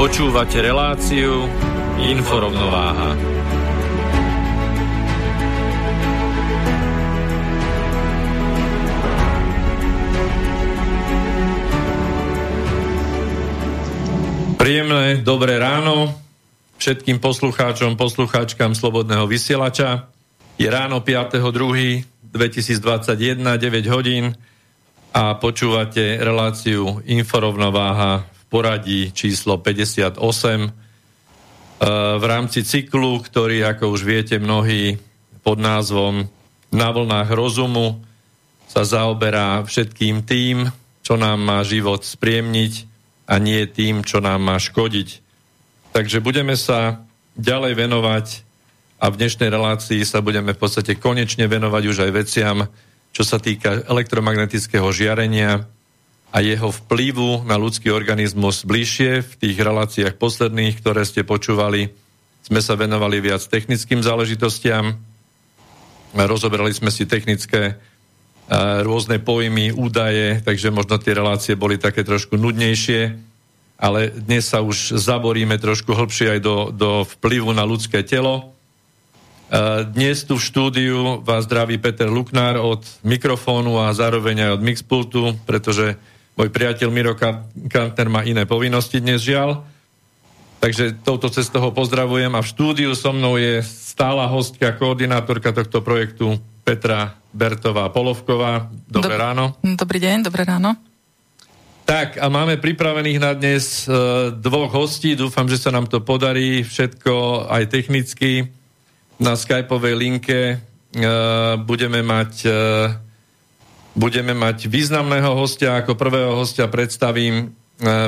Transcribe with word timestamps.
Počúvate 0.00 0.64
reláciu 0.64 1.44
Inforovnováha. 2.00 3.20
Príjemné, 14.56 15.20
dobré 15.20 15.60
ráno 15.60 16.16
všetkým 16.80 17.20
poslucháčom, 17.20 18.00
poslucháčkam 18.00 18.72
Slobodného 18.72 19.28
vysielača. 19.28 20.08
Je 20.56 20.72
ráno 20.72 21.04
5.2.2021, 21.04 23.36
9 23.36 23.92
hodín 23.92 24.32
a 25.12 25.36
počúvate 25.36 26.24
reláciu 26.24 27.04
Inforovnováha 27.04 28.29
poradí 28.50 29.14
číslo 29.14 29.62
58 29.62 30.18
e, 30.18 30.68
v 32.18 32.24
rámci 32.26 32.66
cyklu, 32.66 33.22
ktorý, 33.22 33.64
ako 33.70 33.94
už 33.94 34.02
viete 34.02 34.36
mnohí, 34.42 34.98
pod 35.40 35.56
názvom 35.56 36.28
Na 36.70 36.92
vlnách 36.92 37.32
rozumu 37.32 38.04
sa 38.68 38.84
zaoberá 38.84 39.64
všetkým 39.64 40.22
tým, 40.22 40.68
čo 41.00 41.18
nám 41.18 41.42
má 41.42 41.64
život 41.66 42.06
spriemniť 42.06 42.86
a 43.26 43.38
nie 43.42 43.66
tým, 43.66 44.06
čo 44.06 44.22
nám 44.22 44.46
má 44.46 44.60
škodiť. 44.60 45.08
Takže 45.90 46.22
budeme 46.22 46.54
sa 46.54 47.02
ďalej 47.34 47.74
venovať 47.74 48.26
a 49.00 49.10
v 49.10 49.18
dnešnej 49.18 49.50
relácii 49.50 50.04
sa 50.06 50.22
budeme 50.22 50.54
v 50.54 50.60
podstate 50.60 51.00
konečne 51.00 51.48
venovať 51.50 51.82
už 51.88 51.98
aj 52.06 52.10
veciam, 52.14 52.68
čo 53.10 53.26
sa 53.26 53.42
týka 53.42 53.88
elektromagnetického 53.90 54.86
žiarenia, 54.94 55.66
a 56.30 56.38
jeho 56.38 56.70
vplyvu 56.70 57.42
na 57.42 57.58
ľudský 57.58 57.90
organizmus 57.90 58.62
bližšie. 58.62 59.26
V 59.26 59.34
tých 59.34 59.58
reláciách 59.58 60.14
posledných, 60.14 60.78
ktoré 60.78 61.02
ste 61.02 61.26
počúvali, 61.26 61.90
sme 62.46 62.62
sa 62.62 62.78
venovali 62.78 63.18
viac 63.18 63.42
technickým 63.42 64.00
záležitostiam. 64.00 64.94
Rozoberali 66.14 66.70
sme 66.70 66.94
si 66.94 67.06
technické 67.06 67.78
rôzne 68.82 69.22
pojmy, 69.22 69.70
údaje, 69.70 70.42
takže 70.42 70.74
možno 70.74 70.98
tie 70.98 71.14
relácie 71.14 71.54
boli 71.54 71.78
také 71.78 72.02
trošku 72.02 72.34
nudnejšie, 72.34 73.14
ale 73.78 74.10
dnes 74.10 74.50
sa 74.50 74.58
už 74.58 74.98
zaboríme 74.98 75.54
trošku 75.58 75.94
hlbšie 75.94 76.38
aj 76.38 76.40
do, 76.42 76.56
do 76.74 76.90
vplyvu 77.06 77.54
na 77.54 77.62
ľudské 77.62 78.02
telo. 78.02 78.54
Dnes 79.94 80.22
tu 80.26 80.38
v 80.38 80.46
štúdiu 80.46 81.22
vás 81.26 81.46
zdraví 81.46 81.78
Peter 81.78 82.06
Luknár 82.06 82.58
od 82.58 82.86
mikrofónu 83.02 83.82
a 83.82 83.90
zároveň 83.94 84.46
aj 84.46 84.50
od 84.58 84.62
mixpultu, 84.62 85.22
pretože 85.42 85.98
môj 86.40 86.48
priateľ 86.48 86.88
Miro 86.88 87.12
Kantner 87.68 88.08
má 88.08 88.24
iné 88.24 88.48
povinnosti 88.48 88.96
dnes 88.96 89.20
žiaľ. 89.20 89.60
Takže 90.64 90.96
touto 91.04 91.28
cestou 91.28 91.60
ho 91.68 91.70
pozdravujem 91.72 92.32
a 92.32 92.40
v 92.40 92.48
štúdiu 92.48 92.96
so 92.96 93.12
mnou 93.12 93.36
je 93.36 93.60
stála 93.60 94.24
hostka, 94.24 94.72
koordinátorka 94.72 95.52
tohto 95.52 95.84
projektu 95.84 96.40
Petra 96.64 97.12
Bertová 97.36 97.92
Polovková. 97.92 98.72
Dobré 98.88 99.20
Dob- 99.20 99.20
ráno. 99.20 99.44
Dobrý 99.60 100.00
deň, 100.00 100.24
dobré 100.24 100.48
ráno. 100.48 100.80
Tak 101.84 102.16
a 102.16 102.32
máme 102.32 102.56
pripravených 102.56 103.20
na 103.20 103.36
dnes 103.36 103.84
e, 103.84 103.92
dvoch 104.32 104.72
hostí. 104.72 105.12
Dúfam, 105.12 105.44
že 105.44 105.60
sa 105.60 105.68
nám 105.68 105.92
to 105.92 106.00
podarí 106.00 106.64
všetko 106.64 107.44
aj 107.52 107.68
technicky. 107.68 108.48
Na 109.20 109.36
skypovej 109.36 109.92
linke 109.92 110.40
e, 110.40 110.56
budeme 111.60 112.00
mať 112.00 112.32
e, 112.46 112.50
budeme 114.00 114.32
mať 114.32 114.64
významného 114.72 115.36
hostia. 115.36 115.76
Ako 115.76 115.92
prvého 115.92 116.32
hostia 116.32 116.72
predstavím 116.72 117.44
e, 117.44 117.46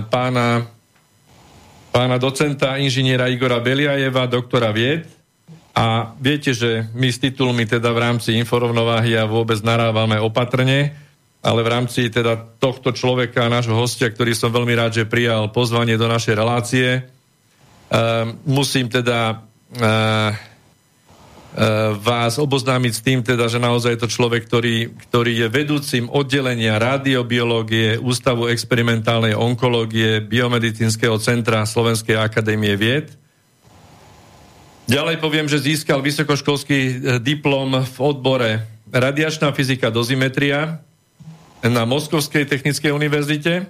pána, 0.08 0.64
pána 1.92 2.16
docenta 2.16 2.80
inžiniera 2.80 3.28
Igora 3.28 3.60
Beliajeva, 3.60 4.24
doktora 4.24 4.72
vied. 4.72 5.04
A 5.76 6.16
viete, 6.16 6.56
že 6.56 6.88
my 6.96 7.12
s 7.12 7.20
titulmi 7.20 7.68
teda 7.68 7.92
v 7.92 8.02
rámci 8.08 8.36
inforovnováhy 8.40 9.20
a 9.20 9.28
vôbec 9.28 9.60
narávame 9.60 10.16
opatrne, 10.16 10.96
ale 11.44 11.60
v 11.60 11.68
rámci 11.68 12.08
teda 12.08 12.40
tohto 12.56 12.92
človeka, 12.92 13.52
nášho 13.52 13.76
hostia, 13.76 14.08
ktorý 14.08 14.32
som 14.32 14.52
veľmi 14.52 14.72
rád, 14.76 15.00
že 15.00 15.08
prijal 15.08 15.48
pozvanie 15.48 15.96
do 15.96 16.12
našej 16.12 16.34
relácie, 16.36 16.88
uh, 17.00 18.28
musím 18.44 18.92
teda 18.92 19.48
E, 19.72 19.88
vás 22.00 22.40
oboznámiť 22.40 22.92
s 22.96 23.04
tým, 23.04 23.20
teda, 23.20 23.44
že 23.44 23.60
naozaj 23.60 23.92
je 23.92 24.00
to 24.00 24.08
človek, 24.08 24.48
ktorý, 24.48 24.88
ktorý 25.04 25.32
je 25.44 25.48
vedúcim 25.52 26.04
oddelenia 26.08 26.80
radiobiológie, 26.80 28.00
Ústavu 28.00 28.48
experimentálnej 28.48 29.36
onkológie, 29.36 30.24
Biomedicínskeho 30.24 31.20
centra 31.20 31.68
Slovenskej 31.68 32.16
akadémie 32.16 32.72
vied. 32.80 33.12
Ďalej 34.88 35.20
poviem, 35.20 35.46
že 35.46 35.60
získal 35.60 36.00
vysokoškolský 36.00 36.78
e, 36.80 36.92
diplom 37.20 37.84
v 37.84 37.96
odbore 38.00 38.64
radiačná 38.88 39.52
fyzika 39.52 39.92
dozimetria 39.92 40.80
na 41.60 41.84
Moskovskej 41.84 42.48
technickej 42.48 42.90
univerzite. 42.96 43.68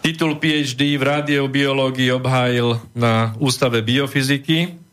Titul 0.00 0.40
PhD 0.40 0.96
v 0.96 1.04
radiobiológii 1.04 2.08
obhájil 2.16 2.80
na 2.96 3.36
Ústave 3.36 3.84
biofyziky 3.84 4.87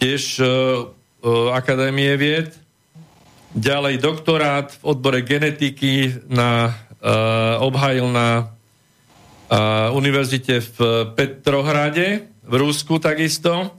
tiež 0.00 0.22
uh, 0.40 0.46
uh, 0.46 1.56
Akadémie 1.56 2.12
vied. 2.16 2.52
Ďalej 3.56 4.04
doktorát 4.04 4.68
v 4.76 4.82
odbore 4.84 5.24
genetiky 5.24 6.12
na, 6.28 6.76
uh, 7.00 7.56
obhajil 7.64 8.12
na 8.12 8.52
uh, 9.48 9.96
univerzite 9.96 10.60
v 10.60 10.76
Petrohrade 11.16 12.28
v 12.44 12.54
Rusku 12.60 13.00
takisto. 13.00 13.72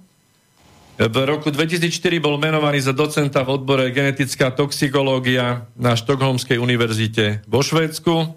V 0.97 1.17
roku 1.29 1.53
2004 1.53 1.93
bol 2.17 2.41
menovaný 2.41 2.81
za 2.81 2.89
docenta 2.89 3.45
v 3.45 3.61
odbore 3.61 3.93
genetická 3.93 4.49
toxikológia 4.49 5.69
na 5.77 5.93
Štokholmskej 5.93 6.57
univerzite 6.57 7.45
vo 7.45 7.61
Švédsku. 7.61 8.33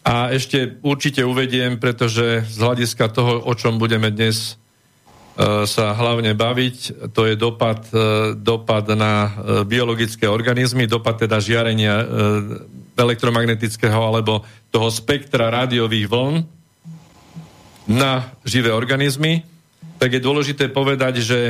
A 0.00 0.32
ešte 0.32 0.80
určite 0.80 1.20
uvediem, 1.20 1.76
pretože 1.76 2.48
z 2.48 2.56
hľadiska 2.56 3.12
toho, 3.12 3.44
o 3.44 3.52
čom 3.52 3.76
budeme 3.76 4.08
dnes 4.08 4.56
E, 4.56 4.59
sa 5.38 5.96
hlavne 5.96 6.36
baviť, 6.36 7.08
to 7.16 7.24
je 7.24 7.34
dopad, 7.38 7.86
e, 7.94 8.34
dopad 8.36 8.92
na 8.92 9.14
e, 9.24 9.30
biologické 9.64 10.28
organizmy, 10.28 10.84
dopad 10.84 11.16
teda 11.22 11.40
žiarenia 11.40 11.96
elektromagnetického 12.98 13.96
alebo 13.96 14.44
toho 14.68 14.92
spektra 14.92 15.48
rádiových 15.48 16.06
vln 16.10 16.36
na 17.88 18.28
živé 18.44 18.70
organizmy, 18.70 19.42
tak 19.96 20.12
je 20.12 20.20
dôležité 20.20 20.68
povedať, 20.68 21.24
že 21.24 21.40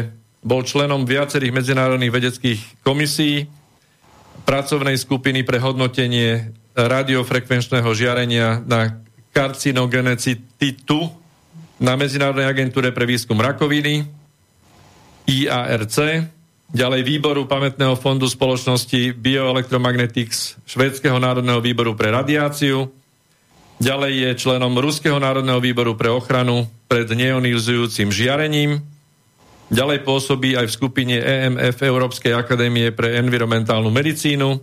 bol 0.41 0.65
členom 0.65 1.05
viacerých 1.05 1.53
medzinárodných 1.53 2.15
vedeckých 2.15 2.61
komisí, 2.87 3.51
pracovnej 4.47 4.97
skupiny 4.97 5.45
pre 5.45 5.61
hodnotenie 5.61 6.55
radiofrekvenčného 6.73 7.91
žiarenia 7.93 8.65
na 8.65 9.05
karcinogenecitu 9.37 11.20
na 11.81 11.97
Medzinárodnej 11.97 12.45
agentúre 12.45 12.93
pre 12.93 13.09
výskum 13.09 13.41
rakoviny, 13.41 14.05
IARC, 15.25 16.29
ďalej 16.69 17.03
výboru 17.09 17.49
pamätného 17.49 17.97
fondu 17.97 18.29
spoločnosti 18.29 19.17
Bioelectromagnetics 19.17 20.61
Švédskeho 20.69 21.17
národného 21.17 21.65
výboru 21.65 21.97
pre 21.97 22.13
radiáciu, 22.13 22.93
ďalej 23.81 24.13
je 24.13 24.31
členom 24.45 24.77
Ruského 24.77 25.17
národného 25.17 25.57
výboru 25.57 25.97
pre 25.97 26.13
ochranu 26.13 26.69
pred 26.85 27.09
neonizujúcim 27.09 28.13
žiarením, 28.13 28.85
ďalej 29.73 30.05
pôsobí 30.05 30.61
aj 30.61 30.69
v 30.69 30.77
skupine 30.77 31.17
EMF 31.17 31.81
Európskej 31.81 32.37
akadémie 32.37 32.93
pre 32.93 33.17
environmentálnu 33.17 33.89
medicínu 33.89 34.61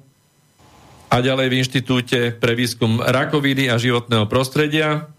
a 1.10 1.18
ďalej 1.18 1.48
v 1.50 1.58
Inštitúte 1.66 2.20
pre 2.38 2.54
výskum 2.54 3.02
rakoviny 3.02 3.74
a 3.74 3.82
životného 3.82 4.30
prostredia. 4.30 5.10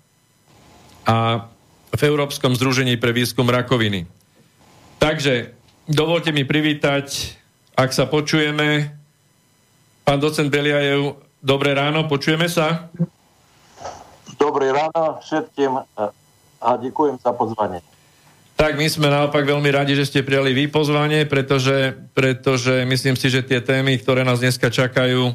A 1.08 1.48
v 1.94 2.00
Európskom 2.04 2.52
združení 2.54 3.00
pre 3.00 3.14
výskum 3.16 3.48
rakoviny. 3.48 4.04
Takže 4.98 5.54
dovolte 5.88 6.34
mi 6.34 6.44
privítať, 6.44 7.34
ak 7.78 7.90
sa 7.94 8.10
počujeme, 8.10 8.92
pán 10.02 10.18
docent 10.18 10.50
Beliajev, 10.50 11.16
dobré 11.40 11.72
ráno, 11.72 12.10
počujeme 12.10 12.50
sa? 12.50 12.90
Dobré 14.38 14.70
ráno 14.70 15.22
všetkým 15.22 15.72
a 16.58 16.68
ďakujem 16.78 17.16
za 17.22 17.32
pozvanie. 17.34 17.80
Tak 18.58 18.74
my 18.74 18.90
sme 18.90 19.06
naopak 19.06 19.46
veľmi 19.46 19.70
radi, 19.70 19.94
že 19.94 20.10
ste 20.10 20.26
prijali 20.26 20.50
vy 20.50 20.66
pozvanie, 20.66 21.30
pretože, 21.30 21.94
pretože 22.10 22.82
myslím 22.90 23.14
si, 23.14 23.30
že 23.30 23.46
tie 23.46 23.62
témy, 23.62 24.02
ktoré 24.02 24.26
nás 24.26 24.42
dneska 24.42 24.66
čakajú, 24.66 25.30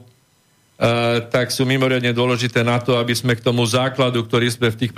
tak 1.31 1.47
sú 1.55 1.63
mimoriadne 1.63 2.11
dôležité 2.11 2.59
na 2.59 2.75
to, 2.75 2.99
aby 2.99 3.15
sme 3.15 3.39
k 3.39 3.45
tomu 3.45 3.63
základu, 3.63 4.19
ktorý 4.27 4.51
sme 4.51 4.67
v 4.67 4.79
tých 4.83 4.91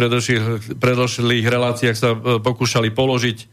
predošlých, 0.82 1.46
reláciách 1.46 1.98
sa 1.98 2.18
uh, 2.18 2.42
pokúšali 2.42 2.90
položiť 2.90 3.46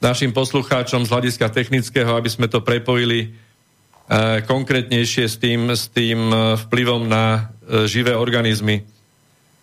našim 0.00 0.32
poslucháčom 0.32 1.04
z 1.04 1.12
hľadiska 1.12 1.52
technického, 1.52 2.16
aby 2.16 2.32
sme 2.32 2.48
to 2.48 2.64
prepojili 2.64 3.28
uh, 3.28 4.40
konkrétnejšie 4.48 5.28
s 5.28 5.36
tým, 5.36 5.68
s 5.68 5.92
tým 5.92 6.32
vplyvom 6.64 7.04
na 7.04 7.52
živé 7.84 8.16
organizmy. 8.16 8.86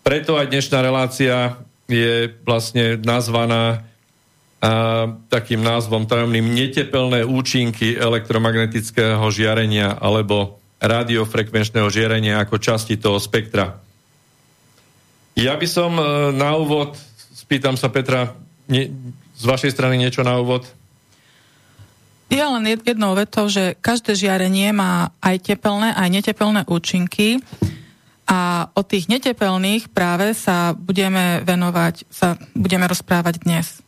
Preto 0.04 0.36
aj 0.36 0.52
dnešná 0.52 0.84
relácia 0.84 1.56
je 1.88 2.28
vlastne 2.44 3.00
nazvaná 3.00 3.80
a, 4.60 5.08
takým 5.32 5.64
názvom 5.64 6.04
tajomným 6.04 6.44
netepelné 6.44 7.24
účinky 7.24 7.96
elektromagnetického 7.96 9.24
žiarenia 9.32 9.96
alebo 9.96 10.60
radiofrekvenčného 10.84 11.88
žiarenia 11.88 12.44
ako 12.44 12.60
časti 12.60 13.00
toho 13.00 13.16
spektra. 13.16 13.80
Ja 15.34 15.56
by 15.56 15.66
som 15.66 15.96
e, 15.96 16.04
na 16.36 16.54
úvod, 16.54 16.94
spýtam 17.34 17.74
sa 17.74 17.90
Petra, 17.90 18.36
ne, 18.70 18.92
z 19.34 19.44
vašej 19.44 19.74
strany 19.74 19.98
niečo 19.98 20.22
na 20.22 20.38
úvod? 20.38 20.68
Ja 22.30 22.52
len 22.54 22.66
jednou 22.66 23.14
vetou, 23.16 23.50
že 23.50 23.76
každé 23.78 24.14
žiarenie 24.14 24.70
má 24.70 25.12
aj 25.20 25.54
tepelné, 25.54 25.92
aj 25.92 26.08
netepelné 26.08 26.62
účinky 26.66 27.42
a 28.24 28.72
o 28.72 28.80
tých 28.80 29.12
netepelných 29.12 29.92
práve 29.92 30.32
sa 30.32 30.72
budeme 30.72 31.44
venovať, 31.44 32.08
sa 32.08 32.40
budeme 32.56 32.88
rozprávať 32.88 33.44
dnes. 33.44 33.84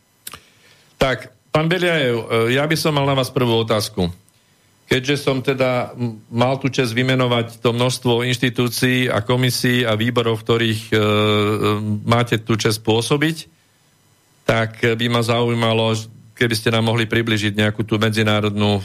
Tak, 1.00 1.32
pán 1.48 1.66
Beliajev, 1.66 2.48
ja 2.52 2.68
by 2.68 2.76
som 2.76 2.92
mal 2.92 3.08
na 3.08 3.16
vás 3.16 3.32
prvú 3.32 3.64
otázku. 3.64 4.12
Keďže 4.86 5.16
som 5.18 5.42
teda 5.42 5.98
mal 6.30 6.62
tu 6.62 6.70
čas 6.70 6.94
vymenovať 6.94 7.58
to 7.58 7.74
množstvo 7.74 8.22
inštitúcií 8.22 9.10
a 9.10 9.18
komisí 9.18 9.82
a 9.82 9.98
výborov, 9.98 10.38
v 10.38 10.44
ktorých 10.46 10.80
e, 10.88 10.96
máte 12.06 12.38
tu 12.38 12.54
čas 12.54 12.78
pôsobiť, 12.78 13.50
tak 14.46 14.78
by 14.94 15.06
ma 15.10 15.26
zaujímalo, 15.26 15.90
keby 16.38 16.54
ste 16.54 16.70
nám 16.70 16.86
mohli 16.86 17.10
približiť 17.10 17.58
nejakú 17.58 17.82
tú 17.82 17.98
medzinárodnú 17.98 18.78
e, 18.78 18.82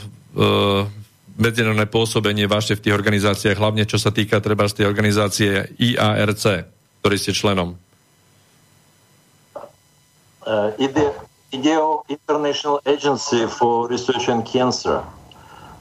medzinárodné 1.38 1.88
pôsobenie 1.88 2.44
vaše 2.50 2.76
v 2.76 2.82
tých 2.88 2.96
organizáciách, 2.98 3.56
hlavne 3.56 3.88
čo 3.88 3.96
sa 3.96 4.12
týka 4.12 4.42
treba 4.42 4.68
z 4.68 4.82
tej 4.82 4.86
organizácie 4.90 5.72
IARC, 5.80 6.68
ktorý 7.00 7.16
ste 7.16 7.32
členom? 7.32 7.78
Uh, 10.42 10.74
ide, 10.76 11.14
ide 11.54 11.78
International 12.10 12.82
Agency 12.82 13.46
for 13.46 13.86
Research 13.86 14.26
on 14.26 14.42
Cancer. 14.42 15.06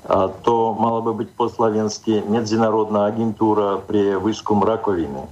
A 0.09 0.33
to 0.41 0.73
mala 0.73 1.05
by 1.05 1.21
byť 1.21 1.29
po 1.37 1.45
slovensky 1.45 2.25
Medzinárodná 2.25 3.13
agentúra 3.13 3.77
pre 3.85 4.17
výskum 4.17 4.65
rakoviny. 4.65 5.29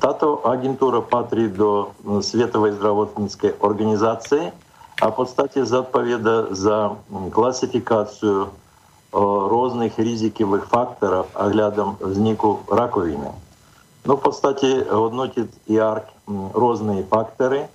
Táto 0.00 0.40
agentúra 0.46 1.04
patrí 1.04 1.50
do 1.50 1.92
Svetovej 2.22 2.78
zdravotníckej 2.80 3.60
organizácie 3.60 4.54
a 5.02 5.04
v 5.10 5.14
podstate 5.18 5.60
zodpoveda 5.66 6.54
za 6.54 6.96
klasifikáciu 7.34 8.48
rôznych 9.50 9.98
rizikových 9.98 10.70
faktorov 10.70 11.28
ohľadom 11.34 11.98
vzniku 11.98 12.62
rakoviny. 12.70 13.28
No 14.06 14.16
v 14.16 14.22
podstate 14.22 14.86
hodnotiť 14.88 15.68
IARC 15.68 16.08
rôzne 16.56 17.04
faktory, 17.04 17.66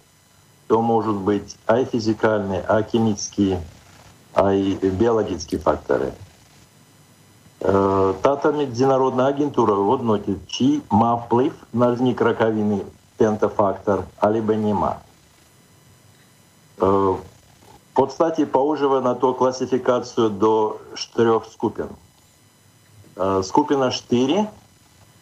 to 0.66 0.82
môžu 0.82 1.14
byť 1.22 1.46
aj 1.70 1.82
fyzikálne, 1.94 2.66
aj 2.66 2.82
а 4.36 4.54
и 4.54 4.76
биологические 4.76 5.60
факторы. 5.60 6.14
Э, 7.62 8.14
Тата 8.22 8.52
международная 8.52 9.28
агентура 9.28 9.74
одноті, 9.74 10.36
чи 10.48 10.82
ма 10.90 11.16
вплив 11.16 11.54
на 11.74 11.96
зник 11.96 12.22
раковини 12.22 12.82
пентафактор, 13.18 14.04
або 14.20 14.54
нема. 14.54 14.96
В 16.78 16.86
э, 16.86 17.16
подстаті 17.94 18.46
поуживана 18.46 19.14
то 19.14 19.34
классификацию 19.34 20.30
до 20.30 20.76
чотирьох 20.96 21.46
скупин. 21.46 21.88
Э, 23.16 23.44
скупина 23.44 23.92
4 23.92 24.46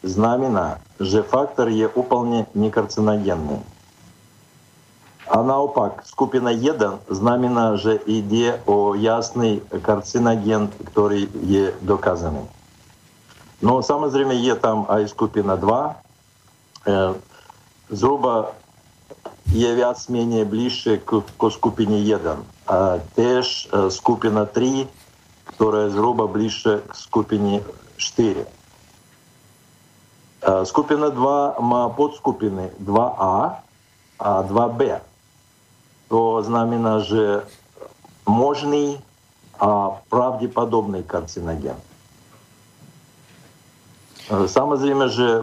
знамена, 0.04 0.78
що 1.02 1.24
фактор 1.24 1.68
е 1.68 1.88
уполне 1.88 2.46
некарциногенний. 2.54 3.60
А 5.29 5.45
наопак, 5.45 6.09
skupina 6.09 6.57
1 6.57 7.05
znamená, 7.13 7.77
že 7.77 8.01
ide 8.09 8.57
o 8.65 8.97
jasný 8.97 9.61
karcinogen, 9.85 10.73
ktorý 10.89 11.29
je 11.45 11.77
dokázaný. 11.85 12.49
No 13.61 13.85
samozrejme 13.85 14.33
je 14.39 14.57
tam 14.57 14.89
aj 14.89 15.13
skupina 15.13 15.61
2. 15.61 16.89
Zhruba 17.93 18.57
je 19.53 19.69
viac 19.69 20.01
menej 20.09 20.49
bližšie 20.49 21.05
k, 21.05 21.21
k 21.21 21.43
skupine 21.53 22.01
1 22.01 22.25
a 22.69 23.01
теж 23.13 23.69
skupina 23.93 24.49
3, 24.49 24.89
ktorá 25.57 25.89
je 25.89 25.95
zhruba 25.97 26.25
bližšie 26.25 26.85
k 26.85 26.93
skupine 26.97 27.61
4. 28.01 28.49
Skupina 30.65 31.11
2 31.11 31.61
má 31.61 31.91
podskupiny 31.93 32.73
2А 32.81 33.61
a 34.23 34.31
2Б. 34.47 35.03
To 36.14 36.46
znamená, 36.46 37.02
že 37.02 37.42
možný 38.30 39.02
a 39.58 39.98
pravdepodobný 40.14 41.02
karcinogen. 41.02 41.74
Samozrejme, 44.30 45.10
že 45.10 45.42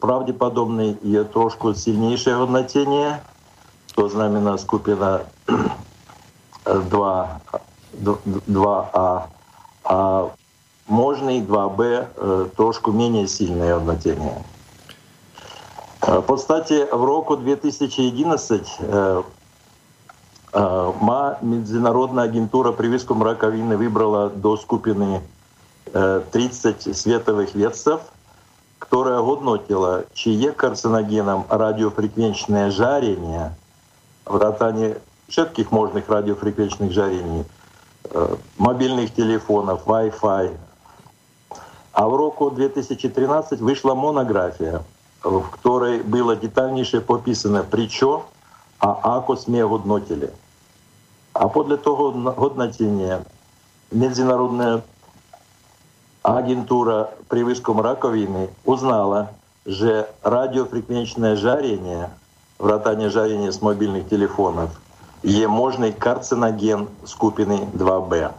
pravdepodobný 0.00 0.96
je 1.04 1.20
trošku 1.28 1.76
silnejšie 1.76 2.32
hodnotenie, 2.40 3.20
to 3.92 4.08
znamená 4.08 4.56
skupina 4.56 5.28
2, 6.64 6.80
2А, 8.48 9.28
а 9.84 9.98
можный 10.88 11.44
2Б 11.44 11.80
трошку 12.56 12.96
менее 12.96 13.28
сильное 13.28 13.76
однотение. 13.76 14.40
Подстаті, 16.26 16.86
в 16.92 17.04
року 17.04 17.36
2011 17.36 18.80
ма 20.52 21.38
Міжнародна 21.42 22.22
агентура 22.22 22.72
при 22.72 22.88
виском 22.88 23.22
раковины 23.22 23.76
выбрала 23.76 24.28
до 24.28 24.56
скупины 24.56 25.20
30 25.92 26.96
световых 26.96 27.54
ведцев, 27.54 28.00
которая 28.78 29.20
годнотила, 29.20 30.04
чье 30.14 30.52
карциногеном 30.52 31.44
радиофреквенчное 31.48 32.70
жарение 32.70 33.54
в 34.26 34.36
ротане 34.36 34.96
všetkých 35.28 35.72
možných 35.72 36.08
radiofrekvenčných 36.08 36.92
žarení, 36.92 37.44
мобильных 38.58 39.14
телефонов, 39.14 39.86
Wi-Fi. 39.86 40.56
А 41.92 42.08
в 42.08 42.16
року 42.16 42.50
2013 42.50 43.60
вышла 43.60 43.94
монография, 43.94 44.82
в 45.22 45.42
которой 45.48 46.02
было 46.02 46.36
детальнейше 46.36 47.00
пописано, 47.00 47.62
при 47.64 47.88
čo 47.88 48.24
а 48.82 49.16
акос 49.16 49.46
не 49.46 49.64
годнотили. 49.66 50.32
А 51.32 51.48
подле 51.48 51.76
того 51.76 52.10
годнотение 52.10 53.24
Международная 53.92 54.82
агентура 56.22 57.10
при 57.28 57.44
высшем 57.44 57.80
раковины 57.80 58.50
узнала, 58.64 59.30
что 59.66 60.10
радиофреквенчное 60.22 61.36
жарение, 61.36 62.10
вратание 62.58 63.08
жарения 63.08 63.52
с 63.52 63.62
мобильных 63.62 64.08
телефонов, 64.08 64.70
е 65.22 65.46
можный 65.46 65.92
карциноген 65.92 66.88
скупини 67.06 67.68
2Б. 67.74 68.32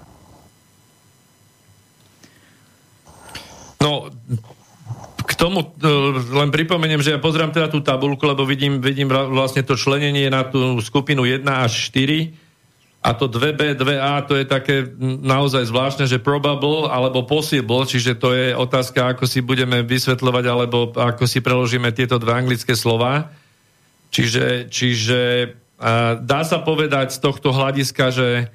Но 3.79 4.09
ну, 4.27 4.37
tomu 5.43 5.75
len 6.31 6.47
pripomeniem, 6.55 7.03
že 7.03 7.11
ja 7.11 7.19
pozrám 7.19 7.51
teda 7.51 7.67
tú 7.67 7.83
tabulku, 7.83 8.23
lebo 8.23 8.47
vidím, 8.47 8.79
vidím 8.79 9.11
vlastne 9.11 9.59
to 9.59 9.75
členenie 9.75 10.31
na 10.31 10.47
tú 10.47 10.79
skupinu 10.79 11.27
1 11.27 11.43
až 11.43 11.91
4 11.91 12.31
a 13.03 13.11
to 13.11 13.27
2B, 13.27 13.75
2A, 13.75 14.23
to 14.23 14.39
je 14.39 14.47
také 14.47 14.87
naozaj 15.19 15.67
zvláštne, 15.67 16.07
že 16.07 16.23
probable 16.23 16.87
alebo 16.87 17.27
possible, 17.27 17.83
čiže 17.83 18.15
to 18.15 18.31
je 18.31 18.55
otázka, 18.55 19.11
ako 19.11 19.27
si 19.27 19.43
budeme 19.43 19.83
vysvetľovať, 19.83 20.45
alebo 20.47 20.95
ako 20.95 21.27
si 21.27 21.43
preložíme 21.43 21.91
tieto 21.91 22.15
dve 22.15 22.39
anglické 22.39 22.71
slova. 22.79 23.27
Čiže, 24.15 24.71
čiže 24.71 25.19
dá 26.23 26.41
sa 26.47 26.63
povedať 26.63 27.11
z 27.11 27.19
tohto 27.19 27.51
hľadiska, 27.51 28.05
že 28.15 28.47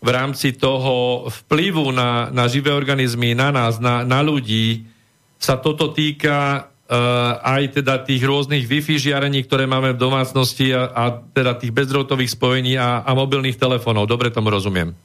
v 0.00 0.08
rámci 0.08 0.56
toho 0.56 1.28
vplyvu 1.44 1.92
na, 1.92 2.32
na 2.32 2.48
živé 2.48 2.72
organizmy, 2.72 3.36
na 3.36 3.52
nás, 3.52 3.76
na, 3.76 4.00
na 4.00 4.24
ľudí, 4.24 4.93
sa 5.39 5.55
toto 5.59 5.91
týka 5.93 6.67
Uh, 6.89 7.37
aj 7.45 7.77
teda 7.77 8.01
tých 8.01 8.17
rôznych 8.25 8.65
Wi-Fi 8.65 8.97
žiarení, 8.97 9.45
ktoré 9.45 9.69
máme 9.69 9.93
v 9.93 10.01
domácnosti 10.01 10.73
a, 10.73 10.89
a 10.89 11.21
teda 11.21 11.53
tých 11.53 11.69
bezdrotových 11.69 12.33
spojení 12.33 12.81
a, 12.81 13.05
a 13.05 13.13
mobilných 13.13 13.61
telefónov. 13.61 14.09
Dobre 14.09 14.33
tomu 14.33 14.49
rozumiem. 14.49 14.97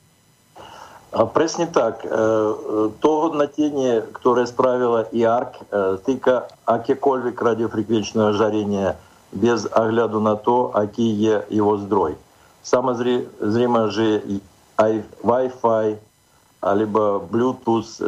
A 1.15 1.29
presne 1.31 1.71
tak. 1.71 2.03
E, 2.03 2.09
to 2.99 3.11
hodnotenie, 3.29 4.03
ktoré 4.19 4.49
spravila 4.51 5.13
IARC, 5.15 5.61
e, 5.61 5.63
týka 6.03 6.51
akékoľvek 6.67 7.37
radiofrekvenčného 7.39 8.35
жарения 8.35 8.99
без 9.31 9.69
огляду 9.71 10.19
на 10.19 10.35
то, 10.35 10.75
aký 10.75 11.15
je 11.21 11.37
jeho 11.55 11.85
zdroj. 11.87 12.19
Samozrejme, 12.67 13.81
že 13.95 14.25
aj 14.81 14.93
Wi-Fi 15.23 16.01
alebo 16.65 17.23
Bluetooth 17.29 18.01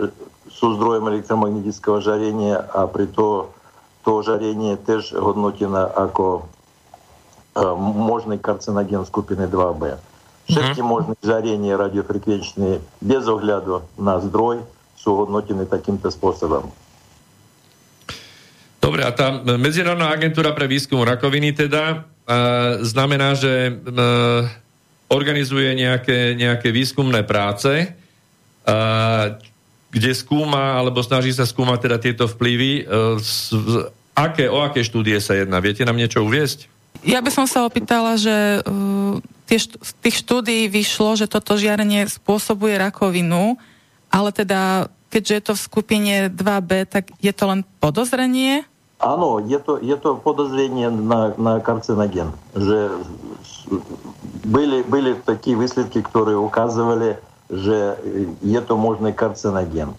sú 0.52 0.76
zdrojem 0.78 1.08
elektromagnetického 1.08 2.04
žarenia 2.04 2.68
a 2.76 2.86
preto 2.86 3.56
to 4.04 4.22
žarenie 4.26 4.78
tež 4.82 5.14
hodnotené 5.14 5.88
ako 5.94 6.42
e, 7.56 7.62
možný 7.82 8.38
karcinogen 8.42 9.06
skupiny 9.06 9.46
2B. 9.48 9.98
Všetky 10.50 10.82
mhm. 10.84 10.90
možné 10.90 11.14
žarenie 11.22 11.72
radiofrekvenčné 11.78 12.82
bez 13.00 13.24
ohľadu 13.30 13.86
na 14.02 14.20
zdroj 14.20 14.66
sú 14.98 15.18
hodnotené 15.18 15.66
takýmto 15.66 16.14
spôsobom. 16.14 16.70
Dobre, 18.82 19.06
a 19.06 19.14
tá 19.14 19.30
Medzinárodná 19.58 20.10
agentúra 20.10 20.58
pre 20.58 20.66
výskum 20.66 21.06
rakoviny 21.06 21.54
teda 21.54 21.84
e, 21.94 21.98
znamená, 22.82 23.38
že 23.38 23.70
e, 23.70 23.72
organizuje 25.14 25.78
nejaké, 25.78 26.34
nejaké 26.34 26.74
výskumné 26.74 27.22
práce. 27.22 27.70
E, 27.70 27.88
kde 29.91 30.13
skúma, 30.13 30.77
alebo 30.77 31.01
snaží 31.01 31.33
sa 31.33 31.49
skúmať 31.49 31.79
teda 31.89 31.97
tieto 31.97 32.25
vplyvy. 32.29 32.73
E, 32.83 33.03
aké, 34.13 34.51
o 34.51 34.61
aké 34.61 34.85
štúdie 34.85 35.17
sa 35.23 35.33
jedná? 35.39 35.63
Viete 35.63 35.87
nám 35.89 35.97
niečo 35.97 36.21
uviesť? 36.21 36.69
Ja 37.07 37.23
by 37.23 37.31
som 37.31 37.47
sa 37.47 37.63
opýtala, 37.69 38.19
že 38.19 38.65
uh, 38.65 39.21
tie 39.47 39.63
št- 39.63 39.79
z 39.79 39.91
tých 40.03 40.17
štúdií 40.27 40.67
vyšlo, 40.67 41.15
že 41.15 41.31
toto 41.31 41.55
žiarenie 41.55 42.09
spôsobuje 42.11 42.75
rakovinu, 42.81 43.55
ale 44.11 44.35
teda, 44.35 44.91
keďže 45.13 45.33
je 45.33 45.43
to 45.45 45.53
v 45.55 45.65
skupine 45.65 46.15
2B, 46.33 46.89
tak 46.89 47.13
je 47.23 47.31
to 47.31 47.45
len 47.47 47.63
podozrenie? 47.79 48.67
Áno, 48.97 49.45
je 49.45 49.61
to, 49.61 49.77
je 49.79 49.93
to 50.01 50.17
podozrenie 50.19 50.89
na, 50.89 51.37
na 51.37 51.61
karcinogen. 51.61 52.33
Že 52.57 53.05
были, 54.49 54.81
были 54.89 55.13
такие 55.21 55.53
высветки, 55.53 56.01
которые 56.01 56.41
указывали, 56.41 57.21
že 57.52 58.00
je 58.42 58.62
to 58.64 58.80
možný 58.80 59.12
karcinogen. 59.12 59.94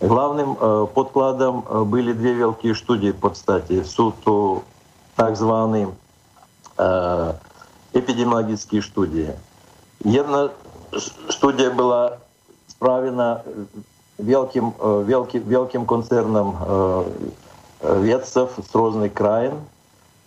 Главным 0.00 0.58
э, 0.60 0.86
подкладом 0.92 1.64
э, 1.64 1.84
были 1.84 2.12
две 2.12 2.34
великие 2.34 2.74
студии 2.74 3.12
под 3.12 3.36
стати. 3.36 3.82
Суд 3.82 4.14
так 5.16 5.36
званые 5.36 5.88
э, 6.76 7.32
эпидемиологические 7.94 8.82
студии. 8.82 9.32
Jedna 10.04 10.50
студия 11.30 11.70
была 11.70 12.18
справлена 12.66 13.42
великим, 14.18 14.74
великим, 14.80 15.42
великим 15.48 15.86
концерном 15.86 16.56
ветцев 17.80 18.50
с 18.58 18.74
разных 18.74 19.14
краин, 19.14 19.54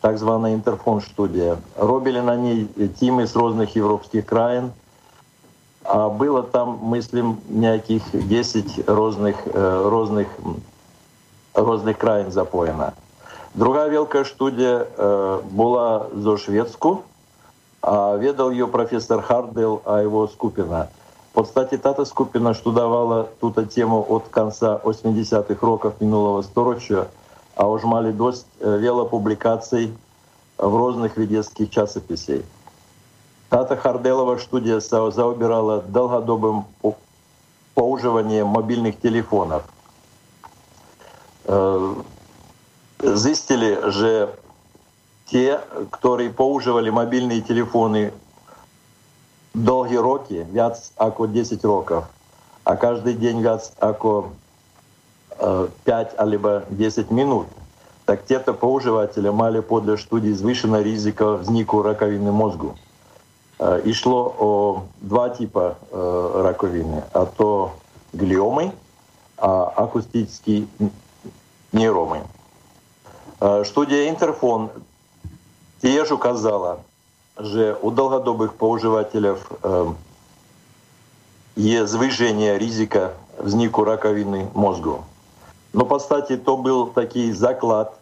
так 0.02 0.18
званая 0.18 0.56
Интерфон 0.56 1.02
студия. 1.02 1.58
Робили 1.76 2.20
на 2.20 2.36
ней 2.36 2.68
тимы 3.00 3.28
с 3.28 3.36
разных 3.36 3.76
европейских 3.76 4.26
краин– 4.26 4.72
а 5.85 6.09
было 6.09 6.43
там, 6.43 6.79
мислим, 6.83 7.39
nejakých 7.49 8.03
10 8.13 8.79
різних, 8.87 9.37
різних, 9.55 10.29
різних 11.55 11.99
країн 11.99 12.31
запоєна. 12.31 12.93
Друга 13.55 13.89
велика 13.89 14.25
студія 14.25 14.87
була 15.51 16.07
за 16.17 16.37
Шведську, 16.37 16.99
а 17.81 18.17
ведал 18.17 18.51
ее 18.51 18.67
профессор 18.67 19.23
Хардел, 19.23 19.81
а 19.85 20.03
его 20.03 20.29
Скупина. 20.29 20.89
Вот, 21.35 21.47
кстати, 21.47 21.79
тата 21.79 22.05
Скупина 22.05 22.55
штудовала 22.55 23.29
ту 23.41 23.51
тему 23.51 24.07
от 24.09 24.29
конца 24.29 24.81
80-х 24.85 25.67
роков 25.67 25.93
минулого 26.01 26.43
стороча, 26.43 27.07
а 27.57 27.69
уж 27.69 27.85
мали 27.85 28.13
дость 28.13 28.47
вела 28.61 29.05
публикаций 29.05 29.93
в 30.59 30.77
разных 30.77 31.17
ведецких 31.17 31.71
часописей. 31.71 32.45
Тата 33.56 33.78
Харделова 33.78 34.38
студия 34.38 34.82
заубирала 34.82 35.12
zaobirala 35.12 35.82
долгодобым 35.88 36.66
používanjem 37.74 38.46
мобильных 38.46 39.00
телефонов. 39.00 39.64
Э, 41.46 41.96
Зистили, 43.00 43.92
же 43.92 44.36
те, 45.28 45.62
которые 45.90 46.32
поуживали 46.32 46.90
мобильные 46.90 47.40
телефоны 47.40 48.12
долгие 49.54 50.00
роки, 50.00 50.46
вяц 50.52 50.92
ако 50.98 51.26
10 51.26 51.64
роков, 51.64 52.04
а 52.66 52.76
каждый 52.76 53.14
день 53.14 53.40
вяц 53.42 53.72
ако 53.80 54.32
5 55.86 56.20
алибо 56.20 56.66
10 56.70 57.10
минут, 57.10 57.48
так 58.04 58.26
те-то 58.26 58.54
поуживатели 58.54 59.30
мали 59.30 59.62
подле 59.62 59.98
студии 59.98 60.34
звышена 60.34 60.84
риска 60.84 61.38
вознику 61.38 61.82
раковины 61.84 62.34
мозгу. 62.34 62.76
Ішло 63.85 64.35
о 64.39 64.83
два 65.01 65.29
типа 65.29 65.77
раковины. 65.93 67.03
А 67.13 67.27
то 67.27 67.73
глиомы, 68.13 68.73
а 69.37 69.73
акустические 69.77 70.67
нейромы. 71.73 72.21
Студія 73.65 74.05
Інтерфон 74.05 74.69
теж 75.81 76.13
указала, 76.13 76.77
що 77.45 77.77
у 77.83 77.91
довгодобих 77.91 78.53
поуживателів 78.53 79.51
є 81.57 81.87
звиження 81.87 82.59
ризика 82.59 83.11
взнику 83.39 83.85
раковины 83.85 84.47
мозгу. 84.55 85.05
Но, 85.73 85.85
по 85.85 86.01
статі, 86.01 86.37
то 86.37 86.57
был 86.57 86.93
такий 86.93 87.33
заклад 87.33 87.93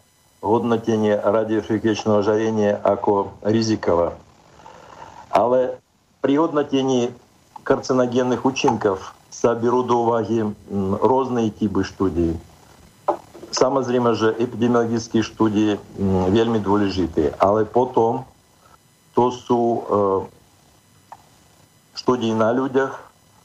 годнотения 0.41 1.21
радиофриквечного 1.25 2.21
жарения 2.21 2.79
ако 2.83 3.27
ризикового. 3.41 4.11
Але 5.34 5.76
пригодна 6.20 6.64
тіні 6.64 7.08
карциногенных 7.64 8.46
учинков 8.46 9.12
саберу 9.30 9.82
до 9.82 9.98
уваги 9.98 10.46
різні 11.02 11.50
типи 11.50 11.84
студії. 11.84 12.36
Саме 13.50 13.82
зріме, 13.82 14.14
що 14.14 14.26
епідеміологічні 14.26 15.22
студії 15.22 15.78
вельми 15.98 16.58
дволежиті, 16.58 17.32
але 17.38 17.64
потом 17.64 18.24
то 19.14 19.30
су 19.30 19.82
э, 19.90 20.22
студії 21.94 22.34
на 22.34 22.54
людях, 22.54 23.00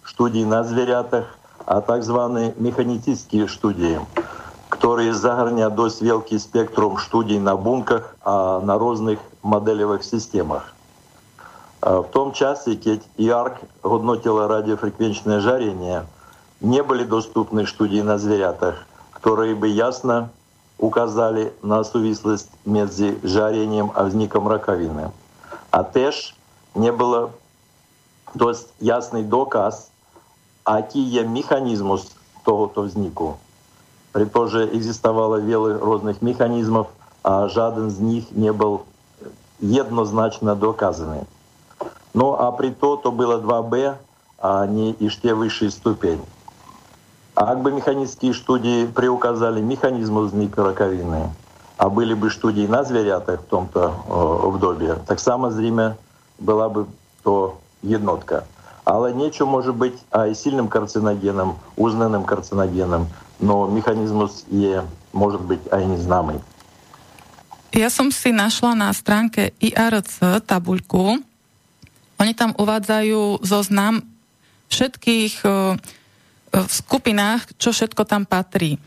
студії 0.05 0.46
на 0.46 0.63
зверятах, 0.63 1.38
а 1.65 1.81
так 1.81 2.03
звані 2.03 2.53
механіцистські 2.60 3.48
студії, 3.48 4.00
які 4.84 5.13
загорнять 5.13 5.75
досить 5.75 6.01
великий 6.01 6.39
спектром 6.39 6.98
студій 6.98 7.39
на 7.39 7.55
бунках, 7.55 8.15
а 8.24 8.60
на 8.63 8.77
різних 8.77 9.19
моделевих 9.43 10.03
системах. 10.03 10.74
Э, 11.81 12.00
в 12.00 12.12
том 12.12 12.33
часе, 12.33 12.75
keď 12.75 13.00
IARC 13.17 13.55
hodnotila 13.83 14.48
радиофреквенчное 14.48 15.39
жарение, 15.39 16.05
не 16.62 16.83
были 16.83 17.03
доступны 17.03 17.65
студии 17.65 18.01
на 18.01 18.17
зверятах, 18.17 18.86
которые 19.12 19.55
бы 19.55 19.67
ясно 19.67 20.29
указали 20.77 21.53
на 21.62 21.83
сувислость 21.83 22.50
между 22.65 23.15
жарением 23.24 23.91
а 23.95 24.01
и 24.01 24.03
возником 24.03 24.48
раковины. 24.48 25.12
А 25.71 25.83
теж 25.83 26.36
не 26.75 26.91
было 26.91 27.31
досить 28.33 28.67
ясный 28.79 29.24
доказ, 29.24 29.91
який 30.67 31.03
є 31.03 31.24
механізмус 31.24 32.12
того-то 32.43 32.81
взнику. 32.81 33.38
Притоже 34.12 34.65
экзистовало 34.65 35.39
вели 35.39 35.77
разных 35.77 36.21
механизмов, 36.21 36.88
а 37.24 37.48
жаден 37.48 37.88
из 37.88 38.00
них 38.00 38.31
не 38.31 38.51
был 38.51 38.81
э, 39.21 39.25
еднозначно 39.59 40.55
доказанный. 40.55 41.25
Ну, 42.19 42.35
а 42.38 42.51
при 42.51 42.69
то, 42.71 42.97
то 42.97 43.13
было 43.13 43.39
2Б, 43.39 43.95
а 44.39 44.67
не 44.67 44.91
и 44.91 45.07
те 45.07 45.33
высшие 45.33 45.71
ступени. 45.71 46.25
А 47.33 47.45
как 47.45 47.61
бы 47.61 47.71
механические 47.71 48.33
студии 48.33 48.88
приуказали 48.88 49.61
механизм 49.61 50.17
узника 50.17 50.61
раковины, 50.65 51.29
а 51.77 51.89
были 51.89 52.13
бы 52.13 52.29
студии 52.29 52.67
на 52.67 52.83
зверятах 52.83 53.39
в 53.39 53.43
том-то 53.43 53.93
э, 54.09 54.49
вдобі, 54.51 54.93
так 55.05 55.19
само 55.19 55.51
зріме 55.51 55.95
была 56.39 56.67
бы 56.67 56.85
то 57.23 57.53
єнотка. 57.83 58.43
Але 58.83 59.13
нечо 59.13 59.45
может 59.45 59.75
быть 59.75 59.97
а 60.11 60.27
и 60.27 60.35
сильным 60.35 60.67
карциногеном, 60.67 61.55
узнаним 61.77 62.23
карциногеном, 62.23 63.07
но 63.39 63.67
механізмус 63.67 64.45
е 64.51 64.83
может 65.13 65.41
быть 65.41 65.61
а 65.71 65.79
и 65.79 65.85
незнамий. 65.85 66.39
Я 67.71 67.89
сам 67.89 68.11
си 68.11 68.31
нашла 68.31 68.75
на 68.75 68.93
странке 68.93 69.53
IRC 69.61 70.41
табульку, 70.41 71.19
Oni 72.19 72.35
tam 72.35 72.51
uvádzajú 72.53 73.41
zoznam 73.41 74.03
všetkých 74.69 75.33
v 76.49 76.71
skupinách, 76.71 77.55
čo 77.57 77.71
všetko 77.71 78.03
tam 78.05 78.27
patrí. 78.27 78.77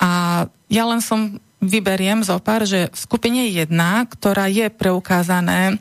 A 0.00 0.44
ja 0.66 0.84
len 0.88 1.04
som 1.04 1.38
vyberiem 1.60 2.22
zo 2.22 2.36
pár, 2.38 2.68
že 2.68 2.92
v 2.92 2.96
skupine 2.96 3.42
1, 3.48 3.70
ktorá 4.12 4.46
je 4.48 4.68
preukázané, 4.70 5.80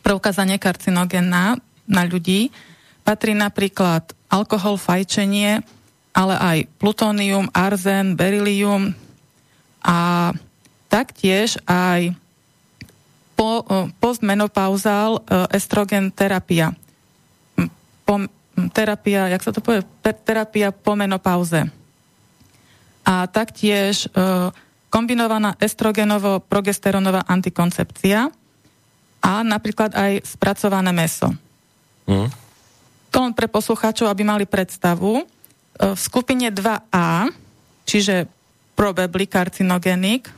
preukázanie 0.00 0.56
karcinogénna 0.56 1.60
na 1.84 2.02
ľudí, 2.08 2.48
patrí 3.04 3.36
napríklad 3.36 4.16
alkohol, 4.32 4.80
fajčenie, 4.80 5.60
ale 6.16 6.34
aj 6.38 6.58
plutónium, 6.80 7.50
arzen, 7.52 8.16
berilium 8.16 8.96
a 9.84 10.30
taktiež 10.88 11.58
aj 11.66 12.14
po, 13.34 13.66
postmenopauzál 13.98 15.18
e, 15.18 15.20
estrogen 15.58 16.10
terapia. 16.14 16.72
Po, 18.06 18.14
terapia, 18.70 19.30
jak 19.30 19.42
sa 19.42 19.50
to 19.50 19.60
povie? 19.60 19.82
Terapia 20.02 20.70
po 20.70 20.94
menopauze. 20.94 21.66
A 23.04 23.26
taktiež 23.28 24.06
e, 24.06 24.08
kombinovaná 24.88 25.58
estrogenovo-progesteronová 25.58 27.26
antikoncepcia 27.26 28.30
a 29.20 29.32
napríklad 29.42 29.90
aj 29.92 30.22
spracované 30.22 30.94
meso. 30.94 31.34
Mm. 32.06 32.30
To 33.10 33.16
len 33.22 33.34
pre 33.34 33.50
poslucháčov, 33.50 34.06
aby 34.06 34.22
mali 34.22 34.46
predstavu. 34.46 35.20
E, 35.20 35.24
v 35.92 35.98
skupine 35.98 36.48
2A, 36.54 37.28
čiže 37.82 38.30
probably 38.78 39.26
carcinogenic, 39.26 40.30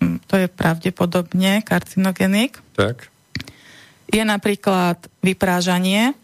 to 0.00 0.34
je 0.36 0.46
pravdepodobne 0.46 1.62
karcinogenik, 1.64 2.60
tak. 2.76 3.10
je 4.08 4.22
napríklad 4.22 4.98
vyprážanie, 5.20 6.14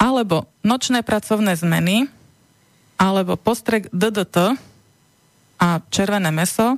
alebo 0.00 0.48
nočné 0.64 1.04
pracovné 1.04 1.56
zmeny, 1.56 2.08
alebo 3.00 3.36
postrek 3.36 3.88
DDT 3.92 4.56
a 5.60 5.68
červené 5.92 6.32
meso 6.32 6.76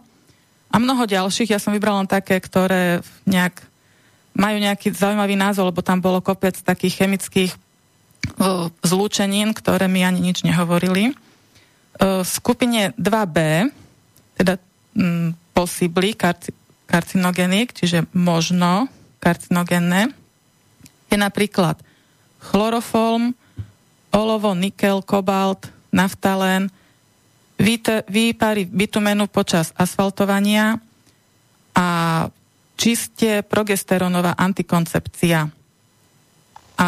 a 0.70 0.76
mnoho 0.78 1.06
ďalších. 1.06 1.54
Ja 1.54 1.62
som 1.62 1.74
vybrala 1.74 2.06
len 2.06 2.10
také, 2.10 2.38
ktoré 2.38 3.02
nejak 3.26 3.62
majú 4.32 4.56
nejaký 4.56 4.96
zaujímavý 4.96 5.36
názov, 5.36 5.70
lebo 5.70 5.84
tam 5.84 6.00
bolo 6.00 6.24
kopec 6.24 6.56
takých 6.56 7.04
chemických 7.04 7.52
uh, 8.40 8.72
zlúčenín, 8.80 9.52
ktoré 9.52 9.86
mi 9.92 10.00
ani 10.02 10.24
nič 10.24 10.40
nehovorili. 10.40 11.12
Uh, 12.00 12.24
v 12.24 12.30
skupine 12.30 12.96
2B, 12.96 13.68
teda 14.40 14.56
possibly 15.52 16.12
karci- 16.16 16.54
karcinogenik, 16.88 17.72
čiže 17.72 18.04
možno 18.12 18.88
karcinogénne, 19.22 20.12
je 21.08 21.16
napríklad 21.16 21.80
chloroform, 22.42 23.32
olovo, 24.12 24.52
nikel, 24.52 25.00
kobalt, 25.00 25.72
naftalén, 25.92 26.68
výpary 28.10 28.66
bitumenu 28.66 29.30
počas 29.30 29.70
asfaltovania 29.78 30.82
a 31.72 31.86
čiste 32.74 33.46
progesterónová 33.46 34.34
antikoncepcia. 34.34 35.46
A 36.82 36.84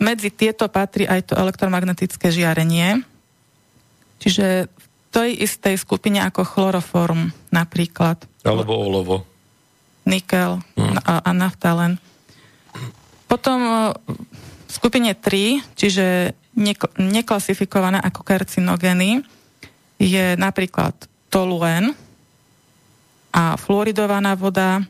medzi 0.00 0.32
tieto 0.32 0.72
patrí 0.72 1.04
aj 1.04 1.30
to 1.30 1.34
elektromagnetické 1.36 2.32
žiarenie, 2.32 3.04
čiže 4.16 4.72
tej 5.16 5.48
istej 5.48 5.80
skupine 5.80 6.20
ako 6.20 6.44
chloroform 6.44 7.32
napríklad. 7.48 8.20
Alebo 8.44 8.76
olovo. 8.76 9.24
Nikel 10.04 10.60
hmm. 10.76 11.00
a, 11.08 11.24
a 11.24 11.30
naftalen. 11.32 11.96
Potom 13.24 13.58
v 13.96 14.70
skupine 14.70 15.16
3, 15.16 15.64
čiže 15.72 16.36
neklasifikované 17.00 17.96
ako 18.04 18.20
karcinogény, 18.22 19.24
je 19.96 20.36
napríklad 20.36 20.92
toluen 21.32 21.96
a 23.32 23.56
fluoridovaná 23.56 24.36
voda, 24.36 24.84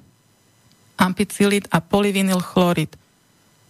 ampicilid 0.98 1.70
a 1.70 1.78
polyvinyl 1.78 2.42
chlorid. 2.42 2.90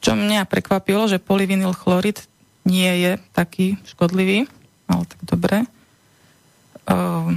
Čo 0.00 0.16
mňa 0.16 0.48
prekvapilo, 0.48 1.04
že 1.04 1.20
polyvinyl 1.20 1.76
chlorid 1.76 2.24
nie 2.64 2.90
je 3.04 3.12
taký 3.36 3.76
škodlivý, 3.84 4.48
ale 4.88 5.04
tak 5.04 5.20
dobre. 5.22 5.68
Uh, 6.86 7.34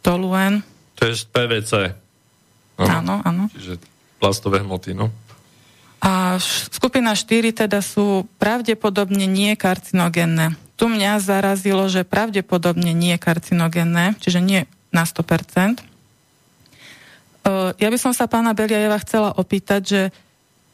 toluen. 0.00 0.62
To 0.96 1.02
je 1.10 1.14
PVC. 1.26 1.92
Áno, 2.78 3.20
áno. 3.26 3.50
Čiže 3.50 3.82
plastové 4.22 4.62
hmoty, 4.62 4.94
no. 4.94 5.10
A 6.00 6.38
skupina 6.70 7.16
4 7.16 7.66
teda 7.66 7.80
sú 7.82 8.28
pravdepodobne 8.38 9.26
nie 9.26 9.56
karcinogénne. 9.58 10.54
Tu 10.76 10.86
mňa 10.86 11.18
zarazilo, 11.18 11.88
že 11.88 12.04
pravdepodobne 12.04 12.92
nie 12.92 13.16
karcinogénne, 13.16 14.14
čiže 14.20 14.44
nie 14.44 14.68
na 14.92 15.08
100%. 15.08 15.80
Ja 17.80 17.88
by 17.88 17.98
som 17.98 18.12
sa 18.12 18.28
pána 18.28 18.52
Beliajeva 18.52 19.00
chcela 19.00 19.32
opýtať, 19.32 19.82
že 19.82 20.02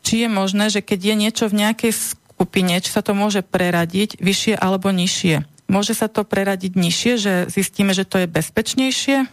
či 0.03 0.27
je 0.27 0.29
možné, 0.29 0.73
že 0.73 0.83
keď 0.83 1.01
je 1.01 1.15
niečo 1.15 1.45
v 1.47 1.59
nejakej 1.65 1.93
skupine, 1.95 2.75
či 2.83 2.91
sa 2.91 3.05
to 3.05 3.15
môže 3.15 3.47
preradiť 3.47 4.19
vyššie 4.19 4.59
alebo 4.59 4.91
nižšie. 4.91 5.52
Môže 5.73 5.97
sa 5.97 6.05
to 6.05 6.21
preradiť 6.21 6.77
nižšie, 6.77 7.13
že 7.17 7.33
zistíme, 7.49 7.97
že 7.97 8.05
to 8.05 8.21
je 8.21 8.29
bezpečnejšie? 8.29 9.25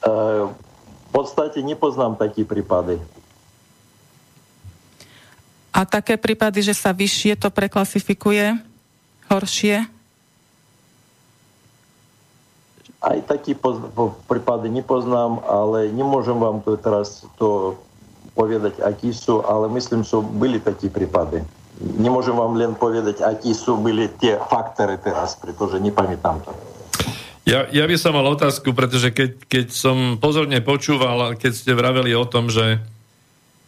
V 0.00 1.08
podstate 1.12 1.60
nepoznám 1.60 2.16
také 2.16 2.48
prípady. 2.48 2.96
A 5.76 5.84
také 5.84 6.16
prípady, 6.16 6.64
že 6.64 6.72
sa 6.72 6.96
vyššie 6.96 7.36
to 7.36 7.52
preklasifikuje, 7.52 8.56
horšie? 9.28 9.84
Aj 13.04 13.18
poz- 13.60 13.92
prípady 14.24 14.72
nepoznám, 14.72 15.44
ale 15.44 15.92
nemôžem 15.92 16.36
vám 16.40 16.64
to 16.64 16.80
teraz 16.80 17.28
to 17.36 17.76
povedať, 18.32 18.80
akí 18.80 19.12
sú, 19.12 19.44
ale 19.44 19.68
myslím, 19.68 20.00
že 20.00 20.16
byli 20.16 20.56
takí 20.64 20.88
prípady. 20.88 21.44
Nemôžem 21.80 22.36
vám 22.36 22.54
len 22.54 22.76
povedať, 22.76 23.24
akí 23.24 23.56
sú 23.56 23.80
byli 23.80 24.12
tie 24.20 24.36
faktory 24.36 25.00
teraz, 25.00 25.40
pretože 25.40 25.80
nepamätám 25.80 26.44
to. 26.44 26.52
Ja, 27.42 27.66
ja 27.74 27.90
by 27.90 27.96
som 27.98 28.14
mal 28.14 28.26
otázku, 28.30 28.70
pretože 28.70 29.10
keď, 29.10 29.30
keď 29.50 29.66
som 29.74 29.96
pozorne 30.20 30.62
počúval, 30.62 31.34
keď 31.34 31.52
ste 31.52 31.72
vraveli 31.74 32.14
o 32.14 32.22
tom, 32.22 32.46
že 32.46 32.78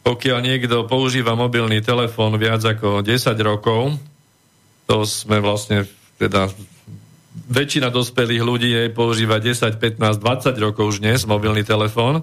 pokiaľ 0.07 0.39
niekto 0.45 0.85
používa 0.87 1.35
mobilný 1.35 1.81
telefón 1.81 2.39
viac 2.39 2.63
ako 2.63 3.03
10 3.03 3.35
rokov, 3.41 3.99
to 4.85 5.03
sme 5.09 5.41
vlastne 5.41 5.89
teda 6.21 6.53
väčšina 7.51 7.91
dospelých 7.91 8.43
ľudí 8.45 8.69
jej 8.71 8.89
používa 8.95 9.43
10, 9.43 9.81
15, 9.81 10.23
20 10.23 10.55
rokov 10.61 10.95
už 10.95 10.97
dnes 11.03 11.27
mobilný 11.27 11.67
telefón. 11.67 12.23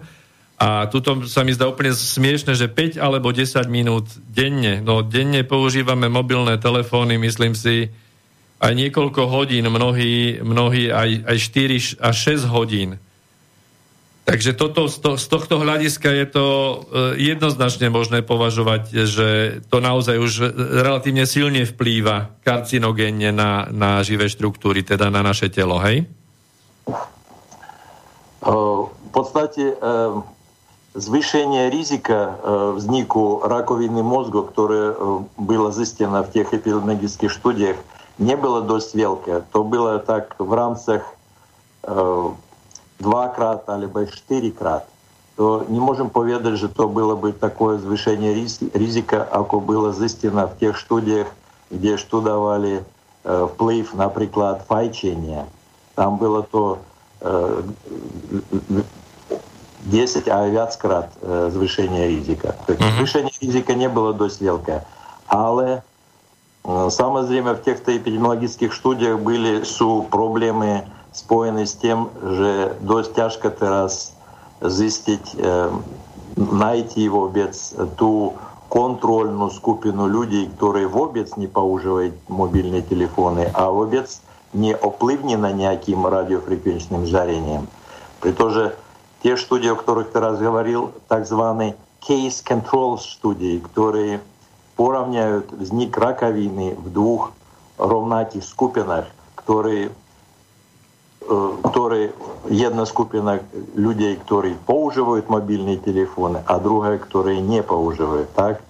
A 0.62 0.86
tuto 0.86 1.26
sa 1.26 1.42
mi 1.42 1.58
zdá 1.58 1.66
úplne 1.66 1.90
smiešne, 1.90 2.54
že 2.54 2.70
5 2.70 3.02
alebo 3.02 3.34
10 3.34 3.66
minút 3.66 4.06
denne, 4.30 4.78
no 4.78 5.02
denne 5.02 5.42
používame 5.42 6.06
mobilné 6.06 6.62
telefóny, 6.62 7.18
myslím 7.18 7.58
si, 7.58 7.90
aj 8.62 8.74
niekoľko 8.78 9.26
hodín, 9.26 9.66
mnohí, 9.66 10.38
mnohí 10.38 10.94
aj, 10.94 11.26
aj 11.26 11.38
4 11.98 11.98
až 11.98 12.16
6 12.46 12.54
hodín. 12.54 13.02
Takže 14.22 14.54
toto, 14.54 14.86
z 15.18 15.26
tohto 15.26 15.58
hľadiska 15.58 16.14
je 16.14 16.26
to 16.30 16.46
e, 16.46 16.76
jednoznačne 17.34 17.90
možné 17.90 18.22
považovať, 18.22 18.94
že 19.10 19.30
to 19.66 19.82
naozaj 19.82 20.14
už 20.22 20.54
relatívne 20.78 21.26
silne 21.26 21.66
vplýva 21.66 22.38
karcinogénne 22.46 23.34
na, 23.34 23.66
na 23.74 24.06
živé 24.06 24.30
štruktúry, 24.30 24.86
teda 24.86 25.10
na 25.10 25.26
naše 25.26 25.50
telo, 25.50 25.82
hej? 25.82 26.06
V 28.46 29.10
podstate 29.10 29.74
e, 29.74 29.76
Zvýšenie 30.92 31.72
rizika 31.72 32.36
vzniku 32.76 33.40
rakoviny 33.48 34.04
мозга, 34.04 34.44
которое 34.44 34.92
э, 34.92 35.20
было 35.38 35.72
застено 35.72 36.24
в 36.24 36.32
тех 36.32 36.54
эпидемиологических 36.54 37.32
студиях, 37.32 37.78
не 38.20 38.36
было 38.36 38.62
досť 38.62 38.96
veľké. 38.96 39.44
то 39.52 39.64
было 39.64 40.00
так 40.00 40.36
в 40.38 40.52
рамках 40.52 41.08
э, 41.84 42.30
два 43.00 43.28
крат, 43.30 43.66
dvakrát 43.66 44.12
четыре 44.12 44.52
крат. 44.52 44.88
То 45.38 45.66
не 45.70 45.80
можем 45.80 46.10
поведать, 46.10 46.58
что 46.58 46.68
то 46.68 46.88
было 46.88 47.16
бы 47.16 47.32
такое 47.32 47.78
завышение 47.78 48.34
риска, 48.34 49.24
ако 49.24 49.60
было 49.60 49.94
застено 49.94 50.48
в 50.48 50.58
тех 50.60 50.78
студиях, 50.78 51.28
где 51.72 51.98
что 51.98 52.22
давали 52.22 52.84
э, 53.24 53.48
вплыв, 53.54 53.94
например, 53.94 54.62
файчения. 54.68 55.48
Там 55.96 56.18
было 56.18 56.44
то 56.44 56.80
э, 57.22 57.64
10 59.86 60.28
а 60.28 60.32
авіацкрат 60.32 61.10
э, 61.22 61.52
звищення 61.52 62.08
ризика. 62.08 62.54
есть 62.70 62.96
звищення 62.98 63.30
ризика 63.42 63.74
не 63.74 63.90
было 63.90 64.14
до 64.14 64.30
велике. 64.42 64.82
Але 65.28 65.82
э, 66.64 66.92
саме 66.92 67.22
время 67.22 67.54
в 67.54 67.62
тих 67.62 67.78
эпидемиологических 67.88 68.74
студиях 68.74 69.20
были 69.20 69.64
су 69.64 70.06
проблемы, 70.10 70.10
проблеми 70.10 70.82
споєні 71.12 71.66
з 71.66 71.74
тим, 71.74 72.06
що 72.36 72.70
досить 72.82 73.14
тяжко 73.14 73.52
зараз 73.60 74.12
зістить, 74.62 75.36
э, 75.40 75.72
найти 76.36 77.04
его 77.04 77.22
обіць 77.22 77.74
ту 77.96 78.34
контрольную 78.70 79.50
скупину 79.50 80.08
людей, 80.08 80.48
которые 80.48 80.88
в 80.88 80.98
обец 80.98 81.38
не 81.38 81.48
поуживают 81.48 82.14
мобильные 82.30 82.82
телефоны, 82.82 83.50
а 83.54 83.70
в 83.70 83.80
обец 83.80 84.22
не 84.54 84.76
опливні 84.76 85.38
на 85.38 85.52
ніяким 85.52 86.06
радіофреквенчним 86.06 87.06
жарением. 87.06 87.68
При 88.20 88.32
том 88.32 88.50
же 88.52 88.72
те 89.24 89.38
студии, 89.38 89.70
о 89.70 89.76
которых 89.76 90.12
ты 90.12 90.20
раз 90.20 90.40
говорил, 90.40 90.92
так 91.08 91.28
званые 91.28 91.76
case 92.08 92.44
control 92.44 92.98
студии, 92.98 93.60
которые 93.60 94.22
поравняют 94.76 95.52
возник 95.52 95.98
раковины 95.98 96.76
в 96.76 96.92
двух 96.92 97.32
ровнаких 97.78 98.44
скупинах, 98.44 99.06
которые 99.36 99.92
э, 101.22 101.58
которые 101.64 102.14
одна 102.50 102.86
скупина 102.86 103.42
людей, 103.76 104.16
которые 104.16 104.56
поуживают 104.66 105.30
мобильные 105.30 105.78
телефоны, 105.78 106.44
а 106.48 106.60
другая, 106.60 106.98
которые 106.98 107.42
не 107.42 107.62
поуживают, 107.62 108.34
так? 108.34 108.62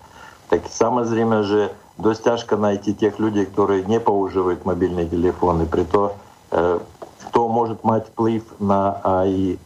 Так 0.50 0.64
самое 0.70 1.08
время 1.08 1.44
же 1.44 1.72
достяжка 1.98 2.58
найти 2.58 2.94
тех 2.94 3.20
людей, 3.20 3.46
которые 3.46 3.86
не 3.86 4.00
поуживают 4.00 4.66
мобильные 4.66 5.08
телефоны, 5.08 5.66
при 5.66 5.84
то, 5.84 6.16
э, 6.52 6.80
кто 7.30 7.48
может 7.48 7.86
мать 7.86 8.08
плыв 8.08 8.44
на 8.60 9.00
а, 9.04 9.26
и 9.26 9.58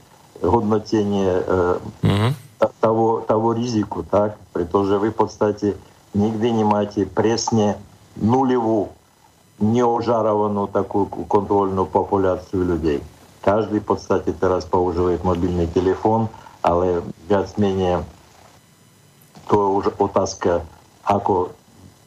годнотение 0.50 1.44
э, 1.48 1.78
угу. 2.04 2.70
того, 2.80 3.22
того 3.28 3.54
ризику, 3.54 4.04
так? 4.04 4.38
Притом 4.54 4.86
же 4.86 4.98
вы, 4.98 5.10
в 5.10 5.14
подстаті, 5.14 5.74
нігде 6.14 6.52
не 6.52 6.64
маєте 6.64 7.06
пресне 7.06 7.76
нулеву 8.16 8.90
неожарованную 9.60 10.68
такую 10.68 11.06
контрольную 11.06 11.86
популяцию 11.86 12.66
людей. 12.66 13.02
Каждый, 13.42 13.80
в 13.80 13.84
подстаті, 13.84 14.34
зараз 14.42 14.66
поуживает 14.66 15.24
мобильный 15.24 15.68
телефон, 15.68 16.28
але 16.62 17.02
гад 17.30 17.54
менее 17.58 18.04
то 19.48 19.72
уже 19.72 19.92
утаска, 19.98 20.62
ако 21.04 21.50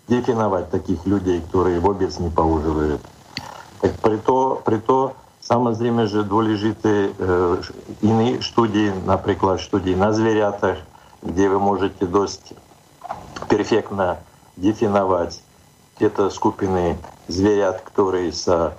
дефиновать 0.09 0.71
таких 0.71 1.07
людей, 1.07 1.41
которые 1.41 1.81
в 1.81 1.89
обед 1.91 2.19
не 2.19 2.31
поуживают. 2.31 3.01
Так 3.81 3.93
при 4.01 4.79
то 4.79 5.13
samozrejme, 5.48 6.08
že 6.08 6.28
dôležité 6.28 6.94
e, 7.08 7.10
iné 8.04 8.40
štúdie, 8.40 8.96
napríklad 9.04 9.60
štúdie 9.60 9.94
na 9.94 10.16
zvieratách, 10.16 10.80
kde 11.24 11.44
vy 11.48 11.58
môžete 11.58 12.04
dosť 12.08 12.56
перфектно 13.48 14.20
definovať 14.60 15.40
tieto 15.98 16.28
skupiny 16.28 16.98
zvierat, 17.30 17.86
ktoré 17.86 18.34
sa, 18.34 18.74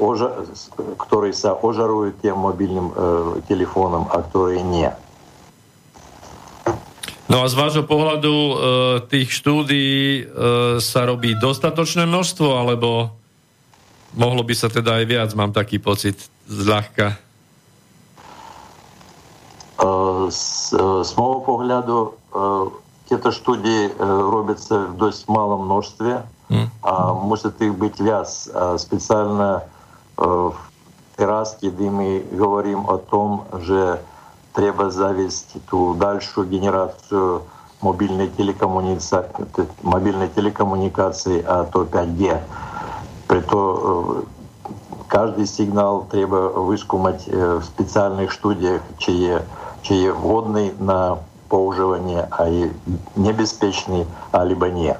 oža, 0.00 0.48
ktoré 0.98 1.30
sa 1.30 1.54
ožarujú 1.54 2.18
tým 2.18 2.34
mobilným 2.34 2.88
e, 2.90 2.94
telefónom 3.46 4.08
a 4.10 4.24
ktoré 4.24 4.64
nie. 4.64 4.88
No 7.26 7.42
a 7.42 7.50
z 7.50 7.54
vášho 7.58 7.84
pohľadu 7.84 8.32
e, 8.32 8.54
tých 9.10 9.28
štúdií 9.34 9.98
e, 10.00 10.22
sa 10.78 11.04
robí 11.04 11.36
dostatočné 11.36 12.06
množstvo, 12.06 12.48
alebo 12.54 13.18
mohlo 14.16 14.42
by 14.42 14.54
sa 14.54 14.68
teda 14.72 15.02
aj 15.02 15.04
viac, 15.04 15.30
mám 15.34 15.52
taký 15.52 15.78
pocit, 15.78 16.16
zľahka? 16.48 17.16
E, 19.78 19.86
z, 20.30 20.72
z 21.04 21.10
môjho 21.14 21.40
pohľadu 21.44 21.96
e, 22.02 22.10
Tieto 23.08 23.30
štúdії 23.32 23.90
робляться 23.98 24.78
в 24.78 24.96
досить 24.96 25.28
малом 25.28 25.64
множстві, 25.64 26.14
mm. 26.50 26.68
а 26.82 27.12
мусить 27.12 27.60
їх 27.60 27.72
бути 27.74 28.02
в'яз. 28.02 28.50
Спеціально 28.76 29.60
в 30.16 30.54
Тераске, 31.16 31.70
де 31.70 31.90
ми 31.90 32.20
говоримо 32.38 32.84
о 32.88 32.96
том, 32.96 33.40
що 33.64 33.96
треба 34.52 34.90
завести 34.90 35.58
ту 35.70 35.94
дальшу 35.94 36.42
генерацію 36.42 37.40
мобільної 37.82 38.28
телекомунікації, 38.28 39.24
мобільної 39.82 40.28
телекомунікації, 40.28 41.44
а 41.46 41.62
то 41.62 41.84
5G. 41.84 42.38
Прито 43.30 44.24
кожен 45.08 45.46
сигнал 45.46 46.08
треба 46.08 46.48
вискумати 46.48 47.30
в 47.30 47.64
спеціальних 47.64 48.32
студіях, 48.32 48.80
чи 48.98 49.12
є, 49.12 49.40
чи 49.82 49.94
є 49.94 50.10
вгодний 50.12 50.72
на 50.80 51.16
používanie 51.48 52.26
aj 52.26 52.74
nebezpečný, 53.14 54.02
alebo 54.34 54.66
nie. 54.66 54.94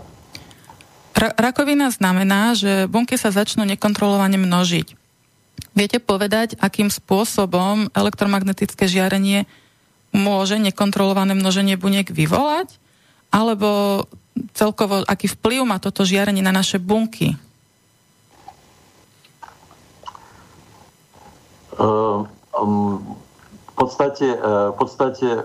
Ra- 1.17 1.35
rakovina 1.35 1.91
znamená, 1.91 2.55
že 2.55 2.87
bunky 2.87 3.19
sa 3.19 3.35
začnú 3.35 3.67
nekontrolovane 3.67 4.39
množiť. 4.39 4.95
Viete 5.75 5.99
povedať, 5.99 6.55
akým 6.63 6.89
spôsobom 6.89 7.91
elektromagnetické 7.93 8.87
žiarenie 8.87 9.51
môže 10.15 10.57
nekontrolované 10.57 11.35
množenie 11.35 11.75
buniek 11.77 12.07
vyvolať? 12.09 12.79
Alebo 13.35 14.05
celkovo, 14.55 15.03
aký 15.05 15.29
vplyv 15.35 15.67
má 15.67 15.77
toto 15.83 16.07
žiarenie 16.07 16.45
na 16.45 16.55
naše 16.55 16.79
bunky? 16.79 17.35
в 21.78 22.28
podstatie, 23.76 24.36
v 24.36 24.76
podstate 24.78 25.44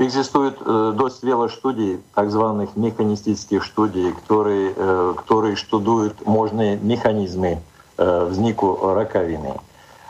Существует 0.00 0.54
э, 0.60 0.64
э, 0.64 0.70
э, 0.70 0.92
э 0.92 0.92
дождь 0.96 1.22
велоштудий, 1.22 2.00
так 2.14 2.30
званых 2.30 2.74
механистических 2.74 3.64
студий, 3.64 4.12
которые, 4.12 4.72
которые 5.14 5.56
штудуют 5.56 6.26
можные 6.26 6.78
механизмы 6.78 7.60
э, 7.98 8.24
взнику 8.24 8.94
раковины. 8.94 9.60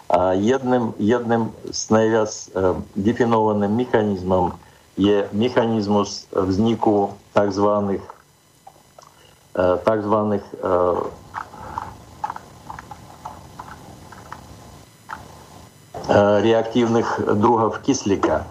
А 0.08 0.32
одним 0.52 0.94
одним 1.12 1.52
с 2.26 2.50
э, 2.54 2.74
дефинованным 2.94 3.76
механизмом, 3.76 4.54
е 4.96 5.28
механизмус 5.32 6.26
взнику 6.30 7.14
так 7.32 7.52
званых 7.52 8.00
tzv. 9.54 9.84
tzv. 9.84 11.10
реактивных 16.42 17.20
другов 17.38 17.80
кислика. 17.80 18.44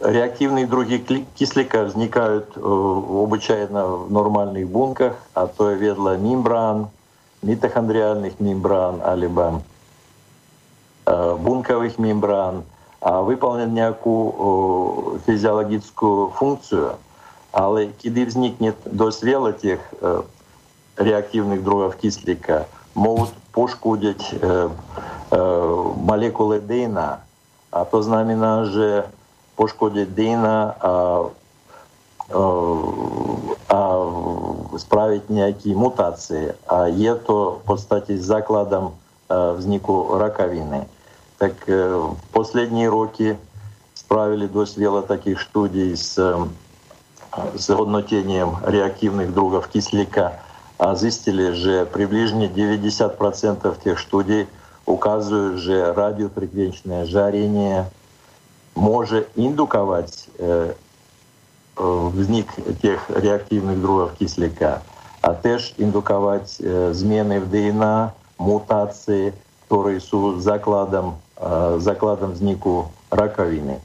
Реактивные 0.00 0.66
други 0.66 0.98
кислика 1.34 1.82
возникают 1.82 2.56
обычайно 2.56 3.86
в 3.86 4.12
нормальных 4.12 4.68
бунках, 4.68 5.14
а 5.34 5.46
то 5.46 5.72
ведла 5.72 6.16
мембран, 6.16 6.88
митохондриальных 7.42 8.38
мембран, 8.38 9.02
либо 9.16 9.62
бунковых 11.06 11.98
мембран, 11.98 12.62
а 13.00 13.22
выполняют 13.22 13.72
някакую 13.72 15.20
физиологическую 15.26 16.28
функцию, 16.30 16.96
але 17.51 17.87
киди 17.87 18.25
возникнет 18.25 18.75
досить 18.85 19.23
вела 19.23 19.51
тих 19.53 19.79
реактивных 20.97 21.63
другов 21.63 21.95
кислика, 21.95 22.67
могут 22.93 23.33
пошкодить 23.51 24.35
молекулы 25.31 26.59
ДНК, 26.59 27.25
a 27.75 27.83
to 27.83 27.99
znamená, 27.99 28.71
že 28.71 29.03
poškodiť 29.59 30.07
dýna 30.15 30.59
a, 30.79 30.93
a 33.67 33.81
spraviť 34.79 35.23
nejaké 35.27 35.75
mutácie. 35.75 36.55
A 36.71 36.87
je 36.87 37.11
to 37.27 37.59
v 37.59 37.61
podstate 37.67 38.15
základom 38.15 38.95
vzniku 39.27 40.15
rakoviny. 40.15 40.87
Tak 41.35 41.67
v 41.67 42.15
poslední 42.31 42.87
roky 42.87 43.35
spravili 43.91 44.47
dosť 44.47 44.73
veľa 44.79 45.03
takých 45.03 45.43
štúdí 45.43 45.91
s, 45.91 46.15
Э, 47.32 47.56
с 47.56 47.70
однотением 47.70 48.56
реактивных 48.64 49.32
другов 49.32 49.68
кисляка. 49.68 50.40
А 50.78 50.94
зистили 50.94 51.52
же 51.52 51.86
приближение 51.86 52.48
90% 52.48 53.82
тех 53.84 53.98
студий 53.98 54.48
указывают 54.86 55.58
же 55.58 55.92
радиофреквенчное 55.92 57.04
жарение 57.04 57.90
может 58.74 59.28
индуковать 59.36 60.28
э, 60.38 60.72
э, 60.72 61.82
возник 61.82 62.48
тех 62.80 63.10
реактивных 63.10 63.80
другов 63.80 64.12
кисляка, 64.18 64.82
а 65.20 65.34
теж 65.34 65.74
индуковать 65.76 66.56
э, 66.60 66.92
змены 66.94 67.40
в 67.40 67.50
ДНК, 67.50 68.14
мутации, 68.38 69.34
которые 69.64 70.00
су 70.00 70.40
закладом, 70.40 71.20
э, 71.36 71.76
закладом 71.80 72.32
взнику 72.32 72.90
раковины. 73.10 73.80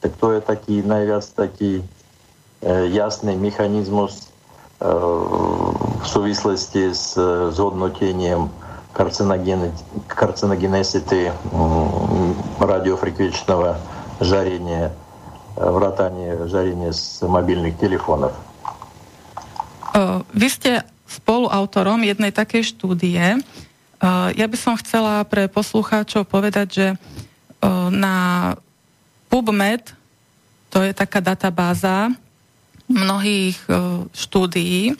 Так 0.00 0.12
то 0.14 0.32
я 0.32 0.40
такие 0.40 0.82
навяз, 0.82 1.28
такие 1.28 1.84
jasný 2.91 3.39
mechanizmus 3.39 4.27
e, 4.81 4.87
v 5.99 6.05
súvislosti 6.07 6.91
s 6.91 7.15
zhodnotením 7.55 8.51
карциногенесити 10.07 11.31
радиофреквенчного 12.59 13.77
жарения, 14.19 14.91
вратания 15.55 16.47
жарения 16.47 16.91
с 16.91 17.21
мобильных 17.21 17.77
телефонов. 17.77 18.33
Vy 20.33 20.47
ste 20.49 20.71
spoluautorom 21.07 22.03
jednej 22.05 22.31
takej 22.31 22.63
štúdie. 22.75 23.41
Ja 24.35 24.45
by 24.47 24.57
som 24.57 24.79
chcela 24.79 25.25
pre 25.27 25.49
poslucháčov 25.51 26.23
povedať, 26.29 26.67
že 26.71 26.87
na 27.91 28.15
PubMed, 29.27 29.91
to 30.69 30.85
je 30.85 30.93
taká 30.93 31.19
databáza 31.19 32.13
mnohých 32.88 33.60
štúdií, 34.12 34.96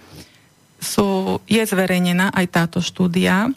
sú, 0.85 1.41
je 1.49 1.65
zverejnená 1.65 2.29
aj 2.33 2.47
táto 2.53 2.81
štúdia. 2.85 3.49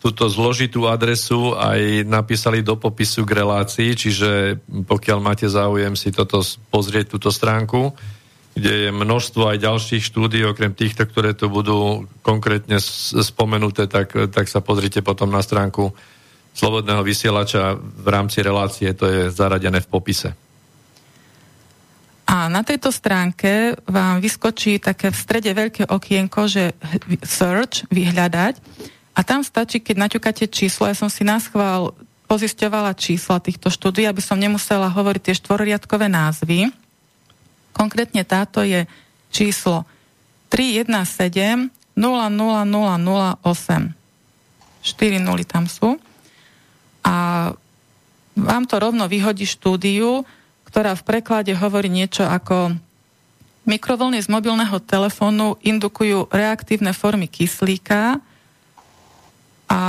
túto 0.01 0.25
zložitú 0.25 0.89
adresu 0.89 1.53
aj 1.53 2.05
napísali 2.05 2.65
do 2.65 2.75
popisu 2.75 3.23
k 3.23 3.45
relácii, 3.45 3.93
čiže 3.93 4.61
pokiaľ 4.89 5.17
máte 5.21 5.45
záujem 5.45 5.93
si 5.93 6.09
toto 6.09 6.41
pozrieť, 6.73 7.13
túto 7.15 7.29
stránku, 7.29 7.93
kde 8.57 8.87
je 8.87 8.89
množstvo 8.91 9.55
aj 9.55 9.63
ďalších 9.63 10.03
štúdí, 10.03 10.43
okrem 10.43 10.73
týchto, 10.73 11.05
ktoré 11.05 11.37
tu 11.37 11.47
budú 11.47 12.09
konkrétne 12.25 12.81
spomenuté, 13.23 13.85
tak, 13.85 14.11
tak 14.33 14.49
sa 14.49 14.59
pozrite 14.59 15.05
potom 15.05 15.29
na 15.29 15.39
stránku 15.39 15.93
Slobodného 16.49 17.05
vysielača 17.05 17.77
v 17.77 18.07
rámci 18.09 18.41
relácie, 18.43 18.91
to 18.91 19.07
je 19.07 19.21
zaradené 19.31 19.79
v 19.79 19.87
popise. 19.87 20.48
A 22.29 22.45
na 22.45 22.61
tejto 22.61 22.93
stránke 22.93 23.73
vám 23.89 24.21
vyskočí 24.21 24.77
také 24.77 25.09
v 25.09 25.17
strede 25.17 25.49
veľké 25.49 25.89
okienko, 25.89 26.45
že 26.45 26.77
search, 27.25 27.89
vyhľadať. 27.89 28.61
A 29.17 29.25
tam 29.25 29.41
stačí, 29.41 29.81
keď 29.81 30.05
naťukáte 30.05 30.45
číslo, 30.45 30.85
ja 30.85 30.93
som 30.93 31.09
si 31.09 31.25
náschval 31.25 31.97
pozisťovala 32.29 32.93
čísla 32.93 33.41
týchto 33.41 33.73
štúdí, 33.73 34.05
aby 34.05 34.21
som 34.21 34.37
nemusela 34.37 34.93
hovoriť 34.93 35.21
tie 35.25 35.41
štvororiadkové 35.41 36.05
názvy. 36.05 36.69
Konkrétne 37.73 38.21
táto 38.21 38.61
je 38.61 38.85
číslo 39.33 39.89
317 40.53 40.85
00008. 41.97 43.89
4 44.85 45.17
nuly 45.17 45.49
tam 45.49 45.65
sú. 45.65 45.97
A 47.01 47.49
vám 48.37 48.63
to 48.69 48.77
rovno 48.77 49.09
vyhodí 49.09 49.49
štúdiu, 49.49 50.21
ktorá 50.69 50.93
v 50.93 51.01
preklade 51.01 51.51
hovorí 51.57 51.89
niečo 51.89 52.29
ako 52.29 52.77
mikrovlny 53.65 54.21
z 54.21 54.29
mobilného 54.29 54.77
telefónu 54.85 55.57
indukujú 55.65 56.29
reaktívne 56.29 56.93
formy 56.93 57.25
kyslíka 57.25 58.21
a 59.69 59.81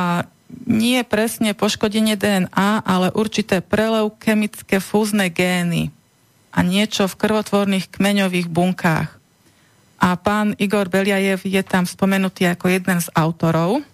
nie 0.67 1.01
presne 1.07 1.55
poškodenie 1.55 2.19
DNA, 2.19 2.83
ale 2.83 3.15
určité 3.15 3.63
preleukemické 3.63 4.83
fúzne 4.83 5.31
gény 5.31 5.95
a 6.51 6.67
niečo 6.67 7.07
v 7.07 7.19
krvotvorných 7.21 7.87
kmeňových 7.93 8.51
bunkách. 8.51 9.09
A 10.01 10.09
pán 10.17 10.57
Igor 10.57 10.89
Beliajev 10.89 11.45
je 11.45 11.63
tam 11.63 11.85
spomenutý 11.85 12.49
ako 12.49 12.73
jeden 12.73 12.99
z 12.99 13.09
autorov. 13.15 13.85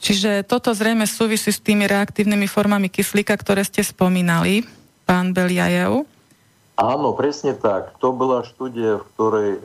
Čiže 0.00 0.44
toto 0.44 0.70
zrejme 0.76 1.08
súvisí 1.08 1.50
s 1.50 1.58
tými 1.58 1.88
reaktívnymi 1.88 2.46
formami 2.46 2.86
kyslíka, 2.92 3.34
ktoré 3.34 3.64
ste 3.64 3.82
spomínali, 3.82 4.62
pán 5.08 5.32
Beliajev. 5.32 6.04
Áno, 6.76 7.16
presne 7.16 7.56
tak. 7.56 7.96
To 8.04 8.12
bola 8.12 8.44
štúdia, 8.44 9.00
v 9.00 9.06
ktorej 9.16 9.50
e, 9.56 9.60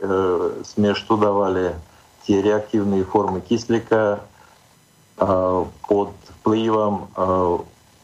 sme 0.64 0.96
študovali 0.96 1.76
tie 2.24 2.40
reaktívne 2.40 3.04
formy 3.04 3.44
kyslíka 3.44 4.16
e, 4.16 4.18
pod 5.84 6.16
vplyvom 6.40 6.94
e, 6.96 7.04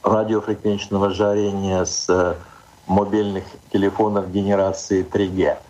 радиофреквенчного 0.04 1.16
жарения 1.16 1.88
с 1.88 2.06
мобильных 2.84 3.44
телефонов 3.72 4.32
генерации 4.32 5.04
3G. 5.04 5.60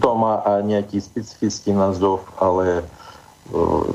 To 0.00 0.10
má 0.18 0.42
nejaký 0.64 0.98
specifický 0.98 1.70
názov, 1.70 2.26
ale 2.40 2.82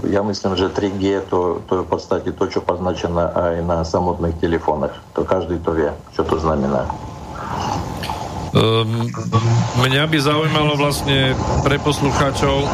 ja 0.08 0.24
myslím, 0.24 0.56
že 0.56 0.72
3G 0.72 1.28
to, 1.28 1.60
to 1.68 1.72
je 1.80 1.82
v 1.84 1.88
podstate 1.88 2.28
to, 2.32 2.44
čo 2.48 2.64
poznačené 2.64 3.20
aj 3.32 3.54
na 3.64 3.84
samotných 3.84 4.40
telefónach. 4.40 4.96
To 5.12 5.28
každý 5.28 5.60
to 5.60 5.76
vie, 5.76 5.90
čo 6.16 6.24
to 6.24 6.40
znamená. 6.40 6.88
Um, 8.52 9.08
mňa 9.80 10.04
by 10.08 10.18
zaujímalo 10.20 10.76
vlastne 10.76 11.32
pre 11.64 11.80
poslucháčov 11.80 12.68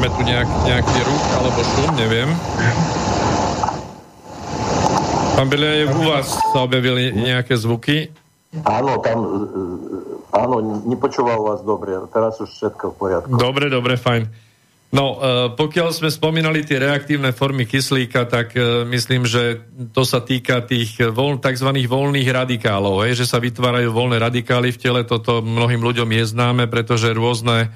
máme 0.00 0.16
tu 0.16 0.24
nejak, 0.24 0.48
nejaký 0.64 0.98
ruch 1.04 1.24
alebo 1.36 1.60
šum, 1.60 1.92
neviem. 2.00 2.32
Pán 5.36 5.52
Beliajev, 5.52 5.92
u 5.92 6.08
vás 6.08 6.40
sa 6.40 6.64
objavili 6.64 7.12
nejaké 7.12 7.52
zvuky? 7.52 8.08
Áno, 8.50 8.98
tam 8.98 9.18
Áno, 10.30 10.62
nepočúval 10.86 11.42
vás 11.42 11.60
dobre, 11.66 11.98
teraz 12.14 12.38
už 12.38 12.50
všetko 12.54 12.94
v 12.94 12.96
poriadku. 12.96 13.34
Dobre, 13.34 13.66
dobre, 13.66 13.98
fajn. 13.98 14.30
No, 14.90 15.14
e, 15.14 15.16
pokiaľ 15.54 15.94
sme 15.94 16.10
spomínali 16.10 16.66
tie 16.66 16.82
reaktívne 16.82 17.30
formy 17.30 17.66
kyslíka, 17.66 18.26
tak 18.26 18.54
e, 18.58 18.86
myslím, 18.90 19.26
že 19.26 19.62
to 19.94 20.02
sa 20.02 20.22
týka 20.22 20.62
tých 20.66 20.98
voľ, 20.98 21.38
tzv. 21.38 21.70
voľných 21.70 22.26
radikálov, 22.30 23.06
hej, 23.06 23.22
že 23.22 23.26
sa 23.26 23.42
vytvárajú 23.42 23.90
voľné 23.90 24.18
radikály 24.18 24.74
v 24.74 24.80
tele, 24.82 25.00
toto 25.06 25.42
mnohým 25.42 25.82
ľuďom 25.82 26.10
je 26.10 26.24
známe, 26.26 26.66
pretože 26.66 27.14
rôzne, 27.14 27.70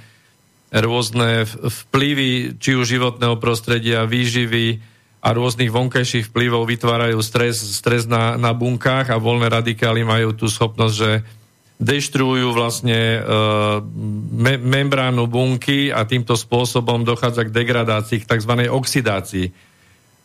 rôzne 0.74 1.46
vplyvy, 1.46 2.58
či 2.58 2.74
už 2.74 2.98
životného 2.98 3.38
prostredia, 3.38 4.10
výživy 4.10 4.93
a 5.24 5.28
rôznych 5.32 5.72
vonkajších 5.72 6.28
vplyvov 6.28 6.68
vytvárajú 6.68 7.16
stres, 7.24 7.56
stres 7.56 8.04
na, 8.04 8.36
na 8.36 8.52
bunkách 8.52 9.08
a 9.08 9.16
voľné 9.16 9.48
radikály 9.48 10.04
majú 10.04 10.36
tú 10.36 10.52
schopnosť, 10.52 10.94
že 10.94 11.10
deštruujú 11.80 12.52
vlastne 12.52 13.18
e, 13.18 13.20
me, 14.36 14.60
membránu 14.60 15.24
bunky 15.24 15.88
a 15.88 16.04
týmto 16.04 16.36
spôsobom 16.36 17.08
dochádza 17.08 17.48
k 17.48 17.56
degradácii, 17.56 18.20
k 18.20 18.28
tzv. 18.36 18.52
oxidácii. 18.68 19.48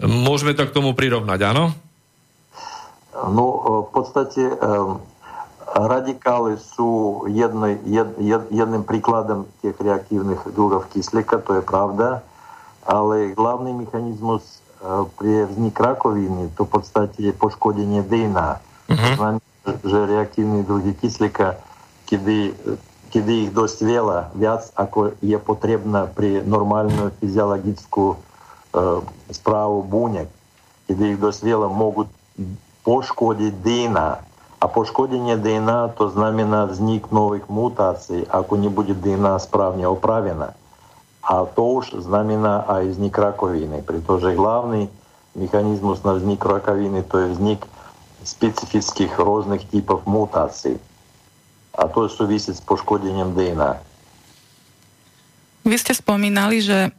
Môžeme 0.04 0.52
to 0.52 0.68
k 0.68 0.76
tomu 0.76 0.92
prirovnať, 0.92 1.40
áno? 1.48 1.72
No, 3.16 3.46
v 3.84 3.90
podstate 3.92 4.48
radikály 5.76 6.56
sú 6.56 7.24
jednej, 7.28 7.76
jed, 7.84 8.10
jed, 8.20 8.44
jedným 8.48 8.88
príkladom 8.88 9.44
tých 9.60 9.76
reaktívnych 9.76 10.40
druhov 10.56 10.88
kyslíka, 10.88 11.44
to 11.44 11.60
je 11.60 11.64
pravda, 11.64 12.24
ale 12.88 13.36
hlavný 13.36 13.76
mechanizmus 13.76 14.59
pri 15.17 15.49
vznik 15.49 15.77
rakoviny 15.81 16.53
to 16.53 16.69
v 16.69 16.71
podstate 16.71 17.19
je 17.19 17.33
poškodenie 17.33 18.05
DNA. 18.05 18.61
Uh-huh 18.93 19.41
že 19.65 19.99
reaktívne 20.05 20.61
druhy 20.61 20.93
kyslíka, 20.93 21.57
kedy, 22.05 22.53
kedy 23.09 23.49
ich 23.49 23.53
dosť 23.57 23.79
veľa, 23.81 24.19
viac 24.37 24.69
ako 24.77 25.17
je 25.25 25.39
potrebné 25.41 26.05
pri 26.13 26.45
normálnu 26.45 27.17
fyziologickú 27.21 28.13
e, 28.13 28.17
správu 29.33 29.89
buniek, 29.89 30.29
kedy 30.85 31.17
ich 31.17 31.19
dosť 31.21 31.41
veľa 31.49 31.69
могут 31.73 32.13
poškodiť 32.85 33.53
DNA. 33.65 34.11
A 34.61 34.65
poškodenie 34.69 35.37
DNA 35.37 35.93
to 35.97 36.09
znamená 36.09 36.65
vznik 36.69 37.13
nových 37.13 37.45
mutácií, 37.53 38.25
ako 38.29 38.57
nebude 38.57 38.97
DNA 38.97 39.37
správne 39.41 39.85
opravená. 39.85 40.57
A 41.30 41.46
to 41.46 41.86
už 41.86 42.02
znamená 42.02 42.66
aj 42.66 42.98
vznik 42.98 43.14
rakoviny, 43.14 43.86
pretože 43.86 44.34
hlavný 44.34 44.90
mechanizmus 45.38 46.02
na 46.02 46.18
vznik 46.18 46.42
rakoviny 46.42 47.06
to 47.06 47.22
je 47.22 47.28
vznik 47.38 47.62
specifických 48.26 49.14
rôznych 49.14 49.62
typov 49.70 50.04
mutácií. 50.10 50.82
A 51.78 51.86
to 51.86 52.10
súvisí 52.10 52.50
s 52.50 52.60
poškodením 52.66 53.38
DNA. 53.38 53.78
Vy 55.70 55.76
ste 55.78 55.94
spomínali, 55.94 56.66
že 56.66 56.90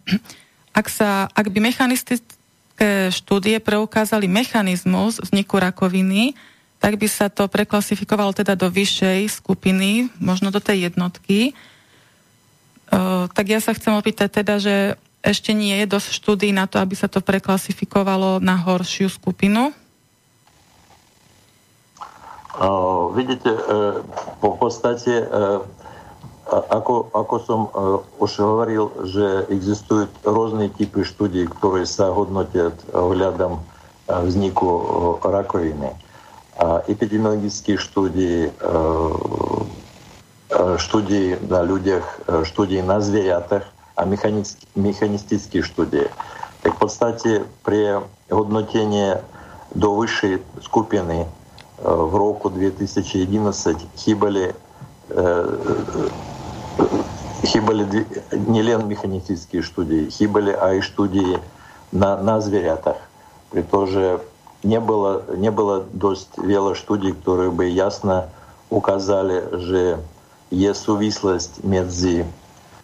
ak, 0.70 0.86
sa, 0.86 1.26
ak 1.34 1.50
by 1.50 1.58
mechanistické 1.58 3.10
štúdie 3.10 3.58
preukázali 3.58 4.30
mechanizmus 4.30 5.18
vzniku 5.18 5.58
rakoviny, 5.58 6.38
tak 6.80 6.96
by 6.96 7.08
sa 7.10 7.28
to 7.28 7.44
preklasifikovalo 7.50 8.32
teda 8.32 8.56
do 8.56 8.72
vyššej 8.72 9.42
skupiny, 9.42 10.08
možno 10.16 10.48
do 10.48 10.62
tej 10.62 10.88
jednotky. 10.88 11.52
Uh, 12.90 13.30
tak 13.30 13.46
ja 13.54 13.62
sa 13.62 13.70
chcem 13.70 13.94
opýtať 13.94 14.42
teda, 14.42 14.58
že 14.58 14.98
ešte 15.22 15.54
nie 15.54 15.78
je 15.78 15.86
dosť 15.86 16.08
štúdí 16.10 16.50
na 16.50 16.66
to, 16.66 16.82
aby 16.82 16.98
sa 16.98 17.06
to 17.06 17.22
preklasifikovalo 17.22 18.42
na 18.42 18.58
horšiu 18.58 19.06
skupinu? 19.06 19.70
Uh, 22.58 23.14
vidíte, 23.14 23.46
uh, 23.46 24.02
po 24.42 24.58
podstate, 24.58 25.22
uh, 25.22 25.62
ako, 26.50 27.14
ako 27.14 27.34
som 27.46 27.60
uh, 27.70 28.02
už 28.18 28.42
hovoril, 28.42 28.90
že 29.06 29.46
existujú 29.54 30.10
rôzne 30.26 30.66
typy 30.74 31.06
štúdí, 31.06 31.46
ktoré 31.46 31.86
sa 31.86 32.10
hodnotia 32.10 32.74
ohľadom 32.90 33.62
vzniku 34.10 34.66
rakoviny. 35.22 35.94
A 36.58 36.82
epidemiologické 36.90 37.78
štúdie, 37.78 38.50
Э, 40.50 40.76
štúdií 40.78 41.38
на 41.46 41.62
людях, 41.62 42.18
э, 42.26 42.42
štúdií 42.42 42.82
на 42.82 43.00
зверятах, 43.00 43.62
а 43.94 44.04
механистические 44.74 45.62
štúdií. 45.62 46.10
Так 46.62 46.74
в 46.74 46.78
подстаті 46.78 47.40
при 47.62 48.00
годнотінні 48.30 49.16
до 49.74 49.94
вищої 49.94 50.38
скупины 50.62 51.26
э, 51.84 51.94
в 52.10 52.16
року 52.16 52.50
2011 52.50 53.76
хибали, 53.96 54.54
э, 55.10 55.58
хибали 57.44 57.86
не 58.32 58.62
лен 58.62 58.88
механистические 58.88 59.62
студии, 59.62 60.10
хибали, 60.10 60.50
а 60.60 60.74
и 60.74 60.82
студии 60.82 61.38
на, 61.92 62.16
на 62.16 62.40
зверятах. 62.40 62.96
При 63.50 63.62
том 63.62 63.86
же 63.86 64.20
не 64.64 64.80
было, 64.80 65.22
не 65.36 65.50
было 65.50 65.84
дость 65.92 66.36
вело 66.38 66.74
студий, 66.74 67.12
которые 67.12 67.52
бы 67.52 67.66
ясно 67.66 68.28
указали, 68.68 69.48
же 69.52 70.00
je 70.50 70.70
súvislosť 70.70 71.62
medzi 71.62 72.26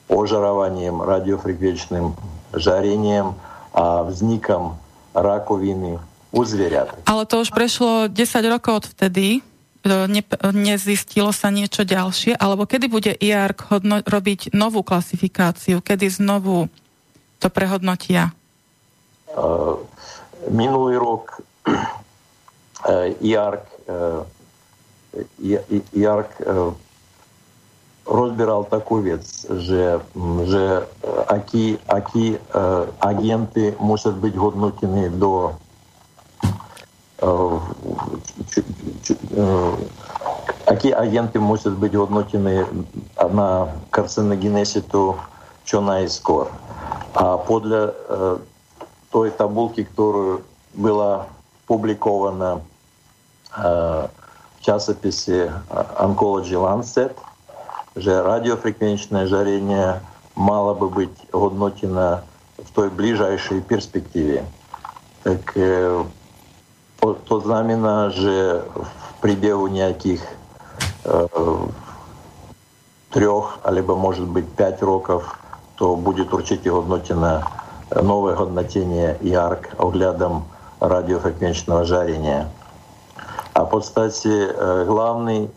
ožarovaním, 0.07 1.03
radiofrekvenčným 1.03 2.15
žarením 2.55 3.35
a 3.75 4.07
vznikom 4.07 4.79
rakoviny 5.13 5.99
u 6.31 6.41
zvierat. 6.47 6.95
Ale 7.05 7.27
to 7.27 7.43
už 7.43 7.51
prešlo 7.51 8.07
10 8.09 8.17
rokov 8.47 8.73
od 8.75 8.87
vtedy. 8.95 9.43
E, 9.87 10.07
ne, 10.07 10.23
nezistilo 10.55 11.35
sa 11.35 11.51
niečo 11.51 11.83
ďalšie, 11.83 12.39
alebo 12.39 12.67
kedy 12.67 12.87
bude 12.87 13.13
IARC 13.15 13.67
hodno- 13.71 14.03
robiť 14.03 14.55
novú 14.55 14.87
klasifikáciu, 14.87 15.83
kedy 15.83 16.11
znovu 16.11 16.71
to 17.39 17.49
prehodnotia? 17.53 18.33
Uh, 19.37 19.77
minulý 20.49 20.97
rok 20.97 21.37
e, 21.67 21.73
uh, 22.89 23.11
IARC, 23.21 23.65
uh, 23.91 24.25
IARC 25.93 26.31
uh, 26.41 26.73
rozbieral 28.06 28.66
takú 28.68 29.00
vec, 29.00 29.24
že, 29.46 30.02
že 30.50 30.64
akí, 31.30 31.78
akí 31.88 32.36
uh, 32.52 32.90
agenty 33.00 33.78
musia 33.80 34.12
byť 34.12 34.34
hodnotení 34.36 35.08
do 35.16 35.56
Какие 40.66 40.94
агенты 40.94 41.40
мусят 41.40 41.78
быть 41.78 41.94
hodnoteны 41.94 42.66
на 43.30 43.70
карциногенеситу 43.92 45.22
čo 45.62 45.78
najskôr. 45.86 46.50
A 47.14 47.38
podľa 47.38 47.94
uh, 48.10 48.36
той 49.14 49.30
табулки, 49.30 49.84
которую 49.84 50.42
была 50.74 51.30
публикована 51.68 52.66
uh, 53.54 54.10
в 54.58 54.66
часописи 54.66 55.52
Oncology 56.02 56.58
Lancet, 56.58 57.14
же 57.97 58.23
radiofrekvenčné 58.23 59.27
жарение 59.27 60.01
мало 60.35 60.75
бы 60.75 60.89
быть 60.89 61.17
однотіна 61.33 62.23
в 62.59 62.71
той 62.71 62.91
ближайшей 62.91 63.61
перспективе. 63.61 64.45
Так 65.23 65.57
э, 65.57 66.05
то 67.01 67.41
знамена, 67.41 68.11
же 68.11 68.65
в 68.75 69.21
прибегу 69.21 69.69
пределу 69.69 70.21
э, 71.05 71.69
трех, 73.11 73.59
а 73.63 73.71
либо 73.71 73.97
может 73.97 74.29
быть 74.29 74.47
п'ять 74.57 74.83
роков, 74.83 75.37
то 75.75 75.97
буде 75.97 76.23
урчити 76.23 76.71
однотіна 76.71 77.47
новое 78.03 78.35
однотіння 78.35 79.15
ярк 79.21 79.69
оглядом 79.79 80.45
радіофреквенчного 80.81 81.85
жарения. 81.85 82.47
А 83.53 83.65
по 83.65 83.81
статі 83.81 84.29
э, 84.29 84.85
главний 84.85 85.49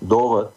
довод 0.00 0.50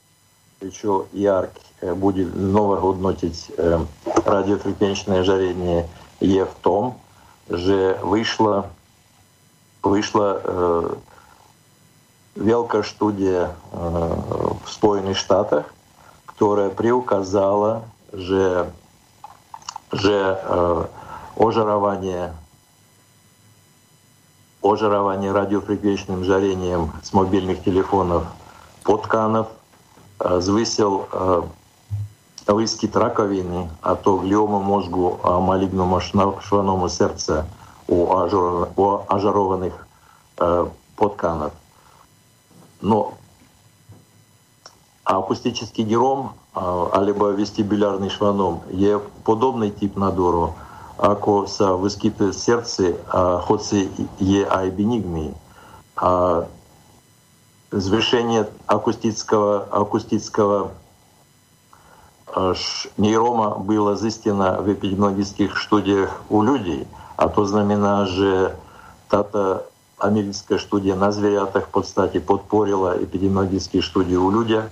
еще 0.62 1.06
ярк 1.13 1.52
э, 1.82 1.93
будет 1.93 2.36
новогоднотить 2.36 3.52
однотить 3.52 3.52
э, 3.58 3.80
радиофреквенчное 4.26 5.24
жарение 5.24 5.88
є 6.20 6.43
в 6.43 6.54
том, 6.62 6.96
что 7.50 8.00
вышла, 8.02 8.70
вышла 9.84 10.41
э, 10.43 10.96
великая 12.36 12.84
студия 12.84 13.56
э, 13.72 13.78
в 14.65 14.70
Соединенных 14.70 15.17
Штатах, 15.17 15.65
которая 16.26 16.70
приуказала, 16.70 17.84
что, 18.13 18.72
же 19.91 20.39
э, 20.43 20.86
ожирование 21.38 22.34
ожирование 24.62 25.32
радиофреквенчным 25.32 26.24
жарением 26.24 26.91
с 27.04 27.13
мобильных 27.13 27.63
телефонов 27.63 28.26
потканов 28.84 29.48
звысил 30.18 31.07
вискіт 32.46 32.96
раковины, 32.96 33.70
а 33.81 33.94
то 33.94 34.18
глиому 34.18 34.61
мозгу, 34.61 35.20
а 35.22 35.38
малигному 35.38 36.00
шваному 36.00 36.88
серця 36.88 37.46
у, 37.88 38.12
ажар, 38.16 38.68
у 38.76 39.00
ажарованих 39.09 39.87
э, 40.38 40.66
подканов. 40.96 41.52
Но 42.81 43.14
акустический 45.05 45.85
дером, 45.85 46.33
а, 46.55 47.00
либо 47.00 47.31
вестибулярный 47.31 48.11
шваном 48.11 48.61
є 48.70 48.98
подобний 49.22 49.70
тип 49.70 49.96
надору, 49.96 50.55
ако 50.96 51.46
са 51.46 51.74
виските 51.74 52.33
серце, 52.33 52.94
а 53.09 53.38
хоці 53.38 53.88
є 54.20 54.46
ай 54.50 54.70
бенигний. 54.70 55.31
А 55.96 56.42
звышение 57.70 58.48
акустического, 58.66 59.68
акустического 59.70 60.72
нейрома 62.96 63.57
было 63.59 63.96
застено 63.96 64.61
в 64.61 64.72
эпидемиологических 64.72 65.59
студиях 65.59 66.22
у 66.28 66.42
людей – 66.42 66.96
a 67.22 67.28
to 67.28 67.46
znamená, 67.46 68.11
že 68.11 68.50
táto 69.07 69.62
americká 70.02 70.59
štúdia 70.59 70.98
na 70.98 71.14
zvieratách 71.14 71.70
v 71.70 71.74
podstate 71.78 72.18
podporila 72.18 72.98
epidemiologické 72.98 73.78
štúdie 73.78 74.18
u 74.18 74.26
ľudia 74.33 74.66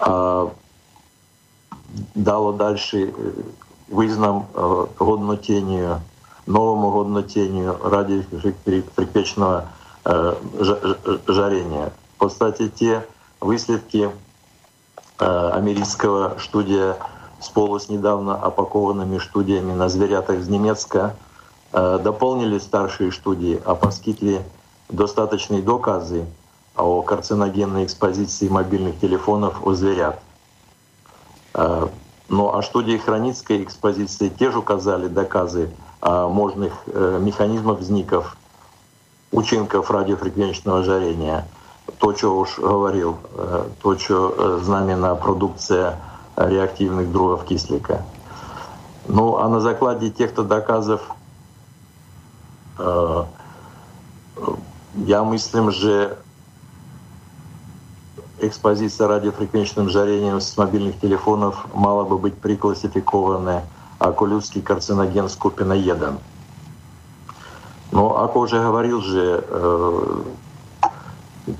a 0.00 0.48
dalo 2.16 2.48
ďalší 2.56 3.12
význam 3.92 4.48
hodnoteniu, 4.96 6.00
novému 6.48 6.88
hodnoteniu 6.88 7.76
радиофриквечного 7.84 9.68
жарения. 10.05 11.91
В 12.17 12.23
поdstate 12.23 12.69
tie 12.69 13.03
výsledky 13.41 14.11
американского 15.17 16.37
студия 16.39 16.97
сполу 17.41 17.79
с 17.79 17.89
недавно 17.89 18.35
опакованными 18.35 19.17
студиями 19.19 19.73
на 19.73 19.89
зверятах 19.89 20.37
из 20.37 20.47
Немецка 20.47 21.15
дополнили 21.71 22.59
старшие 22.59 23.11
студии, 23.11 23.61
а 23.65 23.75
посkytli 23.75 24.41
достаточные 24.89 25.61
доказы 25.61 26.25
о 26.75 27.01
карциногенной 27.01 27.85
экспозиции 27.85 28.47
мобильных 28.47 28.99
телефонов 28.99 29.65
у 29.65 29.73
зверят. 29.73 30.19
Ну 31.53 32.53
а 32.53 32.61
студии 32.61 32.97
хроницкой 32.97 33.63
экспозиции 33.63 34.29
тоже 34.29 34.59
указали 34.59 35.07
доказы 35.07 35.71
о 36.01 36.27
можных 36.27 36.73
механизмах 36.87 37.79
взников 37.79 38.37
учинков 39.35 39.91
радиофреквенчного 39.91 40.83
жарения. 40.83 41.47
То, 41.99 42.15
что 42.15 42.39
уж 42.39 42.57
говорил, 42.57 43.17
то, 43.81 43.97
что 43.97 44.59
знамена 44.59 45.15
продукция 45.15 45.99
реактивных 46.35 47.11
другов 47.11 47.45
кислика. 47.45 48.03
Ну 49.07 49.37
а 49.37 49.47
на 49.49 49.59
закладе 49.59 50.09
тех-то 50.09 50.43
доказов 50.43 51.01
ja 55.05 55.23
myslím, 55.23 55.71
že 55.71 56.17
экспозиция 58.39 59.07
радиофреквенчным 59.07 59.89
жарением 59.89 60.41
с 60.41 60.57
мобильных 60.57 60.99
телефонов 60.99 61.67
мала 61.73 62.03
бы 62.03 62.17
быть 62.17 62.35
приклассификована 62.35 63.63
ако 63.99 64.25
людский 64.25 64.61
карциноген 64.61 65.29
скупина 65.29 65.73
1. 65.73 66.17
Но, 67.95 68.19
ако 68.19 68.39
уже 68.39 68.59
говорил 68.59 69.01
же, 69.01 69.41
э, 69.47 70.21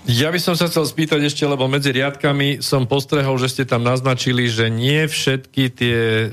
Ja 0.08 0.32
by 0.32 0.40
som 0.40 0.56
sa 0.56 0.72
chcel 0.72 0.88
spýtať 0.88 1.20
ešte, 1.28 1.44
lebo 1.44 1.68
medzi 1.68 1.92
riadkami 1.92 2.64
som 2.64 2.88
postrehol, 2.88 3.36
že 3.44 3.52
ste 3.52 3.64
tam 3.68 3.84
naznačili, 3.84 4.48
že 4.48 4.72
nie 4.72 5.04
všetky 5.04 5.64
tie 5.76 6.00
e, 6.00 6.28
e, 6.28 6.32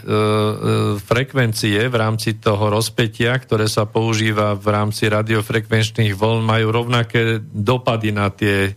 frekvencie 1.02 1.82
v 1.90 1.96
rámci 1.98 2.38
toho 2.38 2.70
rozpetia, 2.70 3.34
ktoré 3.34 3.66
sa 3.66 3.82
používa 3.82 4.54
v 4.54 4.66
rámci 4.70 5.10
radiofrekvenčných 5.10 6.14
vln, 6.14 6.46
majú 6.46 6.70
rovnaké 6.70 7.42
dopady 7.42 8.14
na 8.14 8.30
tie 8.30 8.70
e, 8.70 8.72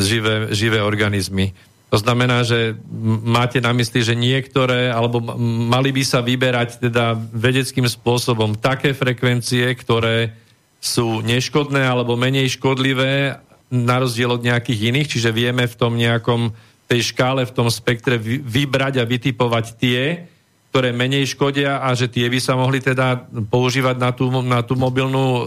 živé, 0.00 0.48
živé 0.56 0.80
organizmy. 0.80 1.52
To 1.92 2.00
znamená, 2.00 2.40
že 2.40 2.72
máte 3.20 3.60
na 3.60 3.76
mysli, 3.76 4.00
že 4.00 4.16
niektoré, 4.16 4.88
alebo 4.88 5.20
mali 5.44 5.92
by 5.92 6.02
sa 6.08 6.24
vyberať 6.24 6.88
teda 6.88 7.12
vedeckým 7.36 7.84
spôsobom 7.84 8.56
také 8.56 8.96
frekvencie, 8.96 9.76
ktoré 9.76 10.45
sú 10.86 11.18
neškodné 11.26 11.82
alebo 11.82 12.14
menej 12.14 12.54
škodlivé 12.54 13.42
na 13.66 13.98
rozdiel 13.98 14.30
od 14.30 14.46
nejakých 14.46 14.94
iných, 14.94 15.10
čiže 15.10 15.34
vieme 15.34 15.66
v 15.66 15.74
tom 15.74 15.98
nejakom 15.98 16.54
tej 16.86 17.10
škále, 17.10 17.42
v 17.42 17.50
tom 17.50 17.66
spektre 17.66 18.14
vybrať 18.22 19.02
a 19.02 19.08
vytipovať 19.08 19.74
tie, 19.74 20.30
ktoré 20.70 20.94
menej 20.94 21.26
škodia 21.34 21.82
a 21.82 21.90
že 21.98 22.06
tie 22.06 22.30
by 22.30 22.38
sa 22.38 22.54
mohli 22.54 22.78
teda 22.78 23.26
používať 23.50 23.96
na 23.98 24.10
tú, 24.14 24.30
na 24.46 24.62
tú 24.62 24.78
mobilnú 24.78 25.26
e, 25.26 25.42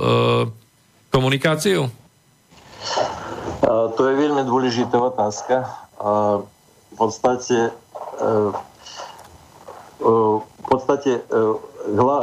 komunikáciu? 1.07 1.87
To 3.95 4.01
je 4.03 4.13
veľmi 4.15 4.43
dôležitá 4.43 4.99
otázka. 4.99 5.67
V 5.99 6.95
podstate, 6.95 7.75
v 9.99 10.63
podstate 10.63 11.23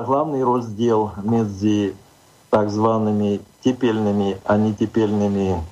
hlavný 0.04 0.40
rozdiel 0.40 1.12
medzi 1.20 1.92
tzv. 2.50 3.40
тепельными, 3.62 4.38
а 4.44 4.56
нетепельными 4.56 5.62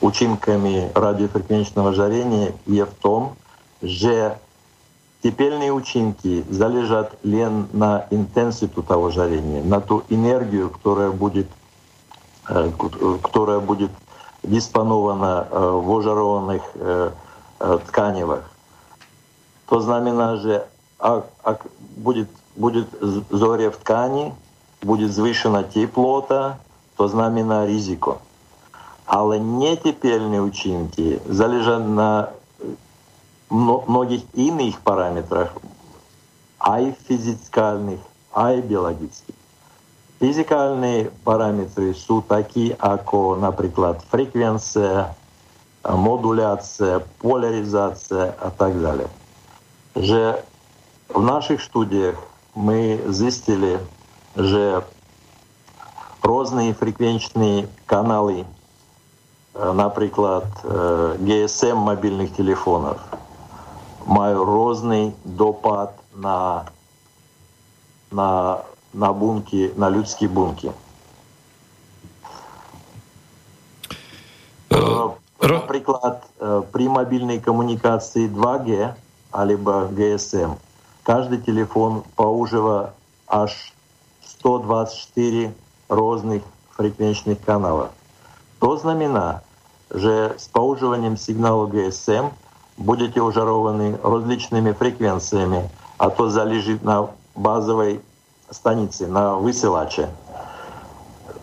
учинками 0.00 0.90
радиофреквенчного 0.94 1.92
жарения 1.92 2.52
є 2.66 2.84
в 2.84 2.92
том, 3.00 3.36
что 3.84 4.38
тепельные 5.22 5.72
учинки 5.72 6.44
залежат 6.50 7.18
лен 7.22 7.68
на 7.72 8.06
интенситу 8.10 8.82
того 8.82 9.10
жарения, 9.10 9.62
на 9.62 9.80
ту 9.80 10.02
энергию, 10.08 10.70
которая 10.70 11.10
будет, 11.10 11.46
которая 12.44 13.60
будет 13.60 13.90
диспонована 14.42 15.46
в 15.50 15.98
ожарованных 15.98 16.62
тканевах. 17.86 18.50
То 19.68 19.80
знамена 19.80 20.36
же 20.36 20.66
а, 20.98 21.24
а 21.44 21.56
будет, 21.96 22.28
будет 22.56 22.88
зоре 23.30 23.70
в 23.70 23.76
ткани, 23.76 24.34
будет 24.81 25.11
звышена 25.11 25.63
теплота, 25.63 26.57
то 26.95 27.07
знамена 27.07 27.67
ризико. 27.67 28.17
Але 29.05 29.39
нетепельні 29.39 30.39
учинки 30.39 31.19
залежать 31.29 31.87
на 31.87 32.27
многих 33.49 34.21
інших 34.33 34.79
параметрах, 34.79 35.55
а 36.57 36.79
й 36.79 36.93
фізикальних, 37.07 37.99
а 38.31 38.51
й 38.51 38.61
біологічних. 38.61 39.35
Фізикальні 40.19 41.07
параметри 41.23 41.91
sú 41.91 42.23
такі, 42.23 42.75
ako 42.79 43.37
наприклад, 43.37 44.01
фреквенція, 44.11 45.13
модуляція, 45.83 47.01
поляризація 47.17 48.33
а 48.39 48.49
так 48.49 48.81
далі. 48.81 49.05
Že 49.95 50.43
в 51.09 51.21
наших 51.21 51.61
студіях 51.61 52.15
ми 52.55 52.99
зистили, 53.07 53.79
že 54.36 54.82
rôzne 56.20 56.70
frekvenčné 56.76 57.66
kanály, 57.90 58.46
napríklad 59.56 60.46
GSM 61.18 61.74
mobilných 61.74 62.30
telefónov, 62.34 63.00
majú 64.06 64.38
rôzny 64.46 65.12
dopad 65.26 65.92
na, 66.14 66.64
na, 68.14 68.62
na 68.94 69.10
bunky, 69.10 69.74
na 69.74 69.90
ľudské 69.90 70.30
bunky. 70.30 70.70
Napríklad 75.40 76.22
pri 76.70 76.84
mobilnej 76.86 77.42
komunikácii 77.42 78.30
2G 78.30 78.92
alebo 79.34 79.90
GSM 79.90 80.54
každý 81.10 81.42
telefón 81.42 82.06
používa 82.14 82.92
až 83.26 83.72
124 84.38 85.52
разных 85.88 86.42
фреквенчных 86.76 87.40
канала. 87.44 87.90
То 88.58 88.76
знамена, 88.76 89.42
że 89.90 90.34
с 90.38 90.48
поуживанием 90.48 91.16
сигнала 91.16 91.66
GSM 91.66 92.30
будете 92.76 93.20
ужарованы 93.20 93.98
различными 94.02 94.72
фреквенциями, 94.72 95.68
а 95.98 96.10
то 96.10 96.30
залежит 96.30 96.82
на 96.82 97.10
базовой 97.34 98.00
станице, 98.50 99.06
на 99.06 99.36
высылаче. 99.36 100.08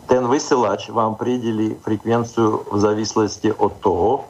Тен 0.08 0.28
высылач 0.28 0.90
вам 0.90 1.14
определи 1.14 1.76
фреквенцию 1.84 2.64
в 2.72 2.80
зависимости 2.80 3.54
от 3.58 3.82
того, 3.82 4.26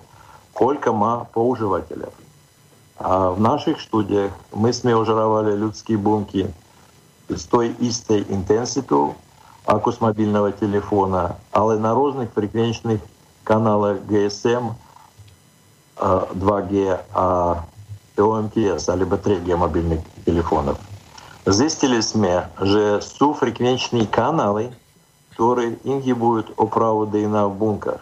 сколько 0.52 0.92
ма 0.92 1.28
поуживателя. 1.34 2.10
А 2.98 3.30
в 3.30 3.40
наших 3.40 3.80
студиях 3.80 4.32
мы 4.52 4.74
сме 4.74 4.96
ужаровали 4.96 5.56
людские 5.56 6.00
бунки– 6.00 6.52
з 7.29 7.45
той 7.45 7.75
істої 7.81 8.27
інтенситу, 8.31 9.15
ako 9.67 9.93
з 9.93 10.01
мобільного 10.01 10.51
телефона, 10.51 11.35
але 11.51 11.79
на 11.79 11.95
різних 11.95 12.29
фреквенчних 12.35 13.01
каналах 13.45 13.97
GSM 14.11 14.75
2G, 16.41 16.99
а 17.15 17.55
ОМТС, 18.17 18.89
або 18.89 19.17
3G 19.17 19.57
мобильных 19.57 19.99
телефонов. 20.25 20.77
Зистили 21.47 22.01
мы, 22.15 22.47
что 22.57 23.01
су 23.01 23.35
фреквенчные 23.35 24.07
каналы, 24.07 24.71
которые 25.31 25.77
ингибуют 25.83 26.53
оправу 26.57 27.07
ДНА 27.07 27.49
в 27.49 27.57
бунках, 27.57 28.01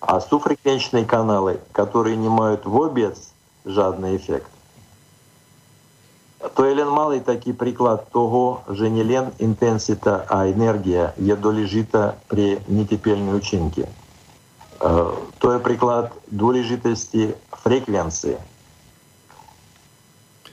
а 0.00 0.20
суфреквенчные 0.20 1.04
каналы, 1.04 1.60
которые 1.72 2.16
не 2.16 2.28
имеют 2.28 2.64
в 2.64 2.82
обец 2.82 3.32
жадный 3.66 4.16
эффект, 4.16 4.50
то 6.53 6.65
Елен 6.65 6.89
Малий 6.89 7.19
такий 7.19 7.53
приклад 7.53 8.05
того, 8.11 8.59
що 8.73 8.83
не 8.83 9.03
лен 9.03 9.27
інтенсита, 9.39 10.23
а 10.27 10.47
енергія 10.47 11.13
є 11.17 11.35
долежита 11.35 12.13
при 12.27 12.57
нетепельній 12.67 13.33
учинці. 13.33 13.85
То 15.37 15.53
є 15.53 15.59
приклад 15.59 16.11
долежитості 16.31 17.29
фреквенції. 17.51 18.37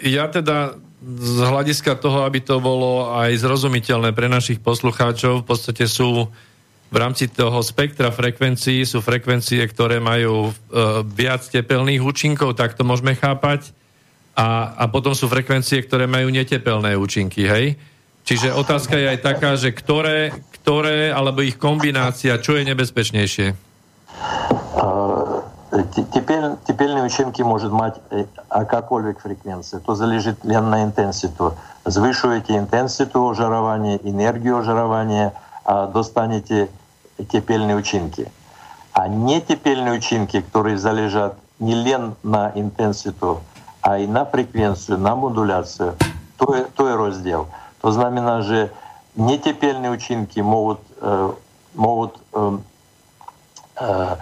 ja 0.02 0.26
teda 0.26 0.74
z 1.04 1.36
hľadiska 1.44 2.00
toho, 2.00 2.24
aby 2.24 2.40
to 2.40 2.56
bolo 2.58 3.12
aj 3.14 3.36
zrozumiteľné 3.36 4.16
pre 4.16 4.26
našich 4.26 4.58
poslucháčov, 4.58 5.44
v 5.44 5.46
podstate 5.46 5.86
sú 5.86 6.32
v 6.94 6.96
rámci 6.96 7.26
toho 7.26 7.58
spektra 7.58 8.14
frekvencií 8.14 8.86
sú 8.86 9.02
frekvencie, 9.02 9.66
ktoré 9.66 9.98
majú 9.98 10.54
uh, 10.54 11.02
viac 11.02 11.42
tepelných 11.42 11.98
účinkov, 11.98 12.54
tak 12.54 12.78
to 12.78 12.86
môžeme 12.86 13.18
chápať 13.18 13.74
a, 14.38 14.78
a 14.78 14.84
potom 14.86 15.10
sú 15.10 15.26
frekvencie, 15.26 15.82
ktoré 15.82 16.06
majú 16.06 16.30
netepelné 16.30 16.94
účinky, 16.94 17.50
hej? 17.50 17.74
Čiže 18.24 18.56
otázka 18.56 18.96
je 18.96 19.06
aj 19.10 19.20
taká, 19.20 19.50
že 19.58 19.74
ktoré, 19.74 20.32
ktoré 20.62 21.12
alebo 21.12 21.44
ich 21.44 21.60
kombinácia, 21.60 22.40
čo 22.40 22.56
je 22.56 22.64
nebezpečnejšie? 22.64 23.52
Теперь, 26.14 26.54
тепельные 26.64 27.02
учебки 27.02 27.42
может 27.42 27.72
мать 27.72 27.98
какой-либо 28.48 29.18
фреквенции. 29.18 29.82
То 29.84 29.94
залежит 29.94 30.44
ли 30.44 30.54
на 30.54 30.84
интенситу. 30.84 31.54
Звышиваете 31.84 32.56
интенситу 32.56 33.34
жарования, 33.34 33.98
энергию 34.04 34.62
жарования, 34.62 35.34
а 35.64 35.86
достанете 35.86 36.70
тепельні 37.23 37.75
учинки. 37.75 38.27
А 38.93 39.07
нетепельні 39.07 39.91
учинки, 39.91 40.41
которые 40.41 40.77
залежат 40.77 41.33
не 41.59 41.75
лен 41.75 42.13
на 42.23 42.49
інтенситу, 42.49 43.39
а 43.81 43.97
и 43.97 44.07
на 44.07 44.25
фреквенцию, 44.25 44.97
на 44.97 45.15
модуляцію, 45.15 45.93
то 46.75 46.89
и 46.89 46.95
розділ, 46.95 47.45
то 47.81 47.91
знамена 47.91 48.41
же 48.41 48.69
нетепельні 49.15 49.89
учинки 49.89 50.43
можуть, 50.43 50.79
э, 51.01 51.33
можуть, 51.75 52.19
э, 52.33 52.57
э, 53.75 54.15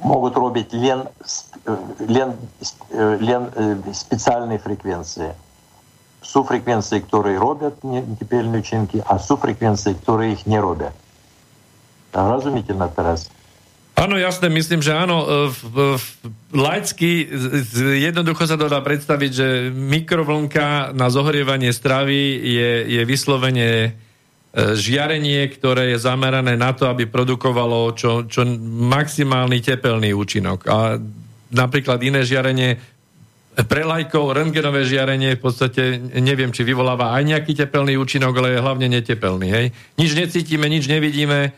могут 0.00 0.36
робить 0.36 0.74
лен, 0.74 1.08
э, 1.64 1.76
лен, 2.08 2.32
э, 2.90 3.18
лен 3.20 3.50
э, 3.54 3.92
специальные 3.92 4.58
фреквенции. 4.58 5.34
Суфреквенции, 6.22 7.00
которые 7.00 7.38
робят 7.38 7.84
нетепельные 7.84 8.60
учинки, 8.60 9.02
а 9.06 9.18
суфреквенции, 9.18 9.94
которые 9.94 10.32
их 10.32 10.46
не 10.46 10.58
робят. 10.58 10.92
Na 12.16 12.88
teraz? 12.88 13.28
Áno, 13.96 14.20
jasné, 14.20 14.52
myslím, 14.52 14.84
že 14.84 14.92
áno. 14.92 15.24
E, 15.24 15.56
laicky 16.52 17.24
jednoducho 17.96 18.44
sa 18.44 18.60
to 18.60 18.68
dá 18.68 18.84
predstaviť, 18.84 19.30
že 19.32 19.48
mikrovlnka 19.72 20.92
na 20.92 21.08
zohrievanie 21.08 21.72
stravy 21.72 22.36
je, 22.44 22.72
je 22.92 23.02
vyslovene 23.08 23.68
e, 23.72 23.90
žiarenie, 24.76 25.48
ktoré 25.48 25.96
je 25.96 26.04
zamerané 26.04 26.60
na 26.60 26.76
to, 26.76 26.92
aby 26.92 27.08
produkovalo 27.08 27.96
čo, 27.96 28.28
čo 28.28 28.44
maximálny 28.68 29.64
tepelný 29.64 30.12
účinok. 30.12 30.68
A 30.68 31.00
napríklad 31.48 32.04
iné 32.04 32.20
žiarenie 32.20 32.76
pre 33.64 33.80
lajkov, 33.88 34.36
rentgenové 34.36 34.84
žiarenie 34.84 35.40
v 35.40 35.42
podstate 35.42 35.96
neviem, 36.20 36.52
či 36.52 36.68
vyvoláva 36.68 37.16
aj 37.16 37.32
nejaký 37.32 37.56
tepelný 37.56 37.96
účinok, 37.96 38.36
ale 38.36 38.52
je 38.52 38.60
hlavne 38.60 38.92
netepelný. 38.92 39.48
Hej? 39.48 39.66
Nič 39.96 40.12
necítime, 40.12 40.68
nič 40.68 40.84
nevidíme, 40.84 41.56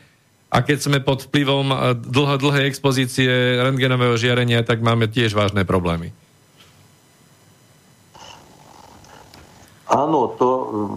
a 0.54 0.62
keď 0.62 0.78
sme 0.86 1.02
pod 1.02 1.26
vplyvom 1.26 1.68
eh, 1.74 1.78
dlho, 1.98 2.36
dlhej 2.38 2.70
expozície 2.70 3.58
rentgenového 3.58 4.14
žiarenia, 4.14 4.62
tak 4.62 4.86
máme 4.86 5.10
tiež 5.10 5.34
vážne 5.34 5.66
problémy. 5.66 6.14
Áno, 9.94 10.26
to, 10.42 10.50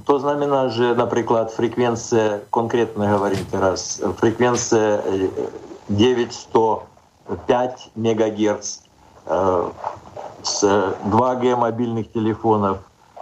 to 0.09 0.17
znamená, 0.25 0.73
že 0.73 0.97
napríklad 0.97 1.53
frekvencie, 1.53 2.49
konkrétne 2.49 3.05
hovorím 3.13 3.45
teraz, 3.53 4.01
frekvencie 4.17 5.05
905 5.93 7.29
MHz 7.93 8.67
z 10.47 10.59
2G 11.13 11.45
мобильных 11.59 12.09
телефонов 12.09 12.79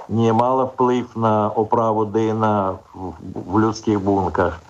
не 0.08 0.30
мало 0.32 0.66
вплив 0.66 1.16
на 1.16 1.48
оправу 1.48 2.04
ДНА 2.04 2.78
в, 2.94 3.14
в 3.34 3.58
людских 3.58 4.00
бунках 4.00 4.60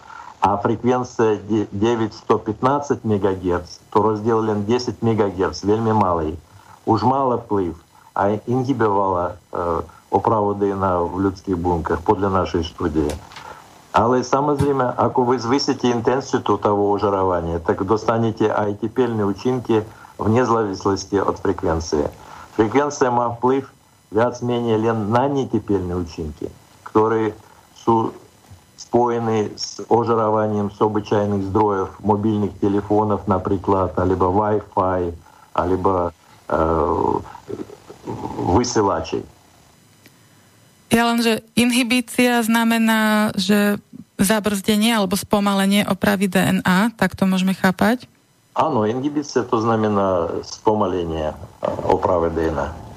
а 0.41 0.57
фреквенцыя 0.57 1.39
9115 1.71 3.03
мегагерц 3.03 3.79
то 3.89 4.03
разделен 4.03 4.65
10 4.65 5.01
мегагерц 5.01 5.63
вельми 5.63 5.91
малый 5.91 6.37
уж 6.85 7.03
мало 7.03 7.37
плыв, 7.37 7.75
а 8.13 8.29
інгібівала 8.47 9.35
э, 9.51 9.81
оправоды 10.11 10.73
на 10.75 11.01
в 11.01 11.19
людских 11.21 11.57
бункерах 11.57 12.01
подле 12.01 12.29
нашей 12.29 12.63
студии. 12.63 13.11
але 13.91 14.23
самое 14.23 14.57
время, 14.57 14.93
ако 14.97 15.23
вы 15.23 15.39
звисите 15.39 15.89
інтенситу 15.89 16.57
того 16.57 16.93
ожарования 16.93 17.59
так 17.59 17.83
достанете 17.85 18.47
айтепельні 18.47 19.23
учинки 19.23 19.83
вне 20.17 20.45
зависимости 20.45 21.15
от 21.15 21.37
фреквенции. 21.37 22.09
Фреквенция 22.55 23.11
має 23.11 23.37
плыв, 23.41 23.63
вяць 24.11 24.41
менее 24.41 24.77
лен 24.77 25.11
на 25.11 25.27
нетепельні 25.27 25.93
учинки 25.93 26.49
которые 26.91 27.33
су 27.85 28.13
spojený 28.79 29.59
s 29.59 29.83
ožarovaním 29.91 30.71
z 30.71 30.79
obyčajných 30.79 31.51
zdrojov 31.51 31.99
mobilných 31.99 32.55
telefónov 32.63 33.27
napríklad, 33.27 33.91
alebo 33.99 34.31
Wi-Fi, 34.31 35.11
alebo 35.59 35.91
uh, 36.07 37.19
vysielačí. 38.55 39.19
Ja 40.89 41.05
len, 41.11 41.21
že 41.21 41.45
inhibícia 41.53 42.41
znamená, 42.41 43.29
že 43.37 43.77
zabrzdenie 44.17 44.95
alebo 44.95 45.13
spomalenie 45.19 45.85
opravy 45.85 46.25
DNA, 46.31 46.95
tak 46.97 47.13
to 47.13 47.29
môžeme 47.29 47.53
chápať? 47.53 48.09
Áno, 48.57 48.83
inhibícia 48.83 49.45
to 49.45 49.61
znamená 49.61 50.41
spomalenie 50.43 51.31
opravy 51.87 52.33
DNA. 52.33 52.89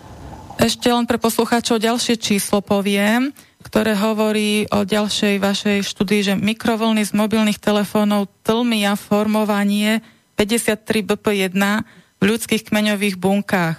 Ešte 0.58 0.90
len 0.90 1.06
pre 1.06 1.18
poslucháčov 1.18 1.78
ďalšie 1.78 2.18
číslo 2.18 2.62
poviem 2.64 3.30
ktoré 3.62 3.94
hovorí 3.94 4.66
o 4.68 4.84
ďalšej 4.84 5.38
vašej 5.38 5.82
štúdii, 5.86 6.22
že 6.22 6.34
mikrovlny 6.36 7.04
z 7.06 7.12
mobilných 7.14 7.60
telefónov 7.62 8.26
tlmia 8.42 8.96
formovanie 8.98 10.02
53 10.36 11.02
BP1 11.06 11.84
v 12.18 12.22
ľudských 12.22 12.64
kmeňových 12.68 13.16
bunkách. 13.16 13.76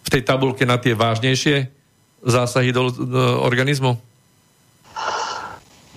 v 0.05 0.09
tej 0.13 0.21
tabulke 0.21 0.61
na 0.69 0.77
tie 0.77 0.93
vážnejšie 0.93 1.76
zásahy 2.24 2.72
do, 2.72 2.89
do 2.91 3.41
organizmu? 3.41 3.97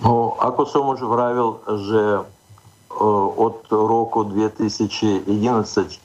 Ну, 0.01 0.33
ako 0.41 0.61
som 0.65 0.83
už 0.89 1.05
vravil, 1.05 1.61
že 1.85 2.25
od 3.37 3.65
року 3.71 4.23
2011, 4.23 5.25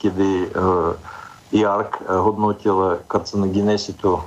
коли 0.01 0.49
ИАРК 1.51 2.01
годнотила 2.07 2.99
карциногенеситу 3.07 4.21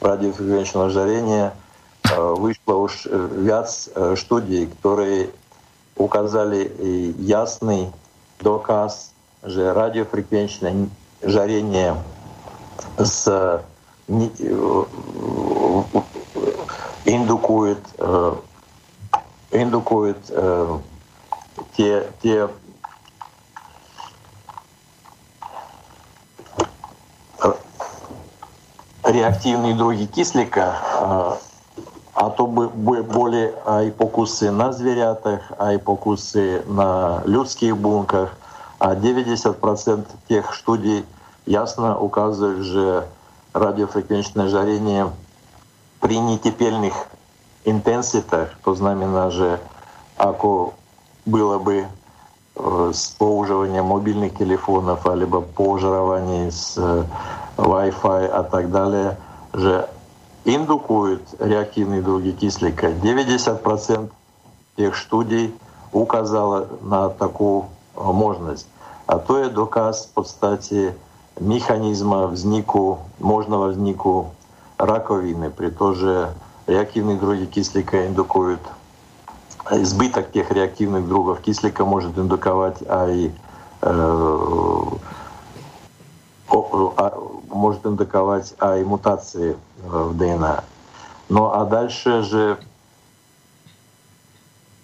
радиофреквенчного 0.00 0.86
ожирения, 0.86 1.52
вышло 2.36 2.74
уж 2.74 3.06
ряд 3.06 3.70
студий, 4.16 4.66
которые 4.66 5.30
указали 5.96 6.70
ясный 7.18 7.92
доказ, 8.40 9.12
что 9.46 9.72
радиофреквенчное 9.72 10.88
жарение 11.22 11.96
с 12.98 13.62
индукует, 17.04 17.78
индукует 19.50 20.18
те, 21.76 22.08
те 22.22 22.48
реактивные 29.04 29.74
други 29.74 30.06
кислика, 30.06 30.74
а 32.14 32.30
то 32.30 32.46
були 32.46 33.54
і 33.86 33.90
покуси 33.90 34.50
на 34.50 34.72
звірятах, 34.72 35.40
а 35.58 35.72
й 35.72 35.78
покуси 35.78 36.62
на 36.68 37.20
людських 37.26 37.76
бунках. 37.76 38.36
А 38.78 38.94
90% 38.94 40.02
тех 40.28 40.54
студий 40.54 41.04
ясно 41.46 41.98
указывают, 41.98 42.64
что 42.66 43.04
радиофреквенчное 43.54 44.48
жарение 44.48 45.10
при 46.00 46.18
нетепельных 46.18 46.92
интенситах, 47.64 48.50
то 48.62 48.74
знамена 48.74 49.30
же, 49.30 49.58
ако 50.18 50.74
было 51.24 51.58
бы 51.58 51.86
с 52.56 53.10
поуживанием 53.18 53.86
мобильных 53.86 54.36
телефонов, 54.36 55.06
либо 55.06 55.40
поужированием 55.40 56.50
с 56.50 56.76
Wi-Fi 57.56 58.26
а 58.26 58.42
так 58.42 58.70
далее, 58.70 59.16
же 59.52 59.88
индукуют 60.44 61.22
реактивные 61.38 62.02
други 62.02 62.32
кислика. 62.32 62.88
90% 62.88 64.10
тех 64.76 64.96
студий 64.96 65.54
указало 65.92 66.68
на 66.82 67.08
такую 67.08 67.66
можность. 67.96 68.66
А 69.06 69.18
то 69.18 69.38
je 69.38 69.48
доказ 69.48 70.06
в 70.06 70.14
подстати 70.14 70.94
механизма 71.40 72.26
взнику, 72.26 73.00
можного 73.18 73.68
взнику 73.68 74.32
раковины, 74.78 75.50
при 75.50 75.70
том 75.70 75.94
же 75.94 76.34
реактивные 76.66 77.16
други 77.16 77.46
кислика 77.46 78.06
индукуют 78.06 78.60
избыток 79.70 80.30
тех 80.32 80.50
реактивных 80.50 81.08
другов 81.08 81.40
кислика 81.40 81.84
может 81.84 82.18
индуковать 82.18 82.82
а 82.86 83.08
и 83.08 83.30
э, 83.82 84.80
может 87.48 87.86
индуковать 87.86 88.54
а 88.58 88.76
и 88.76 88.84
мутации 88.84 89.56
в 89.82 90.16
ДНК. 90.16 90.64
Ну 91.28 91.50
а 91.50 91.64
дальше 91.64 92.22
же 92.22 92.58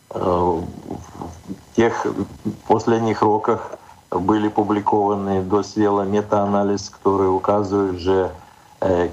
в 0.08 0.64
тех 1.76 2.06
последних 2.66 3.22
роках 3.22 3.72
были 4.10 4.48
публикованы 4.48 5.42
досвела 5.42 6.02
метаанализ, 6.02 6.90
который 6.90 7.34
указывает, 7.34 8.00
что 8.00 8.32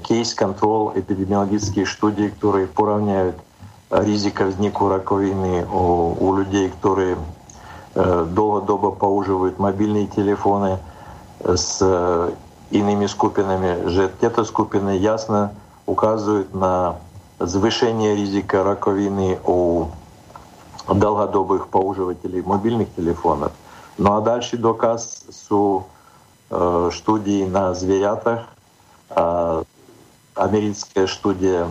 кейс-контрол 0.02 0.92
эпидемиологические 0.94 1.86
студии, 1.86 2.28
которые 2.28 2.66
поравняют 2.66 3.36
ризика 3.90 4.46
взнику 4.46 4.88
раковины 4.88 5.66
у, 5.66 6.16
у 6.18 6.36
людей, 6.36 6.70
которые 6.70 7.16
э, 7.94 8.26
долго-доба 8.30 8.90
поуживают 8.90 9.58
мобильные 9.58 10.06
телефоны 10.06 10.78
с 11.40 11.78
э, 11.80 12.30
иными 12.70 13.06
скупинами, 13.06 13.88
же 13.88 14.10
эти 14.20 14.44
скупины 14.44 14.96
ясно 14.96 15.52
указывают 15.86 16.54
на 16.54 16.96
завышение 17.38 18.14
ризика 18.14 18.62
раковины 18.62 19.38
у 19.44 19.86
долгодобых 20.86 21.68
поуживателей 21.68 22.42
мобильных 22.42 22.94
телефонов. 22.94 23.52
Ну 23.98 24.16
а 24.16 24.20
дальше 24.20 24.56
доказ 24.56 25.24
с 25.28 25.48
э, 26.50 26.90
студии 26.94 27.44
на 27.44 27.74
зверятах. 27.74 28.46
Э, 29.10 29.64
американская 30.34 31.06
студия 31.08 31.66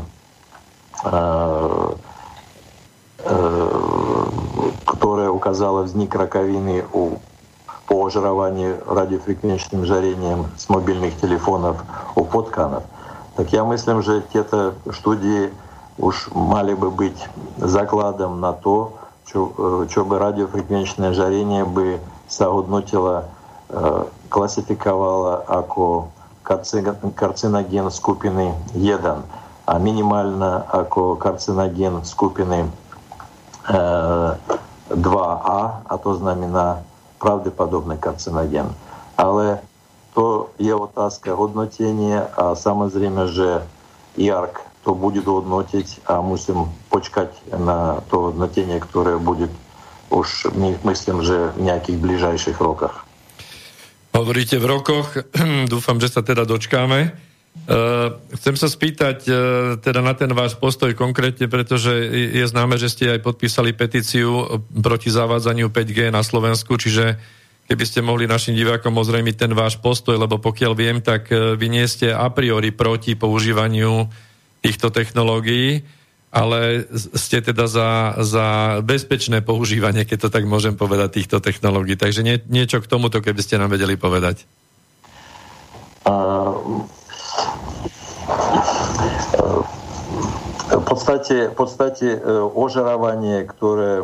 э, 1.03 1.95
э 3.19 3.83
которая 4.85 5.29
указала 5.29 5.81
возник 5.81 6.15
раковины 6.15 6.83
у 6.91 7.17
по 7.87 8.05
ожированию 8.05 8.83
радиофреквенчным 8.85 9.85
жарением 9.85 10.47
с 10.57 10.67
мобильных 10.67 11.17
телефонов 11.21 11.77
у 12.15 12.25
подканов. 12.25 12.83
Так 13.35 13.53
я 13.53 13.63
мыслим, 13.63 14.01
что 14.01 14.21
те-то 14.21 14.75
студии 14.93 15.53
уж 15.97 16.29
мали 16.33 16.73
бы 16.73 16.91
быть 16.91 17.25
закладом 17.57 18.41
на 18.41 18.51
то, 18.51 18.93
что 19.25 19.87
э, 19.89 20.03
бы 20.03 20.19
радиофреквенчное 20.19 21.13
жарение 21.13 21.63
бы 21.63 21.99
sa 22.27 22.51
hodnotila, 22.51 23.25
klasifikovala 24.29 25.47
ako 25.47 26.11
karcinogen 27.15 27.91
skupiny 27.91 28.55
1, 28.75 29.01
a 29.67 29.73
minimálna 29.83 30.63
ako 30.71 31.19
karcinogen 31.19 31.99
skupiny 32.07 32.71
2A, 33.67 35.59
a 35.83 35.93
to 35.99 36.11
znamená 36.15 36.87
pravdepodobný 37.19 37.99
karcinogen. 37.99 38.71
Ale 39.19 39.59
to 40.15 40.55
je 40.55 40.71
otázka 40.71 41.35
hodnotenia 41.35 42.31
a 42.39 42.55
samozrejme, 42.55 43.27
že 43.27 43.59
IARC 44.15 44.55
to 44.87 44.95
будет 44.95 45.27
однотить, 45.27 45.99
а 46.07 46.23
мусим 46.23 46.71
почкать 46.87 47.35
на 47.51 47.99
то 48.07 48.31
однотение, 48.31 48.79
которое 48.79 49.19
будет 49.19 49.51
už 50.09 50.51
myslím, 50.83 51.23
že 51.23 51.51
v 51.55 51.61
nejakých 51.67 51.97
blížajších 51.99 52.57
rokoch. 52.59 53.07
Hovoríte 54.17 54.57
v 54.57 54.65
rokoch, 54.65 55.13
dúfam, 55.73 56.01
že 56.01 56.09
sa 56.09 56.25
teda 56.25 56.47
dočkáme. 56.47 57.27
Uh, 57.67 58.21
chcem 58.37 58.53
sa 58.53 58.69
spýtať 58.69 59.17
uh, 59.27 59.35
teda 59.81 59.99
na 59.99 60.13
ten 60.13 60.29
váš 60.31 60.55
postoj 60.55 60.93
konkrétne, 60.93 61.49
pretože 61.49 61.89
je 62.31 62.45
známe, 62.45 62.77
že 62.77 62.87
ste 62.87 63.17
aj 63.17 63.25
podpísali 63.25 63.73
petíciu 63.73 64.61
proti 64.71 65.09
zavádzaniu 65.09 65.67
5G 65.73 66.13
na 66.13 66.21
Slovensku, 66.21 66.77
čiže 66.77 67.17
keby 67.67 67.83
ste 67.83 68.05
mohli 68.05 68.29
našim 68.29 68.55
divákom 68.55 68.95
ozrejmiť 68.95 69.35
ten 69.35 69.51
váš 69.57 69.75
postoj, 69.81 70.15
lebo 70.15 70.39
pokiaľ 70.39 70.73
viem, 70.77 70.97
tak 71.01 71.27
uh, 71.33 71.57
vy 71.57 71.67
nie 71.67 71.83
ste 71.89 72.13
a 72.13 72.29
priori 72.29 72.71
proti 72.71 73.17
používaniu 73.17 74.07
týchto 74.61 74.93
technológií, 74.93 75.81
ale 76.27 76.85
ste 77.15 77.39
teda 77.39 77.65
za, 77.71 78.19
za 78.19 78.47
bezpečné 78.83 79.39
používanie, 79.41 80.03
keď 80.03 80.27
to 80.27 80.29
tak 80.33 80.43
môžem 80.43 80.75
povedať, 80.75 81.23
týchto 81.23 81.39
technológií. 81.39 81.95
Takže 81.95 82.21
nie, 82.21 82.37
niečo 82.51 82.83
k 82.83 82.89
tomuto, 82.89 83.23
keby 83.23 83.41
ste 83.41 83.55
nám 83.55 83.71
vedeli 83.71 83.95
povedať. 83.95 84.43
Uh 86.07 86.87
v 90.67 90.83
podstate, 90.83 91.35
v 91.47 91.55
podstate 91.55 92.07
ožarovanie, 92.51 93.47
ktoré, 93.47 94.03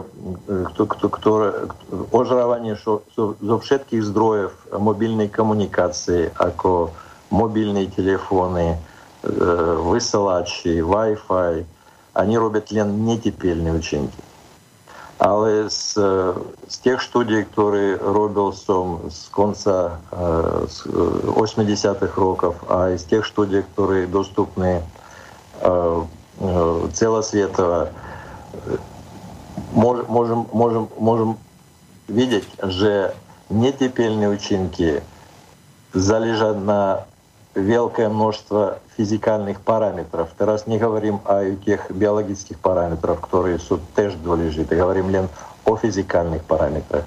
ktoré, 0.96 1.68
ožarovanie 2.16 2.80
zo, 2.80 3.04
všetkých 3.40 4.00
zdrojov 4.00 4.52
mobilnej 4.80 5.28
komunikácie, 5.28 6.32
ako 6.40 6.96
mobilné 7.36 7.92
telefóny, 7.92 8.80
vysielači, 9.92 10.80
Wi-Fi, 10.80 11.64
они 12.15 12.39
роблять 12.39 12.73
len 12.73 13.05
нетепельні 13.05 13.71
учинки. 13.71 14.23
Але 15.19 15.69
з, 15.69 15.95
з 16.69 16.79
тих 16.79 17.01
штудій, 17.01 17.35
які 17.35 17.97
робив 18.05 18.55
сам 18.55 18.99
з 19.11 19.29
кінця 19.37 19.91
з 20.69 20.87
80-х 21.27 22.21
років, 22.21 22.55
а 22.69 22.89
із 22.89 23.03
тих 23.03 23.25
штудій, 23.25 23.65
які 23.79 24.07
доступні 24.07 24.81
целосветово, 26.93 27.87
можем, 29.73 30.47
можем, 30.53 30.89
можем 30.99 31.39
видеть, 32.07 32.49
что 32.71 33.15
нетепельные 33.51 34.29
учинки 34.29 35.03
залежат 35.93 36.57
на 36.59 37.07
великое 37.56 38.10
множество 38.10 38.80
физикальных 38.98 39.62
параметров. 39.62 40.30
Teraz 40.38 40.68
не 40.68 40.78
говорим 40.78 41.22
о 41.26 41.56
тех 41.56 41.92
биологических 41.92 42.60
параметрах, 42.60 43.22
которые 43.22 43.60
sú 43.60 43.80
теж 43.96 44.14
dôležité. 44.16 44.76
Говорим 44.76 45.10
лен 45.10 45.30
о 45.66 45.78
физикальных 45.78 46.44
параметрах. 46.44 47.06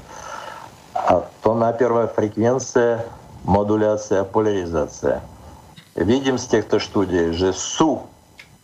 А 0.95 1.27
то 1.43 1.55
на 1.55 1.73
первая 1.73 2.07
фреквенция, 2.07 3.07
модуляция, 3.45 4.25
поляризация. 4.25 5.23
Видим 5.95 6.39
з 6.39 6.47
týchto 6.47 6.77
štúdí, 6.77 7.33
že 7.33 7.53
sú 7.57 8.05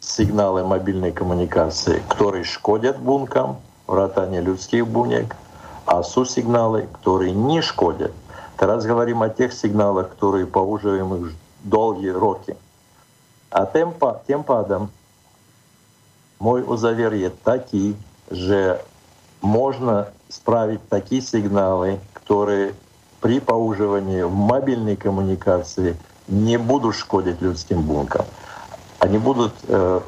signály 0.00 0.62
мобильной 0.64 1.12
коммуникации, 1.12 2.02
которые 2.08 2.44
шкодят 2.44 2.98
бункам, 2.98 3.56
вратане 3.86 4.40
людских 4.40 4.86
бунек, 4.86 5.36
а 5.86 6.02
sú 6.02 6.24
signály, 6.24 6.88
которые 6.92 7.32
не 7.32 7.62
шкодят. 7.62 8.12
Teraz 8.58 8.84
говорим 8.84 9.22
о 9.22 9.28
тех 9.28 9.52
сигналах, 9.52 10.10
которые 10.10 10.46
používame 10.46 11.16
už 11.18 11.32
долгие 11.64 12.10
роки. 12.10 12.56
А 13.50 13.66
тем, 13.66 13.94
тем 14.26 14.42
падом 14.42 14.88
мой 16.40 16.62
узавер 16.62 17.14
є 17.14 17.30
такий, 17.30 17.94
що 18.32 18.76
можна 19.42 20.06
справить 20.28 20.88
такие 20.88 21.20
сигналы, 21.20 21.98
которые 22.14 22.72
при 23.20 23.40
поуживании 23.40 24.22
в 24.22 24.34
мобильной 24.34 24.96
коммуникации 24.96 25.96
не 26.28 26.58
будут 26.58 26.94
шкодить 26.94 27.42
людским 27.42 27.82
бункам. 27.82 28.24
Они 28.98 29.18
будут, 29.18 29.52
э, 29.68 30.00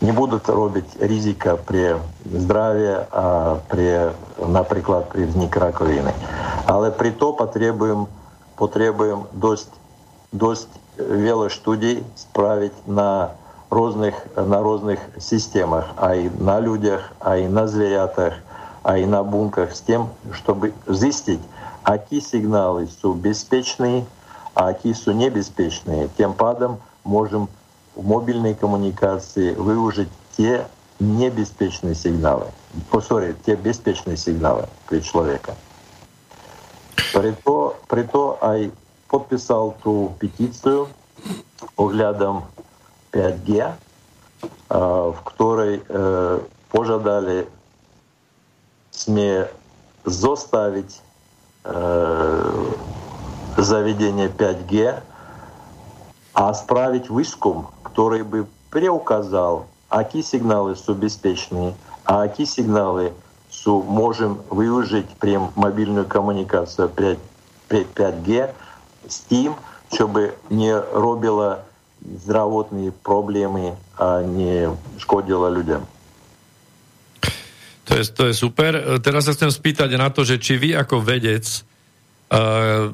не 0.00 0.12
будут 0.12 0.48
робить 0.48 0.96
ризика 1.00 1.56
при 1.56 1.96
здравии, 2.24 2.96
а 3.10 3.60
при, 3.68 4.12
наприклад, 4.38 5.10
при 5.10 5.24
взник 5.24 5.56
раковины. 5.56 6.12
Але 6.66 6.90
при 6.90 7.10
то 7.10 7.32
потребуем, 7.32 8.06
потребуем 8.56 9.26
досить 9.32 9.68
досць 10.32 10.68
велаштудзей 10.98 12.04
справить 12.16 12.86
на 12.86 13.32
разных 13.70 14.14
на 14.36 14.62
разных 14.62 15.00
системах, 15.20 15.86
а 15.96 16.14
и 16.14 16.28
на 16.28 16.60
людях, 16.60 17.12
а 17.20 17.36
и 17.36 17.48
на 17.48 17.66
зверятах, 17.66 18.34
а 18.82 18.98
и 18.98 19.06
на 19.06 19.22
бунках 19.22 19.74
с 19.74 19.80
тем, 19.80 20.10
чтобы 20.32 20.72
зысціць, 20.86 21.40
які 21.86 22.20
сигналы 22.20 22.86
су 22.86 23.14
бяспечныя, 23.14 24.04
а 24.54 24.68
які 24.68 24.94
су 24.94 25.12
небяспечныя. 25.12 26.08
Тем 26.16 26.32
падом 26.32 26.78
можем 27.04 27.48
в 27.94 28.06
мобильной 28.06 28.54
коммуникации 28.54 29.54
выужить 29.54 30.08
те 30.36 30.66
небяспечные 31.00 31.94
сигналы. 31.94 32.46
Посори, 32.90 33.34
те 33.44 33.56
беспечные 33.56 34.16
сигналы 34.16 34.66
при 34.88 35.00
человека. 35.00 35.54
При 37.12 37.32
то, 37.32 37.76
при 37.88 38.02
то, 38.02 38.38
а 38.40 38.56
подписал 39.08 39.76
ту 39.82 40.14
петицию 40.18 40.88
оглядом 41.76 42.44
5G, 43.12 43.72
в 44.68 45.16
которой 45.24 45.82
пожадали 46.70 47.48
СМИ 48.90 49.44
заставить 50.04 51.00
заведение 53.56 54.28
5G, 54.28 55.00
а 56.34 56.54
справить 56.54 57.08
виском, 57.10 57.68
который 57.82 58.22
бы 58.22 58.46
преуказал, 58.70 59.66
какие 59.88 60.22
сигналы 60.22 60.76
су 60.76 60.94
беспечные, 60.94 61.74
а 62.04 62.28
какие 62.28 62.46
сигналы 62.46 63.14
су 63.48 63.82
можем 63.82 64.42
выложить 64.50 65.08
при 65.18 65.38
мобильную 65.54 66.04
коммуникацию 66.06 66.88
5, 66.90 67.18
5G, 67.70 68.50
с 69.07 69.19
тим, 69.19 69.53
щоб 69.93 70.19
не 70.49 70.81
робила 70.93 71.57
здравотні 72.23 72.91
проблеми, 73.03 73.73
а 73.97 74.21
не 74.21 74.69
škodila 74.97 75.49
ľuďom. 75.49 75.81
To 77.85 77.91
je, 77.97 78.03
to 78.07 78.23
je 78.31 78.33
super. 78.33 78.97
Teraz 79.03 79.27
sa 79.27 79.35
chcem 79.35 79.51
spýtať 79.51 79.89
na 79.99 80.07
to, 80.09 80.23
že 80.23 80.39
či 80.39 80.55
vy 80.55 80.73
ako 80.73 81.03
vedec, 81.03 81.43
uh, 82.31 82.87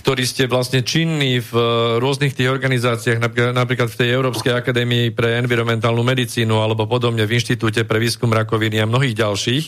ktorý 0.00 0.24
ste 0.24 0.48
vlastne 0.48 0.80
činní 0.80 1.42
v 1.42 1.52
rôznych 2.00 2.32
tých 2.32 2.48
organizáciách, 2.48 3.20
napríklad 3.52 3.92
v 3.92 3.98
tej 4.00 4.08
Európskej 4.16 4.56
akadémii 4.56 5.12
pre 5.12 5.36
environmentálnu 5.42 6.00
medicínu 6.00 6.56
alebo 6.56 6.88
podobne 6.88 7.28
v 7.28 7.36
Inštitúte 7.36 7.84
pre 7.84 8.00
výskum 8.00 8.32
rakoviny 8.32 8.80
a 8.80 8.88
mnohých 8.88 9.18
ďalších, 9.18 9.64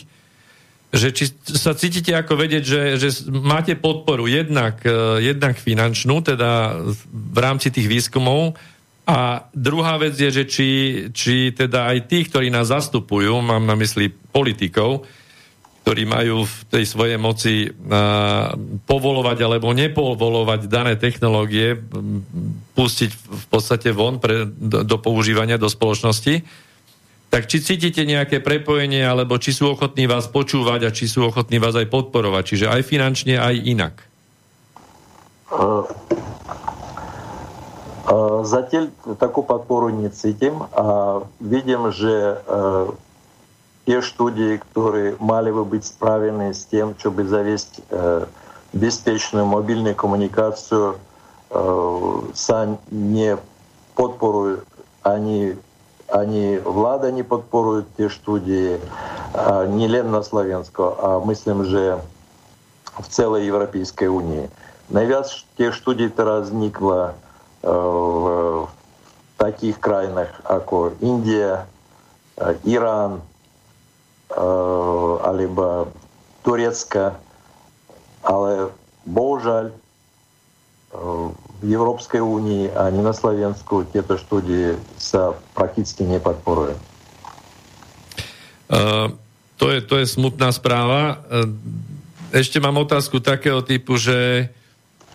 že 0.88 1.12
či 1.12 1.36
sa 1.44 1.76
cítite 1.76 2.16
ako 2.16 2.40
vedieť, 2.40 2.64
že, 2.64 2.82
že 2.96 3.10
máte 3.28 3.76
podporu 3.76 4.24
jednak, 4.26 4.80
e, 4.88 5.20
jednak 5.20 5.60
finančnú, 5.60 6.24
teda 6.24 6.80
v 7.12 7.38
rámci 7.38 7.70
tých 7.70 7.92
výskumov, 7.92 8.56
a 9.08 9.48
druhá 9.56 9.96
vec 9.96 10.20
je, 10.20 10.28
že 10.28 10.44
či, 10.44 10.70
či 11.16 11.56
teda 11.56 11.96
aj 11.96 12.12
tí, 12.12 12.28
ktorí 12.28 12.52
nás 12.52 12.68
zastupujú, 12.76 13.40
mám 13.40 13.64
na 13.64 13.80
mysli 13.80 14.12
politikov, 14.12 15.08
ktorí 15.88 16.04
majú 16.04 16.44
v 16.44 16.58
tej 16.68 16.84
svojej 16.84 17.16
moci 17.16 17.72
uh, 17.72 18.52
povolovať 18.84 19.38
alebo 19.40 19.72
nepovolovať 19.72 20.68
dané 20.68 21.00
technológie, 21.00 21.80
pustiť 22.76 23.12
v 23.16 23.46
podstate 23.48 23.96
von 23.96 24.20
pre, 24.20 24.44
do, 24.44 24.84
do 24.84 24.98
používania 25.00 25.56
do 25.56 25.72
spoločnosti, 25.72 26.44
tak 27.37 27.49
či 27.49 27.65
cítite 27.65 28.05
nejaké 28.05 28.45
prepojenie, 28.45 29.01
alebo 29.01 29.41
či 29.41 29.57
sú 29.57 29.73
ochotní 29.73 30.05
vás 30.05 30.29
počúvať 30.29 30.81
a 30.85 30.91
či 30.93 31.09
sú 31.09 31.33
ochotní 31.33 31.57
vás 31.57 31.73
aj 31.73 31.89
podporovať, 31.89 32.43
čiže 32.45 32.67
aj 32.69 32.83
finančne, 32.85 33.41
aj 33.41 33.55
inak? 33.57 33.95
Uh, 35.49 35.89
uh, 38.13 38.45
zatiaľ 38.45 38.93
takú 39.17 39.49
podporu 39.49 39.89
necítim 39.89 40.61
a 40.77 41.21
vidím, 41.41 41.89
že 41.89 42.37
uh, 42.37 42.93
tie 43.89 44.05
štúdie, 44.05 44.61
ktoré 44.69 45.17
mali 45.17 45.49
by 45.49 45.65
byť 45.65 45.83
spravené 45.89 46.53
s 46.53 46.69
tým, 46.69 46.95
čo 47.01 47.11
by 47.11 47.27
zaviesť 47.27 47.83
bezpečnú 48.73 49.43
mobilnú 49.43 49.91
komunikáciu, 49.99 50.95
sa 52.31 52.59
nepodporujú 52.95 54.63
ani 55.03 55.59
они, 55.59 55.59
Они 56.08 56.58
влада 56.58 57.12
не 57.12 57.24
падпоруе 57.24 57.84
те 57.98 58.10
студии 58.10 58.80
а, 59.34 59.66
не 59.66 59.88
лена 59.88 60.24
славенского 60.24 60.96
а 61.00 61.20
мыслім 61.20 61.66
же 61.66 62.02
в 63.00 63.08
целой 63.10 63.46
Европейской 63.46 64.08
уніі 64.08 64.50
навяз 64.90 65.46
те 65.58 65.72
студии-то 65.74 66.24
разнікла 66.24 67.14
э, 67.64 67.72
в 67.72 68.70
таких 69.38 69.80
краинах, 69.80 70.28
как 70.44 70.72
Индия, 71.02 71.68
э, 72.38 72.56
Иран, 72.64 73.22
э, 74.30 75.20
а 75.24 75.34
либо 75.34 75.88
турецка 76.44 77.16
але 78.22 78.68
бо 79.06 79.40
bohužaľ 81.58 81.66
v 81.66 81.74
Európskej 81.74 82.22
únii 82.22 82.64
ani 82.78 83.02
na 83.02 83.14
Slovensku 83.14 83.90
tieto 83.90 84.18
štúdie 84.18 84.78
sa 84.98 85.34
prakticky 85.58 86.06
nepodporuje. 86.06 86.78
Uh, 88.68 89.16
to, 89.56 89.72
je, 89.72 89.80
to 89.82 89.96
je 89.98 90.06
smutná 90.06 90.52
správa. 90.52 91.24
Uh, 91.26 91.50
ešte 92.36 92.60
mám 92.60 92.78
otázku 92.78 93.24
takého 93.24 93.64
typu, 93.64 93.96
že 93.96 94.52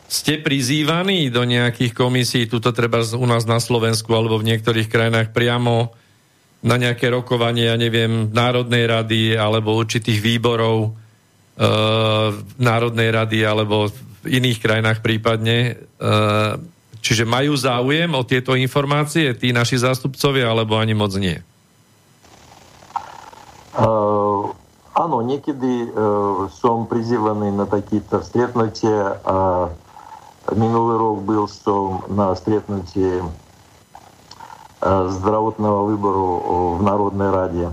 ste 0.09 0.41
prizývaní 0.41 1.33
do 1.33 1.45
nejakých 1.45 1.93
komisí, 1.97 2.45
tuto 2.49 2.73
treba 2.73 3.01
u 3.01 3.27
nás 3.29 3.49
na 3.49 3.61
Slovensku 3.61 4.13
alebo 4.13 4.37
v 4.41 4.53
niektorých 4.53 4.89
krajinách 4.89 5.33
priamo 5.33 5.93
na 6.63 6.79
nejaké 6.79 7.11
rokovanie, 7.11 7.67
ja 7.69 7.77
neviem, 7.77 8.31
Národnej 8.31 8.87
rady 8.87 9.35
alebo 9.35 9.77
určitých 9.77 10.21
výborov 10.23 10.95
uh, 10.95 12.29
Národnej 12.61 13.09
rady 13.13 13.39
alebo 13.45 13.91
v 14.23 14.27
iných 14.39 14.59
krajinách 14.63 15.03
prípadne. 15.03 15.75
E, 15.99 16.11
čiže 17.03 17.27
majú 17.27 17.59
záujem 17.59 18.09
o 18.15 18.23
tieto 18.23 18.55
informácie 18.55 19.35
tí 19.35 19.51
naši 19.51 19.83
zástupcovia, 19.83 20.55
alebo 20.55 20.79
ani 20.79 20.95
moc 20.95 21.11
nie? 21.19 21.37
Uh, 23.73 24.53
áno, 24.95 25.25
niekedy 25.25 25.91
uh, 25.91 26.47
som 26.53 26.87
prizývaný 26.87 27.51
na 27.51 27.67
takýto 27.67 28.23
stretnutie 28.23 28.95
a 29.27 29.67
minulý 30.55 30.95
rok 30.99 31.17
byl 31.25 31.45
som 31.49 32.05
na 32.13 32.35
stretnutí 32.35 33.23
zdravotného 34.83 35.95
výboru 35.95 36.27
v 36.75 36.81
Národnej 36.83 37.31
rade 37.31 37.67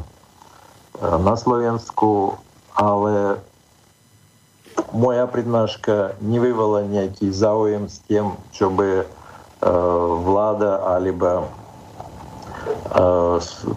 na 1.02 1.34
Slovensku, 1.34 2.38
ale 2.78 3.42
moja 4.95 5.27
prednáška 5.27 6.19
nevyvolala 6.23 6.87
nejaký 6.87 7.31
záujem 7.31 7.87
s 7.91 7.99
tým, 8.07 8.35
čo 8.55 8.71
by 8.71 9.07
vláda 10.25 10.83
alebo 10.85 11.51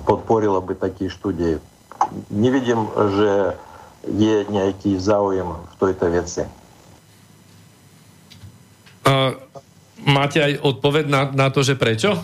podporila 0.04 0.60
by 0.62 0.76
také 0.78 1.08
štúdie. 1.08 1.62
Nevidím, 2.30 2.88
že 3.18 3.32
je 4.08 4.36
nejaký 4.48 5.00
záujem 5.00 5.48
v 5.48 5.74
tejto 5.80 6.06
veci. 6.12 6.44
A 9.08 9.36
máte 10.04 10.40
aj 10.44 10.54
odpoveď 10.64 11.06
na, 11.08 11.22
na 11.32 11.48
to, 11.52 11.64
že 11.64 11.80
prečo? 11.80 12.16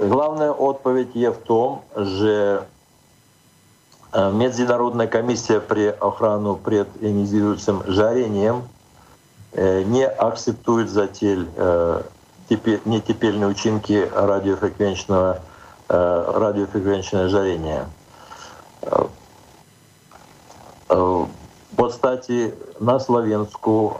Главная 0.00 0.54
odpoveď 0.54 1.08
je 1.12 1.30
v 1.30 1.40
tom, 1.44 1.68
že 1.98 2.64
Международная 4.14 5.06
комиссия 5.06 5.60
при 5.60 5.86
охрану 5.86 6.56
пред 6.56 6.88
ионизирующим 7.00 7.82
жарением 7.86 8.68
не 9.54 10.06
акцептует 10.06 10.90
затель 10.90 11.46
нетепельные 12.84 13.48
учинки 13.48 14.10
радиофреквенчного 14.12 15.40
радиофреквенчное 15.88 17.28
жарение. 17.28 17.86
В 20.88 21.26
остаті 21.76 22.52
на 22.80 23.00
Словенську, 23.00 23.96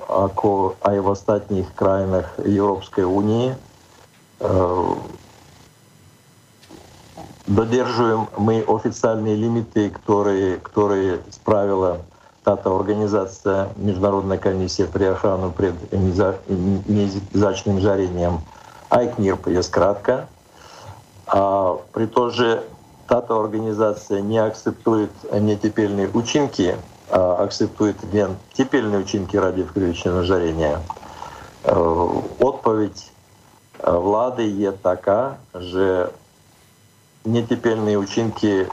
а 0.80 0.92
й 0.92 0.98
в 1.00 1.08
остатніх 1.08 1.66
країнах 1.74 2.38
Європейської 2.46 3.06
Унії 3.06 3.54
додерживаем 7.47 8.27
мы 8.37 8.63
официальные 8.67 9.35
лимиты, 9.35 9.89
которые, 9.89 10.57
которые 10.57 11.19
справила 11.31 11.99
тата 12.43 12.69
организация 12.75 13.69
Международная 13.75 14.37
комиссия 14.37 14.85
при 14.85 15.05
охрану 15.05 15.51
пред 15.51 15.73
неизячным 15.91 17.79
жарением 17.79 18.41
АйКНИРП, 18.89 19.47
есть 19.47 19.71
кратко. 19.71 20.27
А 21.27 21.79
при 21.91 22.05
том 22.05 22.31
же 22.31 22.63
тата 23.07 23.35
организация 23.39 24.21
не 24.21 24.37
акцептует 24.37 25.11
нетепельные 25.31 26.09
учинки, 26.13 26.75
а 27.09 27.43
акцептует 27.43 27.97
тепельные 28.53 29.01
учинки 29.01 29.37
радиовключенного 29.37 30.23
жарения. 30.23 30.79
Отповедь 32.39 33.11
влади 33.83 34.43
є 34.43 34.71
така, 34.71 35.35
що 35.59 36.09
нетепельные 37.24 37.98
учинки 37.98 38.66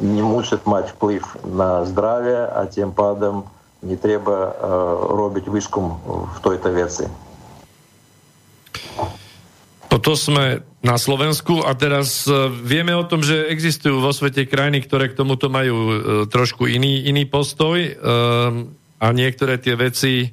не 0.00 0.22
мусять 0.22 0.66
мати 0.66 0.90
вплив 0.90 1.36
на 1.44 1.84
здравие, 1.84 2.50
а 2.50 2.66
тим 2.66 2.92
падом 2.92 3.44
не 3.82 3.96
треба 3.96 4.54
робити 5.10 5.50
вишкум 5.50 5.96
в 6.36 6.40
той-то 6.40 6.70
веці. 6.70 7.08
Toto 9.90 10.14
sme 10.14 10.62
na 10.86 10.96
Slovensku 10.96 11.66
a 11.66 11.74
teraz 11.74 12.22
vieme 12.62 12.94
o 12.94 13.02
tom, 13.02 13.26
že 13.26 13.50
existujú 13.50 13.98
vo 13.98 14.14
svete 14.14 14.46
krajiny, 14.46 14.86
ktoré 14.86 15.10
k 15.10 15.18
tomuto 15.18 15.50
majú 15.50 15.76
trošku 16.30 16.70
iný, 16.70 17.10
iný 17.10 17.26
postoj 17.26 17.98
a 18.98 19.06
niektoré 19.10 19.58
tie 19.58 19.74
veci 19.74 20.30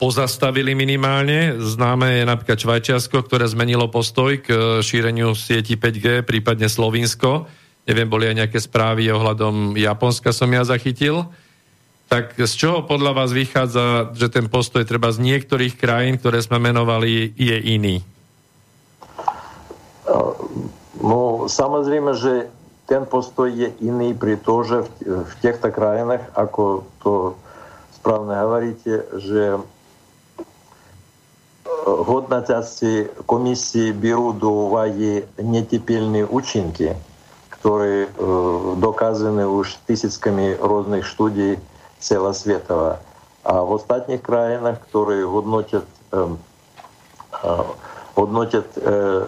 pozastavili 0.00 0.72
minimálne. 0.72 1.60
Známe 1.60 2.20
je 2.20 2.24
napríklad 2.24 2.56
Švajčiarsko, 2.56 3.20
ktoré 3.28 3.44
zmenilo 3.44 3.92
postoj 3.92 4.40
k 4.40 4.80
šíreniu 4.80 5.36
sieti 5.36 5.76
5G, 5.76 6.24
prípadne 6.24 6.72
Slovinsko 6.72 7.44
neviem, 7.88 8.04
boli 8.04 8.28
aj 8.28 8.36
nejaké 8.44 8.60
správy 8.60 9.08
ohľadom 9.08 9.72
Japonska 9.80 10.36
som 10.36 10.52
ja 10.52 10.60
zachytil. 10.68 11.24
Tak 12.12 12.36
z 12.36 12.52
čoho 12.52 12.84
podľa 12.84 13.16
vás 13.16 13.32
vychádza, 13.32 14.12
že 14.12 14.28
ten 14.28 14.52
postoj 14.52 14.84
treba 14.84 15.08
z 15.08 15.24
niektorých 15.24 15.80
krajín, 15.80 16.20
ktoré 16.20 16.44
sme 16.44 16.60
menovali, 16.60 17.32
je 17.32 17.56
iný? 17.64 18.04
No, 21.00 21.48
samozrejme, 21.48 22.12
že 22.16 22.48
ten 22.88 23.04
postoj 23.04 23.48
je 23.52 23.72
iný 23.84 24.16
pri 24.16 24.40
v, 24.40 24.88
v 25.04 25.32
týchto 25.44 25.68
krajinách, 25.68 26.32
ako 26.32 26.88
to 27.04 27.12
правильно 28.08 28.40
говорите, 28.40 29.04
że 29.12 29.60
э, 31.58 32.04
годности 32.06 33.10
комиссии 33.26 33.92
берут 33.92 34.38
до 34.38 34.48
уваги 34.48 35.28
нетипельные 35.36 36.26
учинки, 36.26 36.96
которые 37.50 38.08
э, 38.16 38.74
доказаны 38.78 39.46
уж 39.46 39.76
тысячками 39.86 40.56
разных 40.58 41.06
студий 41.06 41.58
цела. 41.98 42.32
А 43.44 43.62
в 43.62 43.74
остальных 43.74 44.22
краинах, 44.22 44.80
которые 44.80 45.26
однотят, 45.28 45.84
э, 46.12 46.28
э 47.42 47.62
однотят, 48.16 48.66
э, 48.76 49.26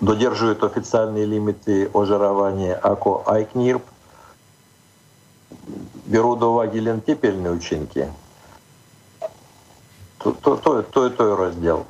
додерживают 0.00 0.62
официальные 0.62 1.26
лимиты 1.26 1.90
ожирования 1.92 2.74
АКО 2.74 3.24
Айкнирп, 3.26 3.82
беру 6.11 6.35
до 6.35 6.53
уваги 6.53 6.79
лентепельные 6.79 7.51
учинки, 7.51 8.07
то, 10.19 10.31
то, 10.31 10.57
то, 10.57 10.81
то, 10.83 11.09
то 11.09 11.33
и 11.33 11.35
раздел. 11.37 11.85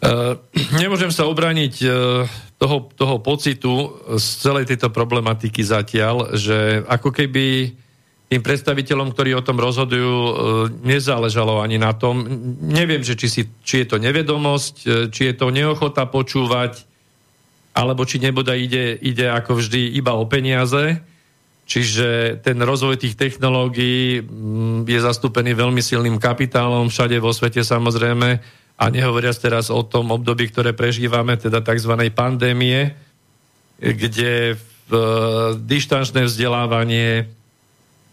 Uh, 0.00 0.40
nemôžem 0.80 1.12
sa 1.12 1.28
obraniť 1.28 1.74
uh, 1.84 2.24
toho, 2.56 2.88
toho 2.96 3.20
pocitu 3.20 3.72
z 4.16 4.26
celej 4.40 4.64
tejto 4.72 4.88
problematiky 4.88 5.60
zatiaľ, 5.60 6.36
že 6.36 6.84
ako 6.88 7.12
keby 7.12 7.76
tým 8.30 8.46
predstaviteľom, 8.46 9.10
ktorí 9.10 9.34
o 9.34 9.42
tom 9.42 9.58
rozhodujú, 9.58 10.14
e, 10.14 10.32
nezáležalo 10.86 11.58
ani 11.58 11.82
na 11.82 11.90
tom. 11.98 12.22
Neviem, 12.62 13.02
že 13.02 13.18
či, 13.18 13.26
si, 13.26 13.42
či 13.66 13.82
je 13.82 13.86
to 13.90 13.96
nevedomosť, 13.98 14.74
e, 14.86 14.88
či 15.10 15.32
je 15.32 15.34
to 15.34 15.50
neochota 15.50 16.06
počúvať, 16.06 16.86
alebo 17.74 18.06
či 18.06 18.22
nebuda 18.22 18.54
ide, 18.54 18.94
ide 19.02 19.26
ako 19.34 19.58
vždy 19.58 19.98
iba 19.98 20.14
o 20.14 20.22
peniaze. 20.30 21.02
Čiže 21.65 22.39
ten 22.45 22.61
rozvoj 22.61 23.01
tých 23.01 23.17
technológií 23.17 24.21
mm, 24.21 24.85
je 24.85 24.99
zastúpený 25.01 25.57
veľmi 25.57 25.81
silným 25.81 26.21
kapitálom 26.21 26.93
všade 26.93 27.17
vo 27.17 27.33
svete 27.33 27.65
samozrejme 27.65 28.37
a 28.75 28.85
nehovoriac 28.93 29.33
teraz 29.41 29.73
o 29.73 29.81
tom 29.81 30.13
období, 30.13 30.51
ktoré 30.53 30.77
prežívame, 30.77 31.39
teda 31.41 31.65
tzv. 31.65 31.95
pandémie, 32.13 32.93
kde 33.81 34.59
v, 34.59 34.93
e, 34.93 35.03
dištančné 35.57 36.27
vzdelávanie, 36.27 37.23
e, 37.23 37.25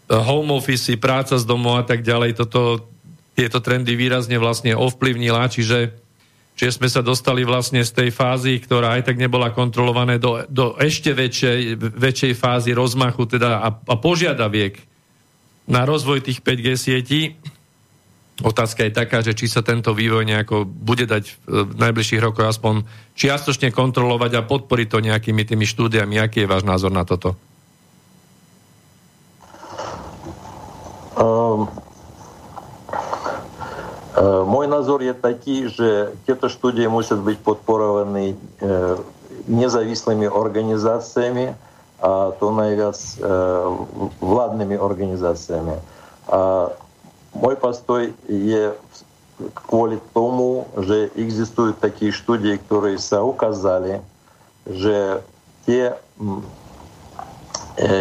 home 0.09 0.55
office, 0.55 0.97
práca 0.97 1.37
z 1.37 1.45
domu 1.45 1.77
a 1.77 1.83
tak 1.85 2.01
ďalej, 2.01 2.39
toto, 2.39 2.89
tieto 3.37 3.59
trendy 3.61 3.93
výrazne 3.93 4.39
vlastne 4.39 4.73
ovplyvnila, 4.73 5.51
čiže, 5.51 5.93
čiže 6.53 6.81
sme 6.81 6.89
sa 6.89 7.01
dostali 7.01 7.41
vlastne 7.45 7.81
z 7.81 7.91
tej 7.91 8.09
fázy, 8.13 8.61
ktorá 8.61 8.99
aj 8.99 9.13
tak 9.13 9.17
nebola 9.17 9.53
kontrolované 9.53 10.17
do, 10.21 10.45
do 10.49 10.77
ešte 10.77 11.13
väčšej, 11.13 11.77
väčšej 11.77 12.33
fázy 12.37 12.71
rozmachu 12.77 13.25
teda 13.25 13.61
a, 13.61 13.69
a 13.73 13.95
požiadaviek 13.97 14.77
na 15.69 15.87
rozvoj 15.87 16.25
tých 16.27 16.43
5G 16.43 16.67
sietí 16.75 17.21
Otázka 18.41 18.89
je 18.89 18.97
taká, 18.97 19.21
že 19.21 19.37
či 19.37 19.45
sa 19.45 19.61
tento 19.61 19.93
vývoj 19.93 20.25
nejako 20.25 20.65
bude 20.65 21.05
dať 21.05 21.23
v 21.45 21.77
najbližších 21.77 22.17
rokoch 22.17 22.49
aspoň 22.49 22.81
čiastočne 23.13 23.69
kontrolovať 23.69 24.41
a 24.41 24.41
podporiť 24.41 24.87
to 24.89 25.05
nejakými 25.05 25.45
tými 25.45 25.69
štúdiami. 25.69 26.17
Aký 26.17 26.41
je 26.41 26.49
váš 26.49 26.65
názor 26.65 26.89
na 26.89 27.05
toto? 27.05 27.37
Um, 31.13 31.69
uh, 34.12 34.44
môj 34.44 34.66
názor 34.68 35.00
je 35.00 35.14
taký, 35.16 35.72
že 35.72 36.12
tieto 36.28 36.52
štúdie 36.52 36.86
musia 36.86 37.16
byť 37.16 37.38
podporované 37.40 38.34
uh, 38.34 39.00
nezávislými 39.48 40.28
organizáciami 40.28 41.56
a 41.98 42.30
to 42.36 42.46
najviac 42.54 42.98
uh, 43.18 43.74
vládnymi 44.22 44.76
organizáciami. 44.78 45.74
A 46.28 46.70
Мой 47.38 47.56
постой 47.60 48.16
je 48.26 48.72
kvôli 49.68 50.00
tomu, 50.16 50.66
že 50.80 51.12
existujú 51.14 51.76
také 51.76 52.10
štúdie, 52.10 52.56
ktoré 52.66 52.96
sa 52.96 53.22
ukázali, 53.22 54.00
že 54.66 55.22
tie, 55.68 55.94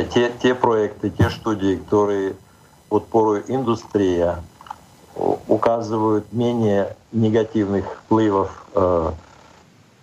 tie, 0.09 0.25
tie 0.41 0.53
projekty, 0.57 1.13
tie 1.13 1.28
štúdie, 1.30 1.78
ktoré 1.86 2.34
podporujú 2.88 3.51
industria, 3.51 4.41
указывают 5.48 6.32
менее 6.32 6.96
негативных 7.12 7.84
впливов 8.04 8.50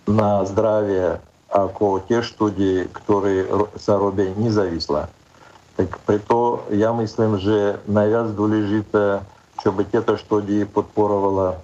на 0.06 0.44
здравие, 0.46 1.20
ако 1.50 1.98
те 1.98 2.22
štúdie, 2.22 2.86
ktoré 2.94 3.46
sa 3.74 3.98
robia 3.98 4.30
nezávisle. 4.38 5.10
Tak 5.74 5.98
preto 6.06 6.62
ja 6.70 6.94
myslím, 6.94 7.42
že 7.42 7.82
najviac 7.90 8.36
dôležité, 8.38 9.26
čo 9.58 9.74
by 9.74 9.82
tieto 9.90 10.14
štúdie 10.14 10.62
podporovala, 10.70 11.58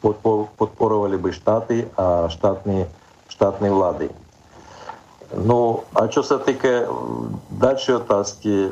podpor, 0.00 0.48
podporovali 0.56 1.20
by 1.20 1.30
štáty 1.32 1.84
a 2.00 2.32
štátne, 2.32 2.88
štátne 3.28 3.68
vlády. 3.68 4.08
Ну, 5.36 5.82
а 5.94 6.10
що 6.10 6.20
все 6.20 6.38
таки 6.38 6.82
далі 7.50 7.92
отазки, 7.92 8.68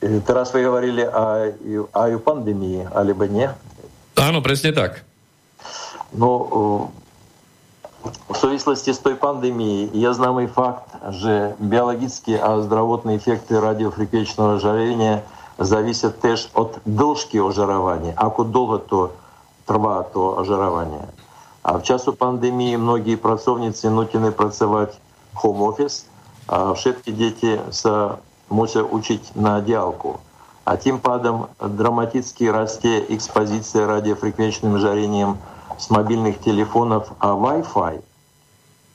otázky, 0.00 0.20
teraz 0.26 0.52
вы 0.52 0.62
говорили 0.62 1.02
о, 1.02 1.52
о 1.92 2.18
пандемии, 2.18 2.88
alebo 2.94 3.24
nie? 3.24 3.50
Áno, 4.16 4.42
presne 4.42 4.72
tak. 4.72 5.04
Ну, 6.12 6.90
в 8.28 8.36
súvislosti 8.36 8.92
с 8.94 8.98
той 8.98 9.16
пандемией 9.16 9.90
je 9.92 10.14
známy 10.14 10.46
факт, 10.46 10.94
že 11.10 11.54
biologické 11.58 12.38
a 12.38 12.62
zdravotné 12.62 13.18
эффекты 13.18 13.60
радиофреквенчного 13.60 14.60
жарения 14.60 15.24
зависят 15.58 16.20
теж 16.20 16.48
от 16.54 16.78
дĺжки 16.86 17.40
ожирування, 17.40 18.12
ako 18.16 18.44
dlho 18.44 18.78
to 18.88 19.10
trvá 19.66 20.04
to 20.14 20.38
ожирування. 20.38 21.10
А 21.62 21.72
в 21.76 21.82
часу 21.82 22.12
пандемії 22.12 22.78
многі 22.78 23.16
працівниці 23.16 23.88
нутіни 23.88 24.30
працювати 24.30 24.94
хом-офіс, 25.34 26.06
а 26.46 26.72
všetky 26.72 27.12
діти 27.12 27.60
са 27.70 28.14
мусять 28.51 28.85
учити 28.91 29.31
на 29.35 29.61
діалку. 29.61 30.19
А 30.63 30.75
тим 30.75 30.99
падом 30.99 31.45
драматически 31.59 32.51
расте 32.51 32.99
экспозиция 33.09 33.87
радиофреквенчным 33.87 34.77
жарением 34.77 35.37
с 35.79 35.89
мобильных 35.89 36.39
телефонов, 36.39 37.11
а 37.19 37.33
Wi-Fi. 37.33 38.01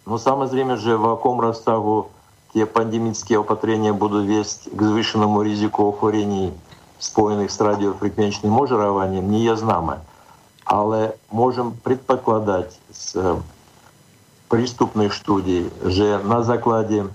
Но 0.07 0.19
самое 0.19 0.51
время 0.51 0.77
же 0.77 0.97
в 0.97 1.03
каком 1.03 1.41
розсагу 1.41 2.07
те 2.55 2.67
пандемические 2.67 3.41
опатрения 3.41 3.93
будут 3.93 4.27
вести 4.27 4.71
к 4.71 4.83
звышенному 4.83 5.43
ризику 5.43 5.89
охорений, 5.89 6.53
споjených 6.99 7.51
с 7.51 7.61
радиофреквенчным 7.61 8.63
ожированием, 8.63 9.29
не 9.29 9.57
знаме 9.57 9.99
ale 10.67 11.15
môžem 11.31 11.71
predpokladať 11.87 12.75
z 12.91 13.07
e, 13.15 13.23
prístupných 14.51 15.15
štúdí, 15.15 15.71
že 15.87 16.19
na 16.27 16.43
základe 16.43 17.07
e, 17.07 17.09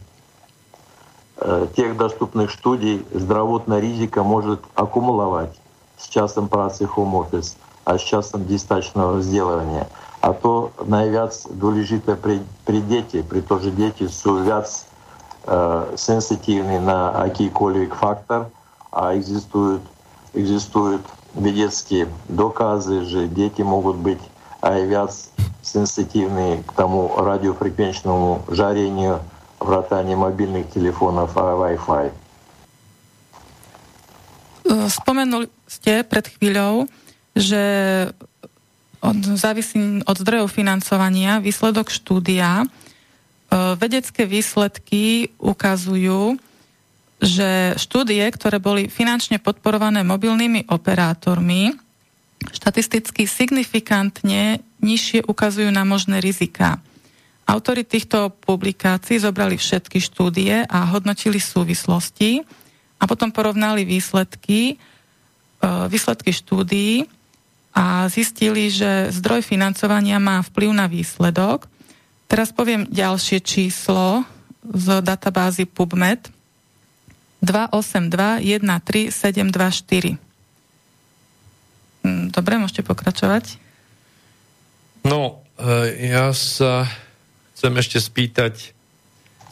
Э, 1.43 1.65
тех 1.75 1.97
доступных 1.97 2.51
студий 2.51 3.03
здравотна 3.11 3.79
ризика 3.79 4.21
может 4.21 4.61
аккумуловать 4.75 5.59
с 5.97 6.07
частым 6.07 6.47
працы 6.47 6.83
home 6.83 7.13
office, 7.13 7.55
а 7.83 7.97
с 7.97 8.01
частым 8.01 8.45
дистачного 8.45 9.21
сделания. 9.21 9.87
А 10.21 10.33
то 10.33 10.71
наявяць 10.85 11.47
долежите 11.49 12.15
при, 12.15 12.43
при 12.65 12.79
дети, 12.81 13.23
при 13.23 13.41
том 13.41 13.59
же 13.59 13.71
дети 13.71 14.07
сувяць 14.07 14.85
э, 15.47 15.95
сенситивный 15.97 16.79
на 16.79 17.25
який-колі 17.25 17.87
фактор, 17.87 18.45
а 18.91 19.15
экзистуют, 19.15 19.81
экзистуют 20.35 21.01
медицинские 21.33 22.07
доказы 22.29 23.01
же, 23.01 23.27
дети 23.27 23.63
могут 23.63 23.95
быть 23.95 24.21
аявят 24.61 25.11
сенситивные 25.63 26.61
к 26.61 26.73
тому 26.73 27.11
радиофреквенчному 27.17 28.43
жарению 28.47 29.21
vrátanie 29.61 30.17
mobilných 30.17 30.73
telefónov 30.73 31.31
a 31.37 31.53
Wi-Fi. 31.53 32.05
Spomenuli 34.89 35.47
ste 35.69 36.01
pred 36.01 36.25
chvíľou, 36.27 36.89
že 37.37 37.63
od, 39.01 39.17
závisí 39.37 40.05
od 40.05 40.17
zdrojov 40.17 40.53
financovania 40.53 41.41
výsledok 41.41 41.89
štúdia. 41.89 42.65
Vedecké 43.51 44.23
výsledky 44.29 45.33
ukazujú, 45.41 46.39
že 47.21 47.75
štúdie, 47.77 48.23
ktoré 48.33 48.57
boli 48.57 48.87
finančne 48.89 49.37
podporované 49.37 50.01
mobilnými 50.01 50.69
operátormi, 50.71 51.75
štatisticky 52.49 53.29
signifikantne 53.29 54.63
nižšie 54.81 55.29
ukazujú 55.29 55.69
na 55.69 55.85
možné 55.85 56.17
rizika. 56.23 56.81
Autori 57.51 57.83
týchto 57.83 58.31
publikácií 58.31 59.19
zobrali 59.19 59.59
všetky 59.59 59.99
štúdie 59.99 60.63
a 60.63 60.87
hodnotili 60.87 61.35
súvislosti 61.35 62.47
a 62.95 63.03
potom 63.03 63.27
porovnali 63.27 63.83
výsledky, 63.83 64.79
e, 65.59 65.65
výsledky 65.91 66.31
štúdií 66.31 67.11
a 67.75 68.07
zistili, 68.07 68.71
že 68.71 69.11
zdroj 69.11 69.43
financovania 69.43 70.15
má 70.15 70.39
vplyv 70.47 70.71
na 70.71 70.87
výsledok. 70.87 71.67
Teraz 72.31 72.55
poviem 72.55 72.87
ďalšie 72.87 73.43
číslo 73.43 74.23
z 74.63 75.03
databázy 75.03 75.67
PubMed. 75.67 76.31
282 77.43 78.47
13724. 78.79 80.15
Hm, 82.07 82.31
dobre, 82.31 82.55
môžete 82.63 82.87
pokračovať. 82.87 83.59
No, 85.03 85.43
e, 85.59 86.15
ja 86.15 86.31
sa 86.31 86.87
chcem 87.61 87.77
ešte 87.77 88.01
spýtať, 88.01 88.73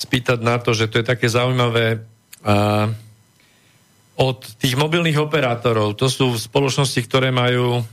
spýtať 0.02 0.42
na 0.42 0.58
to, 0.58 0.74
že 0.74 0.90
to 0.90 0.98
je 0.98 1.06
také 1.06 1.30
zaujímavé 1.30 2.02
a, 2.42 2.90
od 4.18 4.42
tých 4.58 4.74
mobilných 4.74 5.22
operátorov. 5.22 5.94
To 5.94 6.10
sú 6.10 6.34
spoločnosti, 6.34 7.06
ktoré 7.06 7.30
majú 7.30 7.86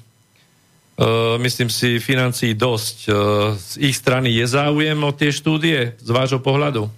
Uh, 0.96 1.36
myslím 1.44 1.68
si, 1.68 2.00
financií 2.00 2.56
dosť. 2.56 2.96
Uh, 3.04 3.52
z 3.52 3.92
ich 3.92 4.00
strany 4.00 4.32
je 4.32 4.48
záujem 4.48 4.96
o 4.96 5.12
tie 5.12 5.28
štúdie 5.28 5.92
z 6.00 6.08
vášho 6.08 6.40
pohľadu? 6.40 6.88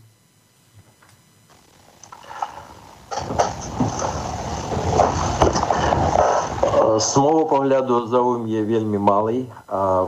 Z 7.02 7.10
môjho 7.18 7.50
pohľadu 7.50 8.06
záujem 8.06 8.46
je 8.46 8.62
veľmi 8.62 8.98
malý. 9.02 9.50
A 9.66 10.06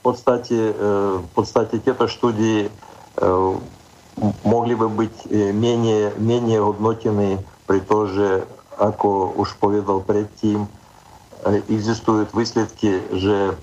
в 0.00 0.02
подстаті, 0.02 0.70
в 0.80 1.22
подстаті 1.34 1.78
ті 1.78 2.08
студії 2.08 2.70
могли 4.44 4.74
бы 4.74 4.88
быть 4.88 5.52
менее, 5.52 6.12
менее 6.18 6.60
однотины, 6.60 7.38
при 7.66 7.80
том 7.80 8.06
же, 8.06 8.44
ако 8.78 9.32
уж 9.36 9.54
поведал 9.54 10.00
предтим, 10.00 10.68
existuют 11.68 12.32
выследки, 12.32 13.02
že 13.12 13.54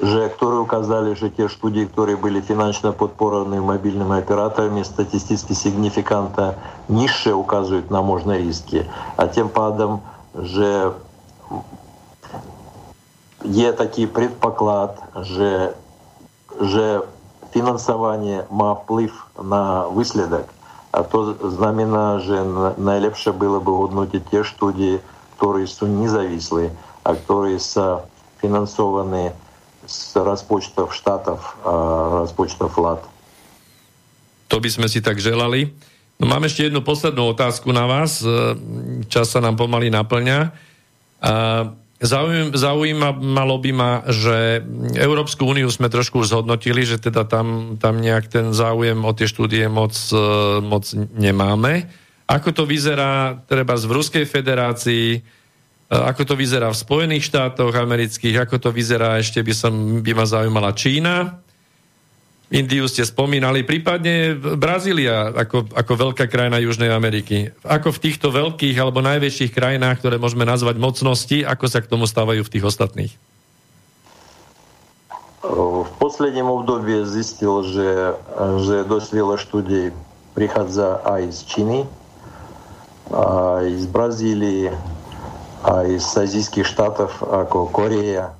же, 0.00 0.28
которые 0.28 0.60
указали, 0.60 1.14
что 1.14 1.28
те 1.28 1.48
студии, 1.48 1.84
которые 1.84 2.16
были 2.16 2.40
финансово 2.40 2.92
подпораны 2.92 3.60
мобильными 3.60 4.18
операторами, 4.18 4.82
статистически 4.84 5.54
сигнификантно 5.54 6.54
ниже 6.88 7.34
указывают 7.34 7.90
на 7.90 8.00
можно 8.00 8.38
риски. 8.38 8.88
А 9.16 9.26
тем 9.26 9.48
падом 9.48 10.02
же 10.34 10.94
є 13.44 13.72
такий 13.72 14.06
предпоклад, 14.06 15.02
že, 15.22 15.72
že 16.60 17.00
finansovanie 17.54 18.44
má 18.50 18.74
vplyv 18.74 19.12
na 19.42 19.86
výsledok. 19.94 20.50
A 20.92 21.04
to 21.04 21.36
znamená, 21.54 22.18
že 22.18 22.34
najlepšie 22.80 23.32
bylo 23.36 23.60
by 23.60 23.70
hodnotiť 23.70 24.22
tie 24.32 24.42
štúdie, 24.42 24.98
ktoré 25.36 25.68
sú 25.68 25.86
nezávislé 25.86 26.72
a 27.04 27.14
ktoré 27.14 27.60
sú 27.60 28.02
financované 28.42 29.36
z 29.88 30.20
rozpočtov 30.20 30.92
štátov 30.92 31.38
a 31.64 31.72
rozpočtov 32.24 32.68
vlád. 32.74 33.00
To 34.48 34.56
by 34.60 34.68
sme 34.68 34.88
si 34.88 35.00
tak 35.04 35.20
želali. 35.20 35.72
No, 36.18 36.26
mám 36.26 36.44
ešte 36.44 36.66
jednu 36.66 36.82
poslednú 36.82 37.30
otázku 37.30 37.70
na 37.70 37.86
vás. 37.86 38.20
E, 38.20 38.26
čas 39.06 39.30
sa 39.30 39.38
nám 39.38 39.54
pomaly 39.54 39.92
naplňa. 39.92 40.50
zaujímalo 42.03 43.55
by 43.63 43.71
ma, 43.71 44.03
že 44.11 44.59
Európsku 44.99 45.47
úniu 45.47 45.71
sme 45.71 45.87
trošku 45.87 46.19
zhodnotili, 46.27 46.83
že 46.83 46.99
teda 46.99 47.23
tam, 47.23 47.79
tam 47.79 48.03
nejak 48.03 48.27
ten 48.27 48.51
záujem 48.51 48.99
o 48.99 49.11
tie 49.15 49.25
štúdie 49.25 49.71
moc, 49.71 49.95
e, 50.11 50.19
moc 50.59 50.83
nemáme. 51.15 51.87
Ako 52.27 52.51
to 52.51 52.63
vyzerá 52.67 53.39
treba 53.47 53.79
v 53.79 53.91
Ruskej 53.95 54.25
federácii, 54.27 55.23
ako 55.93 56.23
to 56.23 56.35
vyzerá 56.39 56.71
v 56.71 56.81
Spojených 56.81 57.29
štátoch 57.29 57.75
amerických, 57.75 58.47
ako 58.47 58.55
to 58.57 58.69
vyzerá, 58.73 59.21
ešte 59.21 59.43
by, 59.45 59.53
som, 59.53 59.73
by 60.01 60.11
ma 60.15 60.25
zaujímala 60.25 60.73
Čína. 60.73 61.43
Indiu 62.51 62.85
ste 62.85 63.01
spomínali, 63.07 63.65
prípadne 63.65 64.35
Brazília 64.35 65.31
ako, 65.33 65.73
ako 65.73 65.93
veľká 66.11 66.29
krajina 66.29 66.61
Južnej 66.61 66.91
Ameriky. 66.91 67.49
Ako 67.65 67.89
v 67.95 68.01
týchto 68.09 68.29
veľkých 68.29 68.77
alebo 68.77 69.01
najväčších 69.01 69.55
krajinách, 69.55 70.03
ktoré 70.03 70.21
môžeme 70.21 70.45
nazvať 70.45 70.77
mocnosti, 70.77 71.41
ako 71.41 71.65
sa 71.65 71.81
k 71.81 71.89
tomu 71.89 72.05
stávajú 72.05 72.45
v 72.45 72.51
tých 72.53 72.67
ostatných? 72.67 73.13
V 75.43 75.91
posledním 75.97 76.45
období 76.47 77.03
zistil, 77.09 77.65
že, 77.67 78.15
dosť 78.85 79.09
veľa 79.11 79.37
štúdí 79.41 79.83
prichádza 80.37 81.01
aj 81.03 81.33
z 81.33 81.39
Číny, 81.49 81.79
aj 83.11 83.65
z 83.81 83.85
Brazílie, 83.89 84.71
aj 85.63 85.87
z 85.99 86.09
azijských 86.29 86.67
štátov 86.67 87.11
ako 87.27 87.71
Korea, 87.71 88.31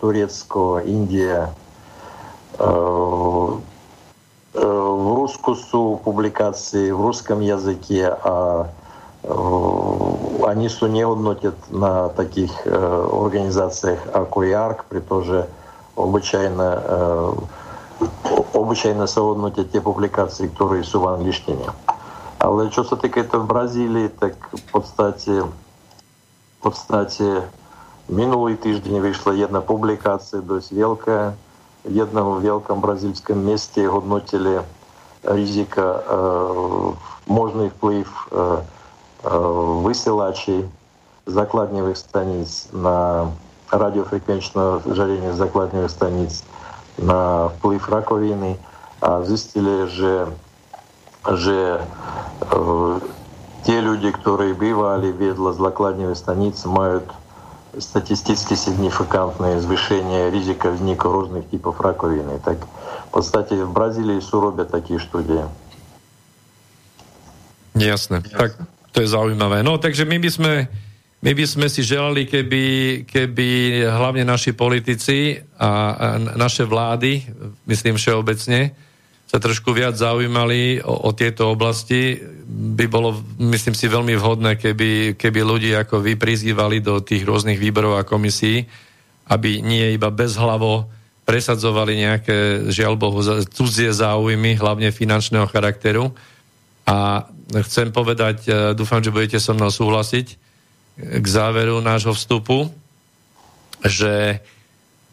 Turecko, 0.00 0.80
Э, 2.58 3.58
э, 4.54 4.60
в 4.60 5.14
Рускусу 5.14 6.00
публикации 6.04 6.90
в 6.90 7.00
русском 7.00 7.40
языке, 7.40 8.16
а 8.22 8.68
э, 9.22 9.28
они 10.44 10.66
Анису 10.66 10.86
не 10.86 11.02
однотят 11.02 11.54
на 11.70 12.08
таких 12.08 12.66
организациях, 12.66 14.00
а 14.12 14.26
ОИАРК, 14.30 14.84
при 14.84 15.00
тоже 15.00 15.48
обычайно 15.96 17.36
обычайно 18.52 19.06
соотносять 19.06 19.70
те 19.70 19.80
публикации, 19.80 20.48
которые 20.48 20.84
су 20.84 21.00
в 21.00 21.08
англійщині. 21.08 21.68
Але 22.38 22.70
що 22.70 22.84
це 22.84 22.96
таке 22.96 23.22
в 23.22 23.46
Бразилии 23.46 24.08
так 24.08 24.34
подстаті, 24.70 25.42
подстаті 26.60 27.32
минулий 28.08 28.54
тиждень 28.54 29.00
вийшла 29.00 29.32
одна 29.32 29.60
публікація, 29.60 30.42
досить 30.42 30.78
велика, 30.78 31.32
jednom 31.84 32.38
veľkom 32.38 32.78
brazílskom 32.78 33.42
meste 33.42 33.82
hodnotili 33.86 34.62
rizika, 35.22 36.02
možný 37.26 37.70
vplyv 37.78 38.06
vysielačей 39.86 40.66
základňových 41.26 41.98
staníc 41.98 42.66
на 42.74 43.30
радиофреквенчное 43.70 44.82
жарение 44.84 45.32
закладных 45.32 45.90
станиц 45.90 46.44
на 46.98 47.48
вплив 47.56 47.88
раковины, 47.88 48.58
а 49.00 49.22
зистили, 49.24 49.86
že, 49.86 50.28
že 51.26 51.80
э, 52.40 53.00
те 53.64 53.80
люди, 53.80 54.10
которые 54.10 54.54
бывали 54.54 55.08
ведла 55.08 55.52
закладневой 55.52 56.16
станицы, 56.16 56.68
имеют 56.68 57.04
статистически 57.79 58.55
сигнификантное 58.55 59.59
звышение 59.59 60.31
риска 60.31 60.71
взника 60.71 61.09
разных 61.11 61.49
типов 61.49 61.79
раковины. 61.81 62.39
Так, 62.43 62.57
кстати, 63.11 63.53
в 63.53 63.71
Бразилии 63.71 64.19
суробят 64.19 64.71
такие 64.71 64.99
студии. 64.99 65.45
Ясно. 67.75 68.23
Ясно. 68.23 68.37
Так, 68.37 68.57
to 68.91 69.05
je 69.05 69.07
zaujímavé. 69.13 69.61
No, 69.61 69.77
takže 69.77 70.05
my 70.09 70.17
by 70.17 70.29
sme, 70.33 70.53
my 71.21 71.31
by 71.37 71.45
sme 71.45 71.67
si 71.69 71.85
želali, 71.85 72.25
keby, 72.25 72.65
keby 73.05 73.49
hlavne 73.85 74.25
naši 74.25 74.57
politici 74.57 75.37
a, 75.61 75.69
a 75.93 76.07
naše 76.17 76.65
vlády, 76.65 77.21
myslím 77.69 78.01
všeobecne, 78.01 78.73
sa 79.32 79.40
trošku 79.40 79.72
viac 79.72 79.96
zaujímali 79.96 80.84
o, 80.84 81.08
o 81.08 81.10
tieto 81.16 81.48
oblasti, 81.48 82.20
by 82.52 82.84
bolo, 82.84 83.16
myslím 83.40 83.72
si, 83.72 83.88
veľmi 83.88 84.12
vhodné, 84.20 84.60
keby, 84.60 85.16
keby 85.16 85.40
ľudí 85.40 85.72
ako 85.72 86.04
vy 86.04 86.20
prizývali 86.20 86.84
do 86.84 87.00
tých 87.00 87.24
rôznych 87.24 87.56
výborov 87.56 87.96
a 87.96 88.04
komisí, 88.04 88.68
aby 89.32 89.64
nie 89.64 89.96
iba 89.96 90.12
bezhlavo 90.12 90.84
presadzovali 91.24 91.96
nejaké, 91.96 92.68
žiaľ 92.68 93.00
Bohu, 93.00 93.24
cudzie 93.48 93.88
záujmy, 93.88 94.60
hlavne 94.60 94.92
finančného 94.92 95.48
charakteru, 95.48 96.12
a 96.82 97.30
chcem 97.62 97.94
povedať, 97.94 98.36
e, 98.44 98.50
dúfam, 98.74 98.98
že 98.98 99.14
budete 99.14 99.38
so 99.38 99.54
mnou 99.54 99.70
súhlasiť, 99.70 100.26
e, 100.28 100.36
k 101.22 101.26
záveru 101.26 101.78
nášho 101.78 102.10
vstupu, 102.12 102.68
že 103.86 104.42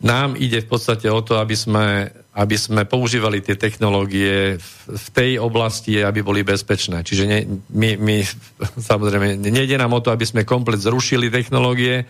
nám 0.02 0.34
ide 0.40 0.66
v 0.66 0.70
podstate 0.70 1.08
o 1.12 1.22
to, 1.22 1.38
aby 1.38 1.54
sme, 1.54 2.10
aby 2.40 2.56
sme 2.56 2.88
používali 2.88 3.44
tie 3.44 3.60
technológie 3.60 4.56
v, 4.88 5.08
tej 5.12 5.44
oblasti, 5.44 6.00
aby 6.00 6.24
boli 6.24 6.48
bezpečné. 6.48 7.04
Čiže 7.04 7.24
ne, 7.28 7.40
my, 7.76 8.00
my 8.00 8.16
samozrejme, 8.90 9.36
nejde 9.44 9.76
nám 9.76 9.92
o 9.92 10.00
to, 10.00 10.16
aby 10.16 10.24
sme 10.24 10.48
komplet 10.48 10.80
zrušili 10.80 11.28
technológie, 11.28 12.08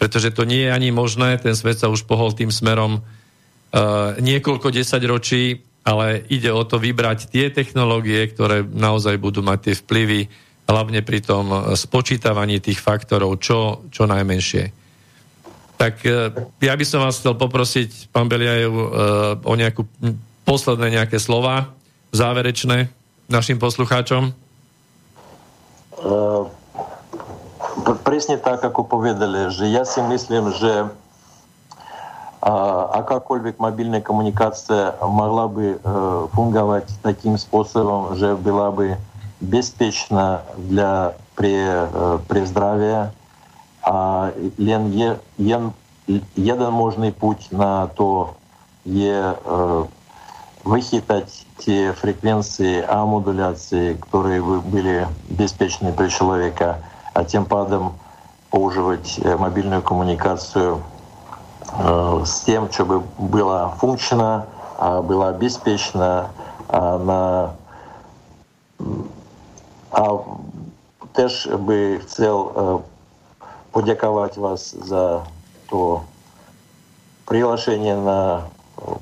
pretože 0.00 0.32
to 0.32 0.48
nie 0.48 0.64
je 0.64 0.72
ani 0.72 0.88
možné, 0.96 1.36
ten 1.36 1.52
svet 1.52 1.76
sa 1.76 1.92
už 1.92 2.08
pohol 2.08 2.32
tým 2.32 2.48
smerom 2.48 3.04
uh, 3.04 4.16
niekoľko 4.16 4.72
desaťročí, 4.72 5.60
ale 5.84 6.24
ide 6.32 6.48
o 6.48 6.64
to 6.64 6.80
vybrať 6.80 7.28
tie 7.28 7.52
technológie, 7.52 8.32
ktoré 8.32 8.64
naozaj 8.64 9.20
budú 9.20 9.44
mať 9.44 9.58
tie 9.60 9.74
vplyvy, 9.76 10.20
hlavne 10.72 11.04
pri 11.04 11.20
tom 11.20 11.76
spočítavaní 11.76 12.64
tých 12.64 12.80
faktorov, 12.80 13.44
čo, 13.44 13.84
čo 13.92 14.08
najmenšie. 14.08 14.79
Tak 15.79 16.01
e, 16.07 16.31
ja 16.63 16.73
by 16.73 16.85
som 16.87 17.03
vás 17.03 17.19
chcel 17.19 17.35
poprosiť, 17.35 18.09
pán 18.09 18.31
Beliajev, 18.31 18.71
e, 18.71 18.85
o 19.43 19.53
nejakú 19.53 19.83
posledné 20.47 21.01
nejaké 21.01 21.19
slova 21.19 21.73
záverečné 22.15 22.87
našim 23.27 23.57
poslucháčom. 23.57 24.31
Uh, 25.95 26.45
presne 28.05 28.37
tak, 28.37 28.61
ako 28.61 28.85
povedali, 28.85 29.49
že 29.49 29.65
ja 29.67 29.83
si 29.83 29.99
myslím, 30.05 30.53
že 30.53 30.85
а 32.45 33.01
какая 33.01 33.55
мобильная 33.57 34.01
коммуникация 34.01 34.93
могла 35.01 35.47
бы 35.47 35.81
э, 35.81 36.27
фунговать 36.33 36.85
таким 37.01 37.39
способом, 37.39 38.15
что 38.15 38.37
была 38.37 38.69
бы 38.69 38.97
беспечна 39.41 40.43
для 40.55 41.15
при, 41.33 41.57
э, 41.57 42.19
при 42.27 42.45
здравия, 42.45 43.01
а 43.01 43.18
лен 44.58 44.92
е, 44.92 45.18
ен, 45.38 45.72
jeden 46.36 46.72
možný 46.72 47.12
путь 47.12 47.48
на 47.52 47.86
то 47.86 48.34
je 48.84 49.34
э, 49.34 49.84
высчитать 50.64 51.46
те 51.58 51.92
фреквенции 51.92 52.84
А-модуляции, 52.88 53.94
которые 53.94 54.42
были 54.42 55.06
беспечны 55.28 55.92
при 55.92 56.08
человека, 56.08 56.82
а 57.14 57.24
тем 57.24 57.44
падом 57.44 57.92
поуживать 58.50 59.20
мобильную 59.38 59.82
коммуникацию 59.82 60.82
Э, 61.78 62.22
с 62.24 62.40
тем, 62.40 62.70
чтобы 62.70 63.00
была 63.18 63.68
функчна, 63.68 64.46
была 64.78 65.32
безпечна, 65.32 66.30
на 66.68 67.54
а 69.90 70.18
теж 71.12 71.46
би 71.46 71.98
хотів 71.98 72.80
poďakovať 73.70 74.32
vás 74.38 74.74
za 74.74 75.26
to 75.70 76.02
prihlášenie 77.30 77.94
na 77.94 78.50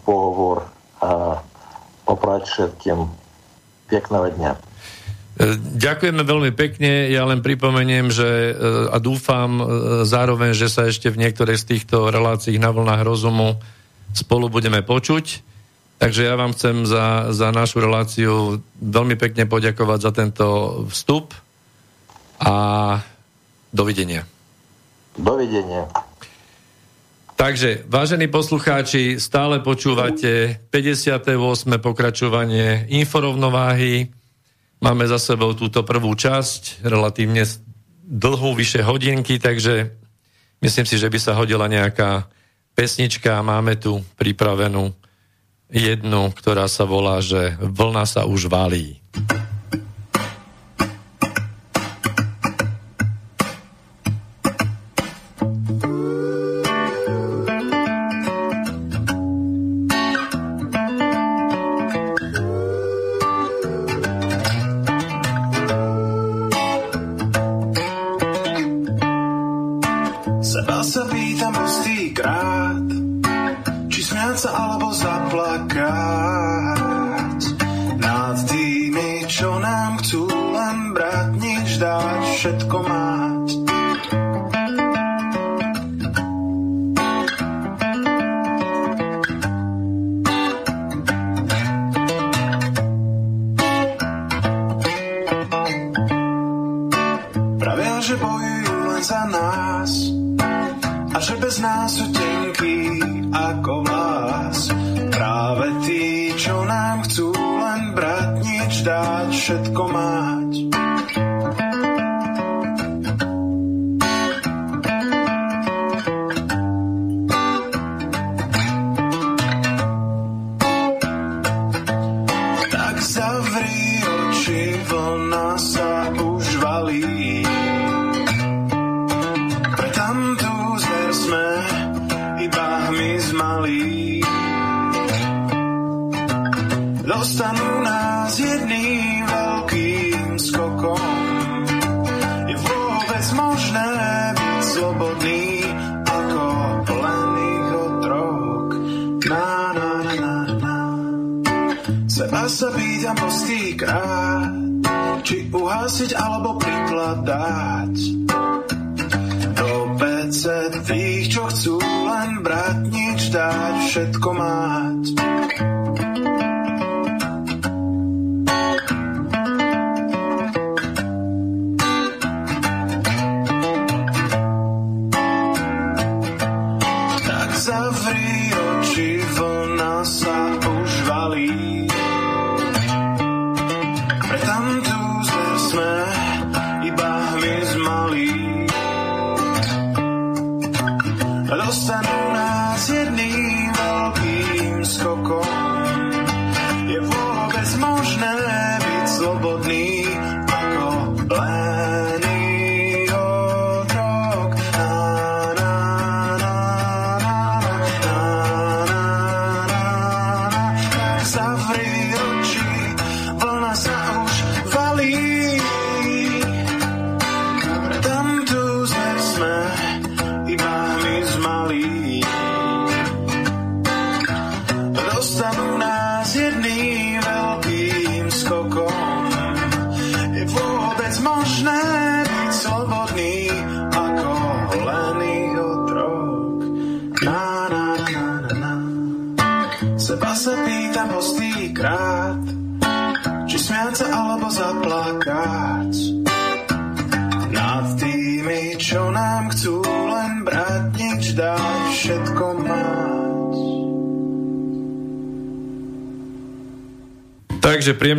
pohovor 0.04 0.68
a 1.00 1.40
poprať 2.04 2.42
všetkým 2.48 3.08
pekného 3.88 4.28
dňa. 4.36 4.52
Ďakujeme 5.78 6.22
veľmi 6.26 6.50
pekne. 6.50 7.14
Ja 7.14 7.22
len 7.22 7.46
pripomeniem, 7.46 8.10
že 8.10 8.26
e, 8.26 8.52
a 8.90 8.98
dúfam 8.98 9.62
e, 9.62 9.64
zároveň, 10.02 10.50
že 10.50 10.66
sa 10.66 10.90
ešte 10.90 11.14
v 11.14 11.22
niektorej 11.22 11.62
z 11.62 11.64
týchto 11.78 12.10
relácií 12.10 12.58
na 12.58 12.74
vlnách 12.74 13.06
rozumu 13.06 13.54
spolu 14.18 14.50
budeme 14.50 14.82
počuť. 14.82 15.46
Takže 16.02 16.26
ja 16.26 16.34
vám 16.34 16.58
chcem 16.58 16.82
za, 16.86 17.30
za 17.30 17.54
našu 17.54 17.78
reláciu 17.78 18.58
veľmi 18.82 19.14
pekne 19.14 19.46
poďakovať 19.46 19.98
za 20.02 20.12
tento 20.14 20.46
vstup 20.90 21.34
a 22.42 22.54
dovidenia. 23.70 24.37
Dovidenia. 25.18 25.90
Takže, 27.38 27.86
vážení 27.86 28.26
poslucháči, 28.26 29.18
stále 29.22 29.62
počúvate 29.62 30.58
58. 30.70 31.38
pokračovanie 31.78 32.90
inforovnováhy 32.90 34.10
Máme 34.78 35.10
za 35.10 35.18
sebou 35.18 35.58
túto 35.58 35.82
prvú 35.82 36.14
časť, 36.14 36.86
relatívne 36.86 37.42
dlhú, 38.06 38.54
vyše 38.54 38.86
hodinky, 38.86 39.42
takže 39.42 39.90
myslím 40.62 40.86
si, 40.86 40.94
že 40.94 41.10
by 41.10 41.18
sa 41.18 41.34
hodila 41.34 41.66
nejaká 41.66 42.30
pesnička. 42.78 43.42
Máme 43.42 43.74
tu 43.74 43.98
pripravenú 44.14 44.94
jednu, 45.66 46.30
ktorá 46.30 46.70
sa 46.70 46.86
volá, 46.86 47.18
že 47.18 47.58
Vlna 47.58 48.06
sa 48.06 48.22
už 48.22 48.46
valí. 48.46 49.02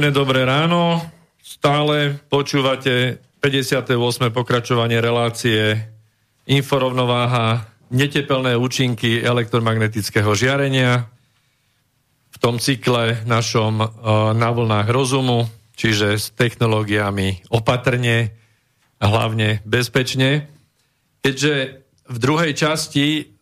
Príjemné 0.10 0.26
dobré 0.26 0.41
ráno. 0.41 1.06
Stále 1.38 2.18
počúvate 2.34 3.22
58. 3.45 3.94
pokračovanie 4.34 4.98
relácie 4.98 5.86
Inforovnováha 6.49 7.69
netepelné 7.94 8.57
účinky 8.57 9.22
elektromagnetického 9.22 10.34
žiarenia 10.34 11.06
v 12.34 12.38
tom 12.41 12.57
cykle 12.57 13.22
našom 13.30 13.86
uh, 13.86 13.90
na 14.34 14.49
vlnách 14.49 14.90
rozumu, 14.90 15.45
čiže 15.77 16.18
s 16.18 16.34
technológiami 16.34 17.45
opatrne 17.53 18.34
a 18.98 19.06
hlavne 19.14 19.61
bezpečne. 19.61 20.49
Keďže 21.22 21.86
v 22.10 22.18
druhej 22.18 22.57
časti 22.57 23.07
E, 23.15 23.38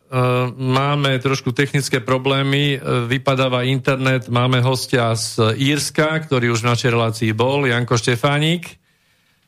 máme 0.56 1.20
trošku 1.20 1.52
technické 1.52 2.00
problémy, 2.00 2.76
e, 2.76 3.08
vypadáva 3.12 3.68
internet, 3.68 4.32
máme 4.32 4.64
hostia 4.64 5.12
z 5.16 5.52
Írska, 5.60 6.24
ktorý 6.24 6.56
už 6.56 6.64
v 6.64 6.70
našej 6.72 6.90
relácii 6.96 7.32
bol, 7.36 7.68
Janko 7.68 8.00
Štefánik. 8.00 8.80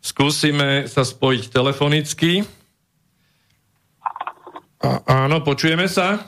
Skúsime 0.04 0.88
sa 0.92 1.08
spojiť 1.08 1.52
telefonicky. 1.52 2.44
A, 4.84 4.90
áno, 5.28 5.44
počujeme 5.44 5.88
sa? 5.88 6.28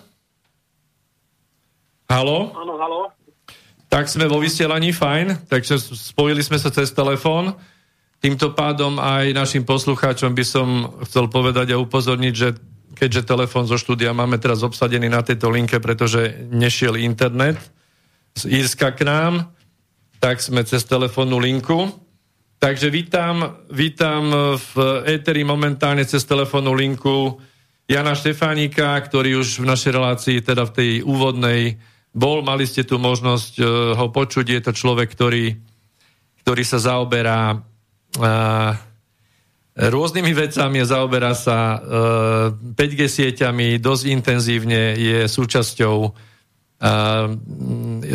Halo? 2.08 2.52
Áno, 2.56 2.76
halo. 2.76 3.00
Tak 3.92 4.08
sme 4.08 4.28
vo 4.32 4.40
vysielaní, 4.40 4.96
fajn. 4.96 5.52
Takže 5.52 5.80
spojili 5.92 6.40
sme 6.40 6.56
sa 6.60 6.72
cez 6.72 6.92
telefón. 6.96 7.56
Týmto 8.24 8.56
pádom 8.56 8.96
aj 9.00 9.36
našim 9.36 9.68
poslucháčom 9.68 10.32
by 10.32 10.46
som 10.48 10.68
chcel 11.04 11.28
povedať 11.28 11.76
a 11.76 11.82
upozorniť, 11.82 12.34
že 12.36 12.71
keďže 12.96 13.28
telefón 13.28 13.66
zo 13.68 13.80
štúdia 13.80 14.12
máme 14.16 14.38
teraz 14.38 14.62
obsadený 14.62 15.08
na 15.08 15.24
tejto 15.24 15.52
linke, 15.52 15.80
pretože 15.80 16.48
nešiel 16.52 17.00
internet 17.00 17.58
z 18.38 18.48
Írska 18.62 18.96
k 18.96 19.04
nám, 19.08 19.52
tak 20.22 20.40
sme 20.40 20.62
cez 20.64 20.86
telefónnu 20.86 21.42
linku. 21.42 21.90
Takže 22.62 22.94
vítam, 22.94 23.66
vítam 23.74 24.30
v 24.56 25.02
éteri 25.10 25.42
momentálne 25.42 26.06
cez 26.06 26.22
telefónnu 26.30 26.78
linku 26.78 27.42
Jana 27.90 28.14
Štefánika, 28.14 28.96
ktorý 29.02 29.42
už 29.42 29.66
v 29.66 29.68
našej 29.68 29.92
relácii, 29.92 30.38
teda 30.46 30.70
v 30.70 30.76
tej 30.78 30.90
úvodnej, 31.04 31.82
bol. 32.16 32.44
Mali 32.44 32.68
ste 32.68 32.84
tu 32.84 33.00
možnosť 33.00 33.54
uh, 33.60 33.66
ho 33.98 34.08
počuť. 34.12 34.46
Je 34.48 34.62
to 34.62 34.72
človek, 34.76 35.12
ktorý, 35.12 35.58
ktorý 36.44 36.64
sa 36.64 36.80
zaoberá 36.80 37.56
uh, 37.56 38.72
rôznymi 39.82 40.32
vecami, 40.38 40.86
zaoberá 40.86 41.34
sa 41.34 41.58
e, 41.74 41.80
5G 42.78 43.02
sieťami, 43.10 43.82
dosť 43.82 44.04
intenzívne 44.14 44.94
je 44.94 45.26
súčasťou 45.26 45.96
e, 46.06 46.10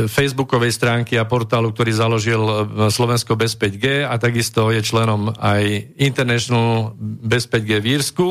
facebookovej 0.07 0.71
stránky 0.71 1.19
a 1.19 1.27
portálu, 1.27 1.75
ktorý 1.75 1.91
založil 1.91 2.39
e, 2.39 2.55
Slovensko 2.87 3.35
bez 3.35 3.59
5G 3.59 4.07
a 4.07 4.15
takisto 4.15 4.71
je 4.71 4.79
členom 4.79 5.35
aj 5.35 5.91
International 5.99 6.95
bez 7.03 7.51
5G 7.51 7.71
v 7.83 7.87
Írsku. 7.99 8.29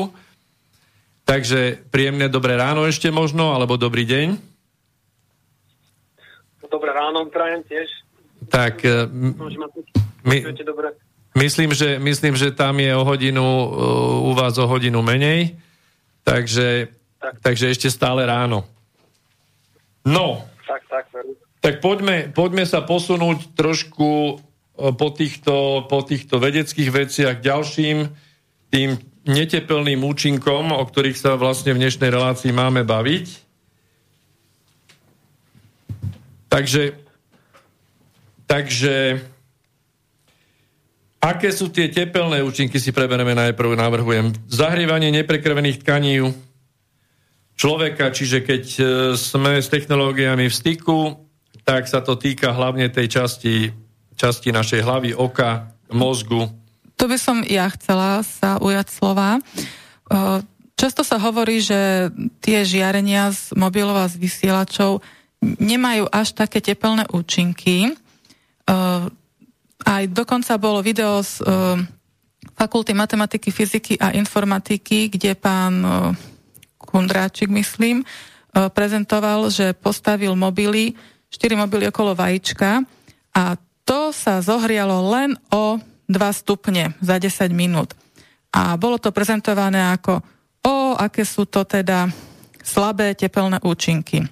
Takže 1.28 1.90
príjemné 1.92 2.32
dobré 2.32 2.56
ráno 2.56 2.88
ešte 2.88 3.12
možno, 3.12 3.52
alebo 3.52 3.76
dobrý 3.76 4.08
deň. 4.08 4.28
Dobré 6.72 6.90
ráno, 6.94 7.28
prajem 7.28 7.60
tiež. 7.68 7.88
Tak, 8.48 8.80
e, 8.80 9.04
my, 10.24 10.38
Myslím 11.36 11.76
že, 11.76 12.00
myslím, 12.00 12.32
že 12.32 12.48
tam 12.48 12.80
je 12.80 12.96
o 12.96 13.04
hodinu, 13.04 13.44
uh, 13.44 13.68
u 14.24 14.32
vás 14.32 14.56
o 14.56 14.64
hodinu 14.64 15.04
menej, 15.04 15.52
takže, 16.24 16.88
tak. 17.20 17.44
takže 17.44 17.76
ešte 17.76 17.92
stále 17.92 18.24
ráno. 18.24 18.64
No, 20.00 20.48
tak, 20.64 20.88
tak, 20.88 21.04
tak 21.60 21.74
poďme, 21.84 22.32
poďme 22.32 22.64
sa 22.64 22.80
posunúť 22.80 23.52
trošku 23.52 24.10
uh, 24.32 24.96
po 24.96 25.12
týchto, 25.12 25.84
po 25.84 26.00
týchto 26.00 26.40
vedeckých 26.40 26.88
veciach 26.88 27.44
ďalším 27.44 28.08
tým 28.72 28.96
netepelným 29.28 30.00
účinkom, 30.08 30.72
o 30.72 30.80
ktorých 30.88 31.20
sa 31.20 31.36
vlastne 31.36 31.76
v 31.76 31.84
dnešnej 31.84 32.08
relácii 32.16 32.48
máme 32.48 32.80
baviť. 32.80 33.26
Takže, 36.48 36.96
takže 38.48 39.20
Aké 41.26 41.50
sú 41.50 41.74
tie 41.74 41.90
tepelné 41.90 42.38
účinky, 42.38 42.78
si 42.78 42.94
preberieme 42.94 43.34
najprv, 43.34 43.74
navrhujem. 43.74 44.30
Zahrievanie 44.46 45.10
neprekrvených 45.10 45.82
tkaní 45.82 46.22
človeka, 47.58 48.14
čiže 48.14 48.46
keď 48.46 48.64
e, 48.78 48.82
sme 49.18 49.58
s 49.58 49.66
technológiami 49.66 50.46
v 50.46 50.54
styku, 50.54 51.18
tak 51.66 51.90
sa 51.90 51.98
to 51.98 52.14
týka 52.14 52.54
hlavne 52.54 52.86
tej 52.94 53.10
časti, 53.10 53.74
časti 54.14 54.54
našej 54.54 54.86
hlavy, 54.86 55.18
oka, 55.18 55.74
mozgu. 55.90 56.46
To 56.94 57.10
by 57.10 57.18
som 57.18 57.42
ja 57.42 57.66
chcela 57.74 58.22
sa 58.22 58.62
ujať 58.62 58.86
slova. 58.86 59.42
E, 59.42 60.46
často 60.78 61.02
sa 61.02 61.18
hovorí, 61.18 61.58
že 61.58 62.06
tie 62.38 62.62
žiarenia 62.62 63.34
z 63.34 63.50
mobilov 63.58 63.98
a 63.98 64.06
z 64.06 64.14
vysielačov 64.22 65.02
nemajú 65.42 66.06
až 66.06 66.38
také 66.38 66.62
tepelné 66.62 67.02
účinky. 67.10 67.98
Aj 69.84 70.04
dokonca 70.08 70.56
bolo 70.56 70.80
video 70.80 71.20
z 71.20 71.44
uh, 71.44 71.76
Fakulty 72.56 72.96
matematiky, 72.96 73.52
fyziky 73.52 73.94
a 74.00 74.16
informatiky, 74.16 75.12
kde 75.12 75.36
pán 75.36 75.74
uh, 75.84 75.92
Kundráčik, 76.80 77.52
myslím, 77.52 78.00
uh, 78.00 78.72
prezentoval, 78.72 79.52
že 79.52 79.76
postavil 79.76 80.32
mobily, 80.32 80.96
štyri 81.28 81.58
mobily 81.58 81.90
okolo 81.92 82.16
vajíčka 82.16 82.80
a 83.36 83.60
to 83.84 84.10
sa 84.10 84.40
zohrialo 84.40 85.12
len 85.12 85.36
o 85.52 85.76
2 86.08 86.40
stupne 86.40 86.96
za 87.02 87.20
10 87.20 87.52
minút. 87.52 87.92
A 88.54 88.74
bolo 88.80 88.96
to 88.96 89.12
prezentované 89.12 89.92
ako 89.92 90.24
o, 90.64 90.96
aké 90.96 91.22
sú 91.22 91.44
to 91.44 91.62
teda 91.68 92.08
slabé 92.64 93.14
tepelné 93.14 93.60
účinky. 93.62 94.26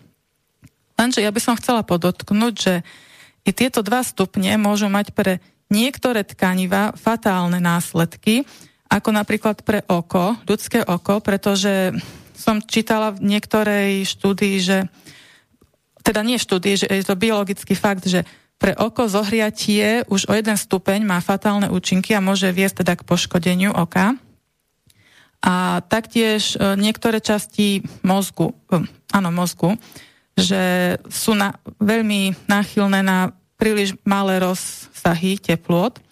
Lenže 0.98 1.22
ja 1.22 1.30
by 1.30 1.40
som 1.42 1.58
chcela 1.58 1.86
podotknúť, 1.86 2.54
že 2.54 2.74
i 3.44 3.50
tieto 3.52 3.84
2 3.84 4.12
stupne 4.16 4.56
môžu 4.56 4.88
mať 4.88 5.12
pre 5.12 5.44
niektoré 5.68 6.24
tkaniva 6.24 6.96
fatálne 6.96 7.60
následky, 7.60 8.44
ako 8.88 9.10
napríklad 9.12 9.64
pre 9.64 9.84
oko, 9.88 10.36
ľudské 10.44 10.84
oko, 10.84 11.20
pretože 11.20 11.92
som 12.36 12.60
čítala 12.60 13.14
v 13.14 13.36
niektorej 13.36 14.04
štúdii, 14.04 14.56
že 14.60 14.78
teda 16.04 16.20
nie 16.20 16.36
štúdii, 16.36 16.84
že 16.84 16.86
je 16.90 17.04
to 17.04 17.16
biologický 17.16 17.72
fakt, 17.72 18.04
že 18.04 18.28
pre 18.60 18.76
oko 18.76 19.08
zohriatie 19.08 20.04
už 20.06 20.28
o 20.30 20.32
jeden 20.36 20.54
stupeň 20.54 21.02
má 21.02 21.18
fatálne 21.24 21.72
účinky 21.72 22.12
a 22.14 22.24
môže 22.24 22.48
viesť 22.52 22.84
teda 22.84 22.94
k 23.00 23.06
poškodeniu 23.08 23.72
oka. 23.72 24.14
A 25.44 25.84
taktiež 25.84 26.56
e, 26.56 26.78
niektoré 26.80 27.20
časti 27.20 27.84
mozgu, 28.00 28.56
e, 28.72 28.88
áno, 29.12 29.28
mozgu, 29.28 29.76
že 30.34 30.96
sú 31.06 31.38
na, 31.38 31.54
veľmi 31.78 32.34
náchylné 32.50 33.00
na 33.06 33.32
príliš 33.54 33.94
malé 34.02 34.42
rozsahy 34.42 35.38
teplot. 35.38 36.02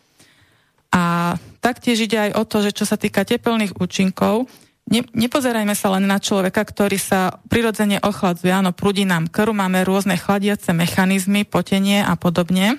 A 0.92 1.34
taktiež 1.58 2.06
ide 2.06 2.30
aj 2.30 2.32
o 2.38 2.42
to, 2.46 2.62
že 2.62 2.70
čo 2.76 2.84
sa 2.86 2.94
týka 2.94 3.26
tepelných 3.26 3.74
účinkov, 3.80 4.46
ne, 4.86 5.00
nepozerajme 5.16 5.74
sa 5.74 5.92
len 5.98 6.06
na 6.06 6.22
človeka, 6.22 6.62
ktorý 6.62 7.00
sa 7.00 7.42
prirodzene 7.50 7.98
ochladzuje. 8.04 8.52
Áno, 8.52 8.70
prúdi 8.70 9.02
nám 9.08 9.26
krv, 9.26 9.56
máme 9.56 9.82
rôzne 9.82 10.14
chladiace 10.20 10.70
mechanizmy, 10.76 11.42
potenie 11.48 12.04
a 12.04 12.14
podobne, 12.14 12.78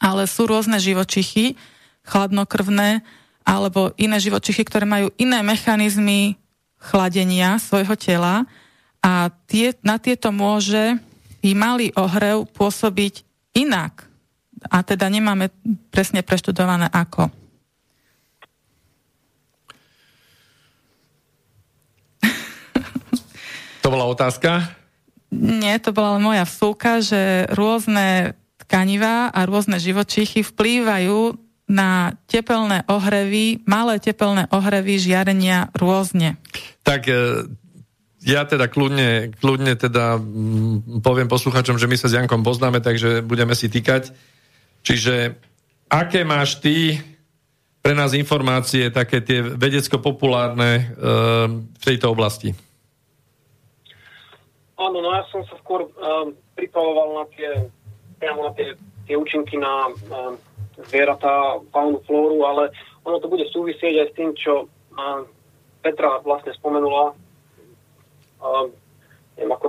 ale 0.00 0.24
sú 0.28 0.48
rôzne 0.48 0.78
živočichy, 0.80 1.58
chladnokrvné, 2.06 3.02
alebo 3.46 3.94
iné 3.94 4.18
živočichy, 4.18 4.66
ktoré 4.66 4.86
majú 4.86 5.10
iné 5.18 5.42
mechanizmy 5.42 6.38
chladenia 6.78 7.58
svojho 7.62 7.94
tela 7.98 8.46
a 9.06 9.30
tie, 9.46 9.70
na 9.86 10.02
tieto 10.02 10.34
môže 10.34 10.98
i 11.46 11.54
malý 11.54 11.94
ohrev 11.94 12.50
pôsobiť 12.50 13.22
inak. 13.54 14.02
A 14.66 14.82
teda 14.82 15.06
nemáme 15.06 15.54
presne 15.94 16.26
preštudované 16.26 16.90
ako. 16.90 17.30
To 23.86 23.94
bola 23.94 24.10
otázka? 24.10 24.74
Nie, 25.30 25.78
to 25.78 25.94
bola 25.94 26.18
moja 26.18 26.42
vsúka, 26.42 26.98
že 26.98 27.46
rôzne 27.54 28.34
tkanivá 28.66 29.30
a 29.30 29.46
rôzne 29.46 29.78
živočichy 29.78 30.42
vplývajú 30.42 31.38
na 31.70 32.18
tepelné 32.26 32.82
ohrevy, 32.90 33.62
malé 33.62 34.02
tepelné 34.02 34.50
ohrevy 34.50 34.98
žiarenia 34.98 35.70
rôzne. 35.78 36.34
Tak 36.82 37.06
e, 37.06 37.46
ja 38.26 38.42
teda 38.42 38.66
kľudne, 38.66 39.30
kľudne 39.38 39.78
teda 39.78 40.18
poviem 40.98 41.30
posluchačom, 41.30 41.78
že 41.78 41.86
my 41.86 41.94
sa 41.94 42.10
s 42.10 42.18
Jankom 42.18 42.42
poznáme, 42.42 42.82
takže 42.82 43.22
budeme 43.22 43.54
si 43.54 43.70
týkať. 43.70 44.10
Čiže 44.82 45.38
aké 45.86 46.26
máš 46.26 46.58
ty 46.58 46.98
pre 47.86 47.94
nás 47.94 48.18
informácie, 48.18 48.90
také 48.90 49.22
tie 49.22 49.46
vedecko-populárne 49.46 50.70
e, 50.74 50.82
v 51.54 51.84
tejto 51.86 52.10
oblasti? 52.10 52.50
Áno, 54.74 54.98
no 54.98 55.08
ja 55.14 55.22
som 55.30 55.40
sa 55.48 55.56
skôr 55.64 55.88
uh, 55.88 56.28
pripravoval 56.52 57.24
na 57.24 57.24
tie, 57.32 57.50
na 58.20 58.50
tie, 58.52 58.76
tie 59.08 59.16
účinky 59.16 59.56
na 59.56 59.88
uh, 59.88 60.36
zvieratá, 60.92 61.56
faunu, 61.72 62.04
flóru, 62.04 62.44
ale 62.44 62.68
ono 63.00 63.16
to 63.16 63.30
bude 63.32 63.48
súvisieť 63.56 64.04
aj 64.04 64.06
s 64.12 64.16
tým, 64.20 64.30
čo 64.36 64.68
uh, 64.68 65.24
Petra 65.80 66.20
vlastne 66.20 66.52
spomenula. 66.52 67.16
Uh, 68.40 68.68
neviem, 69.36 69.52
ako, 69.52 69.66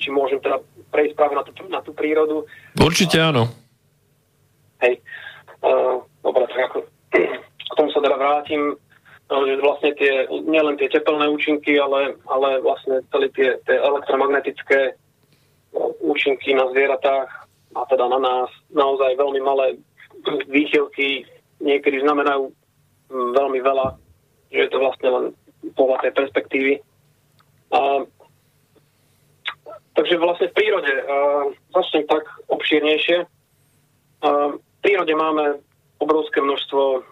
či 0.00 0.08
môžem 0.12 0.40
teda 0.40 0.60
prejsť 0.92 1.14
práve 1.16 1.34
na 1.36 1.42
tú, 1.44 1.52
na 1.68 1.80
tú 1.84 1.92
prírodu. 1.92 2.44
Určite 2.78 3.20
áno. 3.20 3.48
Hej. 4.80 5.00
Uh, 5.60 6.04
dobre, 6.20 6.44
tak 6.52 6.72
ako 6.72 6.78
k 7.70 7.72
tomu 7.76 7.90
sa 7.92 8.00
teda 8.00 8.16
vrátim 8.16 8.76
že 9.26 9.58
vlastne 9.58 9.90
tie, 9.98 10.30
nielen 10.46 10.78
tie 10.78 10.86
tepelné 10.86 11.26
účinky, 11.26 11.74
ale, 11.82 12.14
ale 12.30 12.62
vlastne 12.62 13.02
celé 13.10 13.26
tie, 13.34 13.58
tie 13.66 13.74
elektromagnetické 13.74 14.94
no, 15.74 15.90
účinky 15.98 16.54
na 16.54 16.70
zvieratách 16.70 17.26
a 17.74 17.80
teda 17.90 18.06
na 18.06 18.22
nás 18.22 18.48
naozaj 18.70 19.18
veľmi 19.18 19.42
malé 19.42 19.82
výchylky 20.46 21.26
niekedy 21.58 22.06
znamenajú 22.06 22.54
veľmi 23.10 23.58
veľa, 23.62 23.98
že 24.54 24.58
je 24.66 24.70
to 24.70 24.78
vlastne 24.78 25.08
len 25.10 25.24
pohľad 25.74 26.06
tej 26.06 26.14
perspektívy. 26.14 26.72
A, 27.72 28.04
takže 29.94 30.14
vlastne 30.18 30.46
v 30.50 30.56
prírode, 30.56 30.92
a, 30.92 31.04
začnem 31.74 32.06
tak 32.06 32.24
obšírnejšie, 32.46 33.16
a, 33.22 33.28
v 34.54 34.78
prírode 34.82 35.14
máme 35.14 35.58
obrovské 35.98 36.40
množstvo 36.40 37.02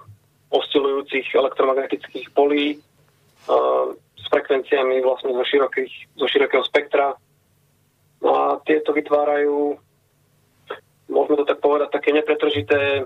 oscilujúcich 0.54 1.34
elektromagnetických 1.34 2.30
polí 2.30 2.78
uh, 2.78 3.90
s 4.14 4.24
frekvenciami 4.30 5.02
vlastne 5.02 5.34
zo, 5.34 5.42
širokých, 5.42 5.92
zo 6.14 6.26
širokého 6.30 6.62
spektra. 6.62 7.18
No 8.22 8.30
a 8.30 8.44
tieto 8.62 8.94
vytvárajú, 8.94 9.76
môžeme 11.10 11.36
to 11.42 11.44
tak 11.48 11.58
povedať, 11.58 11.90
také 11.90 12.14
nepretržité 12.14 13.04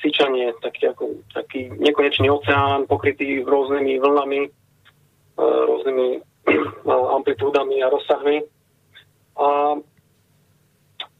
syčanie, 0.00 0.56
taký, 0.64 0.88
ako, 0.88 1.20
taký 1.36 1.68
nekonečný 1.76 2.32
oceán 2.32 2.88
pokrytý 2.88 3.44
rôznymi 3.44 4.00
vlnami, 4.00 4.48
rôznymi 5.36 6.24
amplitúdami 6.88 7.82
a 7.84 7.92
rozsahmi. 7.92 8.44
A 9.40 9.76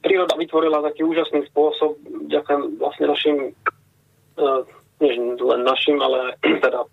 príroda 0.01 0.35
vytvorila 0.37 0.85
taký 0.85 1.05
úžasný 1.05 1.49
spôsob, 1.53 1.97
ďakujem 2.29 2.81
vlastne 2.81 3.05
našim 3.09 3.37
nie 5.01 5.17
len 5.41 5.61
našim, 5.65 5.97
ale 5.99 6.37
teda 6.65 6.85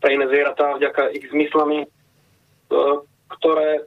pre 0.00 0.08
iné 0.16 0.26
zvieratá 0.28 0.76
vďaka 0.76 1.12
ich 1.12 1.28
zmyslami, 1.30 1.84
e, 1.84 1.88
ktoré 3.40 3.84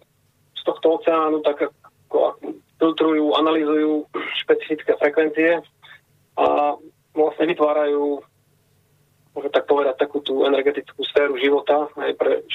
z 0.57 0.61
tohto 0.65 1.01
oceánu 1.01 1.41
tak 1.41 1.69
ako 2.09 2.37
filtrujú, 2.77 3.33
analýzujú 3.33 4.05
špecifické 4.45 4.93
frekvencie 5.01 5.61
a 6.37 6.77
vlastne 7.17 7.49
vytvárajú, 7.49 8.21
môžem 9.33 9.51
tak 9.53 9.65
povedať, 9.65 9.97
takú 9.97 10.21
tú 10.21 10.45
energetickú 10.45 11.01
sféru 11.09 11.37
života 11.41 11.89
aj 11.97 12.13
pre 12.17 12.45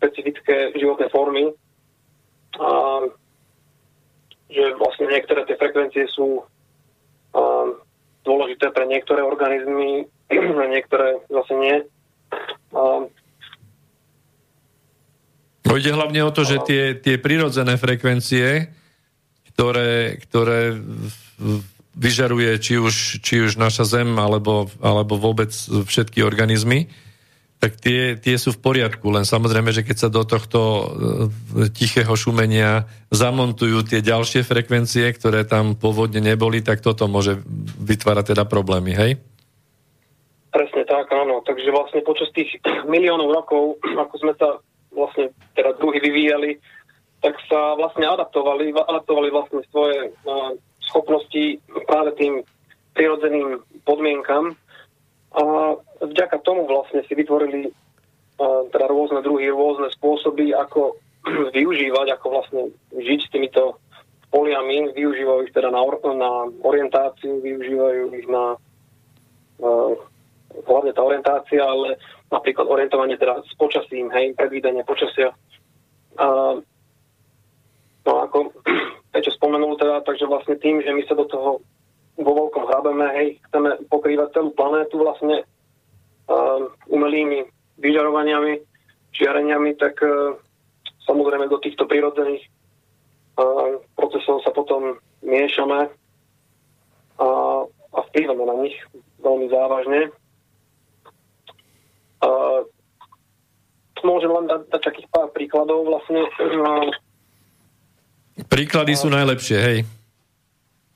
špecifické 0.00 0.72
životné 0.80 1.12
formy. 1.12 1.52
A 2.56 2.68
že 4.50 4.74
vlastne 4.80 5.06
niektoré 5.06 5.46
tie 5.46 5.54
frekvencie 5.54 6.10
sú 6.10 6.42
dôležité 8.26 8.74
pre 8.74 8.84
niektoré 8.90 9.22
organizmy, 9.22 10.10
niektoré 10.74 11.22
zase 11.30 11.54
nie. 11.54 11.76
No 15.60 15.78
ide 15.78 15.94
hlavne 15.94 16.26
o 16.26 16.34
to, 16.34 16.42
že 16.42 16.66
tie, 16.66 16.98
tie 16.98 17.16
prirodzené 17.22 17.78
frekvencie, 17.78 18.74
ktoré, 19.54 20.18
ktoré 20.18 20.74
vyžaruje 21.94 22.58
či 22.58 22.74
už, 22.80 23.22
či 23.22 23.44
už 23.46 23.54
naša 23.54 23.86
Zem, 23.86 24.18
alebo, 24.18 24.66
alebo 24.82 25.14
vôbec 25.14 25.54
všetky 25.86 26.26
organizmy, 26.26 26.90
tak 27.60 27.76
tie, 27.76 28.16
tie 28.16 28.40
sú 28.40 28.56
v 28.56 28.62
poriadku. 28.64 29.12
Len 29.12 29.28
samozrejme, 29.28 29.68
že 29.68 29.84
keď 29.84 29.96
sa 30.00 30.08
do 30.08 30.24
tohto 30.24 30.60
e, 30.60 30.84
tichého 31.68 32.08
šumenia 32.16 32.88
zamontujú 33.12 33.84
tie 33.84 34.00
ďalšie 34.00 34.48
frekvencie, 34.48 35.12
ktoré 35.12 35.44
tam 35.44 35.76
pôvodne 35.76 36.24
neboli, 36.24 36.64
tak 36.64 36.80
toto 36.80 37.04
môže 37.04 37.36
vytvárať 37.84 38.32
teda 38.32 38.48
problémy, 38.48 38.96
hej? 38.96 39.20
Presne 40.48 40.88
tak, 40.88 41.12
áno. 41.12 41.44
Takže 41.44 41.68
vlastne 41.68 42.00
počas 42.00 42.32
tých 42.32 42.48
miliónov 42.88 43.28
rokov, 43.28 43.76
ako 44.08 44.14
sme 44.16 44.32
sa 44.40 44.56
vlastne 44.96 45.28
teda 45.52 45.76
druhy 45.76 46.00
vyvíjali, 46.00 46.56
tak 47.20 47.36
sa 47.44 47.76
vlastne 47.76 48.08
adaptovali, 48.08 48.72
adaptovali 48.72 49.28
vlastne 49.28 49.60
svoje 49.68 50.08
uh, 50.24 50.56
schopnosti 50.80 51.60
práve 51.84 52.16
tým 52.16 52.40
prirodzeným 52.96 53.60
podmienkam, 53.84 54.56
a 55.30 55.42
vďaka 56.02 56.42
tomu 56.42 56.66
vlastne 56.66 57.06
si 57.06 57.14
vytvorili 57.14 57.70
teda 58.72 58.86
rôzne 58.88 59.20
druhy, 59.20 59.52
rôzne 59.52 59.92
spôsoby, 59.92 60.56
ako 60.56 60.96
využívať, 61.56 62.06
ako 62.16 62.26
vlastne 62.32 62.62
žiť 62.96 63.20
s 63.20 63.32
týmito 63.32 63.76
poliami, 64.30 64.94
využívajú 64.94 65.50
ich 65.50 65.54
teda 65.54 65.68
na, 65.74 65.80
or- 65.82 66.00
na 66.14 66.48
orientáciu, 66.62 67.42
využívajú 67.42 68.14
ich 68.14 68.26
na 68.30 68.54
uh, 69.60 69.92
hlavne 70.64 70.92
tá 70.94 71.02
orientácia, 71.02 71.60
ale 71.60 71.98
napríklad 72.30 72.70
orientovanie 72.70 73.18
teda 73.18 73.42
s 73.42 73.52
počasím, 73.58 74.08
hej, 74.14 74.38
predvídanie 74.38 74.86
počasia. 74.86 75.34
Uh, 76.14 76.62
no 78.06 78.12
ako 78.24 78.54
Peťo 79.12 79.34
spomenul 79.34 79.74
teda, 79.74 80.06
takže 80.06 80.30
vlastne 80.30 80.54
tým, 80.62 80.78
že 80.86 80.94
my 80.94 81.02
sa 81.10 81.18
do 81.18 81.26
toho 81.26 81.58
vo 82.18 82.32
veľkom 82.36 82.64
hrabeme, 82.66 83.06
hej, 83.16 83.28
chceme 83.48 83.78
pokrývať 83.86 84.34
celú 84.34 84.50
planétu 84.52 84.98
vlastne 85.00 85.44
uh, 86.26 86.60
umelými 86.90 87.46
vyžarovaniami, 87.80 88.60
žiareniami, 89.14 89.70
tak 89.78 89.98
uh, 90.02 90.36
samozrejme 91.08 91.48
do 91.48 91.58
týchto 91.62 91.88
prírodzených 91.88 92.44
uh, 93.40 93.80
procesov 93.96 94.44
sa 94.44 94.52
potom 94.52 95.00
miešame 95.24 95.88
a, 97.20 97.28
a 97.68 97.98
vplyvame 98.08 98.44
na 98.48 98.56
nich 98.64 98.76
veľmi 99.20 99.46
závažne. 99.52 100.00
Uh, 102.20 102.64
môžem 104.04 104.32
len 104.32 104.44
dať, 104.48 104.60
dať 104.72 104.80
takých 104.80 105.08
pár 105.12 105.28
príkladov 105.32 105.88
vlastne. 105.88 106.24
Uh, 106.36 106.88
Príklady 108.48 108.96
sú 108.96 109.12
najlepšie, 109.12 109.58
hej. 109.60 109.78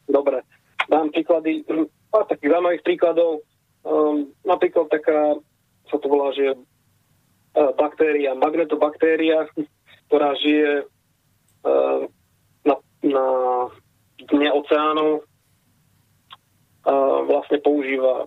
Dobre 0.09 0.45
dám 0.89 1.11
príklady, 1.11 1.65
pár 2.11 2.25
takých 2.29 2.51
zaujímavých 2.55 2.85
príkladov. 2.85 3.43
Um, 3.85 4.33
napríklad 4.49 4.89
taká, 4.89 5.37
sa 5.93 5.97
to 6.01 6.07
volá, 6.09 6.33
že 6.33 6.57
uh, 6.57 7.73
baktéria, 7.77 8.33
magnetobaktéria, 8.37 9.49
ktorá 10.09 10.33
žije 10.41 10.89
uh, 11.69 12.09
na, 12.65 12.75
na 13.05 13.27
dne 14.31 14.49
oceánu, 14.57 15.21
uh, 15.21 17.19
vlastne 17.29 17.61
používa 17.61 18.25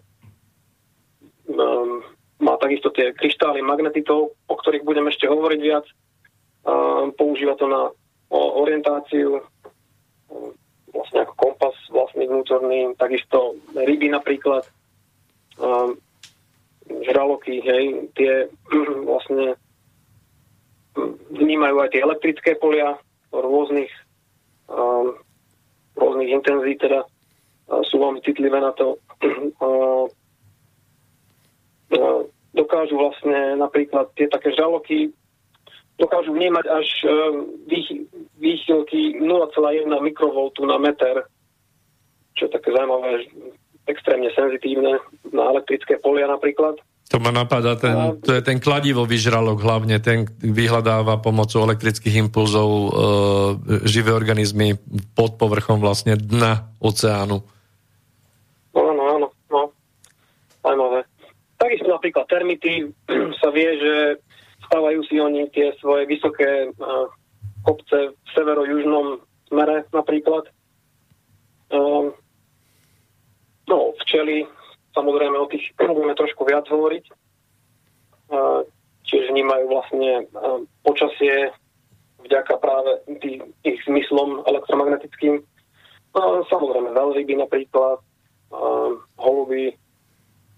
um, 1.50 2.06
má 2.38 2.54
takisto 2.62 2.94
tie 2.94 3.18
kryštály 3.18 3.66
magnetitov, 3.66 4.30
o 4.30 4.56
ktorých 4.62 4.86
budem 4.86 5.10
ešte 5.10 5.26
hovoriť 5.26 5.60
viac. 5.62 5.86
Uh, 6.68 7.10
používa 7.18 7.58
to 7.58 7.66
na 7.66 7.90
orientáciu, 8.30 9.40
vlastne 10.98 11.24
ako 11.24 11.34
kompas 11.38 11.78
vlastný 11.94 12.26
vnútorný, 12.26 12.91
takisto 12.98 13.56
ryby 13.78 14.10
napríklad, 14.10 14.65
um, 15.61 15.94
žraloky, 17.06 17.61
hej, 17.61 18.10
tie 18.18 18.49
vlastne 19.10 19.53
vnímajú 21.30 21.78
aj 21.86 21.90
tie 21.94 22.02
elektrické 22.02 22.52
polia 22.57 22.98
rôznych 23.30 23.94
um, 24.65 25.14
rôznych 25.98 26.30
intenzít, 26.30 26.82
teda 26.82 27.06
sú 27.68 27.99
veľmi 27.99 28.22
citlivé 28.24 28.61
na 28.61 28.72
to. 28.74 28.98
Dokážu 32.57 32.98
vlastne 32.98 33.53
napríklad 33.60 34.10
tie 34.18 34.26
také 34.26 34.49
žraloky 34.53 35.14
dokážu 35.98 36.34
vnímať 36.34 36.65
až 36.69 36.88
e, 37.03 37.07
výchylky 38.38 39.18
0,1 39.18 39.90
mikrovoltu 39.90 40.65
na 40.65 40.78
meter, 40.78 41.26
čo 42.38 42.45
je 42.45 42.53
také 42.53 42.69
zaujímavé, 42.69 43.26
extrémne 43.90 44.30
senzitívne 44.38 45.02
na 45.34 45.44
elektrické 45.49 45.98
polia 45.98 46.30
napríklad. 46.30 46.78
To 47.07 47.24
ma 47.24 47.32
napadá, 47.32 47.80
ten, 47.80 48.19
to 48.19 48.36
je 48.36 48.44
ten 48.44 48.60
kladivo 48.60 49.07
vyžralok 49.07 49.64
hlavne, 49.64 49.95
ten 50.03 50.28
vyhľadáva 50.44 51.24
pomocou 51.24 51.64
elektrických 51.64 52.19
impulzov 52.19 52.68
e, 52.68 52.90
živé 53.88 54.11
organizmy 54.11 54.76
pod 55.15 55.40
povrchom 55.40 55.80
vlastne 55.80 56.19
dna 56.19 56.68
oceánu. 56.84 57.40
No, 58.76 58.82
áno, 58.91 59.03
áno, 59.07 59.28
no. 59.48 59.61
Zaujímavé. 60.60 61.07
Takisto 61.56 61.88
napríklad 61.90 62.28
termity 62.28 62.91
sa 63.41 63.49
vie, 63.56 63.69
že 63.80 63.94
Stávajú 64.68 64.99
si 65.07 65.15
oni 65.19 65.48
tie 65.56 65.72
svoje 65.80 66.03
vysoké 66.06 66.69
uh, 66.76 67.07
kopce 67.64 68.11
v 68.15 68.30
severo-južnom 68.35 69.23
smere 69.48 69.88
napríklad. 69.95 70.48
Uh, 71.72 72.11
no, 73.68 73.95
včely, 74.03 74.48
samozrejme 74.91 75.35
o 75.39 75.48
tých 75.48 75.72
budeme 75.95 76.15
trošku 76.15 76.44
viac 76.44 76.68
hovoriť. 76.68 77.06
Uh, 78.27 78.68
tiež 79.07 79.31
vnímajú 79.31 79.72
vlastne 79.72 80.27
uh, 80.35 80.60
počasie 80.84 81.56
vďaka 82.27 82.60
práve 82.60 82.91
tých, 83.23 83.39
ich 83.64 83.80
zmyslom 83.88 84.44
elektromagnetickým. 84.44 85.39
Uh, 86.11 86.44
samozrejme 86.52 86.91
veľryby 86.91 87.39
napríklad, 87.39 88.03
uh, 88.52 88.91
holuby, 89.15 89.72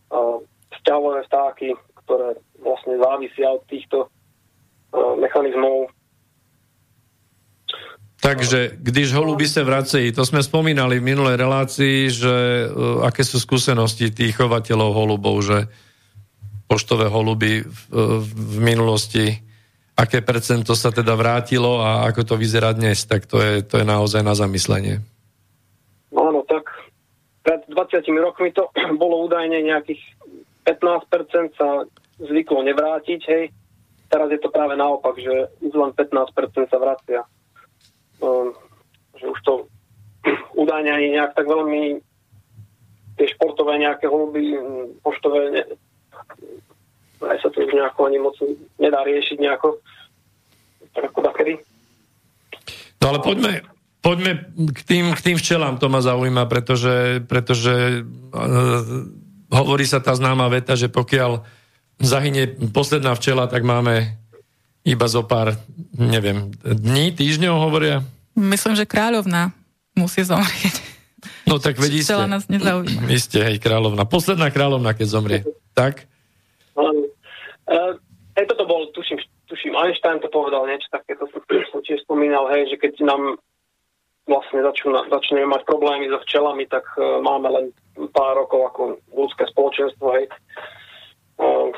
uh, 0.09 0.41
vzťahové 0.77 1.25
vtáky, 1.29 1.77
ktoré 2.09 2.41
vlastne 2.57 2.97
závisia 2.97 3.53
od 3.53 3.61
týchto 3.69 4.09
uh, 4.09 5.13
mechanizmov. 5.21 5.93
Takže, 8.17 8.81
když 8.81 9.13
holuby 9.13 9.45
sa 9.45 9.61
vracejí, 9.61 10.11
to 10.11 10.25
sme 10.25 10.41
spomínali 10.41 10.97
v 10.97 11.07
minulej 11.13 11.37
relácii, 11.37 12.09
že 12.09 12.65
uh, 12.65 13.05
aké 13.05 13.21
sú 13.21 13.37
skúsenosti 13.37 14.09
tých 14.09 14.33
chovateľov 14.41 14.89
holubov, 14.89 15.45
že 15.45 15.69
poštové 16.65 17.13
holuby 17.13 17.61
v, 17.61 17.81
uh, 17.93 18.17
v 18.25 18.57
minulosti, 18.57 19.37
aké 19.93 20.25
percento 20.25 20.73
sa 20.73 20.89
teda 20.89 21.13
vrátilo 21.13 21.77
a 21.85 22.09
ako 22.09 22.33
to 22.33 22.35
vyzerá 22.41 22.73
dnes, 22.73 23.05
tak 23.05 23.29
to 23.29 23.37
je, 23.37 23.61
to 23.61 23.77
je 23.77 23.85
naozaj 23.85 24.25
na 24.25 24.33
zamyslenie. 24.33 24.97
No 26.09 26.33
áno, 26.33 26.41
tak 26.49 26.65
pred 27.45 27.61
20 27.69 28.03
rokmi 28.17 28.49
to 28.49 28.65
bolo 29.01 29.29
údajne 29.29 29.61
nejakých 29.61 30.01
15% 30.69 31.57
sa 31.57 31.89
zvyklo 32.21 32.61
nevrátiť, 32.61 33.21
hej. 33.25 33.49
Teraz 34.09 34.29
je 34.29 34.37
to 34.41 34.53
práve 34.53 34.77
naopak, 34.77 35.17
že 35.17 35.49
už 35.65 35.73
len 35.73 35.91
15% 35.97 36.69
sa 36.69 36.77
vracia. 36.77 37.21
Um, 38.21 38.53
že 39.17 39.25
už 39.25 39.39
to 39.41 39.53
údajne 40.61 40.93
ani 40.93 41.17
nejak 41.17 41.33
tak 41.33 41.49
veľmi 41.49 42.03
tie 43.17 43.27
športové 43.35 43.81
nejaké 43.81 44.07
holuby, 44.07 44.55
poštové, 45.03 45.51
ne, 45.51 45.63
aj 47.19 47.37
sa 47.43 47.47
to 47.51 47.67
už 47.67 47.75
nejako 47.75 48.07
ani 48.07 48.19
moc 48.23 48.35
nedá 48.79 49.03
riešiť 49.03 49.37
nejako. 49.43 49.83
Tak 50.95 51.11
ako 51.11 51.19
takedy. 51.27 51.59
No 53.03 53.11
ale 53.11 53.19
poďme, 53.19 53.53
poďme 53.99 54.31
k 54.71 54.79
tým, 54.87 55.05
k 55.11 55.21
tým 55.21 55.37
včelám, 55.39 55.79
to 55.83 55.91
ma 55.91 55.99
zaujíma, 55.99 56.47
pretože, 56.47 57.23
pretože 57.27 58.07
uh, 58.07 59.18
hovorí 59.49 59.85
sa 59.85 59.99
tá 59.99 60.13
známa 60.13 60.47
veta, 60.49 60.77
že 60.77 60.87
pokiaľ 60.87 61.43
zahynie 61.99 62.55
posledná 62.71 63.13
včela, 63.17 63.49
tak 63.49 63.65
máme 63.65 64.15
iba 64.87 65.07
zo 65.11 65.25
pár, 65.27 65.59
neviem, 65.93 66.53
dní, 66.63 67.11
týždňov 67.11 67.55
hovoria? 67.59 68.01
Myslím, 68.37 68.79
že 68.79 68.87
kráľovná 68.87 69.51
musí 69.97 70.23
zomrieť. 70.23 70.75
No 71.43 71.59
tak 71.59 71.75
vedí 71.75 71.99
ste. 71.99 72.15
nás 72.29 72.47
nezaujíma. 72.47 73.11
Ste, 73.19 73.43
hej, 73.43 73.57
kráľovna. 73.59 74.07
Posledná 74.07 74.47
kráľovna, 74.53 74.95
keď 74.95 75.07
zomrie. 75.11 75.39
Tak? 75.75 76.07
Uh, 76.79 77.99
hej, 78.39 78.45
toto 78.47 78.63
bol, 78.63 78.87
tuším, 78.95 79.19
tuším, 79.51 79.75
Einstein 79.75 80.23
to 80.23 80.31
povedal 80.31 80.63
niečo 80.63 80.87
také, 80.93 81.19
to 81.19 81.27
som, 81.27 81.43
som 81.75 81.79
tiež 81.83 81.99
spomínal, 82.07 82.47
hej, 82.55 82.71
že 82.71 82.75
keď 82.79 83.03
nám 83.03 83.35
vlastne 84.29 84.61
začnú, 84.61 84.93
začneme 85.09 85.49
mať 85.49 85.65
problémy 85.65 86.05
so 86.13 86.21
včelami, 86.21 86.69
tak 86.69 86.85
uh, 86.95 87.17
máme 87.19 87.49
len 87.49 87.65
pár 88.13 88.37
rokov 88.37 88.61
ako 88.69 88.81
ľudské 89.09 89.49
spoločenstvo, 89.49 90.05
hej. 90.13 90.25
Uh, 91.41 91.73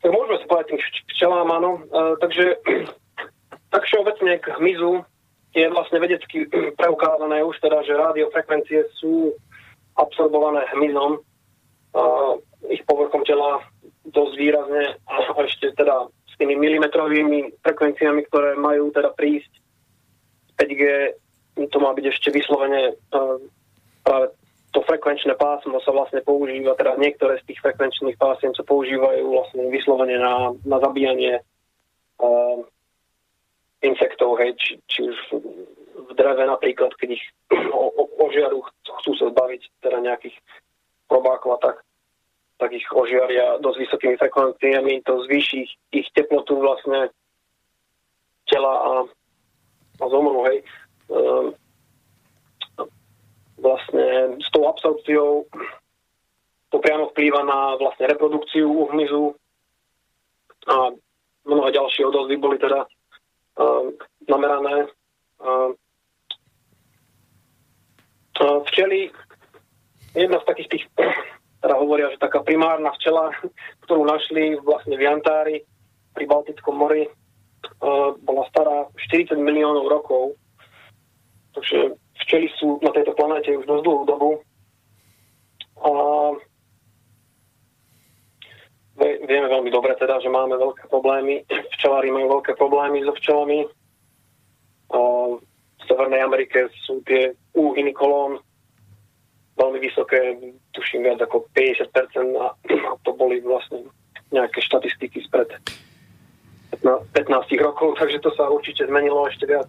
tak 0.00 0.10
môžeme 0.10 0.40
sa 0.40 0.48
povedať 0.48 0.66
tým 0.72 0.80
včelám, 1.12 1.48
áno. 1.52 1.70
Uh, 1.92 2.16
takže 2.18 2.56
tak 3.72 3.82
všeobecne 3.84 4.40
k 4.40 4.46
hmyzu 4.56 5.04
je 5.52 5.64
vlastne 5.70 6.00
vedecky 6.00 6.48
preukázané 6.80 7.44
už 7.44 7.60
teda, 7.60 7.84
že 7.84 8.00
rádiofrekvencie 8.00 8.88
sú 8.96 9.36
absorbované 10.00 10.64
hmyzom. 10.74 11.20
Uh, 11.94 12.40
ich 12.72 12.82
povrchom 12.88 13.22
tela 13.22 13.62
dosť 14.08 14.34
výrazne 14.34 14.98
a 15.06 15.14
ešte 15.46 15.72
teda 15.78 16.10
s 16.28 16.34
tými 16.36 16.58
milimetrovými 16.58 17.62
frekvenciami, 17.62 18.26
ktoré 18.26 18.58
majú 18.58 18.90
teda 18.90 19.14
prísť 19.14 19.63
5G 20.64 20.82
to 21.68 21.78
má 21.78 21.92
byť 21.92 22.04
ešte 22.08 22.28
vyslovene 22.32 22.96
uh, 22.96 23.38
práve 24.00 24.32
to 24.74 24.82
frekvenčné 24.82 25.38
pásmo 25.38 25.78
sa 25.86 25.94
vlastne 25.94 26.18
používa, 26.26 26.74
teda 26.74 26.98
niektoré 26.98 27.38
z 27.38 27.46
tých 27.46 27.62
frekvenčných 27.62 28.18
pásiem 28.18 28.50
sa 28.58 28.66
používajú 28.66 29.22
vlastne 29.22 29.70
vyslovene 29.70 30.18
na, 30.18 30.50
na 30.66 30.82
zabíjanie 30.82 31.38
uh, 32.18 32.58
insektov, 33.86 34.34
hej, 34.42 34.58
či, 34.58 34.72
či 34.90 34.98
už 35.06 35.18
v 35.94 36.12
dreve 36.18 36.42
napríklad, 36.42 36.90
keď 36.98 37.14
ich 37.14 37.24
o, 37.70 37.86
o, 37.86 38.02
ožiaru 38.26 38.66
chcú 38.98 39.14
sa 39.14 39.30
zbaviť 39.30 39.62
teda 39.78 40.02
nejakých 40.02 40.34
probákov 41.06 41.54
a 41.54 41.70
tak, 41.70 41.76
tak 42.58 42.74
ich 42.74 42.86
ožiaria 42.90 43.62
dosť 43.62 43.78
vysokými 43.78 44.16
frekvenciami, 44.18 45.06
to 45.06 45.22
zvýši 45.30 45.56
ich, 45.62 45.72
ich 45.94 46.08
teplotu 46.18 46.58
vlastne 46.58 47.14
tela 48.50 48.74
a 48.74 48.90
a 50.00 50.04
zomru, 50.08 50.44
hej. 50.50 50.64
Ehm, 51.12 51.54
vlastne 53.58 54.36
s 54.42 54.48
tou 54.50 54.66
absorpciou 54.68 55.46
to 56.74 56.76
priamo 56.82 57.08
vplýva 57.14 57.46
na 57.46 57.78
vlastne 57.78 58.10
reprodukciu 58.10 58.66
u 58.66 58.90
hmyzu 58.90 59.30
a 60.66 60.90
mnohé 61.46 61.70
ďalšie 61.70 62.02
odozvy 62.02 62.34
boli 62.34 62.58
teda 62.58 62.82
uh, 62.82 63.86
namerané. 64.26 64.90
Uh, 65.38 65.70
Včely, 68.74 69.14
jedna 70.18 70.42
z 70.42 70.48
takých 70.50 70.68
tých, 70.74 70.84
teda 71.62 71.78
hovoria, 71.78 72.10
že 72.10 72.18
taká 72.18 72.42
primárna 72.42 72.90
včela, 72.98 73.30
ktorú 73.86 74.02
našli 74.02 74.58
vlastne 74.58 74.98
v 74.98 75.06
Jantári 75.06 75.56
pri 76.10 76.24
Baltickom 76.26 76.74
mori, 76.74 77.06
bola 78.24 78.44
stará 78.50 78.88
40 79.10 79.36
miliónov 79.38 79.88
rokov. 79.88 80.36
Takže 81.54 81.94
včely 82.26 82.50
sú 82.58 82.82
na 82.82 82.90
tejto 82.90 83.14
planéte 83.14 83.54
už 83.54 83.66
dosť 83.66 83.84
dlhú 83.84 84.02
dobu. 84.06 84.30
A 85.84 85.90
vieme 88.98 89.48
veľmi 89.50 89.70
dobre 89.70 89.94
teda, 89.98 90.18
že 90.18 90.32
máme 90.32 90.56
veľké 90.56 90.88
problémy. 90.88 91.44
Včelári 91.78 92.10
majú 92.10 92.40
veľké 92.40 92.56
problémy 92.58 93.04
so 93.04 93.12
včelami. 93.14 93.66
V 94.90 95.82
Severnej 95.84 96.24
Amerike 96.24 96.70
sú 96.88 97.04
tie 97.04 97.34
úhyny 97.54 97.92
kolón 97.92 98.40
veľmi 99.54 99.78
vysoké, 99.78 100.34
tuším 100.74 101.06
viac 101.06 101.22
ako 101.22 101.46
50% 101.54 102.42
a 102.42 102.46
to 103.06 103.10
boli 103.14 103.38
vlastne 103.38 103.86
nejaké 104.34 104.58
štatistiky 104.58 105.22
spred 105.22 105.46
15 106.84 107.64
rokov, 107.64 107.94
takže 108.00 108.20
to 108.20 108.30
sa 108.36 108.46
určite 108.52 108.84
zmenilo 108.86 109.24
ešte 109.26 109.48
viac. 109.48 109.68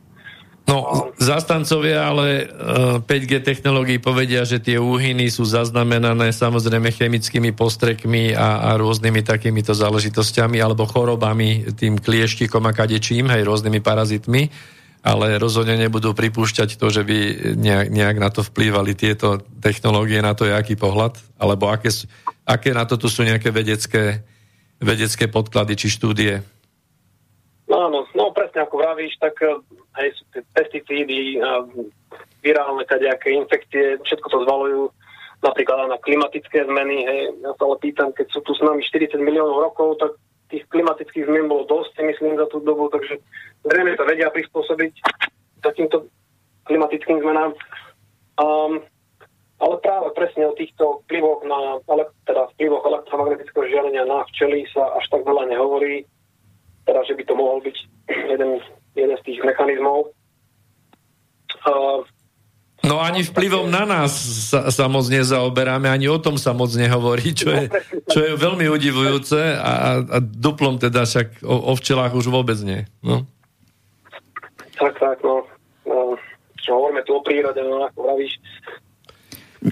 No, 0.65 1.13
zastancovia 1.21 2.09
ale 2.09 2.49
5G 3.05 3.33
e, 3.37 3.43
technológií 3.45 4.01
povedia, 4.01 4.41
že 4.49 4.57
tie 4.57 4.81
úhyny 4.81 5.29
sú 5.29 5.45
zaznamenané 5.45 6.33
samozrejme 6.33 6.89
chemickými 6.89 7.53
postrekmi 7.53 8.33
a, 8.33 8.73
a 8.73 8.81
rôznymi 8.81 9.21
takýmito 9.21 9.77
záležitosťami 9.77 10.57
alebo 10.57 10.89
chorobami, 10.89 11.69
tým 11.77 12.01
klieštikom 12.01 12.65
a 12.65 12.73
kadečím, 12.73 13.29
hej, 13.29 13.45
rôznymi 13.45 13.77
parazitmi, 13.77 14.49
ale 15.05 15.37
rozhodne 15.37 15.77
nebudú 15.77 16.17
pripúšťať 16.17 16.81
to, 16.81 16.89
že 16.89 17.05
by 17.05 17.17
nejak, 17.53 17.87
nejak 17.93 18.17
na 18.17 18.33
to 18.33 18.41
vplývali 18.41 18.97
tieto 18.97 19.45
technológie, 19.61 20.17
na 20.17 20.33
to 20.33 20.49
je 20.49 20.53
aký 20.57 20.73
pohľad, 20.73 21.21
alebo 21.37 21.69
aké, 21.69 21.93
aké 22.41 22.73
na 22.73 22.89
to 22.89 22.97
tu 22.97 23.05
sú 23.05 23.21
nejaké 23.21 23.53
vedecké, 23.53 24.25
vedecké 24.81 25.29
podklady 25.29 25.77
či 25.77 25.93
štúdie. 25.93 26.41
No 27.75 27.91
áno, 27.91 28.07
no 28.15 28.31
presne 28.31 28.63
ako 28.63 28.79
vravíš, 28.79 29.19
tak 29.19 29.35
aj 29.99 30.07
sú 30.15 30.23
tie 30.31 30.47
pesticídy, 30.55 31.43
virálne 32.39 32.87
kadejaké 32.87 33.35
infekcie, 33.35 33.99
všetko 33.99 34.27
to 34.31 34.37
zvalujú 34.47 34.83
napríklad 35.43 35.91
na 35.91 35.99
klimatické 35.99 36.63
zmeny. 36.63 37.03
Hej. 37.03 37.19
Ja 37.43 37.51
sa 37.59 37.67
ale 37.67 37.75
pýtam, 37.83 38.15
keď 38.15 38.31
sú 38.31 38.39
tu 38.47 38.55
s 38.55 38.63
nami 38.63 38.79
40 38.79 39.19
miliónov 39.19 39.59
rokov, 39.59 39.99
tak 39.99 40.15
tých 40.47 40.63
klimatických 40.71 41.27
zmien 41.27 41.51
bolo 41.51 41.67
dosť, 41.67 41.99
myslím, 41.99 42.39
za 42.39 42.47
tú 42.47 42.63
dobu, 42.63 42.87
takže 42.95 43.19
zrejme 43.67 43.99
to 43.99 44.07
vedia 44.07 44.31
prispôsobiť 44.31 44.93
takýmto 45.59 46.07
klimatickým 46.63 47.19
zmenám. 47.27 47.51
Um, 48.39 48.87
ale 49.59 49.75
práve 49.83 50.15
presne 50.15 50.47
o 50.47 50.55
týchto 50.55 51.03
vplyvoch 51.03 51.43
na, 51.43 51.83
teda 52.23 52.47
vplyvoch 52.55 52.87
elektromagnetického 52.87 53.67
žiarenia 53.67 54.07
na 54.07 54.23
včely 54.31 54.63
sa 54.71 54.95
až 54.95 55.11
tak 55.11 55.27
veľa 55.27 55.51
nehovorí, 55.51 56.07
teda 56.85 57.01
že 57.03 57.13
by 57.17 57.23
to 57.25 57.33
mohol 57.33 57.59
byť 57.61 57.77
jeden 58.29 58.61
jeden 58.95 59.15
z 59.19 59.23
tých 59.27 59.39
mechanizmov. 59.43 60.13
Uh, 61.65 62.05
No 62.85 63.01
ani 63.01 63.25
vplyvom 63.25 63.65
na 63.65 63.81
nás 63.81 64.13
sa, 64.51 64.69
sa 64.69 64.85
moc 64.85 65.09
nezaoberáme, 65.09 65.89
ani 65.89 66.05
o 66.05 66.21
tom 66.21 66.37
sa 66.37 66.53
moc 66.53 66.69
nehovorí, 66.77 67.33
čo 67.33 67.49
je, 67.49 67.65
čo 68.05 68.19
je 68.21 68.31
veľmi 68.37 68.69
udivujúce 68.69 69.57
a, 69.57 70.05
a 70.05 70.17
duplom 70.21 70.77
teda 70.77 71.09
však 71.09 71.41
o, 71.41 71.71
o 71.71 71.73
včelách 71.73 72.13
už 72.13 72.29
vôbec 72.29 72.61
nie. 72.61 72.85
No. 73.01 73.25
Tak, 74.77 75.01
tak, 75.01 75.17
no. 75.25 75.49
no 75.89 76.13
čo 76.61 76.77
hovoríme 76.77 77.01
tu 77.09 77.17
o 77.17 77.25
prírode, 77.25 77.65
no 77.65 77.89
ako 77.89 77.99
vravíš. 78.05 78.33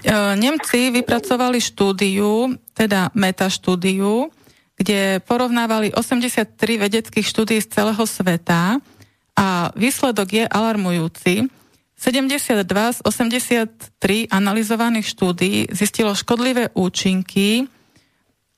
E, 0.02 0.14
Nemci 0.34 0.90
vypracovali 0.90 1.62
štúdiu, 1.62 2.58
teda 2.74 3.14
metaštúdiu, 3.14 4.26
kde 4.74 5.22
porovnávali 5.22 5.94
83 5.94 6.50
vedeckých 6.82 7.26
štúdií 7.26 7.62
z 7.62 7.70
celého 7.70 8.04
sveta 8.06 8.82
a 9.38 9.46
výsledok 9.78 10.28
je 10.30 10.44
alarmujúci. 10.46 11.46
72 11.94 12.66
z 12.68 12.98
83 13.06 14.28
analyzovaných 14.28 15.06
štúdií 15.06 15.70
zistilo 15.70 16.12
škodlivé 16.12 16.74
účinky 16.74 17.70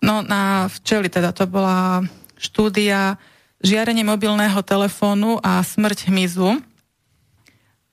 no 0.06 0.22
na 0.22 0.70
včeli, 0.70 1.08
teda 1.08 1.32
to 1.32 1.48
bola 1.48 2.04
štúdia 2.36 3.16
žiarenie 3.64 4.04
mobilného 4.04 4.60
telefónu 4.60 5.40
a 5.40 5.64
smrť 5.64 6.12
hmyzu. 6.12 6.60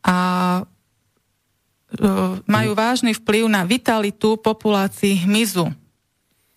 A 0.04 0.18
e, 0.60 0.64
majú 2.44 2.72
vážny 2.76 3.16
vplyv 3.16 3.48
na 3.48 3.64
vitalitu 3.64 4.36
populácií 4.36 5.24
hmyzu. 5.24 5.72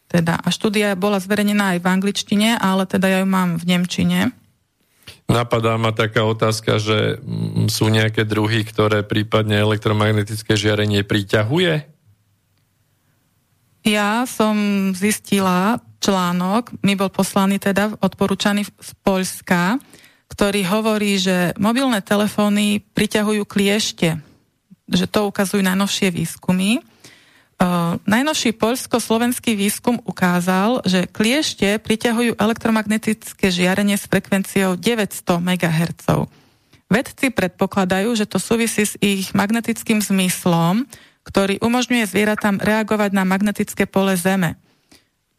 Teda, 0.06 0.38
a 0.38 0.48
štúdia 0.54 0.94
bola 0.94 1.18
zverejnená 1.18 1.76
aj 1.76 1.78
v 1.82 1.90
angličtine, 1.90 2.48
ale 2.62 2.86
teda 2.86 3.10
ja 3.10 3.18
ju 3.22 3.28
mám 3.28 3.58
v 3.58 3.64
nemčine. 3.66 4.18
Napadá 5.26 5.74
ma 5.74 5.90
taká 5.90 6.22
otázka, 6.22 6.78
že 6.78 7.18
mm, 7.18 7.66
sú 7.66 7.90
nejaké 7.90 8.22
druhy, 8.22 8.62
ktoré 8.62 9.02
prípadne 9.02 9.58
elektromagnetické 9.58 10.54
žiarenie 10.54 11.02
priťahuje? 11.02 11.82
Ja 13.86 14.26
som 14.26 14.54
zistila 14.94 15.82
článok, 16.02 16.74
mi 16.82 16.94
bol 16.94 17.10
poslaný 17.10 17.58
teda 17.58 17.98
odporúčaný 17.98 18.66
z 18.66 18.90
Poľska, 19.02 19.78
ktorý 20.30 20.62
hovorí, 20.66 21.18
že 21.18 21.54
mobilné 21.58 22.02
telefóny 22.02 22.82
priťahujú 22.82 23.42
kliešte, 23.46 24.18
že 24.90 25.06
to 25.06 25.30
ukazujú 25.30 25.62
najnovšie 25.62 26.14
výskumy. 26.14 26.82
Najnovší 28.04 28.52
poľsko-slovenský 28.60 29.56
výskum 29.56 29.96
ukázal, 30.04 30.84
že 30.84 31.08
kliešte 31.08 31.80
priťahujú 31.80 32.36
elektromagnetické 32.36 33.48
žiarenie 33.48 33.96
s 33.96 34.04
frekvenciou 34.04 34.76
900 34.76 35.40
MHz. 35.40 36.28
Vedci 36.86 37.32
predpokladajú, 37.32 38.12
že 38.12 38.28
to 38.28 38.36
súvisí 38.36 38.84
s 38.84 38.94
ich 39.00 39.32
magnetickým 39.32 40.04
zmyslom, 40.04 40.84
ktorý 41.24 41.58
umožňuje 41.58 42.04
zvieratám 42.06 42.60
reagovať 42.62 43.10
na 43.16 43.24
magnetické 43.26 43.88
pole 43.88 44.14
Zeme. 44.14 44.60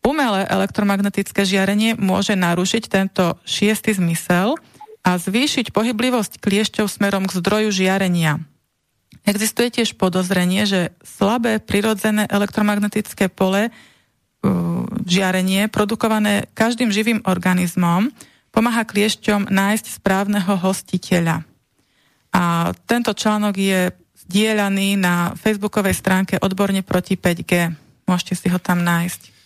Umelé 0.02 0.44
elektromagnetické 0.50 1.46
žiarenie 1.46 1.96
môže 1.96 2.34
narušiť 2.34 2.84
tento 2.90 3.38
šiestý 3.46 3.94
zmysel 3.96 4.58
a 5.06 5.16
zvýšiť 5.16 5.72
pohyblivosť 5.72 6.42
kliešťov 6.42 6.90
smerom 6.90 7.30
k 7.30 7.36
zdroju 7.40 7.70
žiarenia. 7.72 8.42
Existuje 9.28 9.68
tiež 9.72 10.00
podozrenie, 10.00 10.64
že 10.64 10.96
slabé 11.04 11.60
prirodzené 11.60 12.28
elektromagnetické 12.32 13.28
pole, 13.28 13.68
uh, 13.68 13.72
žiarenie, 15.04 15.68
produkované 15.68 16.48
každým 16.56 16.92
živým 16.92 17.20
organizmom, 17.28 18.12
pomáha 18.56 18.88
kliešťom 18.88 19.52
nájsť 19.52 19.86
správneho 20.00 20.56
hostiteľa. 20.58 21.44
A 22.34 22.74
tento 22.88 23.12
článok 23.12 23.56
je 23.56 23.82
zdieľaný 24.28 25.00
na 25.00 25.32
facebookovej 25.36 25.96
stránke 25.96 26.36
Odborne 26.44 26.84
proti 26.84 27.16
5G. 27.16 27.72
Môžete 28.08 28.34
si 28.36 28.48
ho 28.52 28.60
tam 28.60 28.84
nájsť. 28.84 29.37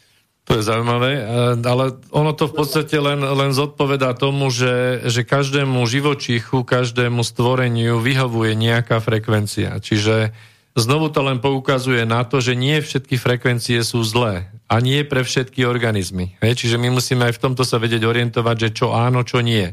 To 0.49 0.57
je 0.57 0.65
zaujímavé, 0.65 1.11
eh, 1.21 1.23
ale 1.61 2.01
ono 2.09 2.33
to 2.33 2.49
v 2.49 2.57
podstate 2.65 2.97
len, 2.97 3.21
len 3.21 3.53
zodpovedá 3.53 4.17
tomu, 4.17 4.49
že, 4.49 5.05
že 5.05 5.21
každému 5.21 5.85
živočíchu, 5.85 6.65
každému 6.65 7.21
stvoreniu 7.21 8.01
vyhovuje 8.01 8.57
nejaká 8.57 8.97
frekvencia. 8.99 9.77
Čiže 9.77 10.33
znovu 10.73 11.13
to 11.13 11.21
len 11.21 11.37
poukazuje 11.37 12.07
na 12.09 12.25
to, 12.25 12.41
že 12.41 12.57
nie 12.57 12.81
všetky 12.81 13.21
frekvencie 13.21 13.85
sú 13.85 14.01
zlé 14.01 14.49
a 14.71 14.79
nie 14.79 15.03
pre 15.03 15.21
všetky 15.21 15.67
organizmy. 15.67 16.39
Čiže 16.39 16.79
my 16.79 16.95
musíme 16.95 17.27
aj 17.27 17.35
v 17.37 17.43
tomto 17.43 17.67
sa 17.67 17.75
vedieť 17.75 18.07
orientovať, 18.07 18.55
že 18.55 18.69
čo 18.71 18.95
áno, 18.95 19.27
čo 19.27 19.43
nie. 19.43 19.67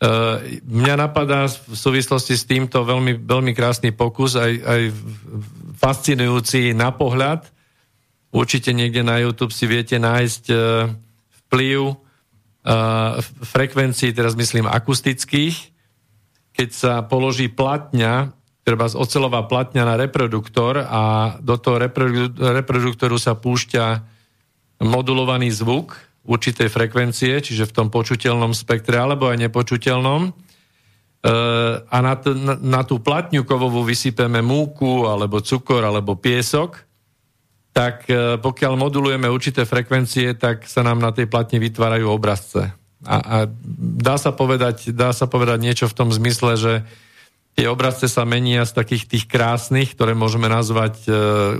Uh, 0.00 0.42
mňa 0.64 1.06
napadá 1.06 1.46
v 1.46 1.76
súvislosti 1.76 2.34
s 2.34 2.48
týmto 2.48 2.82
veľmi, 2.82 3.20
veľmi 3.20 3.52
krásny 3.54 3.94
pokus, 3.94 4.34
aj, 4.34 4.52
aj 4.64 4.82
fascinujúci 5.78 6.74
na 6.74 6.90
pohľad, 6.90 7.53
Určite 8.34 8.74
niekde 8.74 9.06
na 9.06 9.22
YouTube 9.22 9.54
si 9.54 9.70
viete 9.70 9.94
nájsť 9.94 10.44
e, 10.50 10.56
vplyv 11.46 11.78
e, 11.86 11.94
frekvencií, 13.22 14.10
teraz 14.10 14.34
myslím 14.34 14.66
akustických, 14.66 15.54
keď 16.50 16.68
sa 16.74 16.92
položí 17.06 17.46
platňa, 17.46 18.34
treba 18.66 18.90
ocelová 18.90 19.46
platňa 19.46 19.86
na 19.86 19.94
reproduktor 19.94 20.82
a 20.82 21.34
do 21.38 21.54
toho 21.62 21.78
reproduktoru 21.78 23.22
sa 23.22 23.38
púšťa 23.38 24.02
modulovaný 24.82 25.54
zvuk 25.54 25.94
určitej 26.26 26.66
frekvencie, 26.74 27.38
čiže 27.38 27.70
v 27.70 27.74
tom 27.76 27.86
počuteľnom 27.86 28.50
spektre 28.50 28.98
alebo 28.98 29.30
aj 29.30 29.46
nepočuteľnom. 29.46 30.22
E, 30.26 30.30
a 31.86 31.98
na, 32.02 32.14
t- 32.18 32.34
na 32.66 32.82
tú 32.82 32.98
platňu 32.98 33.46
kovovú 33.46 33.86
vysypeme 33.86 34.42
múku 34.42 35.06
alebo 35.06 35.38
cukor 35.38 35.86
alebo 35.86 36.18
piesok 36.18 36.93
tak 37.74 38.06
e, 38.06 38.38
pokiaľ 38.38 38.78
modulujeme 38.78 39.26
určité 39.26 39.66
frekvencie, 39.66 40.38
tak 40.38 40.64
sa 40.70 40.86
nám 40.86 41.02
na 41.02 41.10
tej 41.10 41.26
platni 41.26 41.58
vytvárajú 41.58 42.06
obrazce. 42.06 42.70
A, 43.04 43.16
a 43.18 43.36
dá, 43.98 44.16
sa 44.16 44.30
povedať, 44.30 44.94
dá 44.94 45.10
sa 45.10 45.26
povedať 45.26 45.58
niečo 45.60 45.90
v 45.90 45.96
tom 45.98 46.08
zmysle, 46.08 46.54
že 46.56 46.72
Tie 47.54 47.70
obrazce 47.70 48.10
sa 48.10 48.26
menia 48.26 48.66
z 48.66 48.74
takých 48.74 49.06
tých 49.06 49.24
krásnych, 49.30 49.94
ktoré 49.94 50.10
môžeme 50.10 50.50
nazvať 50.50 51.06
e, 51.06 51.10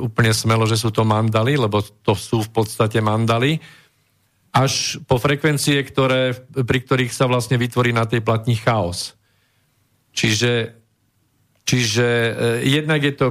úplne 0.03 0.35
smelo, 0.35 0.67
že 0.67 0.75
sú 0.75 0.91
to 0.91 1.07
mandaly, 1.07 1.55
lebo 1.55 1.87
to 2.03 2.19
sú 2.19 2.43
v 2.43 2.51
podstate 2.51 2.99
mandaly, 2.99 3.63
až 4.51 4.99
po 5.07 5.23
frekvencie, 5.23 5.79
ktoré, 5.87 6.35
pri 6.51 6.79
ktorých 6.83 7.15
sa 7.15 7.31
vlastne 7.31 7.55
vytvorí 7.63 7.95
na 7.95 8.11
tej 8.11 8.27
platni 8.27 8.59
chaos. 8.59 9.15
Čiže, 10.11 10.75
čiže 11.63 12.07
e, 12.11 12.31
jednak 12.75 12.99
je 12.99 13.15
to 13.15 13.27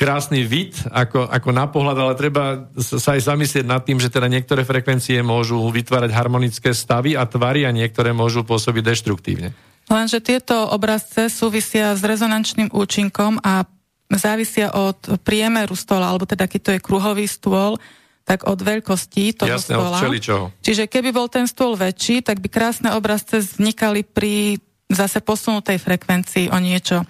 krásny 0.00 0.48
vid 0.48 0.72
ako, 0.88 1.28
ako 1.28 1.48
na 1.52 1.68
pohľad, 1.68 1.96
ale 2.00 2.14
treba 2.16 2.72
sa 2.80 3.12
aj 3.12 3.28
zamyslieť 3.28 3.68
nad 3.68 3.84
tým, 3.84 4.00
že 4.00 4.08
teda 4.08 4.32
niektoré 4.32 4.64
frekvencie 4.64 5.20
môžu 5.20 5.60
vytvárať 5.68 6.08
harmonické 6.16 6.72
stavy 6.72 7.20
a 7.20 7.28
tvary 7.28 7.68
a 7.68 7.70
niektoré 7.76 8.16
môžu 8.16 8.40
pôsobiť 8.40 8.80
deštruktívne. 8.80 9.52
Lenže 9.92 10.24
tieto 10.24 10.72
obrazce 10.72 11.28
súvisia 11.28 11.92
s 11.92 12.00
rezonančným 12.00 12.72
účinkom 12.72 13.44
a 13.44 13.68
závisia 14.08 14.72
od 14.72 15.20
priemeru 15.20 15.76
stola, 15.76 16.08
alebo 16.08 16.24
teda 16.24 16.48
keď 16.48 16.60
to 16.64 16.70
je 16.72 16.80
kruhový 16.80 17.28
stôl, 17.28 17.76
tak 18.24 18.48
od 18.48 18.56
veľkosti 18.56 19.36
toho 19.36 19.52
Jasné, 19.52 19.74
stola. 19.76 19.98
Od 20.00 20.54
Čiže 20.64 20.88
keby 20.88 21.12
bol 21.12 21.28
ten 21.28 21.44
stôl 21.44 21.76
väčší, 21.76 22.24
tak 22.24 22.40
by 22.40 22.48
krásne 22.48 22.94
obrazce 22.96 23.42
vznikali 23.42 24.06
pri 24.06 24.56
zase 24.88 25.20
posunutej 25.20 25.76
frekvencii 25.76 26.48
o 26.48 26.58
niečo. 26.58 27.04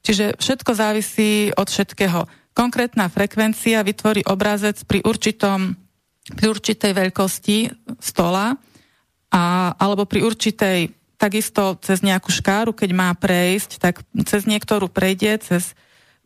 Čiže 0.00 0.40
všetko 0.40 0.70
závisí 0.72 1.52
od 1.54 1.68
všetkého. 1.68 2.24
Konkrétna 2.56 3.12
frekvencia 3.12 3.84
vytvorí 3.84 4.24
obrazec 4.26 4.80
pri, 4.88 5.04
určitom, 5.04 5.76
pri 6.34 6.46
určitej 6.50 6.92
veľkosti 6.96 7.58
stola 8.00 8.56
a, 9.30 9.42
alebo 9.76 10.08
pri 10.08 10.24
určitej 10.24 10.78
takisto 11.20 11.76
cez 11.84 12.00
nejakú 12.00 12.32
škáru, 12.32 12.72
keď 12.72 12.90
má 12.96 13.12
prejsť, 13.12 13.70
tak 13.76 14.00
cez 14.24 14.48
niektorú 14.48 14.88
prejde, 14.88 15.36
cez, 15.44 15.76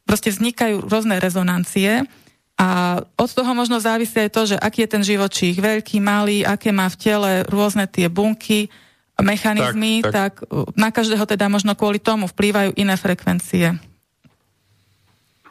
proste 0.06 0.30
vznikajú 0.30 0.86
rôzne 0.86 1.18
rezonancie 1.18 2.06
a 2.55 3.02
od 3.18 3.30
toho 3.34 3.51
možno 3.51 3.82
závisí 3.82 4.14
aj 4.14 4.30
to, 4.30 4.42
že 4.55 4.56
aký 4.62 4.86
je 4.86 4.92
ten 4.94 5.02
živočích, 5.02 5.59
veľký, 5.59 5.98
malý, 5.98 6.46
aké 6.46 6.70
má 6.70 6.86
v 6.86 6.98
tele 7.02 7.32
rôzne 7.51 7.90
tie 7.90 8.06
bunky, 8.06 8.70
mechanizmy, 9.22 10.02
tak, 10.02 10.10
tak. 10.10 10.34
tak 10.42 10.74
na 10.74 10.88
každého 10.90 11.24
teda 11.28 11.46
možno 11.46 11.78
kvôli 11.78 12.02
tomu 12.02 12.26
vplývajú 12.26 12.74
iné 12.74 12.94
frekvencie. 12.98 13.78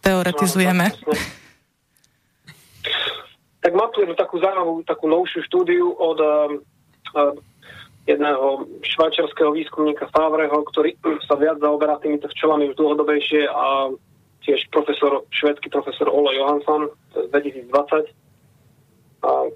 Teoretizujeme. 0.04 0.92
No, 0.92 1.16
tak 3.64 3.72
mám 3.72 3.88
tu 3.96 4.04
jednu 4.04 4.20
takú 4.20 4.44
zaujímavú, 4.44 4.84
takú 4.84 5.08
novšiu 5.08 5.48
štúdiu 5.48 5.96
od 5.96 6.20
uh, 6.20 7.32
jedného 8.04 8.68
švajčiarského 8.84 9.56
výskumníka 9.56 10.12
Favreho, 10.12 10.68
ktorý 10.68 11.00
sa 11.28 11.40
viac 11.40 11.64
zaoberá 11.64 11.96
týmito 12.04 12.28
včelami 12.28 12.68
už 12.72 12.76
dlhodobejšie 12.76 13.48
a 13.48 13.96
tiež 14.44 14.68
profesor, 14.76 15.24
švedský 15.32 15.72
profesor 15.72 16.12
Ole 16.12 16.36
Johansson 16.36 16.92
z 17.16 17.32
2020. 17.32 18.12
A 19.24 19.48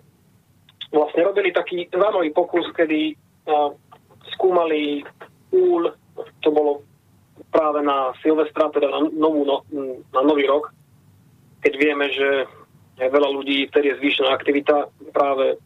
vlastne 0.95 1.21
robili 1.27 1.51
taký 1.51 1.91
zaujímavý 1.91 2.31
pokus, 2.31 2.63
kedy 2.71 3.19
a, 3.51 3.75
skúmali 4.35 5.05
úl, 5.53 5.91
to 6.41 6.49
bolo 6.49 6.83
práve 7.53 7.79
na 7.85 8.11
Silvestra, 8.19 8.73
teda 8.73 8.89
na, 8.89 8.99
novú, 9.13 9.45
no, 9.45 9.63
na 10.11 10.21
nový 10.25 10.49
rok, 10.49 10.73
keď 11.61 11.73
vieme, 11.77 12.07
že 12.11 12.45
veľa 12.97 13.29
ľudí, 13.29 13.69
vtedy 13.69 13.93
je 13.93 13.99
zvýšená 14.01 14.29
aktivita 14.33 14.89
práve 15.13 15.57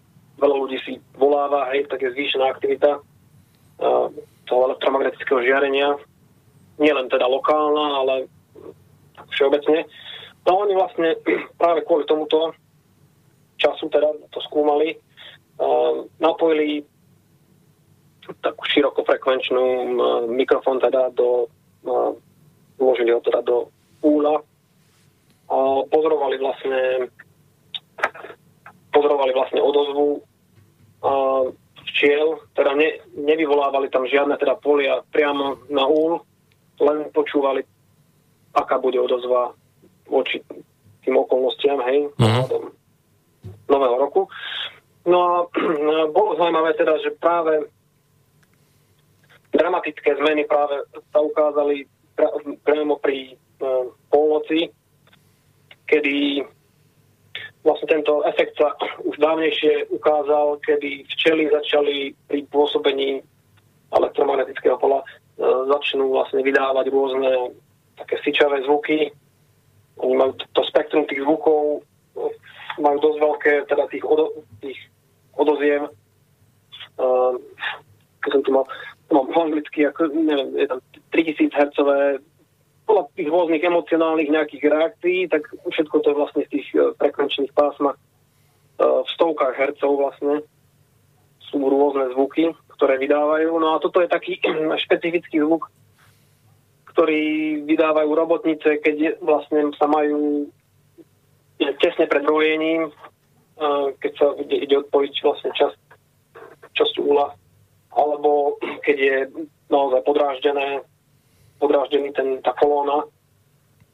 veľa 0.41 0.55
ľudí 0.57 0.77
si 0.83 0.97
voláva, 1.15 1.71
hej, 1.71 1.87
tak 1.87 2.01
je 2.01 2.11
zvýšená 2.11 2.45
aktivita 2.49 2.99
uh, 2.99 4.07
toho 4.49 4.61
elektromagnetického 4.67 5.39
žiarenia. 5.45 5.95
Nie 6.81 6.91
len 6.97 7.07
teda 7.07 7.29
lokálna, 7.29 8.03
ale 8.03 8.15
všeobecne. 9.37 9.85
No 10.49 10.65
oni 10.65 10.73
vlastne 10.73 11.15
práve 11.61 11.85
kvôli 11.85 12.03
tomuto 12.09 12.51
času 13.61 13.93
teda 13.93 14.09
to 14.33 14.41
skúmali, 14.49 14.97
uh, 15.61 16.03
napojili 16.17 16.81
takú 18.39 18.63
širokofrekvenčnú 18.69 19.63
mikrofón 20.31 20.79
teda 20.79 21.11
do, 21.11 21.51
vložili 22.79 23.11
ho 23.11 23.19
teda 23.19 23.43
do 23.43 23.67
úla 24.01 24.39
a 25.51 25.57
pozorovali 25.91 26.39
vlastne 26.39 27.11
pozorovali 28.91 29.31
vlastne 29.31 29.59
odozvu 29.63 30.23
včiel, 31.91 32.39
teda 32.53 32.71
ne, 32.77 33.01
nevyvolávali 33.17 33.89
tam 33.89 34.05
žiadne 34.05 34.37
teda 34.37 34.55
polia 34.61 35.01
priamo 35.09 35.65
na 35.69 35.85
úl, 35.89 36.21
len 36.77 37.09
počúvali, 37.09 37.65
aká 38.53 38.77
bude 38.77 39.01
odozva 39.01 39.53
voči 40.05 40.43
tým 41.01 41.17
okolnostiam, 41.17 41.81
hej, 41.89 42.13
uh-huh. 42.13 42.69
nového 43.65 43.95
roku. 43.97 44.21
No 45.09 45.17
a 45.17 45.29
bolo 46.17 46.37
zaujímavé 46.37 46.77
teda, 46.77 47.01
že 47.01 47.17
práve 47.17 47.65
dramatické 49.51 50.15
zmeny 50.17 50.47
práve 50.47 50.83
sa 51.11 51.19
ukázali 51.19 51.87
priamo 52.63 52.99
pri 52.99 53.35
uh, 53.59 53.89
polnoci, 54.11 54.71
kedy 55.87 56.45
vlastne 57.61 57.87
tento 57.87 58.25
efekt 58.25 58.57
sa 58.57 58.73
už 59.05 59.17
dávnejšie 59.21 59.93
ukázal, 59.93 60.57
kedy 60.65 61.05
včely 61.13 61.49
začali 61.49 62.13
pri 62.25 62.45
pôsobení 62.49 63.21
elektromagnetického 63.91 64.77
pola 64.81 65.03
e, 65.03 65.05
začnú 65.69 66.15
vlastne 66.15 66.41
vydávať 66.41 66.85
rôzne 66.89 67.53
také 67.99 68.17
syčavé 68.25 68.65
zvuky. 68.65 69.11
Oni 70.01 70.15
majú 70.17 70.33
to 70.55 70.61
spektrum 70.65 71.05
tých 71.05 71.21
zvukov, 71.21 71.85
e, 72.17 72.21
majú 72.81 72.97
dosť 72.97 73.17
veľké, 73.19 73.53
teda 73.69 73.83
tých, 73.91 74.05
odo, 74.07 74.41
tých 74.63 74.79
odoziev. 75.37 75.85
E, 75.85 75.91
keď 78.25 78.29
som 78.31 78.41
tu 78.41 78.49
mal, 78.53 78.65
mám 79.11 79.27
anglicky, 79.35 79.85
ako, 79.85 80.11
neviem, 80.15 80.55
je 80.55 80.67
tam 80.67 80.79
3000 81.11 81.51
Hz 81.51 81.75
podľa 82.91 83.07
tých 83.15 83.29
rôznych 83.31 83.63
emocionálnych 83.63 84.27
nejakých 84.27 84.63
reakcií, 84.67 85.19
tak 85.31 85.47
všetko 85.47 85.95
to 86.03 86.07
je 86.11 86.19
vlastne 86.19 86.41
v 86.43 86.51
tých 86.59 86.67
e, 86.75 86.91
frekvenčných 86.99 87.55
pásmach 87.55 87.95
e, 87.95 88.03
v 88.83 89.07
stovkách 89.15 89.55
hercov 89.55 89.95
vlastne 89.95 90.43
sú 91.47 91.63
rôzne 91.63 92.11
zvuky, 92.11 92.51
ktoré 92.75 92.99
vydávajú. 92.99 93.51
No 93.63 93.79
a 93.79 93.81
toto 93.83 94.03
je 94.03 94.11
taký 94.11 94.43
špecifický 94.83 95.39
zvuk, 95.39 95.71
ktorý 96.91 97.63
vydávajú 97.63 98.09
robotnice, 98.11 98.83
keď 98.83 99.23
vlastne 99.23 99.71
sa 99.79 99.87
majú 99.87 100.51
tesne 101.79 102.11
pred 102.11 102.27
rojením, 102.27 102.91
e, 102.91 102.91
keď 104.03 104.11
sa 104.19 104.27
ide, 104.35 104.67
ide 104.67 104.75
odpojiť 104.83 105.13
vlastne 105.23 105.55
časť, 105.55 105.79
časť 106.75 106.93
úla, 106.99 107.39
alebo 107.91 108.55
keď 108.83 108.97
je 108.97 109.17
naozaj 109.67 110.01
podráždené 110.07 110.83
podráždený 111.61 112.09
ten, 112.17 112.41
tá 112.41 112.57
kolóna, 112.57 113.05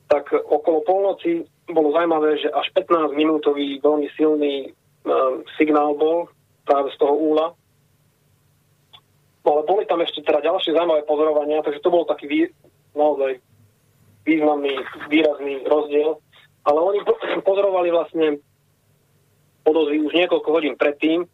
tak 0.08 0.32
okolo 0.32 0.88
polnoci 0.88 1.44
bolo 1.68 1.92
zaujímavé, 1.92 2.40
že 2.40 2.48
až 2.48 2.72
15-minútový 2.72 3.84
veľmi 3.84 4.08
silný 4.16 4.72
uh, 4.72 5.44
signál 5.60 6.00
bol 6.00 6.32
práve 6.64 6.96
z 6.96 6.98
toho 7.04 7.12
úla. 7.12 7.52
No 9.44 9.48
ale 9.52 9.62
boli 9.68 9.84
tam 9.84 10.00
ešte 10.00 10.24
teda 10.24 10.40
ďalšie 10.48 10.72
zaujímavé 10.72 11.04
pozorovania, 11.04 11.60
takže 11.60 11.84
to 11.84 11.92
bol 11.92 12.08
taký 12.08 12.26
vý, 12.32 12.40
naozaj 12.96 13.44
významný, 14.24 14.80
výrazný 15.12 15.68
rozdiel. 15.68 16.24
Ale 16.68 16.80
oni 16.80 17.00
pozorovali 17.44 17.92
vlastne 17.92 18.40
podozvy 19.68 20.04
už 20.08 20.16
niekoľko 20.16 20.50
hodín 20.52 20.76
predtým 20.80 21.28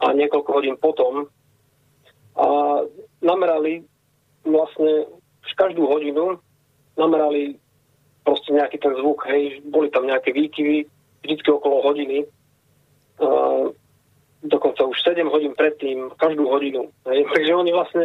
a 0.00 0.12
niekoľko 0.16 0.50
hodín 0.52 0.76
potom 0.80 1.28
a 2.34 2.46
namerali 3.22 3.86
vlastne 4.44 5.06
každú 5.54 5.86
hodinu 5.86 6.38
namerali 6.98 7.58
proste 8.24 8.54
nejaký 8.54 8.80
ten 8.80 8.94
zvuk, 8.96 9.26
hej, 9.28 9.60
boli 9.68 9.90
tam 9.90 10.08
nejaké 10.08 10.32
výkyvy, 10.32 10.88
vždycky 11.22 11.48
okolo 11.50 11.84
hodiny, 11.84 12.24
uh, 13.20 13.68
dokonca 14.40 14.86
už 14.88 14.96
7 15.02 15.28
hodín 15.28 15.52
predtým, 15.52 16.08
každú 16.16 16.48
hodinu. 16.48 16.88
Hej. 17.04 17.26
Takže 17.34 17.52
oni 17.52 17.70
vlastne, 17.74 18.04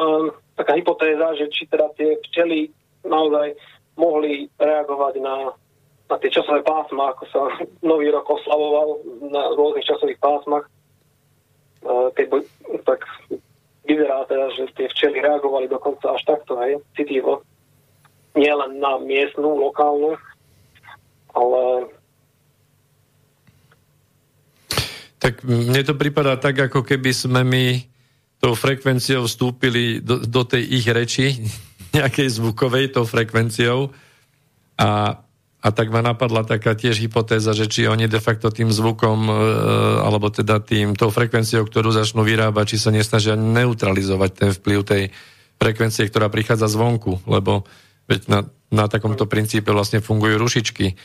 um, 0.00 0.32
taká 0.56 0.78
hypotéza, 0.80 1.36
že 1.36 1.52
či 1.52 1.68
teda 1.68 1.92
tie 1.98 2.16
včely 2.30 2.72
naozaj 3.04 3.52
mohli 4.00 4.48
reagovať 4.56 5.20
na, 5.20 5.52
na 6.08 6.16
tie 6.18 6.30
časové 6.32 6.64
pásma, 6.64 7.12
ako 7.12 7.24
sa 7.28 7.40
nový 7.90 8.08
rok 8.08 8.24
oslavoval 8.24 9.04
na 9.28 9.52
rôznych 9.52 9.84
časových 9.84 10.22
pásmach, 10.24 10.64
uh, 11.84 12.08
keď, 12.16 12.42
tak 12.82 13.04
vyzerá 13.84 14.24
teda, 14.24 14.48
že 14.56 14.72
tie 14.74 14.88
včely 14.88 15.20
reagovali 15.20 15.68
dokonca 15.68 16.16
až 16.16 16.22
takto, 16.24 16.56
hej, 16.64 16.80
citivo. 16.96 17.44
Nie 18.34 18.50
len 18.56 18.80
na 18.80 18.98
miestnú, 18.98 19.54
lokálnu, 19.60 20.18
ale... 21.36 21.92
Tak 25.20 25.40
mne 25.44 25.80
to 25.84 25.96
prípada 25.96 26.36
tak, 26.36 26.58
ako 26.68 26.84
keby 26.84 27.12
sme 27.14 27.40
my 27.46 27.64
tou 28.44 28.52
frekvenciou 28.52 29.24
vstúpili 29.24 30.04
do, 30.04 30.20
do 30.20 30.42
tej 30.44 30.68
ich 30.68 30.84
reči, 30.84 31.26
nejakej 31.96 32.40
zvukovej 32.40 32.92
tou 32.92 33.06
frekvenciou 33.06 33.94
a, 34.76 35.23
a 35.64 35.68
tak 35.72 35.88
ma 35.88 36.04
napadla 36.04 36.44
taká 36.44 36.76
tiež 36.76 37.00
hypotéza, 37.00 37.56
že 37.56 37.64
či 37.64 37.88
oni 37.88 38.04
de 38.04 38.20
facto 38.20 38.52
tým 38.52 38.68
zvukom 38.68 39.18
e, 39.24 39.32
alebo 40.04 40.28
teda 40.28 40.60
tým, 40.60 40.92
tou 40.92 41.08
frekvenciou, 41.08 41.64
ktorú 41.64 41.88
začnú 41.88 42.20
vyrábať, 42.20 42.76
či 42.76 42.84
sa 42.84 42.92
nesnažia 42.92 43.32
neutralizovať 43.32 44.30
ten 44.36 44.50
vplyv 44.52 44.78
tej 44.84 45.02
frekvencie, 45.56 46.04
ktorá 46.12 46.28
prichádza 46.28 46.68
zvonku, 46.68 47.24
lebo 47.24 47.64
veď 48.04 48.20
na, 48.28 48.40
na 48.68 48.84
takomto 48.92 49.24
princípe 49.24 49.72
vlastne 49.72 50.04
fungujú 50.04 50.36
rušičky. 50.36 51.00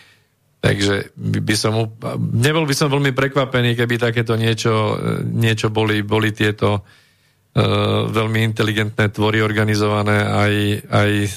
Takže 0.60 1.16
by 1.16 1.56
som, 1.56 1.96
nebol 2.20 2.68
by 2.68 2.76
som 2.76 2.92
veľmi 2.92 3.16
prekvapený, 3.16 3.80
keby 3.80 3.96
takéto 3.96 4.36
niečo, 4.36 5.00
niečo 5.24 5.72
boli, 5.72 6.04
boli 6.04 6.36
tieto 6.36 6.84
uh, 6.84 8.12
veľmi 8.12 8.44
inteligentné 8.44 9.08
tvory 9.08 9.40
organizované 9.40 10.20
aj, 10.20 10.54
aj 10.92 11.12
uh, 11.24 11.32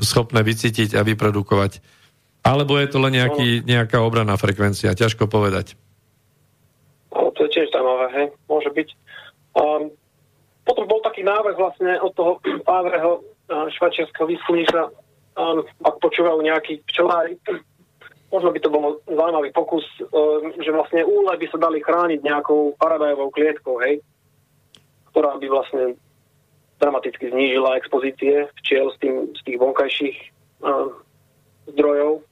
schopné 0.00 0.40
vycítiť 0.40 0.96
a 0.96 1.04
vyprodukovať. 1.04 1.99
Alebo 2.40 2.80
je 2.80 2.88
to 2.88 2.98
len 2.98 3.20
nejaký, 3.20 3.62
nejaká 3.68 4.00
obraná 4.00 4.34
frekvencia, 4.40 4.96
ťažko 4.96 5.28
povedať. 5.28 5.76
No, 7.12 7.28
to 7.36 7.44
je 7.46 7.52
tiež 7.52 7.68
zaujímavé, 7.68 8.06
hej, 8.16 8.26
môže 8.48 8.70
byť. 8.72 8.88
Um, 9.60 9.92
potom 10.64 10.86
bol 10.86 11.02
taký 11.04 11.26
návrh 11.26 11.56
vlastne 11.58 12.00
od 12.00 12.12
toho 12.16 12.40
Pávreho 12.68 13.20
uh, 13.20 13.68
švajčiarského 13.76 14.30
výskumníka, 14.30 14.88
um, 15.36 15.66
ak 15.84 16.00
počúvajú 16.00 16.40
nejakí 16.40 16.80
včelári, 16.88 17.36
možno 18.34 18.54
by 18.54 18.58
to 18.62 18.70
bol 18.70 19.02
zaujímavý 19.10 19.50
pokus, 19.50 19.82
e, 19.98 20.06
že 20.62 20.70
vlastne 20.70 21.02
úle 21.02 21.34
by 21.34 21.46
sa 21.50 21.58
dali 21.58 21.82
chrániť 21.82 22.22
nejakou 22.22 22.78
paradajovou 22.78 23.34
klietkou, 23.34 23.82
hej, 23.82 23.98
ktorá 25.10 25.34
by 25.34 25.46
vlastne 25.50 25.98
dramaticky 26.78 27.26
znížila 27.26 27.74
expozície 27.74 28.46
včiel 28.62 28.94
z, 28.94 28.96
tým, 29.02 29.14
z 29.34 29.40
tých 29.42 29.58
vonkajších 29.58 30.18
uh, 30.62 30.94
zdrojov. 31.74 32.22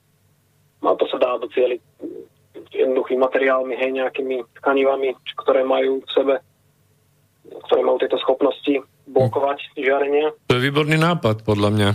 No 0.82 0.94
to 0.94 1.04
sa 1.10 1.18
dá 1.18 1.36
docieliť 1.42 1.80
jednoduchými 2.70 3.20
materiálmi, 3.20 3.74
hej, 3.74 3.90
nejakými 3.98 4.44
tkanivami, 4.62 5.14
ktoré 5.40 5.66
majú 5.66 6.04
v 6.04 6.10
sebe, 6.14 6.34
ktoré 7.66 7.80
majú 7.82 7.96
tieto 7.98 8.18
schopnosti 8.20 8.84
blokovať 9.08 9.58
žiarenie. 9.74 10.30
To 10.46 10.56
je 10.58 10.64
výborný 10.68 11.00
nápad, 11.00 11.42
podľa 11.42 11.70
mňa. 11.72 11.88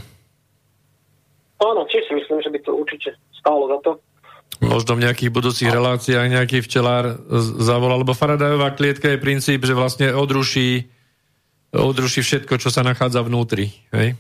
Áno, 1.64 1.81
tiež 1.88 2.03
si 2.10 2.14
myslím, 2.18 2.43
že 2.43 2.51
by 2.51 2.60
to 2.60 2.72
určite 2.76 3.15
stálo 3.38 3.69
za 3.72 3.77
to. 3.85 3.91
Možno 4.64 4.95
v 4.95 5.03
nejakých 5.07 5.31
budúcich 5.34 5.69
reláciách 5.69 6.27
nejaký 6.30 6.64
včelár 6.64 7.19
zavolal, 7.60 8.03
lebo 8.03 8.15
Faradajová 8.15 8.72
klietka 8.76 9.11
je 9.11 9.19
princíp, 9.19 9.65
že 9.65 9.76
vlastne 9.76 10.14
odruší, 10.14 10.88
odruší 11.73 12.22
všetko, 12.22 12.60
čo 12.60 12.69
sa 12.69 12.85
nachádza 12.85 13.23
vnútri. 13.26 13.72
Hej? 13.91 14.15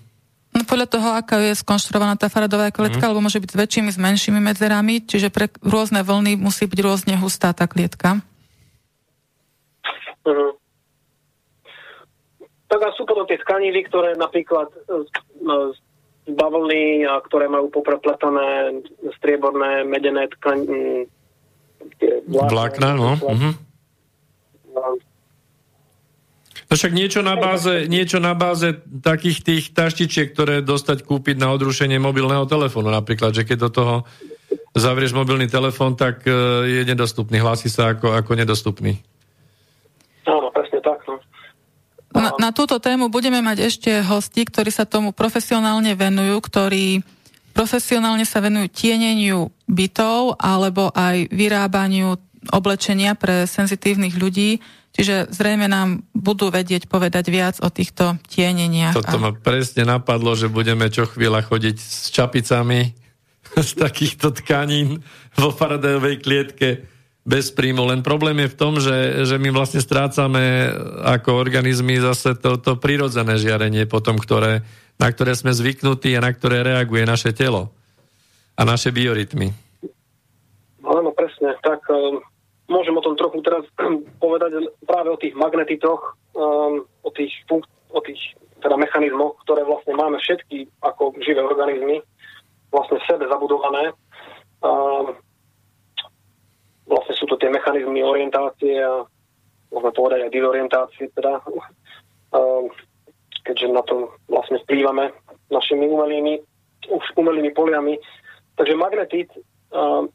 No 0.53 0.61
podľa 0.69 0.87
toho, 0.87 1.09
aká 1.17 1.41
je 1.41 1.57
skonštruovaná 1.57 2.13
tá 2.13 2.29
faradová 2.29 2.69
klietka, 2.69 3.01
mm. 3.01 3.07
alebo 3.09 3.25
môže 3.25 3.41
byť 3.41 3.49
s 3.49 3.57
väčšími, 3.57 3.89
s 3.89 3.97
menšími 3.97 4.37
medzerami, 4.37 5.01
čiže 5.01 5.33
pre 5.33 5.49
rôzne 5.65 6.05
vlny 6.05 6.37
musí 6.37 6.69
byť 6.69 6.79
rôzne 6.85 7.17
hustá 7.17 7.51
tá 7.57 7.65
klietka. 7.65 8.21
Mm. 10.23 10.53
Tak 12.69 12.79
a 12.81 12.89
sú 12.97 13.05
potom 13.05 13.25
tie 13.29 13.37
tkanivy, 13.37 13.85
ktoré 13.85 14.17
napríklad 14.17 14.69
z 14.89 15.77
bavlny, 16.25 17.05
a 17.05 17.21
ktoré 17.21 17.45
majú 17.45 17.69
poprepletané 17.69 18.81
strieborné, 19.21 19.85
medené 19.85 20.25
tkaň, 20.39 20.59
vlákna. 22.25 22.49
Vlákna, 22.49 22.89
no. 22.97 23.09
Uh-huh. 23.19 23.53
No 24.73 25.12
však 26.75 26.93
niečo 26.95 27.21
na 27.21 27.35
báze, 27.35 27.85
niečo 27.91 28.17
na 28.23 28.33
báze 28.33 28.81
takých 29.03 29.37
tých 29.43 29.63
taštičiek, 29.75 30.31
ktoré 30.31 30.65
dostať 30.65 31.03
kúpiť 31.03 31.35
na 31.37 31.51
odrušenie 31.53 31.99
mobilného 31.99 32.47
telefónu 32.47 32.89
napríklad, 32.89 33.35
že 33.35 33.43
keď 33.43 33.57
do 33.67 33.69
toho 33.69 33.95
zavrieš 34.73 35.13
mobilný 35.13 35.45
telefón, 35.45 35.93
tak 35.93 36.25
e, 36.25 36.33
je 36.65 36.81
nedostupný, 36.83 37.37
hlási 37.37 37.69
sa 37.69 37.93
ako, 37.93 38.17
ako 38.17 38.31
nedostupný. 38.33 38.97
Áno, 40.25 40.49
presne 40.49 40.81
tak. 40.81 40.97
No. 41.05 41.21
Na, 42.13 42.29
na 42.37 42.49
túto 42.53 42.77
tému 42.77 43.09
budeme 43.09 43.41
mať 43.41 43.69
ešte 43.69 43.91
hosti, 44.05 44.45
ktorí 44.45 44.69
sa 44.69 44.85
tomu 44.85 45.13
profesionálne 45.13 45.93
venujú, 45.97 46.37
ktorí 46.41 47.01
profesionálne 47.53 48.25
sa 48.25 48.41
venujú 48.41 48.69
tieneniu 48.69 49.53
bytov 49.69 50.37
alebo 50.41 50.89
aj 50.93 51.29
vyrábaniu 51.29 52.17
oblečenia 52.49 53.13
pre 53.13 53.45
senzitívnych 53.45 54.17
ľudí, 54.17 54.61
čiže 54.93 55.33
zrejme 55.33 55.67
nám 55.67 56.05
budú 56.13 56.53
vedieť 56.53 56.87
povedať 56.87 57.25
viac 57.33 57.55
o 57.59 57.67
týchto 57.67 58.15
tieneniach. 58.29 58.93
Toto 58.93 59.19
ma 59.19 59.33
presne 59.33 59.89
napadlo, 59.89 60.37
že 60.37 60.47
budeme 60.47 60.87
čo 60.93 61.09
chvíľa 61.09 61.43
chodiť 61.43 61.75
s 61.75 62.13
čapicami 62.13 62.93
z 63.67 63.71
takýchto 63.75 64.31
tkanín 64.39 65.01
vo 65.35 65.49
faradajovej 65.49 66.15
klietke 66.21 66.69
bez 67.23 67.55
príjmu. 67.55 67.87
Len 67.87 68.03
problém 68.03 68.35
je 68.43 68.51
v 68.51 68.59
tom, 68.59 68.73
že, 68.77 69.23
že 69.23 69.39
my 69.39 69.49
vlastne 69.55 69.79
strácame 69.79 70.69
ako 71.07 71.39
organizmy 71.39 71.97
zase 71.99 72.35
to, 72.35 72.59
to 72.59 72.75
prirodzené 72.75 73.39
žiarenie 73.39 73.87
potom, 73.87 74.19
ktoré, 74.19 74.61
na 74.99 75.07
ktoré 75.07 75.31
sme 75.33 75.55
zvyknutí 75.55 76.13
a 76.19 76.23
na 76.23 76.31
ktoré 76.35 76.61
reaguje 76.67 77.07
naše 77.07 77.31
telo 77.31 77.71
a 78.53 78.61
naše 78.67 78.91
biorytmy. 78.91 79.55
Áno, 80.83 81.15
presne. 81.15 81.55
Tak 81.63 81.79
um, 81.89 82.19
môžem 82.73 82.97
o 82.97 83.05
tom 83.05 83.13
trochu 83.13 83.45
teraz 83.45 83.63
povedať 84.23 84.73
práve 84.89 85.13
o 85.13 85.21
tých 85.21 85.37
magnetitoch, 85.37 86.17
um, 86.33 86.81
o 87.05 87.09
tých, 87.13 87.29
funk- 87.45 87.69
o 87.93 88.01
tých 88.01 88.19
teda 88.65 88.73
mechanizmoch, 88.79 89.37
ktoré 89.45 89.61
vlastne 89.67 89.93
máme 89.93 90.17
všetky 90.17 90.65
ako 90.81 91.13
živé 91.21 91.45
organizmy 91.45 92.01
vlastne 92.73 92.97
v 92.97 93.05
sebe 93.05 93.29
zabudované. 93.29 93.93
Um, 94.65 95.13
vlastne 96.89 97.13
sú 97.15 97.29
to 97.29 97.37
tie 97.37 97.53
mechanizmy 97.53 98.01
orientácie 98.01 98.81
a 98.81 99.05
môžeme 99.69 99.93
povedať 99.93 100.19
aj 100.25 100.35
dizorientácie, 100.35 101.03
teda, 101.17 101.41
ehm, 102.33 102.69
keďže 103.43 103.67
na 103.73 103.83
to 103.85 104.13
vlastne 104.29 104.61
vplývame 104.63 105.09
našimi 105.49 105.89
umelými, 105.89 106.39
už 106.93 107.03
umelými 107.17 107.51
poliami. 107.53 107.97
Takže 108.55 108.75
magnetit, 108.77 109.29
ehm, 109.73 110.09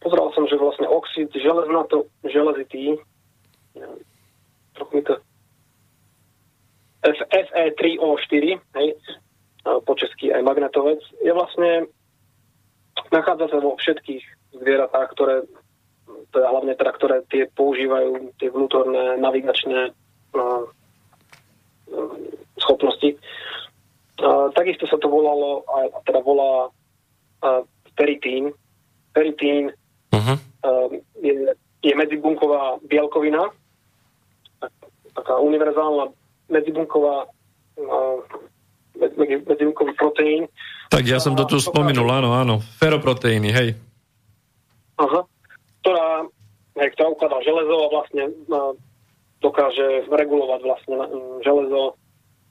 pozeral 0.00 0.32
som, 0.32 0.48
že 0.48 0.56
vlastne 0.56 0.88
oxid 0.88 1.28
železnato, 1.32 2.08
železitý, 2.24 2.98
trochu 4.74 4.92
mi 4.96 5.02
to 5.04 5.14
Fe3O4, 7.00 8.44
hej, 8.76 8.88
po 9.64 9.92
česky 9.96 10.32
aj 10.32 10.44
magnetovec, 10.44 11.00
je 11.20 11.32
vlastne 11.32 11.88
nachádza 13.12 13.48
sa 13.48 13.58
vo 13.60 13.76
všetkých 13.76 14.22
zvieratá, 14.60 15.08
ktoré 15.12 15.48
teda 16.30 16.46
hlavne 16.46 16.74
teda, 16.76 16.92
ktoré 16.94 17.16
tie 17.32 17.48
používajú 17.50 18.36
tie 18.38 18.52
vnútorné 18.52 19.18
navigačné 19.18 19.90
uh, 20.36 20.62
schopnosti. 22.60 23.18
Uh, 24.20 24.52
takisto 24.52 24.86
sa 24.86 25.00
to 25.00 25.08
volalo, 25.08 25.64
a 25.66 25.90
teda 26.04 26.20
volá 26.22 26.68
uh, 26.68 27.62
peritín. 27.96 28.52
Peritín 29.10 29.74
uh-huh. 30.12 30.36
uh, 30.38 30.88
je, 31.22 31.54
je 31.82 31.92
medzibunková 31.96 32.78
bielkovina, 32.84 33.50
tak, 34.60 34.72
taká 35.14 35.34
univerzálna 35.40 36.12
medzibunková 36.50 37.30
uh, 37.78 38.18
medzibunkový 39.24 39.92
proteín. 39.96 40.42
Tak 40.90 41.06
ja 41.06 41.22
som 41.22 41.32
to 41.38 41.46
tu 41.46 41.56
spomenul, 41.62 42.10
áno, 42.10 42.36
áno. 42.36 42.60
Feroproteíny, 42.60 43.48
hej. 43.54 43.68
Aha. 45.00 45.24
Ktorá, 45.80 46.28
hej, 46.82 46.88
ktorá 46.92 47.08
ukladá 47.14 47.38
železo 47.40 47.74
a 47.80 47.88
vlastne 47.88 48.24
uh, 48.50 48.76
dokáže 49.40 50.04
regulovať 50.10 50.60
vlastne 50.60 50.96
um, 51.00 51.40
železo, 51.40 51.96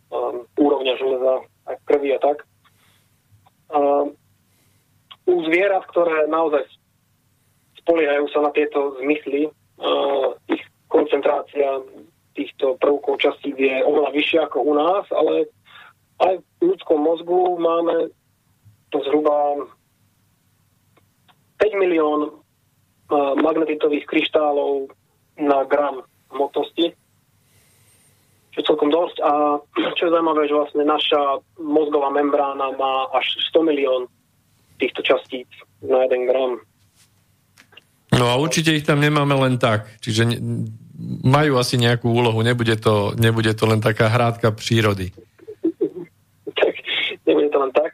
um, 0.10 0.48
úrovňa 0.58 0.94
železa 0.98 1.34
aj 1.70 1.76
krvi 1.86 2.10
a 2.18 2.20
tak. 2.24 2.38
Uh, 3.70 4.10
u 5.30 5.46
zvierat, 5.46 5.86
ktoré 5.94 6.26
naozaj 6.26 6.66
spoliehajú 7.90 8.30
sa 8.30 8.46
na 8.46 8.54
tieto 8.54 8.94
zmysly, 9.02 9.50
uh, 9.50 10.38
ich 10.46 10.62
koncentrácia 10.94 11.82
týchto 12.38 12.78
prvkov 12.78 13.18
častí 13.18 13.50
je 13.58 13.82
oveľa 13.82 14.14
vyššia 14.14 14.46
ako 14.46 14.58
u 14.62 14.74
nás, 14.78 15.10
ale 15.10 15.50
aj 16.22 16.38
v 16.38 16.70
ľudskom 16.70 17.02
mozgu 17.02 17.58
máme 17.58 18.14
zhruba 18.94 19.66
5 21.58 21.82
milión 21.82 22.38
magnetitových 23.42 24.06
kryštálov 24.06 24.94
na 25.42 25.66
gram 25.66 26.06
hmotnosti, 26.30 26.94
čo 28.54 28.58
je 28.62 28.68
celkom 28.70 28.94
dosť. 28.94 29.18
A 29.26 29.58
čo 29.98 30.02
je 30.08 30.14
zaujímavé, 30.14 30.46
že 30.46 30.58
vlastne 30.58 30.84
naša 30.86 31.42
mozgová 31.58 32.14
membrána 32.14 32.70
má 32.78 33.10
až 33.18 33.26
100 33.50 33.66
milión 33.66 34.02
týchto 34.78 35.02
častíc 35.02 35.50
na 35.82 36.06
1 36.06 36.30
gram. 36.30 36.62
No 38.10 38.26
a 38.26 38.42
určite 38.42 38.74
ich 38.74 38.88
tam 38.88 39.02
nemáme 39.04 39.38
len 39.38 39.62
tak. 39.62 39.86
Čiže 40.02 40.42
majú 41.24 41.62
asi 41.62 41.78
nejakú 41.78 42.10
úlohu, 42.10 42.42
nebude 42.42 42.76
to, 42.82 43.14
nebude 43.16 43.54
to 43.54 43.64
len 43.70 43.80
taká 43.80 44.10
hrádka 44.10 44.52
prírody. 44.52 45.14
Tak, 46.58 46.74
nebude 47.24 47.50
to 47.54 47.60
len 47.62 47.72
tak. 47.72 47.94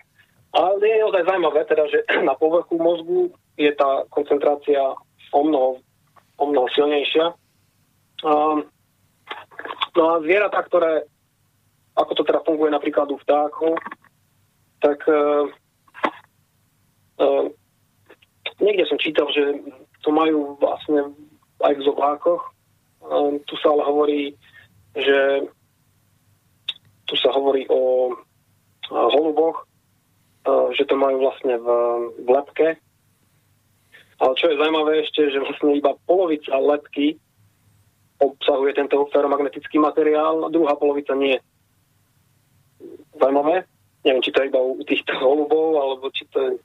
Ale 0.55 0.79
je 0.79 1.03
naozaj 1.03 1.27
zaujímavé, 1.27 1.61
teda, 1.67 1.83
že 1.91 1.99
na 2.29 2.33
povrchu 2.39 2.79
mozgu 2.79 3.35
je 3.59 3.71
tá 3.75 4.07
koncentrácia 4.07 4.79
o 5.35 5.41
mnoho, 5.43 5.83
o 6.39 6.43
mnoho 6.47 6.67
silnejšia. 6.71 7.35
Um, 8.23 8.63
no 9.99 10.03
a 10.15 10.23
zvieratá, 10.23 10.63
ktoré, 10.63 11.03
ako 11.99 12.11
to 12.15 12.23
teda 12.23 12.39
funguje 12.47 12.71
napríklad 12.71 13.11
u 13.11 13.19
vtákov, 13.19 13.75
tak 14.79 15.03
uh, 15.11 15.43
uh, 17.19 17.45
niekde 18.63 18.87
som 18.87 18.95
čítal, 18.95 19.27
že 19.35 19.59
to 20.05 20.13
majú 20.13 20.53
vlastne 20.61 21.17
aj 21.65 21.73
v 21.73 21.85
zobákoch. 21.85 22.43
Um, 23.01 23.41
tu 23.49 23.57
sa 23.57 23.73
ale 23.73 23.83
hovorí, 23.89 24.21
že 24.93 25.49
tu 27.09 27.17
sa 27.17 27.33
hovorí 27.33 27.65
o 27.69 28.13
holuboch, 28.89 29.65
že 30.77 30.85
to 30.85 30.93
majú 30.93 31.25
vlastne 31.25 31.57
v, 31.57 31.67
v 32.21 32.27
lepke. 32.29 32.67
Ale 34.21 34.33
čo 34.37 34.45
je 34.47 34.59
zaujímavé 34.61 35.01
ešte, 35.01 35.27
že 35.33 35.41
vlastne 35.41 35.73
iba 35.73 35.97
polovica 36.05 36.53
lepky 36.55 37.17
obsahuje 38.21 38.77
tento 38.77 39.09
feromagnetický 39.11 39.75
materiál 39.81 40.45
a 40.45 40.53
druhá 40.53 40.77
polovica 40.79 41.17
nie. 41.17 41.35
Zaujímavé? 43.19 43.67
Neviem, 44.05 44.23
či 44.23 44.31
to 44.31 44.45
je 44.45 44.49
iba 44.53 44.61
u 44.61 44.79
týchto 44.85 45.17
holubov, 45.17 45.81
alebo 45.81 46.13
či 46.13 46.23
to 46.29 46.61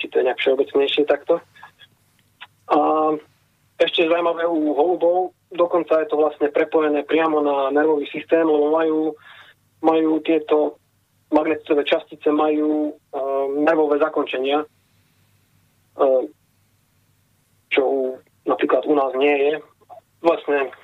či 0.00 0.08
to 0.08 0.16
je 0.16 0.24
nejak 0.24 0.40
všeobecnejšie 0.40 1.04
takto. 1.04 1.44
A 2.70 2.78
ešte 3.82 4.06
zaujímavé 4.06 4.46
u 4.46 4.70
holubov, 4.76 5.34
dokonca 5.50 6.04
je 6.04 6.06
to 6.06 6.16
vlastne 6.20 6.52
prepojené 6.54 7.02
priamo 7.02 7.42
na 7.42 7.74
nervový 7.74 8.06
systém, 8.12 8.46
lebo 8.46 8.70
majú, 8.70 8.98
majú 9.82 10.10
tieto 10.22 10.78
magnetové 11.30 11.86
častice 11.86 12.30
majú 12.30 12.90
uh, 12.90 13.46
nervové 13.62 13.98
zakončenia, 14.02 14.66
uh, 14.66 16.22
čo 17.70 17.82
u, 17.86 18.00
napríklad 18.46 18.82
u 18.86 18.94
nás 18.98 19.14
nie 19.14 19.34
je. 19.38 19.52
Vlastne 20.20 20.74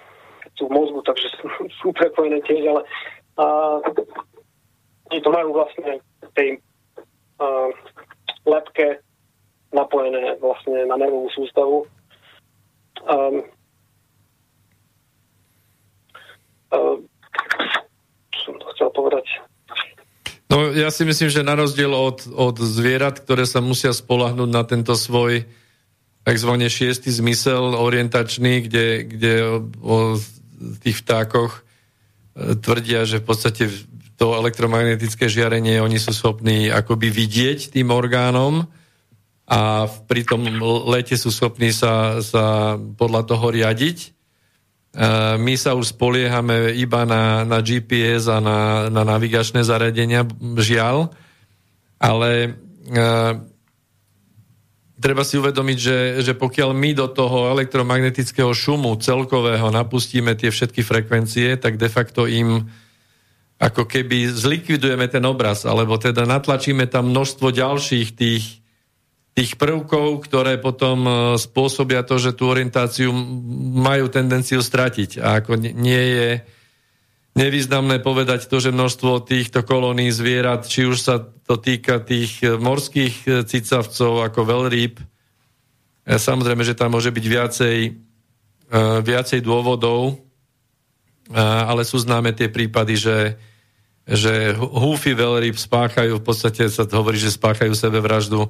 sú 0.57 0.71
v 0.71 0.75
mozgu, 0.75 1.03
takže 1.03 1.29
sú, 1.83 1.93
prepojené 1.93 2.41
tiež, 2.47 2.63
ale 2.71 2.83
uh, 3.43 3.83
to 5.11 5.31
majú 5.31 5.53
vlastne 5.53 6.01
v 6.01 6.31
tej 6.35 6.49
uh, 7.43 7.69
lepke 8.47 9.03
napojené 9.77 10.41
vlastne 10.41 10.89
na 10.89 10.97
nervovú 10.97 11.29
sústavu. 11.37 11.85
Um, 13.05 13.45
uh, 16.73 16.97
som 18.41 18.55
to 18.57 18.67
chcel 18.73 18.89
povedať. 18.97 19.27
No 20.47 20.73
ja 20.73 20.89
si 20.89 21.05
myslím, 21.05 21.29
že 21.29 21.45
na 21.45 21.59
rozdiel 21.59 21.91
od, 21.91 22.25
od 22.33 22.57
zvierat, 22.57 23.21
ktoré 23.21 23.45
sa 23.45 23.61
musia 23.61 23.93
spolahnúť 23.93 24.51
na 24.51 24.63
tento 24.65 24.97
svoj 24.97 25.45
tzv. 26.27 26.53
šiestý 26.67 27.11
zmysel 27.11 27.75
orientačný, 27.75 28.67
kde, 28.67 28.87
kde 29.05 29.33
o, 29.43 29.57
o 29.83 29.97
tých 30.83 31.03
vtákoch 31.03 31.53
e, 31.55 31.61
tvrdia, 32.59 33.07
že 33.07 33.23
v 33.23 33.27
podstate 33.27 33.65
to 34.17 34.33
elektromagnetické 34.33 35.29
žiarenie 35.29 35.83
oni 35.83 36.01
sú 36.01 36.11
schopní 36.17 36.73
akoby 36.73 37.13
vidieť 37.13 37.75
tým 37.75 37.93
orgánom 37.93 38.65
a 39.47 39.87
pri 39.87 40.27
tom 40.27 40.43
lete 40.91 41.15
sú 41.15 41.31
schopní 41.31 41.71
sa, 41.71 42.19
sa 42.19 42.75
podľa 42.75 43.23
toho 43.31 43.47
riadiť. 43.55 43.99
E, 44.03 44.09
my 45.39 45.55
sa 45.55 45.79
už 45.79 45.95
spoliehame 45.95 46.75
iba 46.75 47.07
na, 47.07 47.47
na 47.47 47.63
GPS 47.63 48.27
a 48.27 48.43
na, 48.43 48.91
na 48.91 49.07
navigačné 49.07 49.63
zariadenia, 49.63 50.27
žiaľ, 50.59 51.15
ale 52.03 52.31
e, 52.43 52.51
treba 54.99 55.23
si 55.23 55.39
uvedomiť, 55.39 55.79
že, 55.79 55.99
že 56.27 56.33
pokiaľ 56.35 56.75
my 56.75 56.91
do 56.99 57.07
toho 57.07 57.53
elektromagnetického 57.55 58.51
šumu 58.51 58.99
celkového 58.99 59.71
napustíme 59.71 60.35
tie 60.35 60.51
všetky 60.51 60.83
frekvencie, 60.83 61.55
tak 61.55 61.79
de 61.79 61.87
facto 61.87 62.27
im 62.27 62.67
ako 63.57 63.89
keby 63.89 64.29
zlikvidujeme 64.29 65.09
ten 65.09 65.25
obraz, 65.25 65.65
alebo 65.65 65.97
teda 65.97 66.29
natlačíme 66.29 66.85
tam 66.91 67.09
množstvo 67.15 67.55
ďalších 67.55 68.09
tých, 68.13 68.66
tých 69.37 69.61
prvkov, 69.61 70.25
ktoré 70.25 70.57
potom 70.57 71.05
e, 71.05 71.13
spôsobia 71.37 72.01
to, 72.09 72.17
že 72.17 72.33
tú 72.33 72.49
orientáciu 72.49 73.13
majú 73.77 74.09
tendenciu 74.09 74.65
stratiť. 74.65 75.21
A 75.21 75.45
ako 75.45 75.61
nie 75.61 76.05
je 76.17 76.29
nevýznamné 77.37 78.01
povedať 78.01 78.49
to, 78.49 78.65
že 78.65 78.73
množstvo 78.73 79.29
týchto 79.29 79.61
kolónií 79.61 80.09
zvierat, 80.09 80.65
či 80.65 80.89
už 80.89 80.97
sa 80.97 81.21
to 81.21 81.61
týka 81.61 82.01
tých 82.01 82.41
e, 82.41 82.57
morských 82.57 83.15
e, 83.29 83.31
cicavcov 83.45 84.25
ako 84.25 84.41
veľrýb, 84.41 85.05
samozrejme, 86.07 86.63
že 86.65 86.79
tam 86.79 86.95
môže 86.95 87.11
byť 87.11 87.27
viacej, 87.27 87.79
viacej 89.03 89.43
dôvodov, 89.43 90.23
ale 91.35 91.83
sú 91.83 91.99
známe 91.99 92.31
tie 92.31 92.47
prípady, 92.47 92.95
že, 92.95 93.19
že 94.07 94.55
húfy 94.55 95.19
veľryb 95.19 95.59
spáchajú, 95.59 96.23
v 96.23 96.27
podstate 96.31 96.71
sa 96.71 96.87
hovorí, 96.87 97.19
že 97.19 97.35
spáchajú 97.35 97.75
sebevraždu. 97.75 98.47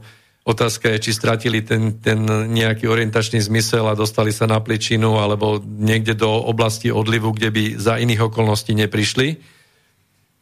Otázka 0.46 0.94
je, 0.94 1.10
či 1.10 1.18
stratili 1.18 1.58
ten, 1.66 1.98
ten 1.98 2.22
nejaký 2.54 2.86
orientačný 2.86 3.42
zmysel 3.42 3.90
a 3.90 3.98
dostali 3.98 4.30
sa 4.30 4.46
na 4.46 4.62
pličinu 4.62 5.18
alebo 5.18 5.58
niekde 5.58 6.14
do 6.14 6.30
oblasti 6.30 6.94
odlivu, 6.94 7.34
kde 7.34 7.50
by 7.50 7.64
za 7.74 7.98
iných 7.98 8.30
okolností 8.30 8.70
neprišli. 8.78 9.42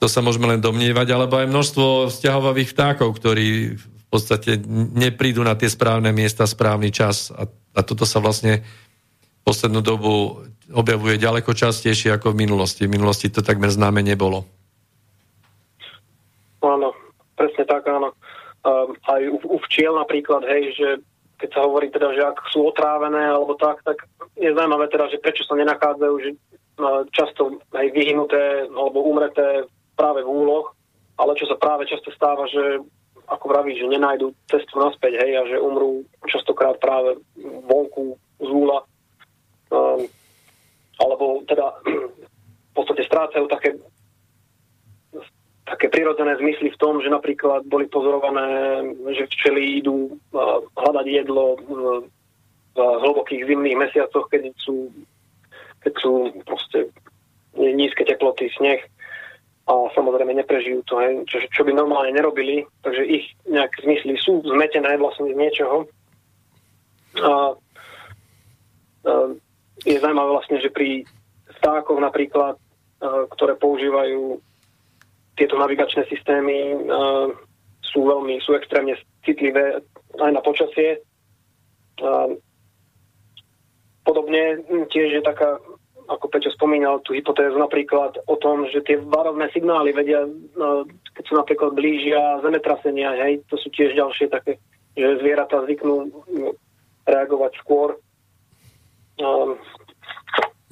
To 0.05 0.07
sa 0.13 0.21
môžeme 0.21 0.45
len 0.45 0.61
domnievať, 0.61 1.09
alebo 1.09 1.41
aj 1.41 1.49
množstvo 1.49 2.13
vzťahovavých 2.13 2.77
vtákov, 2.77 3.17
ktorí 3.17 3.81
v 3.81 4.07
podstate 4.13 4.61
neprídu 4.93 5.41
na 5.41 5.57
tie 5.57 5.73
správne 5.73 6.13
miesta 6.13 6.45
správny 6.45 6.93
čas. 6.93 7.33
A, 7.33 7.49
a 7.49 7.81
toto 7.81 8.05
sa 8.05 8.21
vlastne 8.21 8.61
poslednú 9.41 9.81
dobu 9.81 10.45
objavuje 10.69 11.17
ďaleko 11.17 11.57
častejšie 11.57 12.13
ako 12.13 12.37
v 12.37 12.45
minulosti. 12.45 12.85
V 12.85 12.93
minulosti 12.93 13.33
to 13.33 13.41
takmer 13.41 13.73
známe 13.73 14.05
nebolo. 14.05 14.45
Áno, 16.61 16.93
presne 17.41 17.65
tak, 17.65 17.89
áno. 17.89 18.13
Um, 18.65 18.97
aj 18.97 19.23
u, 19.29 19.39
u 19.45 19.59
včiel 19.69 19.93
napríklad, 19.93 20.41
hej, 20.49 20.73
že 20.73 20.89
keď 21.37 21.49
sa 21.53 21.61
hovorí 21.69 21.93
teda, 21.93 22.17
že 22.17 22.23
ak 22.25 22.49
sú 22.49 22.65
otrávené 22.65 23.29
alebo 23.29 23.61
tak, 23.61 23.85
tak 23.85 24.09
je 24.41 24.49
zaujímavé 24.49 24.89
teda, 24.89 25.13
že 25.13 25.21
prečo 25.21 25.45
sa 25.45 25.53
nenachádzajú 25.53 26.15
že, 26.25 26.31
uh, 26.81 27.05
často 27.13 27.61
aj 27.77 27.87
vyhnuté 27.93 28.65
alebo 28.73 29.05
umreté 29.05 29.69
práve 29.93 30.25
v 30.25 30.33
úloh, 30.33 30.73
ale 31.21 31.37
čo 31.37 31.45
sa 31.45 31.61
práve 31.61 31.85
často 31.85 32.09
stáva, 32.17 32.49
že 32.49 32.81
ako 33.29 33.45
vraví, 33.53 33.77
že 33.77 33.89
nenajdu 33.89 34.33
cestu 34.49 34.81
naspäť, 34.81 35.21
hej, 35.21 35.33
a 35.37 35.43
že 35.49 35.57
umrú 35.61 36.05
častokrát 36.29 36.77
práve 36.81 37.21
vonku 37.69 38.17
z 38.41 38.49
úla. 38.49 38.85
Um, 39.73 40.09
alebo 41.01 41.45
teda 41.49 41.73
v 42.71 42.75
podstate 42.77 43.03
strácajú 43.05 43.45
také 43.49 43.77
také 45.65 45.89
prirodzené 45.89 46.37
zmysly 46.37 46.69
v 46.73 46.81
tom, 46.81 47.01
že 47.01 47.09
napríklad 47.09 47.65
boli 47.65 47.89
pozorované, 47.89 48.85
že 49.17 49.25
včely 49.33 49.81
idú 49.81 50.13
hľadať 50.77 51.07
jedlo 51.09 51.57
v 51.65 52.79
hlbokých 52.79 53.49
zimných 53.49 53.81
mesiacoch, 53.81 54.29
keď 54.29 54.53
sú, 54.61 54.93
keď 55.81 55.93
sú 55.97 56.13
proste 56.45 56.93
nízke 57.57 58.05
teploty, 58.05 58.53
sneh 58.53 58.85
a 59.65 59.73
samozrejme 59.97 60.37
neprežijú 60.37 60.85
to, 60.85 61.01
hej, 61.01 61.25
čo, 61.25 61.41
čo 61.49 61.65
by 61.65 61.73
normálne 61.73 62.13
nerobili, 62.13 62.69
takže 62.85 63.09
ich 63.09 63.33
nejaké 63.49 63.81
zmysly 63.81 64.21
sú 64.21 64.45
zmetené 64.45 65.01
vlastne 65.01 65.33
z 65.33 65.37
niečoho. 65.41 65.89
A, 67.25 67.25
a 67.25 67.33
je 69.89 69.97
zaujímavé 69.97 70.31
vlastne, 70.37 70.61
že 70.61 70.69
pri 70.69 71.09
vtákoch 71.57 71.97
napríklad, 71.97 72.61
a, 72.61 73.25
ktoré 73.33 73.57
používajú 73.57 74.37
tieto 75.35 75.59
navigačné 75.59 76.07
systémy 76.07 76.87
uh, 76.87 77.31
sú 77.83 78.07
veľmi, 78.07 78.39
sú 78.43 78.55
extrémne 78.55 78.95
citlivé 79.27 79.83
aj 80.19 80.31
na 80.31 80.43
počasie. 80.43 81.03
Uh, 81.99 82.39
podobne 84.07 84.63
tiež 84.91 85.19
je 85.19 85.23
taká, 85.23 85.59
ako 86.07 86.27
Peťo 86.31 86.51
spomínal, 86.55 87.03
tú 87.03 87.15
hypotézu 87.15 87.59
napríklad 87.59 88.19
o 88.27 88.37
tom, 88.39 88.67
že 88.71 88.83
tie 88.87 88.99
varovné 88.99 89.51
signály 89.51 89.91
vedia, 89.91 90.27
uh, 90.27 90.83
keď 91.19 91.25
sú 91.27 91.35
napríklad 91.39 91.75
blížia 91.75 92.43
zemetrasenia, 92.43 93.15
hej, 93.27 93.43
to 93.51 93.59
sú 93.59 93.71
tiež 93.75 93.95
ďalšie 93.99 94.31
také, 94.31 94.59
že 94.95 95.19
zvieratá 95.19 95.63
zvyknú 95.67 96.11
reagovať 97.07 97.53
skôr. 97.59 97.99
Uh, 99.19 99.55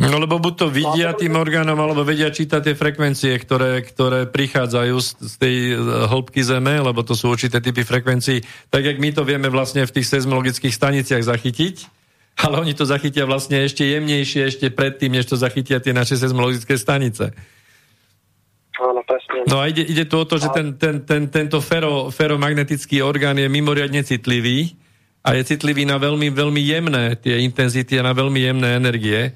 No 0.02 0.18
lebo 0.18 0.42
buď 0.42 0.54
to 0.58 0.66
vidia 0.66 1.14
tým 1.14 1.38
orgánom, 1.38 1.78
alebo 1.78 2.02
vedia 2.02 2.26
čítať 2.34 2.58
tie 2.58 2.74
frekvencie, 2.74 3.38
ktoré, 3.38 3.86
ktoré 3.86 4.26
prichádzajú 4.26 4.96
z, 4.98 5.08
z 5.14 5.34
tej 5.38 5.54
e, 5.70 5.74
hĺbky 6.10 6.42
Zeme, 6.42 6.82
lebo 6.82 7.06
to 7.06 7.14
sú 7.14 7.30
určité 7.30 7.62
typy 7.62 7.86
frekvencií, 7.86 8.42
tak 8.66 8.82
jak 8.82 8.98
my 8.98 9.14
to 9.14 9.22
vieme 9.22 9.46
vlastne 9.46 9.86
v 9.86 9.94
tých 9.94 10.10
seismologických 10.10 10.74
staniciach 10.74 11.22
zachytiť, 11.22 11.76
ale 12.44 12.66
oni 12.66 12.74
to 12.74 12.82
zachytia 12.82 13.30
vlastne 13.30 13.62
ešte 13.62 13.86
jemnejšie, 13.86 14.42
ešte 14.50 14.66
predtým, 14.74 15.14
než 15.14 15.30
to 15.30 15.38
zachytia 15.38 15.78
tie 15.78 15.94
naše 15.94 16.18
seismologické 16.18 16.74
stanice. 16.74 17.30
Áno, 18.82 19.06
presne. 19.06 19.46
No 19.46 19.62
a 19.62 19.70
ide, 19.70 19.86
ide 19.86 20.02
tu 20.10 20.18
o 20.18 20.26
to, 20.26 20.42
že 20.42 20.50
ten, 20.50 20.74
ten, 20.74 21.06
ten, 21.06 21.30
tento 21.30 21.62
fero, 21.62 22.10
feromagnetický 22.10 23.06
orgán 23.06 23.38
je 23.38 23.46
mimoriadne 23.46 24.02
citlivý 24.02 24.74
a 25.22 25.38
je 25.38 25.46
citlivý 25.46 25.86
na 25.86 26.02
veľmi, 26.02 26.34
veľmi 26.34 26.58
jemné 26.58 27.14
tie 27.22 27.38
intenzity 27.46 28.00
a 28.00 28.06
na 28.10 28.10
veľmi 28.10 28.42
jemné 28.42 28.74
energie. 28.74 29.30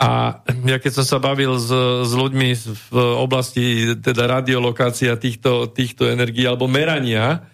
A 0.00 0.40
ja 0.66 0.78
keď 0.80 0.92
som 1.02 1.06
sa 1.06 1.18
bavil 1.22 1.56
s, 1.60 1.68
s 2.06 2.12
ľuďmi 2.12 2.48
v 2.92 2.96
oblasti 3.20 3.96
teda 4.00 4.40
radiolokácia 4.40 5.14
týchto, 5.20 5.70
týchto 5.70 6.08
energií 6.08 6.48
alebo 6.48 6.66
merania, 6.66 7.46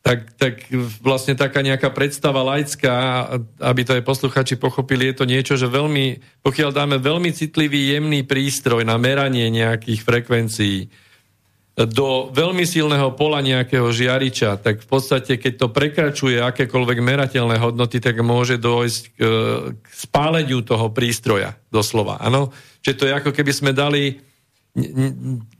tak, 0.00 0.32
tak 0.40 0.64
vlastne 1.04 1.36
taká 1.36 1.60
nejaká 1.60 1.92
predstava 1.92 2.40
laická, 2.40 3.28
aby 3.60 3.80
to 3.84 3.92
aj 3.98 4.06
posluchači 4.06 4.56
pochopili, 4.56 5.10
je 5.12 5.20
to 5.20 5.24
niečo, 5.28 5.54
že 5.58 5.68
veľmi, 5.68 6.40
pokiaľ 6.40 6.70
dáme 6.72 6.96
veľmi 6.96 7.28
citlivý, 7.34 7.92
jemný 7.92 8.24
prístroj 8.24 8.86
na 8.88 8.96
meranie 8.96 9.52
nejakých 9.52 10.00
frekvencií 10.00 11.07
do 11.78 12.34
veľmi 12.34 12.66
silného 12.66 13.14
pola 13.14 13.38
nejakého 13.38 13.86
žiariča, 13.94 14.58
tak 14.58 14.82
v 14.82 14.88
podstate, 14.90 15.38
keď 15.38 15.52
to 15.62 15.66
prekračuje 15.70 16.42
akékoľvek 16.42 16.98
merateľné 16.98 17.54
hodnoty, 17.62 18.02
tak 18.02 18.18
môže 18.18 18.58
dojsť 18.58 19.02
k, 19.14 19.18
k 19.78 19.86
spáleniu 19.94 20.66
toho 20.66 20.90
prístroja, 20.90 21.54
doslova. 21.70 22.18
Áno? 22.18 22.50
Čiže 22.82 22.98
to 22.98 23.06
je 23.06 23.12
ako 23.14 23.30
keby 23.30 23.52
sme 23.54 23.70
dali 23.70 24.18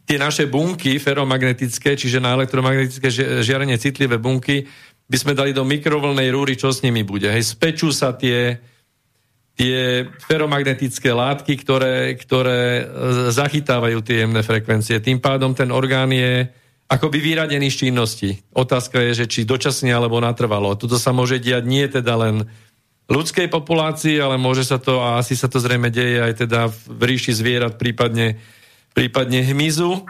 tie 0.07 0.19
naše 0.19 0.51
bunky 0.51 0.99
feromagnetické, 0.99 1.95
čiže 1.95 2.19
na 2.19 2.35
elektromagnetické 2.35 3.09
žiarenie 3.43 3.79
citlivé 3.79 4.19
bunky, 4.19 4.67
by 5.09 5.17
sme 5.17 5.33
dali 5.39 5.55
do 5.55 5.63
mikrovlnej 5.63 6.35
rúry, 6.35 6.59
čo 6.59 6.75
s 6.75 6.83
nimi 6.83 7.07
bude. 7.07 7.31
Hej, 7.31 7.55
spečú 7.55 7.95
sa 7.95 8.13
tie, 8.13 8.59
tie 9.59 10.07
feromagnetické 10.23 11.11
látky, 11.11 11.59
ktoré, 11.59 12.15
ktoré 12.15 12.63
e, 12.63 12.83
zachytávajú 13.35 13.99
tie 14.07 14.23
jemné 14.23 14.47
frekvencie. 14.47 15.03
Tým 15.03 15.19
pádom 15.19 15.51
ten 15.51 15.75
orgán 15.75 16.15
je 16.15 16.47
akoby 16.87 17.19
vyradený 17.19 17.67
z 17.75 17.91
činnosti. 17.91 18.31
Otázka 18.55 19.03
je, 19.11 19.27
že 19.27 19.27
či 19.27 19.43
dočasne 19.43 19.91
alebo 19.91 20.23
natrvalo. 20.23 20.79
Toto 20.79 20.95
sa 20.95 21.11
môže 21.11 21.43
diať 21.43 21.67
nie 21.67 21.85
teda 21.91 22.15
len 22.15 22.47
ľudskej 23.11 23.51
populácii, 23.51 24.23
ale 24.23 24.39
môže 24.39 24.63
sa 24.63 24.79
to, 24.79 25.03
a 25.03 25.19
asi 25.19 25.35
sa 25.35 25.51
to 25.51 25.59
zrejme 25.59 25.91
deje 25.91 26.23
aj 26.23 26.33
teda 26.47 26.71
v 26.71 27.03
ríši 27.03 27.35
zvierat, 27.35 27.75
prípadne 27.83 28.39
prípadne 28.99 29.47
hmyzu 29.47 30.03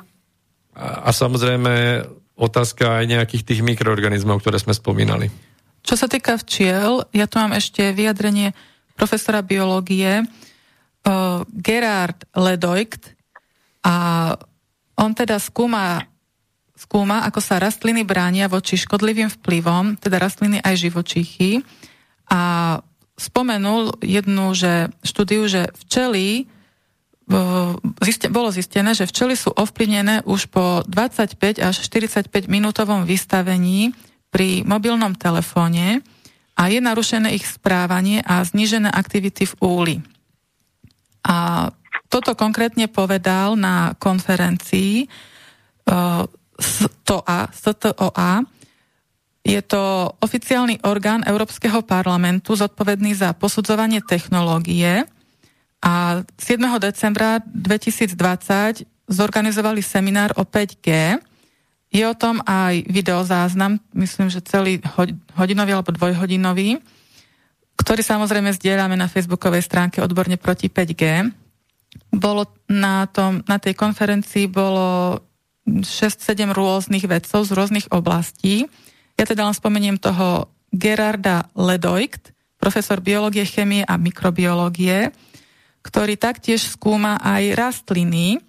a, 0.72 1.08
a 1.08 1.10
samozrejme 1.12 2.04
otázka 2.40 3.02
aj 3.02 3.04
nejakých 3.04 3.42
tých 3.44 3.60
mikroorganizmov, 3.60 4.40
ktoré 4.40 4.56
sme 4.56 4.72
spomínali. 4.72 5.28
Čo 5.84 6.00
sa 6.00 6.06
týka 6.08 6.40
včiel, 6.40 7.04
ja 7.12 7.28
tu 7.28 7.36
mám 7.36 7.52
ešte 7.52 7.92
vyjadrenie 7.92 8.56
profesora 8.98 9.46
biológie 9.46 10.26
uh, 10.26 11.46
Gerard 11.54 12.26
Ledoikt 12.34 13.14
a 13.86 13.94
on 14.98 15.14
teda 15.14 15.38
skúma, 15.38 16.02
skúma, 16.74 17.22
ako 17.22 17.38
sa 17.38 17.62
rastliny 17.62 18.02
bránia 18.02 18.50
voči 18.50 18.74
škodlivým 18.74 19.30
vplyvom, 19.30 19.94
teda 19.94 20.18
rastliny 20.18 20.58
aj 20.58 20.74
živočíchy. 20.74 21.62
A 22.26 22.40
spomenul 23.14 23.94
jednu 24.02 24.50
že, 24.58 24.90
štúdiu, 25.06 25.46
že 25.46 25.70
včely 25.86 26.50
bolo 28.32 28.48
zistené, 28.48 28.96
že 28.96 29.04
včely 29.04 29.36
sú 29.36 29.52
ovplyvnené 29.52 30.24
už 30.24 30.48
po 30.48 30.80
25 30.88 31.60
až 31.60 31.76
45 31.84 32.48
minútovom 32.48 33.04
vystavení 33.04 33.92
pri 34.32 34.64
mobilnom 34.64 35.12
telefóne 35.12 36.00
a 36.58 36.66
je 36.66 36.82
narušené 36.82 37.38
ich 37.38 37.46
správanie 37.46 38.18
a 38.26 38.42
znížené 38.42 38.90
aktivity 38.90 39.46
v 39.46 39.54
úli. 39.62 39.96
A 41.22 41.70
toto 42.10 42.34
konkrétne 42.34 42.90
povedal 42.90 43.54
na 43.54 43.94
konferencii 43.94 45.06
STOA, 46.58 47.40
STOA. 47.54 48.42
Je 49.46 49.60
to 49.62 50.12
oficiálny 50.18 50.82
orgán 50.84 51.22
Európskeho 51.24 51.80
parlamentu 51.86 52.58
zodpovedný 52.58 53.14
za 53.14 53.32
posudzovanie 53.32 54.02
technológie 54.02 55.06
a 55.78 56.26
7. 56.36 56.58
decembra 56.82 57.38
2020 57.46 58.84
zorganizovali 59.08 59.80
seminár 59.80 60.36
o 60.36 60.44
5G. 60.44 61.16
Je 61.88 62.04
o 62.04 62.12
tom 62.12 62.44
aj 62.44 62.84
videozáznam, 62.84 63.80
myslím, 63.96 64.28
že 64.28 64.44
celý 64.44 64.84
hodinový 65.32 65.72
alebo 65.72 65.96
dvojhodinový, 65.96 66.76
ktorý 67.80 68.04
samozrejme 68.04 68.52
zdieľame 68.52 68.98
na 68.98 69.08
facebookovej 69.08 69.64
stránke 69.64 70.04
odborne 70.04 70.36
proti 70.36 70.68
5G. 70.68 71.32
Bolo 72.12 72.44
na, 72.68 73.08
tom, 73.08 73.40
na 73.48 73.56
tej 73.56 73.72
konferencii 73.72 74.52
bolo 74.52 75.16
6-7 75.64 76.52
rôznych 76.52 77.04
vedcov 77.08 77.48
z 77.48 77.50
rôznych 77.56 77.86
oblastí. 77.88 78.68
Ja 79.16 79.24
teda 79.24 79.48
len 79.48 79.56
spomeniem 79.56 79.96
toho 79.96 80.52
Gerarda 80.68 81.48
Ledoikt, 81.56 82.36
profesor 82.60 83.00
biológie, 83.00 83.48
chemie 83.48 83.86
a 83.88 83.96
mikrobiológie, 83.96 85.08
ktorý 85.80 86.20
taktiež 86.20 86.68
skúma 86.68 87.16
aj 87.22 87.56
rastliny 87.56 88.44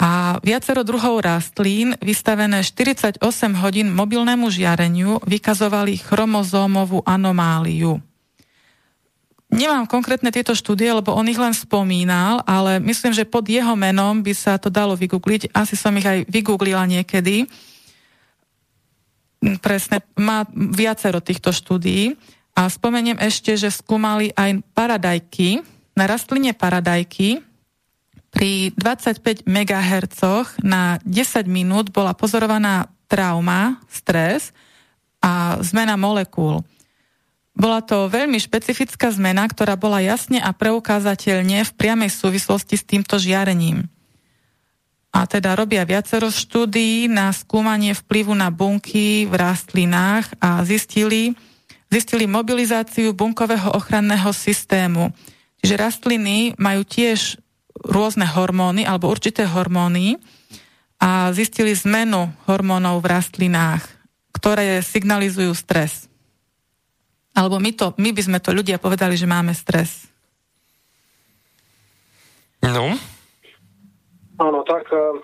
a 0.00 0.40
viacero 0.40 0.80
druhov 0.80 1.20
rastlín 1.20 1.92
vystavené 2.00 2.64
48 2.64 3.20
hodín 3.60 3.92
mobilnému 3.92 4.48
žiareniu 4.48 5.20
vykazovali 5.28 6.00
chromozómovú 6.00 7.04
anomáliu. 7.04 8.00
Nemám 9.52 9.84
konkrétne 9.84 10.32
tieto 10.32 10.56
štúdie, 10.56 10.88
lebo 10.88 11.12
on 11.12 11.28
ich 11.28 11.36
len 11.36 11.52
spomínal, 11.52 12.40
ale 12.48 12.80
myslím, 12.80 13.12
že 13.12 13.28
pod 13.28 13.44
jeho 13.44 13.76
menom 13.76 14.24
by 14.24 14.32
sa 14.32 14.56
to 14.56 14.72
dalo 14.72 14.96
vygoogliť. 14.96 15.52
Asi 15.52 15.76
som 15.76 15.92
ich 16.00 16.06
aj 16.06 16.24
vygooglila 16.32 16.86
niekedy. 16.88 17.44
Presne, 19.60 20.00
má 20.16 20.48
viacero 20.54 21.20
týchto 21.20 21.52
štúdií. 21.52 22.16
A 22.56 22.70
spomeniem 22.72 23.20
ešte, 23.20 23.52
že 23.58 23.68
skúmali 23.68 24.32
aj 24.32 24.64
paradajky, 24.72 25.60
na 25.98 26.06
rastline 26.06 26.54
paradajky 26.54 27.49
pri 28.30 28.70
25 28.78 29.46
MHz 29.46 30.22
na 30.62 31.02
10 31.02 31.50
minút 31.50 31.90
bola 31.90 32.14
pozorovaná 32.14 32.90
trauma, 33.10 33.82
stres 33.90 34.54
a 35.18 35.58
zmena 35.60 35.98
molekúl. 35.98 36.62
Bola 37.58 37.82
to 37.82 38.06
veľmi 38.06 38.38
špecifická 38.38 39.10
zmena, 39.10 39.44
ktorá 39.50 39.74
bola 39.74 40.00
jasne 40.00 40.38
a 40.38 40.54
preukázateľne 40.54 41.66
v 41.66 41.72
priamej 41.74 42.14
súvislosti 42.14 42.78
s 42.78 42.86
týmto 42.86 43.18
žiarením. 43.18 43.84
A 45.10 45.26
teda 45.26 45.58
robia 45.58 45.82
viacero 45.82 46.30
štúdií 46.30 47.10
na 47.10 47.34
skúmanie 47.34 47.98
vplyvu 47.98 48.30
na 48.30 48.48
bunky 48.54 49.26
v 49.26 49.34
rastlinách 49.34 50.38
a 50.38 50.62
zistili, 50.62 51.34
zistili 51.90 52.30
mobilizáciu 52.30 53.10
bunkového 53.10 53.74
ochranného 53.74 54.30
systému 54.30 55.10
Čiže 55.60 55.76
rastliny 55.76 56.56
majú 56.56 56.82
tiež 56.88 57.36
rôzne 57.76 58.26
hormóny 58.26 58.82
alebo 58.84 59.10
určité 59.10 59.46
hormóny 59.46 60.18
a 61.00 61.32
zistili 61.32 61.72
zmenu 61.72 62.28
hormónov 62.44 63.00
v 63.00 63.10
rastlinách, 63.10 63.86
ktoré 64.36 64.84
signalizujú 64.84 65.56
stres. 65.56 66.10
Alebo 67.32 67.62
my, 67.62 67.70
to, 67.72 67.94
my 67.96 68.10
by 68.12 68.22
sme 68.26 68.38
to 68.42 68.50
ľudia 68.52 68.76
povedali, 68.76 69.16
že 69.16 69.24
máme 69.24 69.54
stres. 69.54 70.10
No. 72.60 72.92
Áno, 74.36 74.60
tak 74.68 74.84
uh, 74.92 75.16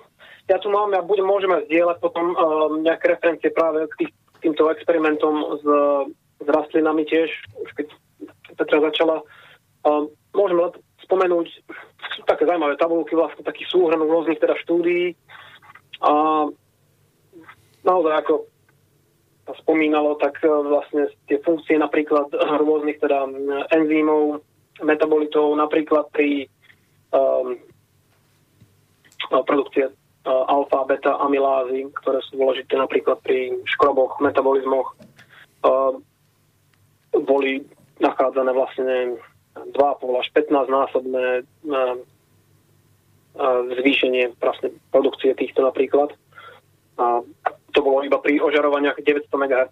ja 0.48 0.56
tu 0.56 0.72
mám, 0.72 0.88
ja 0.96 1.04
budem, 1.04 1.28
môžeme 1.28 1.60
zdieľať 1.68 1.98
potom 2.00 2.32
uh, 2.32 2.72
nejaké 2.80 3.12
referencie 3.12 3.52
práve 3.52 3.84
k 3.92 4.06
tých, 4.06 4.12
týmto 4.40 4.70
experimentom 4.72 5.60
s, 5.60 5.64
s 6.40 6.46
rastlinami 6.48 7.04
tiež, 7.04 7.28
už 7.60 7.70
keď 7.76 7.86
Petra 8.56 8.80
začala. 8.80 9.20
Uh, 9.84 10.08
Môžeme 10.36 10.68
spomenúť, 11.00 11.48
sú 12.16 12.20
také 12.28 12.44
zaujímavé 12.44 12.76
tabulky, 12.76 13.16
vlastne 13.16 13.44
taký 13.44 13.64
súhrn 13.68 13.98
rôznych 14.00 14.40
teda 14.40 14.56
štúdií. 14.64 15.16
A 16.04 16.44
naozaj 17.84 18.14
ako 18.24 18.34
sa 19.46 19.54
spomínalo, 19.62 20.18
tak 20.18 20.42
e, 20.42 20.50
vlastne 20.50 21.06
tie 21.30 21.38
funkcie 21.40 21.78
napríklad 21.78 22.28
rôznych 22.64 22.98
teda 22.98 23.30
enzýmov, 23.72 24.42
metabolitov, 24.82 25.56
napríklad 25.56 26.10
pri 26.12 26.44
um, 27.08 27.56
produkcie 29.48 29.88
uh, 29.88 30.44
alfa, 30.52 30.84
beta, 30.84 31.16
amylázy, 31.16 31.88
ktoré 32.02 32.20
sú 32.28 32.36
dôležité 32.36 32.76
napríklad 32.76 33.16
pri 33.24 33.56
škroboch, 33.64 34.20
metabolizmoch, 34.20 34.92
uh, 35.64 35.96
boli 37.16 37.64
nachádzané 38.04 38.52
vlastne 38.52 39.16
2,5 39.56 40.20
až 40.20 40.28
15 40.34 40.68
násobné 40.68 41.24
eh, 41.40 41.94
eh, 43.36 43.60
zvýšenie 43.80 44.36
vlastne 44.36 44.76
produkcie 44.92 45.32
týchto 45.32 45.64
napríklad. 45.64 46.12
A 46.96 47.20
to 47.76 47.78
bolo 47.84 48.00
iba 48.04 48.16
pri 48.20 48.40
ožarovaniach 48.40 48.96
900 49.04 49.28
MHz 49.28 49.68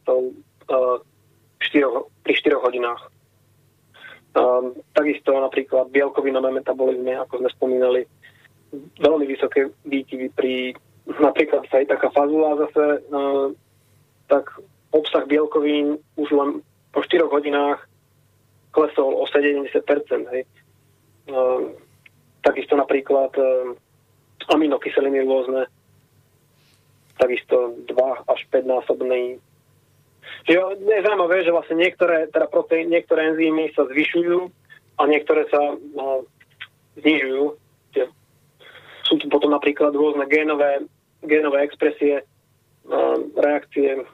pri 2.20 2.32
4 2.36 2.64
hodinách. 2.64 3.08
Um, 4.34 4.76
takisto 4.92 5.30
napríklad 5.30 5.88
bielkovinové 5.94 6.52
metabolizmy, 6.52 7.16
ako 7.16 7.40
sme 7.40 7.50
spomínali, 7.54 8.00
veľmi 8.98 9.24
vysoké 9.24 9.70
výkyvy 9.86 10.26
pri 10.34 10.52
napríklad 11.06 11.64
sa 11.70 11.80
aj 11.80 11.86
taká 11.94 12.08
fazula 12.10 12.58
zase, 12.66 13.04
tak 14.26 14.44
obsah 14.90 15.24
bielkovín 15.28 16.00
už 16.16 16.28
len 16.32 16.50
po 16.90 17.02
4 17.02 17.28
hodinách 17.28 17.84
klesol 18.74 19.14
o 19.14 19.24
70%. 19.30 19.70
Hej. 20.34 20.42
Uh, 21.30 21.72
takisto 22.42 22.74
napríklad 22.74 23.30
uh, 23.38 23.72
aminokyseliny 24.50 25.22
rôzne, 25.24 25.70
takisto 27.16 27.78
2 27.86 27.94
až 28.28 28.40
5 28.50 28.66
násobný 28.66 29.38
Čiže 30.44 30.60
je 30.76 31.04
zaujímavé, 31.04 31.40
že 31.44 31.54
vlastne 31.54 31.80
niektoré, 31.80 32.28
teda 32.28 32.46
proteín, 32.52 32.92
niektoré 32.92 33.32
enzymy 33.32 33.72
sa 33.72 33.88
zvyšujú 33.88 34.52
a 35.00 35.02
niektoré 35.08 35.48
sa 35.48 35.60
no, 35.96 36.28
znižujú. 37.00 37.56
Sú 39.04 39.20
tu 39.20 39.28
potom 39.28 39.52
napríklad 39.52 39.92
rôzne 39.92 40.24
génové, 40.28 40.84
génové 41.24 41.64
expresie, 41.64 42.24
no, 42.84 43.24
reakcie 43.36 44.04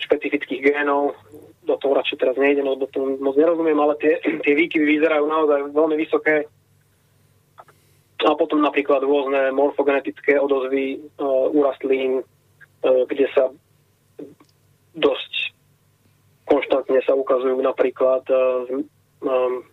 špecifických 0.00 0.72
génov. 0.72 1.16
Do 1.64 1.80
toho 1.80 1.96
radšej 1.96 2.20
teraz 2.20 2.36
nejdem, 2.36 2.68
lebo 2.68 2.84
to 2.92 3.16
moc 3.20 3.34
nerozumiem, 3.36 3.78
ale 3.80 3.96
tie, 3.96 4.20
tie 4.44 4.54
výkyvy 4.54 5.00
vyzerajú 5.00 5.24
naozaj 5.24 5.72
veľmi 5.72 5.96
vysoké. 5.96 6.44
A 8.24 8.32
potom 8.36 8.64
napríklad 8.64 9.04
rôzne 9.04 9.52
morfogenetické 9.52 10.40
odozvy 10.40 10.96
uh, 11.20 11.52
u 11.52 11.60
rastlín, 11.60 12.24
uh, 12.24 13.04
kde 13.04 13.28
sa 13.36 13.52
dosť 14.96 15.32
konštantne 16.48 17.00
sa 17.04 17.12
ukazujú 17.12 17.60
napríklad 17.60 18.24
uh, 18.32 18.64
um, 19.24 19.64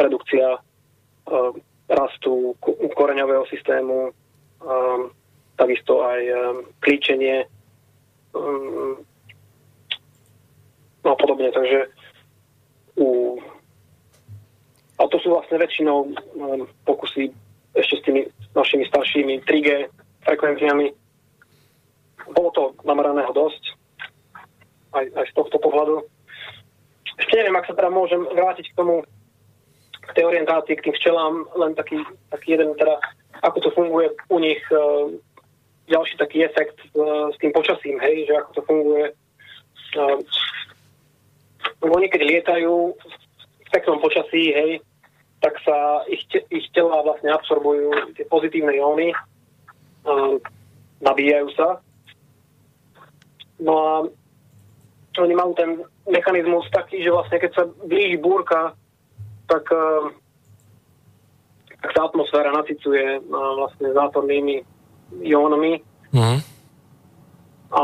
redukcia 0.00 0.56
uh, 0.56 1.52
rastu 1.88 2.56
koreňového 2.96 3.44
systému, 3.52 4.12
um, 4.64 5.12
takisto 5.60 6.00
aj 6.04 6.20
um, 6.24 6.38
klíčenie 6.80 7.44
um, 8.32 9.00
no 11.04 11.12
a 11.12 11.16
podobne. 11.16 11.52
Takže 11.52 11.92
u, 12.96 13.38
a 14.98 15.02
to 15.10 15.16
sú 15.20 15.34
vlastne 15.34 15.60
väčšinou 15.60 15.98
um, 16.08 16.64
pokusy 16.88 17.30
ešte 17.74 17.94
s 17.98 18.04
tými 18.06 18.22
našimi 18.54 18.84
staršími 18.86 19.42
3G 19.42 19.90
frekvenciami. 20.22 20.86
Bolo 22.32 22.50
to 22.54 22.62
nameraného 22.86 23.34
dosť, 23.34 23.62
aj, 24.94 25.04
aj 25.12 25.24
z 25.28 25.32
tohto 25.34 25.58
pohľadu. 25.58 26.06
Ešte 27.18 27.34
neviem, 27.36 27.58
ak 27.58 27.66
sa 27.66 27.74
teda 27.74 27.90
môžem 27.90 28.22
vrátiť 28.22 28.72
k 28.72 28.78
tomu, 28.78 29.02
k 30.04 30.10
tej 30.14 30.24
orientácii, 30.30 30.78
k 30.78 30.84
tým 30.88 30.94
včelám, 30.94 31.34
len 31.58 31.74
taký, 31.74 31.98
taký 32.30 32.54
jeden 32.56 32.72
teda, 32.78 32.96
ako 33.42 33.58
to 33.60 33.70
funguje 33.74 34.14
u 34.30 34.38
nich, 34.38 34.62
uh, 34.70 35.10
ďalší 35.90 36.16
taký 36.16 36.46
efekt 36.46 36.78
uh, 36.94 37.28
s 37.34 37.36
tým 37.42 37.50
počasím, 37.50 37.98
hej, 38.00 38.30
že 38.30 38.34
ako 38.38 38.50
to 38.54 38.62
funguje. 38.70 39.04
Uh, 39.98 40.22
oni 41.84 42.06
keď 42.08 42.22
lietajú 42.22 42.74
v 43.64 43.68
peknom 43.72 43.98
počasí, 44.00 44.52
hej, 44.52 44.72
tak 45.40 45.60
sa 45.60 46.06
ich, 46.08 46.24
te, 46.32 46.40
ich 46.48 46.64
tela 46.72 47.04
vlastne 47.04 47.28
absorbujú 47.32 48.16
tie 48.16 48.24
pozitívne 48.28 48.72
jóny, 48.76 49.12
uh, 49.12 50.40
nabíjajú 51.04 51.48
sa. 51.52 51.68
No 53.60 53.72
a 53.76 53.90
oni 55.20 55.34
majú 55.36 55.52
ten 55.54 55.84
mechanizmus 56.10 56.66
taký, 56.74 57.04
že 57.04 57.12
vlastne 57.12 57.38
keď 57.38 57.52
sa 57.54 57.64
blíži 57.86 58.18
búrka, 58.18 58.74
tak, 59.46 59.68
tak 61.80 61.90
sa 61.94 62.08
atmosféra 62.08 62.50
nasycuje 62.50 63.22
vlastne 63.30 63.94
zápornými 63.94 64.64
jónmi. 65.22 65.78
Mm. 66.10 66.40
A 67.74 67.82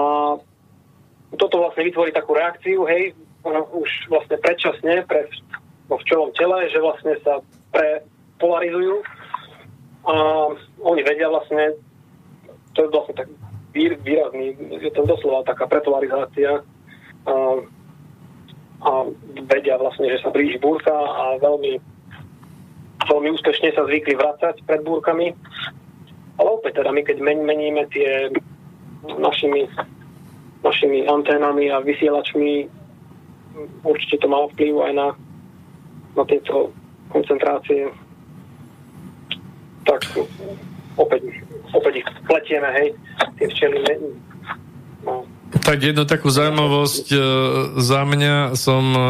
toto 1.39 1.55
vlastne 1.63 1.87
vytvorí 1.87 2.11
takú 2.11 2.35
reakciu, 2.35 2.83
hej, 2.91 3.15
už 3.49 3.91
vlastne 4.13 4.37
predčasne 4.41 5.05
pre 5.09 5.29
vo 5.89 5.97
včelom 5.99 6.31
tele, 6.39 6.71
že 6.71 6.79
vlastne 6.79 7.19
sa 7.25 7.43
prepolarizujú 7.75 9.03
a 10.07 10.15
oni 10.81 11.01
vedia 11.03 11.29
vlastne, 11.29 11.77
to 12.73 12.87
je 12.87 12.89
vlastne 12.95 13.15
tak 13.19 13.29
výrazný, 13.75 14.55
je 14.81 14.91
to 14.95 15.07
doslova 15.07 15.47
taká 15.47 15.67
prepolarizácia 15.67 16.63
a, 17.27 17.35
a 18.81 18.91
vedia 19.47 19.77
vlastne, 19.79 20.11
že 20.11 20.23
sa 20.23 20.31
blíži 20.31 20.59
búrka 20.59 20.95
a 20.95 21.39
veľmi, 21.39 21.79
veľmi 23.07 23.29
úspešne 23.35 23.75
sa 23.75 23.87
zvykli 23.87 24.15
vrácať 24.17 24.63
pred 24.65 24.83
búrkami. 24.83 25.35
Ale 26.41 26.49
opäť 26.57 26.81
teda 26.81 26.91
my 26.91 27.03
keď 27.05 27.17
meníme 27.21 27.85
tie 27.93 28.33
našimi, 29.05 29.69
našimi 30.65 31.05
anténami 31.05 31.69
a 31.69 31.85
vysielačmi, 31.85 32.80
určite 33.85 34.21
to 34.21 34.27
má 34.29 34.47
vplyv 34.55 34.75
aj 34.91 34.93
na, 34.95 35.09
na 36.17 36.25
tieto 36.27 36.71
koncentrácie. 37.11 37.91
Tak 39.85 40.01
opäť, 40.97 41.23
opäť 41.75 41.93
ich 42.05 42.09
pletieme, 42.29 42.69
hej, 42.77 42.89
tie 43.41 43.47
včely. 43.49 43.79
No, 45.03 45.25
tak 45.61 45.83
jednu 45.83 46.07
takú 46.07 46.31
zaujímavosť 46.31 47.07
e, 47.11 47.19
za 47.83 48.01
mňa 48.07 48.55
som, 48.55 48.85
e, 48.95 49.03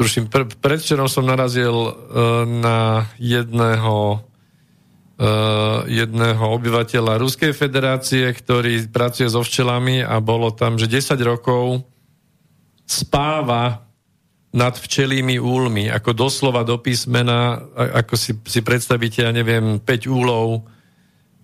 tuším, 0.00 0.32
pr- 0.32 0.56
predvčerom 0.56 1.12
som 1.12 1.28
narazil 1.28 1.74
e, 1.74 1.92
na 2.48 3.04
jedného 3.20 4.24
e, 5.20 5.28
jedného 5.92 6.44
obyvateľa 6.56 7.20
Ruskej 7.20 7.52
federácie, 7.52 8.24
ktorý 8.32 8.88
pracuje 8.88 9.28
so 9.28 9.44
včelami 9.44 10.00
a 10.00 10.16
bolo 10.24 10.48
tam, 10.56 10.80
že 10.80 10.88
10 10.88 11.20
rokov 11.20 11.84
spáva 12.84 13.84
nad 14.54 14.78
včelými 14.78 15.42
úlmi, 15.42 15.90
ako 15.90 16.14
doslova 16.14 16.62
do 16.62 16.78
písmena, 16.78 17.58
ako 17.74 18.14
si, 18.14 18.32
si 18.46 18.62
predstavíte, 18.62 19.26
ja 19.26 19.34
neviem, 19.34 19.82
5 19.82 20.06
úlov 20.06 20.62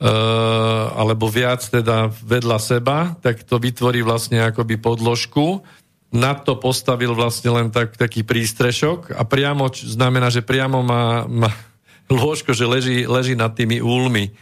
Eh, 0.00 0.84
alebo 0.96 1.28
viac 1.28 1.60
teda 1.60 2.08
vedľa 2.08 2.56
seba, 2.56 3.12
tak 3.20 3.44
to 3.44 3.60
vytvorí 3.60 4.00
vlastne 4.00 4.40
akoby 4.40 4.80
podložku. 4.80 5.60
Na 6.08 6.32
to 6.32 6.56
postavil 6.56 7.12
vlastne 7.12 7.52
len 7.52 7.68
tak, 7.68 8.00
taký 8.00 8.24
prístrešok 8.24 9.12
a 9.12 9.28
priamo, 9.28 9.68
znamená, 9.68 10.32
že 10.32 10.40
priamo 10.40 10.80
má, 10.80 11.28
má 11.28 11.52
lôžko, 12.08 12.56
že 12.56 12.64
leží, 12.64 13.04
leží 13.04 13.36
nad 13.36 13.52
tými 13.52 13.84
úlmi. 13.84 14.32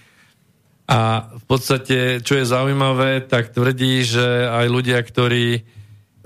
A 0.87 1.27
v 1.27 1.45
podstate, 1.51 2.23
čo 2.23 2.39
je 2.39 2.47
zaujímavé, 2.47 3.27
tak 3.27 3.51
tvrdí, 3.51 4.07
že 4.07 4.47
aj 4.47 4.67
ľudia, 4.71 5.03
ktorí 5.03 5.67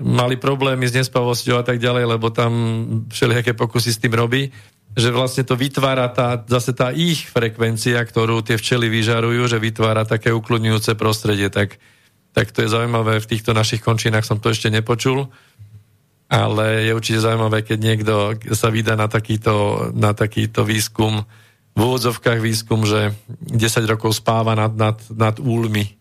mali 0.03 0.35
problémy 0.35 0.83
s 0.83 0.93
nespavosťou 0.99 1.63
a 1.63 1.65
tak 1.65 1.79
ďalej, 1.79 2.05
lebo 2.11 2.27
tam 2.29 2.51
všelijaké 3.07 3.55
pokusy 3.55 3.95
s 3.95 4.01
tým 4.03 4.13
robí, 4.13 4.51
že 4.93 5.09
vlastne 5.09 5.47
to 5.47 5.57
vytvára 5.57 6.11
tá, 6.11 6.37
zase 6.45 6.75
tá 6.75 6.93
ich 6.93 7.25
frekvencia, 7.25 7.97
ktorú 8.03 8.45
tie 8.45 8.59
včely 8.59 8.91
vyžarujú, 8.91 9.47
že 9.49 9.57
vytvára 9.57 10.05
také 10.05 10.29
ukludňujúce 10.29 10.93
prostredie, 10.93 11.49
tak, 11.49 11.81
tak 12.35 12.53
to 12.53 12.61
je 12.61 12.69
zaujímavé, 12.69 13.17
v 13.17 13.29
týchto 13.31 13.55
našich 13.55 13.81
končinách 13.81 14.27
som 14.27 14.37
to 14.37 14.53
ešte 14.53 14.69
nepočul, 14.69 15.31
ale 16.29 16.85
je 16.85 16.91
určite 16.93 17.23
zaujímavé, 17.23 17.65
keď 17.65 17.79
niekto 17.79 18.13
sa 18.53 18.69
vydá 18.69 18.93
na 18.93 19.09
takýto, 19.09 19.89
na 19.97 20.13
takýto 20.13 20.61
výskum, 20.61 21.25
v 21.73 21.79
úvodzovkách 21.81 22.37
výskum, 22.37 22.85
že 22.85 23.17
10 23.49 23.89
rokov 23.89 24.21
spáva 24.21 24.53
nad, 24.53 24.77
nad, 24.77 24.97
nad 25.09 25.41
úlmi. 25.41 25.97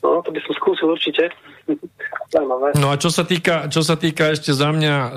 No, 0.00 0.24
to 0.24 0.32
by 0.32 0.40
som 0.40 0.52
skúsil 0.56 0.88
určite. 0.96 1.28
No 2.80 2.88
a 2.88 2.96
čo 2.96 3.12
sa 3.12 3.28
týka, 3.28 3.68
čo 3.68 3.84
sa 3.84 4.00
týka 4.00 4.32
ešte 4.32 4.56
za 4.56 4.72
mňa 4.72 4.94
e, 4.96 5.10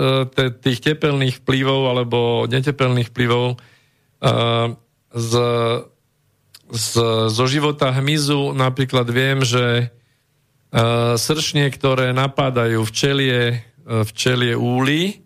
tých 0.60 0.84
tepelných 0.84 1.40
vplyvov 1.46 1.82
alebo 1.88 2.20
netepelných 2.52 3.08
vplyvov 3.14 3.56
e, 3.56 3.58
z, 5.14 5.32
z, 6.68 6.90
zo 7.32 7.46
života 7.48 7.96
hmyzu 7.96 8.52
napríklad 8.52 9.08
viem, 9.08 9.46
že 9.48 9.66
e, 9.80 9.86
sršne, 11.16 11.70
ktoré 11.72 12.12
napadajú 12.12 12.84
včelie, 12.84 13.64
včelie 13.88 14.58
úly 14.58 15.24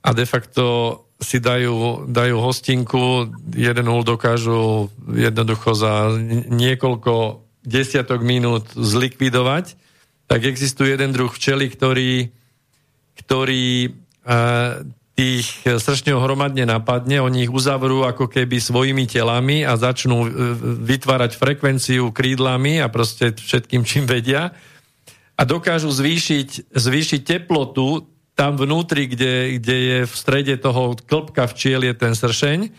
a 0.00 0.16
de 0.16 0.24
facto 0.24 0.64
si 1.20 1.36
dajú, 1.36 2.08
dajú 2.08 2.36
hostinku, 2.40 3.28
jeden 3.52 3.86
úl 3.92 4.00
dokážu 4.00 4.88
jednoducho 5.04 5.76
za 5.76 6.16
niekoľko 6.48 7.44
desiatok 7.70 8.26
minút 8.26 8.66
zlikvidovať, 8.74 9.78
tak 10.26 10.42
existuje 10.42 10.98
jeden 10.98 11.14
druh 11.14 11.30
včely, 11.30 11.70
ktorý, 11.70 12.34
ktorý 13.22 13.94
uh, 14.26 14.82
tých 15.20 15.46
sršňov 15.68 16.18
hromadne 16.24 16.64
napadne, 16.64 17.20
oni 17.20 17.44
ich 17.44 17.52
uzavrú 17.52 18.08
ako 18.08 18.26
keby 18.26 18.56
svojimi 18.56 19.04
telami 19.04 19.68
a 19.68 19.76
začnú 19.76 20.24
e, 20.24 20.28
vytvárať 20.80 21.36
frekvenciu 21.36 22.08
krídlami 22.08 22.80
a 22.80 22.88
proste 22.88 23.36
všetkým, 23.36 23.84
čím 23.84 24.08
vedia 24.08 24.56
a 25.36 25.42
dokážu 25.44 25.92
zvýšiť, 25.92 26.72
zvýšiť 26.72 27.20
teplotu 27.20 28.08
tam 28.32 28.56
vnútri, 28.56 29.08
kde, 29.08 29.60
kde 29.60 29.76
je 29.76 29.98
v 30.08 30.14
strede 30.16 30.56
toho 30.56 30.96
klopka 31.04 31.44
včiel 31.44 31.84
je 31.84 31.92
ten 31.92 32.16
sršeň. 32.16 32.72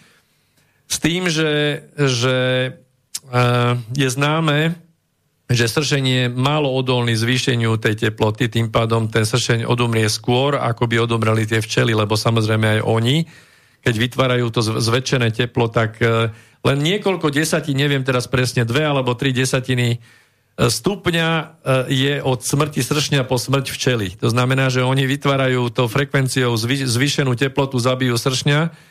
S 0.90 0.98
tým, 0.98 1.30
že, 1.30 1.86
že 1.94 2.38
je 3.96 4.08
známe, 4.12 4.76
že 5.52 5.68
sršeň 5.68 6.04
je 6.04 6.24
málo 6.32 6.72
odolný 6.72 7.16
zvýšeniu 7.16 7.76
tej 7.76 8.08
teploty, 8.08 8.48
tým 8.48 8.72
pádom 8.72 9.12
ten 9.12 9.28
sršeň 9.28 9.68
odumrie 9.68 10.08
skôr, 10.08 10.56
ako 10.56 10.88
by 10.88 11.04
odumreli 11.04 11.44
tie 11.44 11.60
včely, 11.60 11.92
lebo 11.92 12.16
samozrejme 12.16 12.80
aj 12.80 12.82
oni, 12.88 13.28
keď 13.84 13.96
vytvárajú 13.96 14.48
to 14.48 14.62
zväčšené 14.64 15.36
teplo, 15.36 15.68
tak 15.68 16.00
uh, 16.00 16.32
len 16.62 16.78
niekoľko 16.80 17.34
desatí, 17.34 17.74
neviem 17.74 18.06
teraz 18.06 18.30
presne, 18.30 18.64
dve 18.64 18.86
alebo 18.86 19.18
tri 19.18 19.34
desatiny 19.34 20.00
stupňa 20.60 21.30
e, 21.32 21.44
je 21.90 22.14
od 22.22 22.44
smrti 22.44 22.84
sršňa 22.86 23.26
po 23.26 23.40
smrť 23.40 23.72
včely. 23.72 24.14
To 24.22 24.30
znamená, 24.30 24.70
že 24.70 24.86
oni 24.86 25.08
vytvárajú 25.10 25.72
to 25.74 25.90
frekvenciou 25.90 26.54
zvýšenú 26.86 27.34
teplotu, 27.34 27.82
zabijú 27.82 28.20
sršňa, 28.20 28.91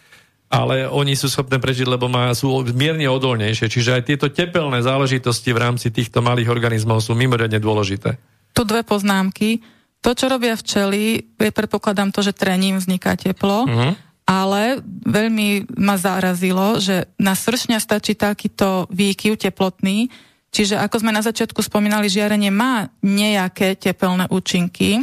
ale 0.51 0.91
oni 0.91 1.15
sú 1.15 1.31
schopné 1.31 1.63
prežiť, 1.63 1.87
lebo 1.87 2.11
má, 2.11 2.35
sú 2.35 2.67
mierne 2.75 3.07
odolnejšie. 3.07 3.71
Čiže 3.71 3.91
aj 3.95 4.03
tieto 4.03 4.27
tepelné 4.27 4.83
záležitosti 4.83 5.55
v 5.55 5.63
rámci 5.63 5.95
týchto 5.95 6.19
malých 6.19 6.51
organizmov 6.51 6.99
sú 6.99 7.15
mimoriadne 7.15 7.63
dôležité. 7.63 8.19
Tu 8.51 8.63
dve 8.67 8.83
poznámky. 8.83 9.63
To, 10.03 10.11
čo 10.11 10.27
robia 10.27 10.59
včely, 10.59 11.23
je 11.39 11.53
predpokladám 11.55 12.11
to, 12.11 12.27
že 12.27 12.35
trením 12.35 12.83
vzniká 12.83 13.15
teplo, 13.15 13.69
uh-huh. 13.69 13.93
ale 14.27 14.83
veľmi 15.07 15.77
ma 15.79 15.95
zarazilo, 15.95 16.83
že 16.83 17.07
na 17.21 17.39
sršňa 17.39 17.79
stačí 17.79 18.19
takýto 18.19 18.91
výkyv 18.91 19.39
teplotný, 19.39 20.11
Čiže 20.51 20.83
ako 20.83 21.07
sme 21.07 21.15
na 21.15 21.23
začiatku 21.23 21.63
spomínali, 21.63 22.11
žiarenie 22.11 22.51
má 22.51 22.91
nejaké 23.07 23.79
tepelné 23.79 24.27
účinky, 24.35 24.99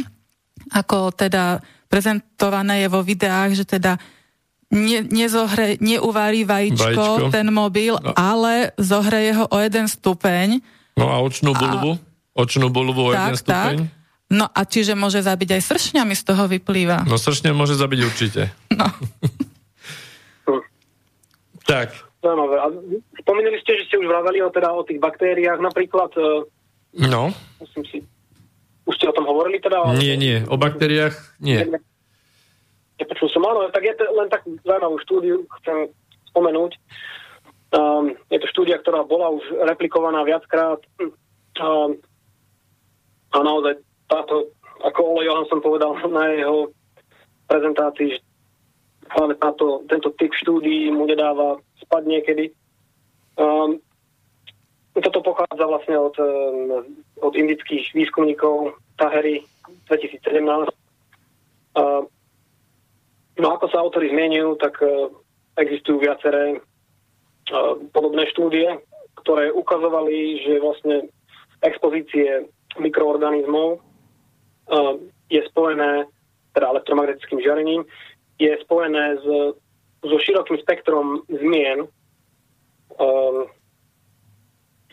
ako 0.68 1.08
teda 1.16 1.64
prezentované 1.88 2.84
je 2.84 2.92
vo 2.92 3.00
videách, 3.00 3.56
že 3.56 3.64
teda 3.64 3.96
ne, 4.70 4.98
nezohre, 5.04 5.76
neuvarí 5.80 6.44
vajíčko, 6.44 6.96
vajíčko, 6.96 7.32
ten 7.32 7.48
mobil, 7.52 7.96
no. 7.96 8.12
ale 8.16 8.72
zohreje 8.76 9.36
ho 9.38 9.44
o 9.48 9.56
jeden 9.60 9.86
stupeň. 9.88 10.60
No 10.98 11.08
a 11.08 11.20
očnú 11.22 11.54
bulvu? 11.54 11.96
A... 11.96 12.00
Očnú 12.38 12.70
bulvu 12.70 13.10
o 13.10 13.12
tak, 13.12 13.18
jeden 13.18 13.36
stupeň? 13.38 13.76
Tak. 13.86 13.96
No 14.28 14.44
a 14.44 14.60
čiže 14.68 14.92
môže 14.92 15.24
zabiť 15.24 15.56
aj 15.56 15.62
sršňami 15.64 16.12
z 16.12 16.22
toho 16.22 16.44
vyplýva. 16.52 17.08
No 17.08 17.16
sršňa 17.16 17.56
môže 17.56 17.80
zabiť 17.80 18.00
určite. 18.04 18.52
No. 18.76 18.86
tak, 21.68 21.96
Zaujímavé. 22.18 22.56
A 22.58 22.66
spomínali 23.22 23.62
ste, 23.62 23.78
že 23.78 23.86
ste 23.86 23.96
už 24.02 24.10
vraveli 24.10 24.42
o, 24.42 24.50
teda, 24.50 24.74
o 24.74 24.82
tých 24.82 24.98
baktériách 24.98 25.62
napríklad. 25.62 26.10
E, 26.18 26.50
no. 27.06 27.30
Musím 27.62 27.84
si... 27.86 27.96
Už 28.88 28.96
ste 28.98 29.06
o 29.06 29.14
tom 29.14 29.28
hovorili 29.28 29.62
teda? 29.62 29.94
Nie, 29.94 30.18
nie. 30.18 30.42
O 30.48 30.58
baktériách 30.58 31.14
nie. 31.38 31.62
Nepočul 32.98 33.30
som, 33.30 33.46
áno, 33.46 33.70
tak 33.70 33.86
je 33.86 33.94
to 33.94 34.04
len 34.10 34.26
tak 34.26 34.42
zaujímavú 34.66 34.98
štúdiu, 35.06 35.46
chcem 35.62 35.94
spomenúť. 36.34 36.74
Um, 37.68 38.16
je 38.32 38.38
to 38.42 38.50
štúdia, 38.50 38.80
ktorá 38.82 39.06
bola 39.06 39.30
už 39.30 39.44
replikovaná 39.70 40.26
viackrát. 40.26 40.82
Um, 41.60 42.00
a 43.30 43.38
naozaj 43.44 43.78
táto, 44.08 44.50
ako 44.82 44.98
Ole 45.04 45.28
Johansson 45.28 45.60
povedal 45.60 45.94
na 46.08 46.32
jeho 46.32 46.72
prezentácii, 47.46 48.16
že 48.16 48.20
práve 49.06 49.36
táto, 49.38 49.84
tento 49.86 50.10
typ 50.16 50.32
štúdií 50.34 50.90
mu 50.90 51.06
nedáva 51.06 51.60
spať 51.86 52.02
niekedy. 52.08 52.44
Um, 53.38 53.78
toto 54.98 55.22
pochádza 55.22 55.62
vlastne 55.62 55.94
od, 55.94 56.16
od 57.22 57.32
indických 57.38 57.94
výskumníkov 57.94 58.74
Tahery 58.98 59.46
2017. 59.86 60.74
Uh, 61.78 62.02
no 63.38 63.54
ako 63.54 63.66
sa 63.70 63.82
autory 63.82 64.10
zmienujú, 64.10 64.58
tak 64.58 64.78
uh, 64.82 65.10
existujú 65.58 66.02
viaceré 66.02 66.58
uh, 66.58 67.78
podobné 67.94 68.26
štúdie, 68.34 68.78
ktoré 69.22 69.50
ukazovali, 69.54 70.42
že 70.46 70.62
vlastne 70.62 70.96
expozície 71.62 72.46
mikroorganizmov 72.78 73.78
uh, 73.78 74.94
je 75.30 75.42
spojené, 75.50 76.06
teda 76.54 76.74
elektromagnetickým 76.74 77.40
žiarením, 77.42 77.82
je 78.38 78.54
spojené 78.62 79.18
s 79.18 79.26
so 80.02 80.16
širokým 80.22 80.58
spektrom 80.62 81.26
zmien 81.26 81.90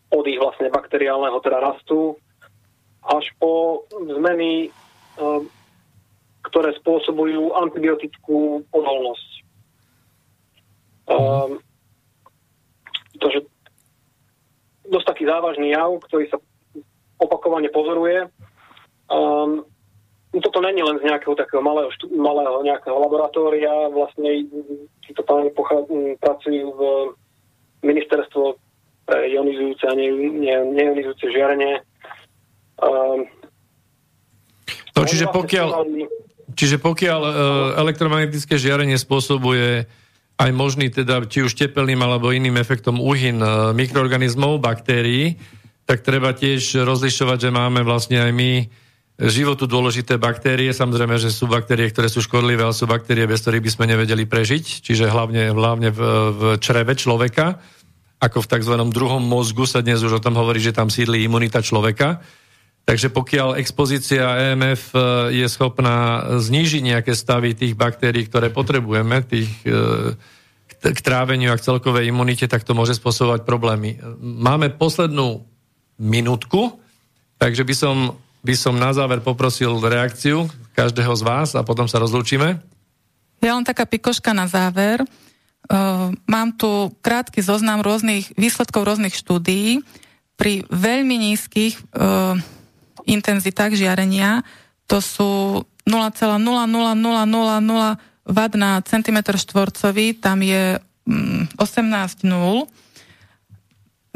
od 0.10 0.24
ich 0.26 0.40
vlastne 0.42 0.70
bakteriálneho 0.74 1.38
teda 1.42 1.62
rastu 1.62 2.18
až 3.06 3.26
po 3.38 3.86
zmeny, 3.94 4.74
ktoré 6.46 6.78
spôsobujú 6.78 7.58
antibiotickú 7.58 8.64
odolnosť. 8.70 9.30
Um, 11.06 11.62
to, 13.22 13.28
že 13.30 13.40
dosť 14.90 15.06
taký 15.10 15.24
závažný 15.26 15.74
jav, 15.74 15.98
ktorý 16.06 16.30
sa 16.30 16.38
opakovane 17.22 17.70
pozoruje. 17.74 18.30
Um, 19.10 19.66
toto 20.36 20.60
není 20.60 20.84
len 20.84 21.00
z 21.00 21.08
nejakého 21.08 21.36
takého 21.38 21.64
malého, 21.64 21.88
štú, 21.96 22.12
malého 22.12 22.60
nejakého 22.66 22.98
laboratória, 23.00 23.88
vlastne 23.88 24.44
títo 25.08 25.24
páni 25.24 25.48
pracujú 26.20 26.66
v 26.76 26.82
ministerstvo 27.86 28.60
pre 29.06 29.32
ionizujúce 29.32 29.86
a 29.86 29.94
neionizujúce 29.96 31.26
žiarenie. 31.30 31.80
Um, 32.82 33.30
no, 34.98 35.02
čiže 35.08 35.30
pokiaľ, 35.32 35.88
čiže 36.56 36.80
pokiaľ 36.80 37.22
uh, 37.22 37.32
elektromagnetické 37.84 38.56
žiarenie 38.56 38.96
spôsobuje 38.96 39.86
aj 40.36 40.50
možný 40.52 40.92
teda 40.92 41.24
či 41.28 41.44
už 41.44 41.56
tepelným 41.56 42.00
alebo 42.00 42.32
iným 42.32 42.58
efektom 42.58 43.00
uhyn 43.00 43.40
uh, 43.44 43.72
mikroorganizmov, 43.76 44.64
baktérií, 44.64 45.38
tak 45.86 46.02
treba 46.02 46.34
tiež 46.34 46.82
rozlišovať, 46.82 47.38
že 47.38 47.50
máme 47.54 47.86
vlastne 47.86 48.18
aj 48.18 48.32
my 48.34 48.52
životu 49.22 49.64
dôležité 49.64 50.20
baktérie. 50.20 50.76
Samozrejme, 50.76 51.16
že 51.16 51.32
sú 51.32 51.48
baktérie, 51.48 51.88
ktoré 51.88 52.12
sú 52.12 52.20
škodlivé, 52.20 52.68
ale 52.68 52.76
sú 52.76 52.84
baktérie, 52.84 53.24
bez 53.24 53.46
ktorých 53.46 53.64
by 53.64 53.72
sme 53.72 53.86
nevedeli 53.96 54.28
prežiť. 54.28 54.84
Čiže 54.84 55.08
hlavne, 55.08 55.56
hlavne 55.56 55.90
v, 55.94 56.02
v 56.36 56.42
čreve 56.60 57.00
človeka, 57.00 57.62
ako 58.20 58.44
v 58.44 58.50
tzv. 58.52 58.76
druhom 58.92 59.24
mozgu 59.24 59.64
sa 59.64 59.80
dnes 59.80 60.04
už 60.04 60.20
o 60.20 60.24
tom 60.24 60.36
hovorí, 60.36 60.60
že 60.60 60.76
tam 60.76 60.92
sídli 60.92 61.24
imunita 61.24 61.64
človeka. 61.64 62.20
Takže 62.86 63.10
pokiaľ 63.10 63.58
expozícia 63.58 64.54
EMF 64.54 64.94
e, 64.94 65.00
je 65.42 65.48
schopná 65.50 66.22
znížiť 66.38 66.82
nejaké 66.86 67.18
stavy 67.18 67.58
tých 67.58 67.74
baktérií, 67.74 68.30
ktoré 68.30 68.54
potrebujeme, 68.54 69.26
tých, 69.26 69.50
e, 69.66 70.14
k 70.86 71.00
tráveniu 71.02 71.50
a 71.50 71.58
k 71.58 71.66
celkovej 71.66 72.14
imunite, 72.14 72.46
tak 72.46 72.62
to 72.62 72.78
môže 72.78 73.02
spôsobovať 73.02 73.42
problémy. 73.42 73.98
Máme 74.22 74.70
poslednú 74.70 75.50
minútku, 75.98 76.78
takže 77.42 77.66
by 77.66 77.74
som 77.74 77.96
by 78.46 78.54
som 78.54 78.78
na 78.78 78.94
záver 78.94 79.26
poprosil 79.26 79.74
reakciu 79.82 80.46
každého 80.78 81.18
z 81.18 81.24
vás 81.26 81.58
a 81.58 81.66
potom 81.66 81.90
sa 81.90 81.98
rozlúčime. 81.98 82.62
Ja 83.42 83.58
len 83.58 83.66
taká 83.66 83.90
pikoška 83.90 84.38
na 84.38 84.46
záver. 84.46 85.02
Uh, 85.66 86.14
mám 86.30 86.54
tu 86.54 86.94
krátky 87.02 87.42
zoznam 87.42 87.82
rôznych 87.82 88.38
výsledkov 88.38 88.86
rôznych 88.86 89.18
štúdií. 89.18 89.82
Pri 90.38 90.62
veľmi 90.70 91.34
nízkych 91.34 91.82
uh, 91.98 92.38
intenzitách 93.08 93.78
žiarenia 93.78 94.44
to 94.86 95.02
sú 95.02 95.62
0,00000 95.86 96.42
W 98.26 98.40
na 98.58 98.82
centimetr 98.82 99.38
štvorcový, 99.38 100.18
tam 100.18 100.42
je 100.42 100.82
um, 101.06 101.46
18 101.62 102.26
nul. 102.26 102.66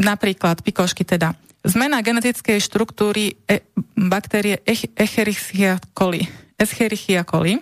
Napríklad 0.02 0.66
pikošky 0.66 1.06
teda 1.06 1.38
Zmena 1.60 2.00
genetickej 2.00 2.64
štruktúry 2.64 3.36
e- 3.44 3.68
baktérie 4.00 4.64
Escherichia 4.96 5.76
coli. 5.92 6.24
Escherichia 6.56 7.28
coli. 7.28 7.60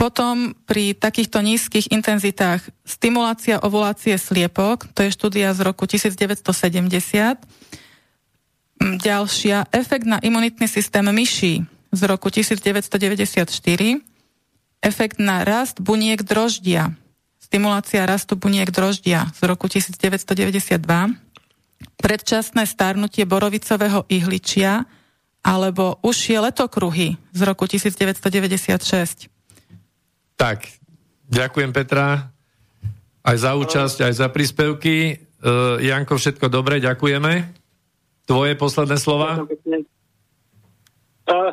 Potom 0.00 0.56
pri 0.64 0.96
takýchto 0.96 1.44
nízkych 1.44 1.92
intenzitách 1.92 2.64
stimulácia 2.88 3.60
ovulácie 3.60 4.16
sliepok, 4.16 4.88
to 4.96 5.04
je 5.04 5.12
štúdia 5.12 5.52
z 5.52 5.60
roku 5.60 5.84
1970. 5.84 6.40
Ďalšia, 8.80 9.68
efekt 9.76 10.08
na 10.08 10.16
imunitný 10.24 10.64
systém 10.64 11.04
myší 11.04 11.68
z 11.92 12.00
roku 12.08 12.32
1994. 12.32 13.44
Efekt 14.80 15.20
na 15.20 15.44
rast 15.44 15.84
buniek 15.84 16.24
droždia. 16.24 16.96
Stimulácia 17.36 18.08
rastu 18.08 18.40
buniek 18.40 18.72
droždia 18.72 19.28
z 19.36 19.40
roku 19.44 19.68
1992 19.68 20.80
predčasné 22.00 22.64
starnutie 22.64 23.28
borovicového 23.28 24.08
ihličia 24.08 24.88
alebo 25.40 26.00
užšie 26.00 26.40
letokruhy 26.40 27.16
z 27.32 27.40
roku 27.44 27.64
1996. 27.68 29.28
Tak, 30.36 30.58
ďakujem 31.28 31.70
Petra 31.72 32.32
aj 33.20 33.36
za 33.36 33.52
účasť, 33.56 34.08
aj 34.08 34.12
za 34.16 34.28
príspevky. 34.32 35.20
Uh, 35.40 35.76
Janko, 35.80 36.16
všetko 36.16 36.48
dobre, 36.48 36.80
ďakujeme. 36.80 37.59
Tvoje 38.30 38.54
posledné 38.54 38.94
slova? 38.94 39.42
Uh, 41.26 41.50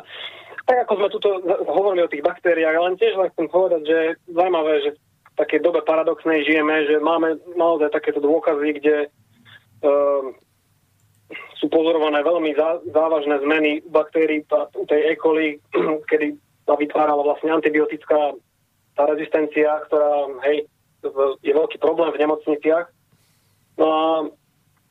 tak 0.62 0.76
ako 0.86 0.92
sme 0.94 1.08
tuto 1.10 1.28
hovorili 1.66 2.06
o 2.06 2.12
tých 2.12 2.22
baktériách, 2.22 2.78
ale 2.78 2.94
tiež 2.94 3.18
len 3.18 3.34
chcem 3.34 3.50
povedať, 3.50 3.82
že 3.82 3.98
zaujímavé, 4.30 4.86
že 4.86 4.90
v 4.94 5.34
takej 5.42 5.58
dobe 5.66 5.82
paradoxnej 5.82 6.46
žijeme, 6.46 6.86
že 6.86 7.02
máme 7.02 7.42
naozaj 7.58 7.90
takéto 7.90 8.22
dôkazy, 8.22 8.78
kde 8.78 8.96
uh, 9.10 10.22
sú 11.58 11.66
pozorované 11.66 12.22
veľmi 12.22 12.54
zá, 12.54 12.78
závažné 12.94 13.42
zmeny 13.42 13.82
baktérií 13.90 14.46
u 14.78 14.84
tej 14.86 15.00
E. 15.02 15.14
coli, 15.18 15.58
kedy 16.14 16.38
sa 16.62 16.78
vytvárala 16.78 17.26
vlastne 17.26 17.58
antibiotická 17.58 18.38
tá 18.94 19.02
rezistencia, 19.10 19.82
ktorá 19.90 20.30
hej, 20.46 20.70
je 21.42 21.52
veľký 21.54 21.82
problém 21.82 22.14
v 22.14 22.22
nemocniciach. 22.22 22.86
No 23.78 23.86
a 23.86 24.02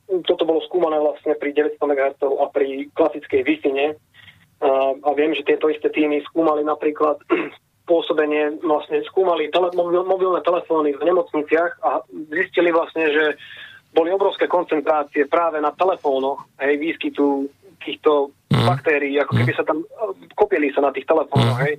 toto 0.07 0.43
bolo 0.47 0.63
skúmané 0.63 0.95
vlastne 0.99 1.35
pri 1.35 1.51
900 1.51 1.83
MHz 1.83 2.19
a 2.23 2.45
pri 2.47 2.87
klasickej 2.95 3.41
wi 3.43 3.55
a 4.57 5.09
viem, 5.13 5.37
že 5.37 5.45
tieto 5.45 5.69
isté 5.69 5.93
týmy 5.93 6.25
skúmali 6.25 6.65
napríklad 6.65 7.21
pôsobenie, 7.89 8.57
vlastne 8.65 9.05
skúmali 9.05 9.53
tele, 9.53 9.69
mobil, 9.77 10.01
mobilné 10.01 10.41
telefóny 10.41 10.97
v 10.97 11.05
nemocniciach 11.05 11.79
a 11.85 12.01
zistili 12.33 12.73
vlastne, 12.73 13.05
že 13.13 13.25
boli 13.93 14.11
obrovské 14.11 14.49
koncentrácie 14.49 15.29
práve 15.29 15.61
na 15.61 15.71
telefónoch, 15.71 16.43
hej, 16.59 16.75
výskytu 16.75 17.47
týchto 17.79 18.33
mm. 18.51 18.65
baktérií, 18.67 19.15
ako 19.21 19.33
keby 19.39 19.51
sa 19.55 19.63
tam 19.63 19.85
kopili 20.35 20.73
sa 20.73 20.83
na 20.83 20.91
tých 20.91 21.07
telefónoch, 21.07 21.57
mm. 21.57 21.63
hej. 21.63 21.75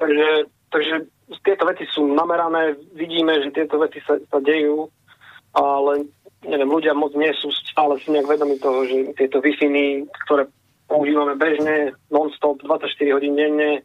Takže, 0.00 0.28
takže 0.72 0.94
tieto 1.42 1.64
veci 1.68 1.84
sú 1.90 2.06
namerané, 2.06 2.78
vidíme, 2.94 3.36
že 3.42 3.52
tieto 3.52 3.76
veci 3.82 4.00
sa, 4.06 4.16
sa 4.30 4.38
dejú, 4.40 4.88
ale 5.52 6.08
neviem, 6.46 6.70
ľudia 6.70 6.94
moc 6.94 7.12
nie 7.18 7.30
sú 7.38 7.50
stále 7.52 7.98
si 8.02 8.10
nejak 8.14 8.30
vedomi 8.30 8.56
toho, 8.58 8.86
že 8.86 9.12
tieto 9.18 9.42
wi 9.42 9.52
ktoré 10.26 10.46
používame 10.86 11.34
bežne, 11.34 11.92
non-stop, 12.08 12.62
24 12.62 13.16
hodín 13.18 13.34
denne. 13.34 13.82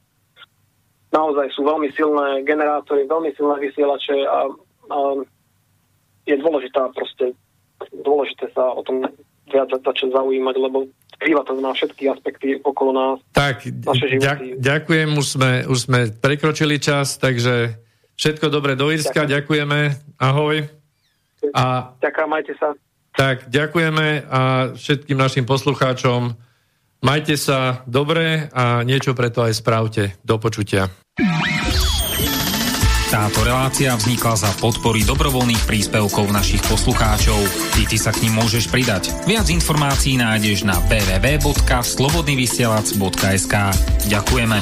Naozaj 1.11 1.51
sú 1.51 1.67
veľmi 1.67 1.91
silné 1.91 2.45
generátory, 2.47 3.09
veľmi 3.09 3.35
silné 3.35 3.59
vysielače 3.59 4.15
a, 4.23 4.47
a 4.93 4.97
je 6.29 6.35
dôležitá 6.39 6.87
proste, 6.95 7.35
dôležité 8.05 8.47
sa 8.53 8.71
o 8.71 8.85
tom 8.85 9.03
viac 9.51 9.67
začať 9.67 10.15
zaujímať, 10.15 10.55
lebo 10.55 10.87
skrýva 11.19 11.43
to 11.43 11.59
na 11.59 11.75
všetky 11.75 12.07
aspekty 12.07 12.47
okolo 12.63 12.91
nás. 12.95 13.17
Tak, 13.35 13.67
ďak, 13.67 14.61
ďakujem, 14.61 15.09
už 15.19 15.27
sme, 15.27 15.51
už 15.67 15.77
sme 15.89 15.99
prekročili 16.15 16.79
čas, 16.79 17.19
takže 17.19 17.75
všetko 18.15 18.47
dobre 18.47 18.79
do 18.79 18.87
Irska, 18.87 19.27
ďakujem. 19.27 19.67
ďakujeme, 19.67 19.79
ahoj. 20.21 20.80
A, 21.51 21.97
Ďakujem, 21.97 22.29
majte 22.29 22.53
sa. 22.61 22.77
Tak, 23.11 23.51
ďakujeme 23.51 24.23
a 24.29 24.71
všetkým 24.77 25.19
našim 25.19 25.43
poslucháčom 25.43 26.37
Majte 27.01 27.33
sa 27.33 27.81
dobre 27.89 28.45
a 28.53 28.85
niečo 28.85 29.17
preto 29.17 29.41
aj 29.41 29.57
spravte. 29.57 30.21
Do 30.21 30.37
počutia. 30.37 30.85
Táto 33.09 33.41
relácia 33.43 33.97
vznikla 33.97 34.37
za 34.37 34.53
podpory 34.61 35.01
dobrovoľných 35.03 35.65
príspevkov 35.65 36.31
našich 36.31 36.61
poslucháčov. 36.69 37.41
Ty, 37.75 37.85
ty 37.89 37.97
sa 37.97 38.13
k 38.13 38.29
ním 38.29 38.37
môžeš 38.39 38.69
pridať. 38.69 39.09
Viac 39.25 39.49
informácií 39.49 40.21
nájdeš 40.21 40.63
na 40.63 40.79
www.slobodnyvysielac.sk 40.87 43.55
Ďakujeme. 44.07 44.57